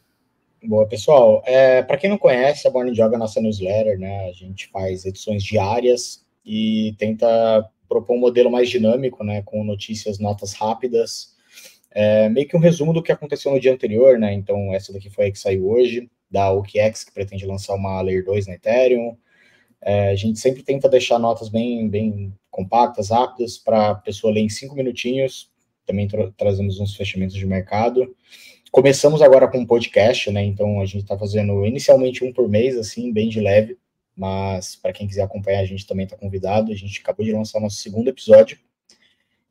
Boa, 0.63 0.87
pessoal. 0.89 1.43
É, 1.47 1.83
Para 1.83 1.97
quem 1.97 2.11
não 2.11 2.19
conhece, 2.19 2.67
a 2.67 2.71
Morning 2.71 2.95
Jog 2.95 3.13
é 3.13 3.17
a 3.17 3.19
nossa 3.19 3.41
newsletter, 3.41 3.99
né? 3.99 4.29
A 4.29 4.33
gente 4.33 4.69
faz 4.69 5.05
edições 5.05 5.43
diárias 5.45 6.25
e 6.45 6.95
tenta 6.99 7.69
propor 7.89 8.17
um 8.17 8.21
modelo 8.21 8.51
mais 8.51 8.69
dinâmico, 8.69 9.23
né? 9.23 9.43
Com 9.43 9.63
notícias, 9.63 10.19
notas 10.19 10.55
rápidas. 10.55 11.35
É, 11.91 12.29
meio 12.29 12.49
que 12.49 12.57
um 12.57 12.61
resumo 12.61 12.93
do 12.93 13.03
que 13.03 13.13
aconteceu 13.13 13.53
no 13.53 13.61
dia 13.61 13.73
anterior, 13.73 14.19
né? 14.19 14.33
Então, 14.33 14.73
essa 14.75 14.93
daqui 14.93 15.11
foi 15.11 15.27
a 15.27 15.33
que 15.33 15.39
saiu 15.39 15.69
hoje, 15.69 16.11
da 16.31 16.51
OKEx, 16.51 17.05
que 17.05 17.13
pretende 17.13 17.47
lançar 17.47 17.75
uma 17.75 18.01
Layer 18.03 18.25
2 18.25 18.47
na 18.47 18.55
Ethereum. 18.55 19.17
É, 19.81 20.11
a 20.11 20.17
gente 20.17 20.39
sempre 20.39 20.63
tenta 20.63 20.89
deixar 20.89 21.19
notas 21.19 21.49
bem, 21.49 21.89
bem 21.89 22.33
compactas, 22.51 23.11
rápidas, 23.11 23.59
para 23.59 23.91
a 23.91 23.95
pessoa 23.95 24.33
ler 24.33 24.41
em 24.41 24.49
cinco 24.49 24.75
minutinhos. 24.75 25.51
Também 25.87 26.09
tra 26.09 26.33
trazemos 26.33 26.81
uns 26.81 26.97
fechamentos 26.97 27.37
de 27.37 27.47
mercado. 27.47 28.15
Começamos 28.77 29.23
agora 29.23 29.49
com 29.49 29.57
um 29.57 29.65
podcast, 29.65 30.31
né? 30.31 30.45
Então 30.45 30.83
a 30.83 30.85
gente 30.85 31.01
está 31.01 31.17
fazendo 31.17 31.65
inicialmente 31.65 32.23
um 32.23 32.31
por 32.31 32.47
mês, 32.47 32.77
assim, 32.77 33.11
bem 33.11 33.27
de 33.27 33.41
leve. 33.41 33.79
Mas 34.15 34.77
para 34.77 34.93
quem 34.93 35.07
quiser 35.09 35.23
acompanhar, 35.23 35.61
a 35.61 35.65
gente 35.65 35.87
também 35.87 36.05
está 36.05 36.15
convidado. 36.15 36.71
A 36.71 36.75
gente 36.75 37.01
acabou 37.01 37.25
de 37.25 37.33
lançar 37.33 37.59
nosso 37.59 37.77
segundo 37.77 38.09
episódio. 38.09 38.59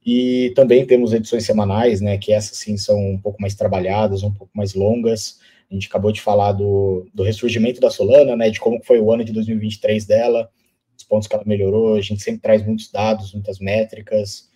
E 0.05 0.53
também 0.55 0.85
temos 0.85 1.11
edições 1.11 1.43
semanais, 1.43 2.01
né? 2.01 2.19
Que 2.19 2.33
essas 2.33 2.59
sim 2.59 2.77
são 2.77 2.99
um 2.99 3.17
pouco 3.17 3.41
mais 3.41 3.55
trabalhadas, 3.55 4.21
um 4.21 4.31
pouco 4.31 4.55
mais 4.55 4.75
longas. 4.75 5.39
A 5.71 5.73
gente 5.73 5.87
acabou 5.87 6.11
de 6.11 6.21
falar 6.21 6.51
do, 6.51 7.07
do 7.11 7.23
ressurgimento 7.23 7.81
da 7.81 7.89
Solana, 7.89 8.35
né? 8.35 8.51
De 8.51 8.59
como 8.59 8.79
foi 8.83 8.99
o 8.99 9.11
ano 9.11 9.25
de 9.25 9.33
2023 9.33 10.05
dela, 10.05 10.51
os 10.95 11.03
pontos 11.03 11.27
que 11.27 11.33
ela 11.33 11.43
melhorou. 11.47 11.95
A 11.95 12.01
gente 12.01 12.21
sempre 12.21 12.41
traz 12.41 12.63
muitos 12.63 12.91
dados, 12.91 13.33
muitas 13.33 13.57
métricas. 13.57 14.51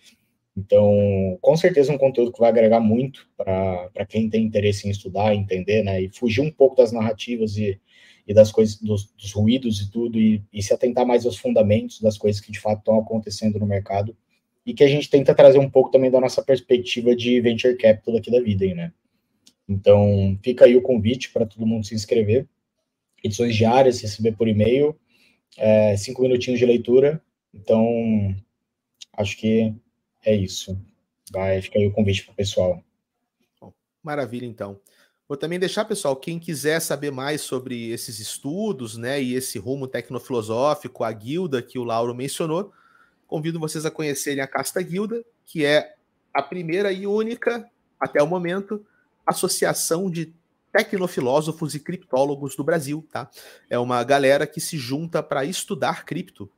Então, 0.60 1.38
com 1.40 1.56
certeza, 1.56 1.92
um 1.92 1.96
conteúdo 1.96 2.32
que 2.32 2.38
vai 2.38 2.50
agregar 2.50 2.80
muito 2.80 3.26
para 3.34 4.04
quem 4.06 4.28
tem 4.28 4.44
interesse 4.44 4.86
em 4.86 4.90
estudar, 4.90 5.34
entender, 5.34 5.82
né? 5.82 6.02
E 6.02 6.10
fugir 6.10 6.42
um 6.42 6.50
pouco 6.50 6.76
das 6.76 6.92
narrativas 6.92 7.56
e, 7.56 7.80
e 8.28 8.34
das 8.34 8.52
coisas, 8.52 8.76
dos, 8.76 9.10
dos 9.14 9.32
ruídos 9.32 9.80
e 9.80 9.90
tudo, 9.90 10.18
e, 10.18 10.44
e, 10.52 10.62
se 10.62 10.74
atentar 10.74 11.06
mais 11.06 11.24
aos 11.24 11.38
fundamentos 11.38 12.00
das 12.00 12.18
coisas 12.18 12.42
que 12.42 12.52
de 12.52 12.60
fato 12.60 12.80
estão 12.80 12.98
acontecendo 12.98 13.58
no 13.58 13.66
mercado. 13.66 14.14
E 14.66 14.74
que 14.74 14.84
a 14.84 14.88
gente 14.88 15.08
tenta 15.08 15.34
trazer 15.34 15.58
um 15.58 15.70
pouco 15.70 15.90
também 15.90 16.10
da 16.10 16.20
nossa 16.20 16.42
perspectiva 16.42 17.16
de 17.16 17.40
venture 17.40 17.76
capital 17.76 18.18
aqui 18.18 18.30
da 18.30 18.40
vida, 18.40 18.66
né? 18.74 18.92
Então, 19.66 20.38
fica 20.44 20.66
aí 20.66 20.76
o 20.76 20.82
convite 20.82 21.30
para 21.32 21.46
todo 21.46 21.66
mundo 21.66 21.86
se 21.86 21.94
inscrever. 21.94 22.46
Edições 23.24 23.56
diárias, 23.56 24.02
receber 24.02 24.32
por 24.32 24.46
e-mail, 24.46 24.94
é, 25.56 25.96
cinco 25.96 26.20
minutinhos 26.22 26.58
de 26.58 26.66
leitura. 26.66 27.22
Então, 27.54 28.34
acho 29.16 29.38
que 29.38 29.74
é 30.24 30.34
isso. 30.34 30.78
Vai, 31.30 31.60
fica 31.62 31.78
aí 31.78 31.86
o 31.86 31.92
convite 31.92 32.24
para 32.24 32.32
o 32.32 32.36
pessoal. 32.36 32.82
Maravilha, 34.02 34.46
então. 34.46 34.80
Vou 35.28 35.36
também 35.36 35.60
deixar, 35.60 35.84
pessoal, 35.84 36.16
quem 36.16 36.40
quiser 36.40 36.80
saber 36.80 37.12
mais 37.12 37.40
sobre 37.42 37.90
esses 37.90 38.18
estudos, 38.18 38.96
né, 38.96 39.22
e 39.22 39.34
esse 39.34 39.58
rumo 39.58 39.86
tecnofilosófico, 39.86 41.04
a 41.04 41.12
guilda 41.12 41.62
que 41.62 41.78
o 41.78 41.84
Lauro 41.84 42.12
mencionou, 42.14 42.72
convido 43.28 43.60
vocês 43.60 43.86
a 43.86 43.92
conhecerem 43.92 44.42
a 44.42 44.46
Casta 44.48 44.82
Guilda, 44.82 45.24
que 45.46 45.64
é 45.64 45.94
a 46.34 46.42
primeira 46.42 46.92
e 46.92 47.06
única, 47.06 47.64
até 47.98 48.20
o 48.20 48.26
momento, 48.26 48.84
associação 49.24 50.10
de 50.10 50.34
tecnofilósofos 50.72 51.74
e 51.74 51.80
criptólogos 51.80 52.56
do 52.56 52.64
Brasil, 52.64 53.06
tá? 53.12 53.30
É 53.68 53.78
uma 53.78 54.02
galera 54.02 54.46
que 54.46 54.60
se 54.60 54.76
junta 54.76 55.22
para 55.22 55.44
estudar 55.44 56.04
cripto, 56.04 56.50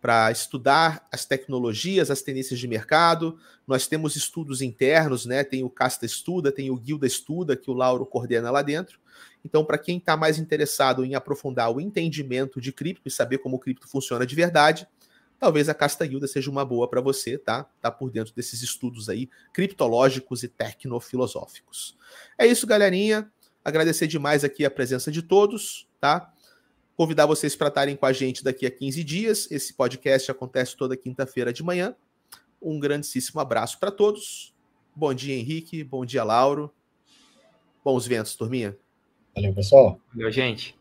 para 0.00 0.30
estudar 0.30 1.06
as 1.10 1.24
tecnologias, 1.24 2.10
as 2.10 2.22
tendências 2.22 2.58
de 2.58 2.68
mercado. 2.68 3.38
Nós 3.66 3.86
temos 3.86 4.16
estudos 4.16 4.62
internos, 4.62 5.26
né? 5.26 5.42
Tem 5.42 5.64
o 5.64 5.70
Casta 5.70 6.06
Estuda, 6.06 6.52
tem 6.52 6.70
o 6.70 6.76
Guilda 6.76 7.06
Estuda, 7.06 7.56
que 7.56 7.70
o 7.70 7.74
Lauro 7.74 8.06
coordena 8.06 8.50
lá 8.50 8.62
dentro. 8.62 8.98
Então, 9.44 9.64
para 9.64 9.78
quem 9.78 9.98
está 9.98 10.16
mais 10.16 10.38
interessado 10.38 11.04
em 11.04 11.14
aprofundar 11.14 11.70
o 11.70 11.80
entendimento 11.80 12.60
de 12.60 12.72
cripto 12.72 13.08
e 13.08 13.10
saber 13.10 13.38
como 13.38 13.56
o 13.56 13.58
cripto 13.58 13.88
funciona 13.88 14.26
de 14.26 14.34
verdade, 14.34 14.86
talvez 15.38 15.68
a 15.68 15.74
Casta 15.74 16.06
Guilda 16.06 16.26
seja 16.26 16.50
uma 16.50 16.64
boa 16.64 16.88
para 16.88 17.00
você, 17.00 17.38
tá? 17.38 17.64
Tá 17.80 17.90
por 17.90 18.10
dentro 18.10 18.34
desses 18.34 18.62
estudos 18.62 19.08
aí 19.08 19.28
criptológicos 19.52 20.42
e 20.42 20.48
tecnofilosóficos. 20.48 21.96
É 22.36 22.46
isso, 22.46 22.66
galerinha. 22.66 23.30
Agradecer 23.64 24.06
demais 24.06 24.44
aqui 24.44 24.64
a 24.64 24.70
presença 24.70 25.10
de 25.10 25.22
todos, 25.22 25.88
tá? 26.00 26.32
Convidar 26.98 27.26
vocês 27.26 27.54
para 27.54 27.68
estarem 27.68 27.94
com 27.94 28.06
a 28.06 28.12
gente 28.12 28.42
daqui 28.42 28.66
a 28.66 28.70
15 28.72 29.04
dias. 29.04 29.48
Esse 29.52 29.72
podcast 29.72 30.32
acontece 30.32 30.76
toda 30.76 30.96
quinta-feira 30.96 31.52
de 31.52 31.62
manhã. 31.62 31.94
Um 32.60 32.80
grandíssimo 32.80 33.40
abraço 33.40 33.78
para 33.78 33.92
todos. 33.92 34.52
Bom 34.96 35.14
dia, 35.14 35.36
Henrique. 35.36 35.84
Bom 35.84 36.04
dia, 36.04 36.24
Lauro. 36.24 36.74
Bons 37.84 38.04
ventos, 38.04 38.34
turminha. 38.34 38.76
Valeu, 39.32 39.54
pessoal. 39.54 40.00
Valeu, 40.12 40.28
gente. 40.32 40.76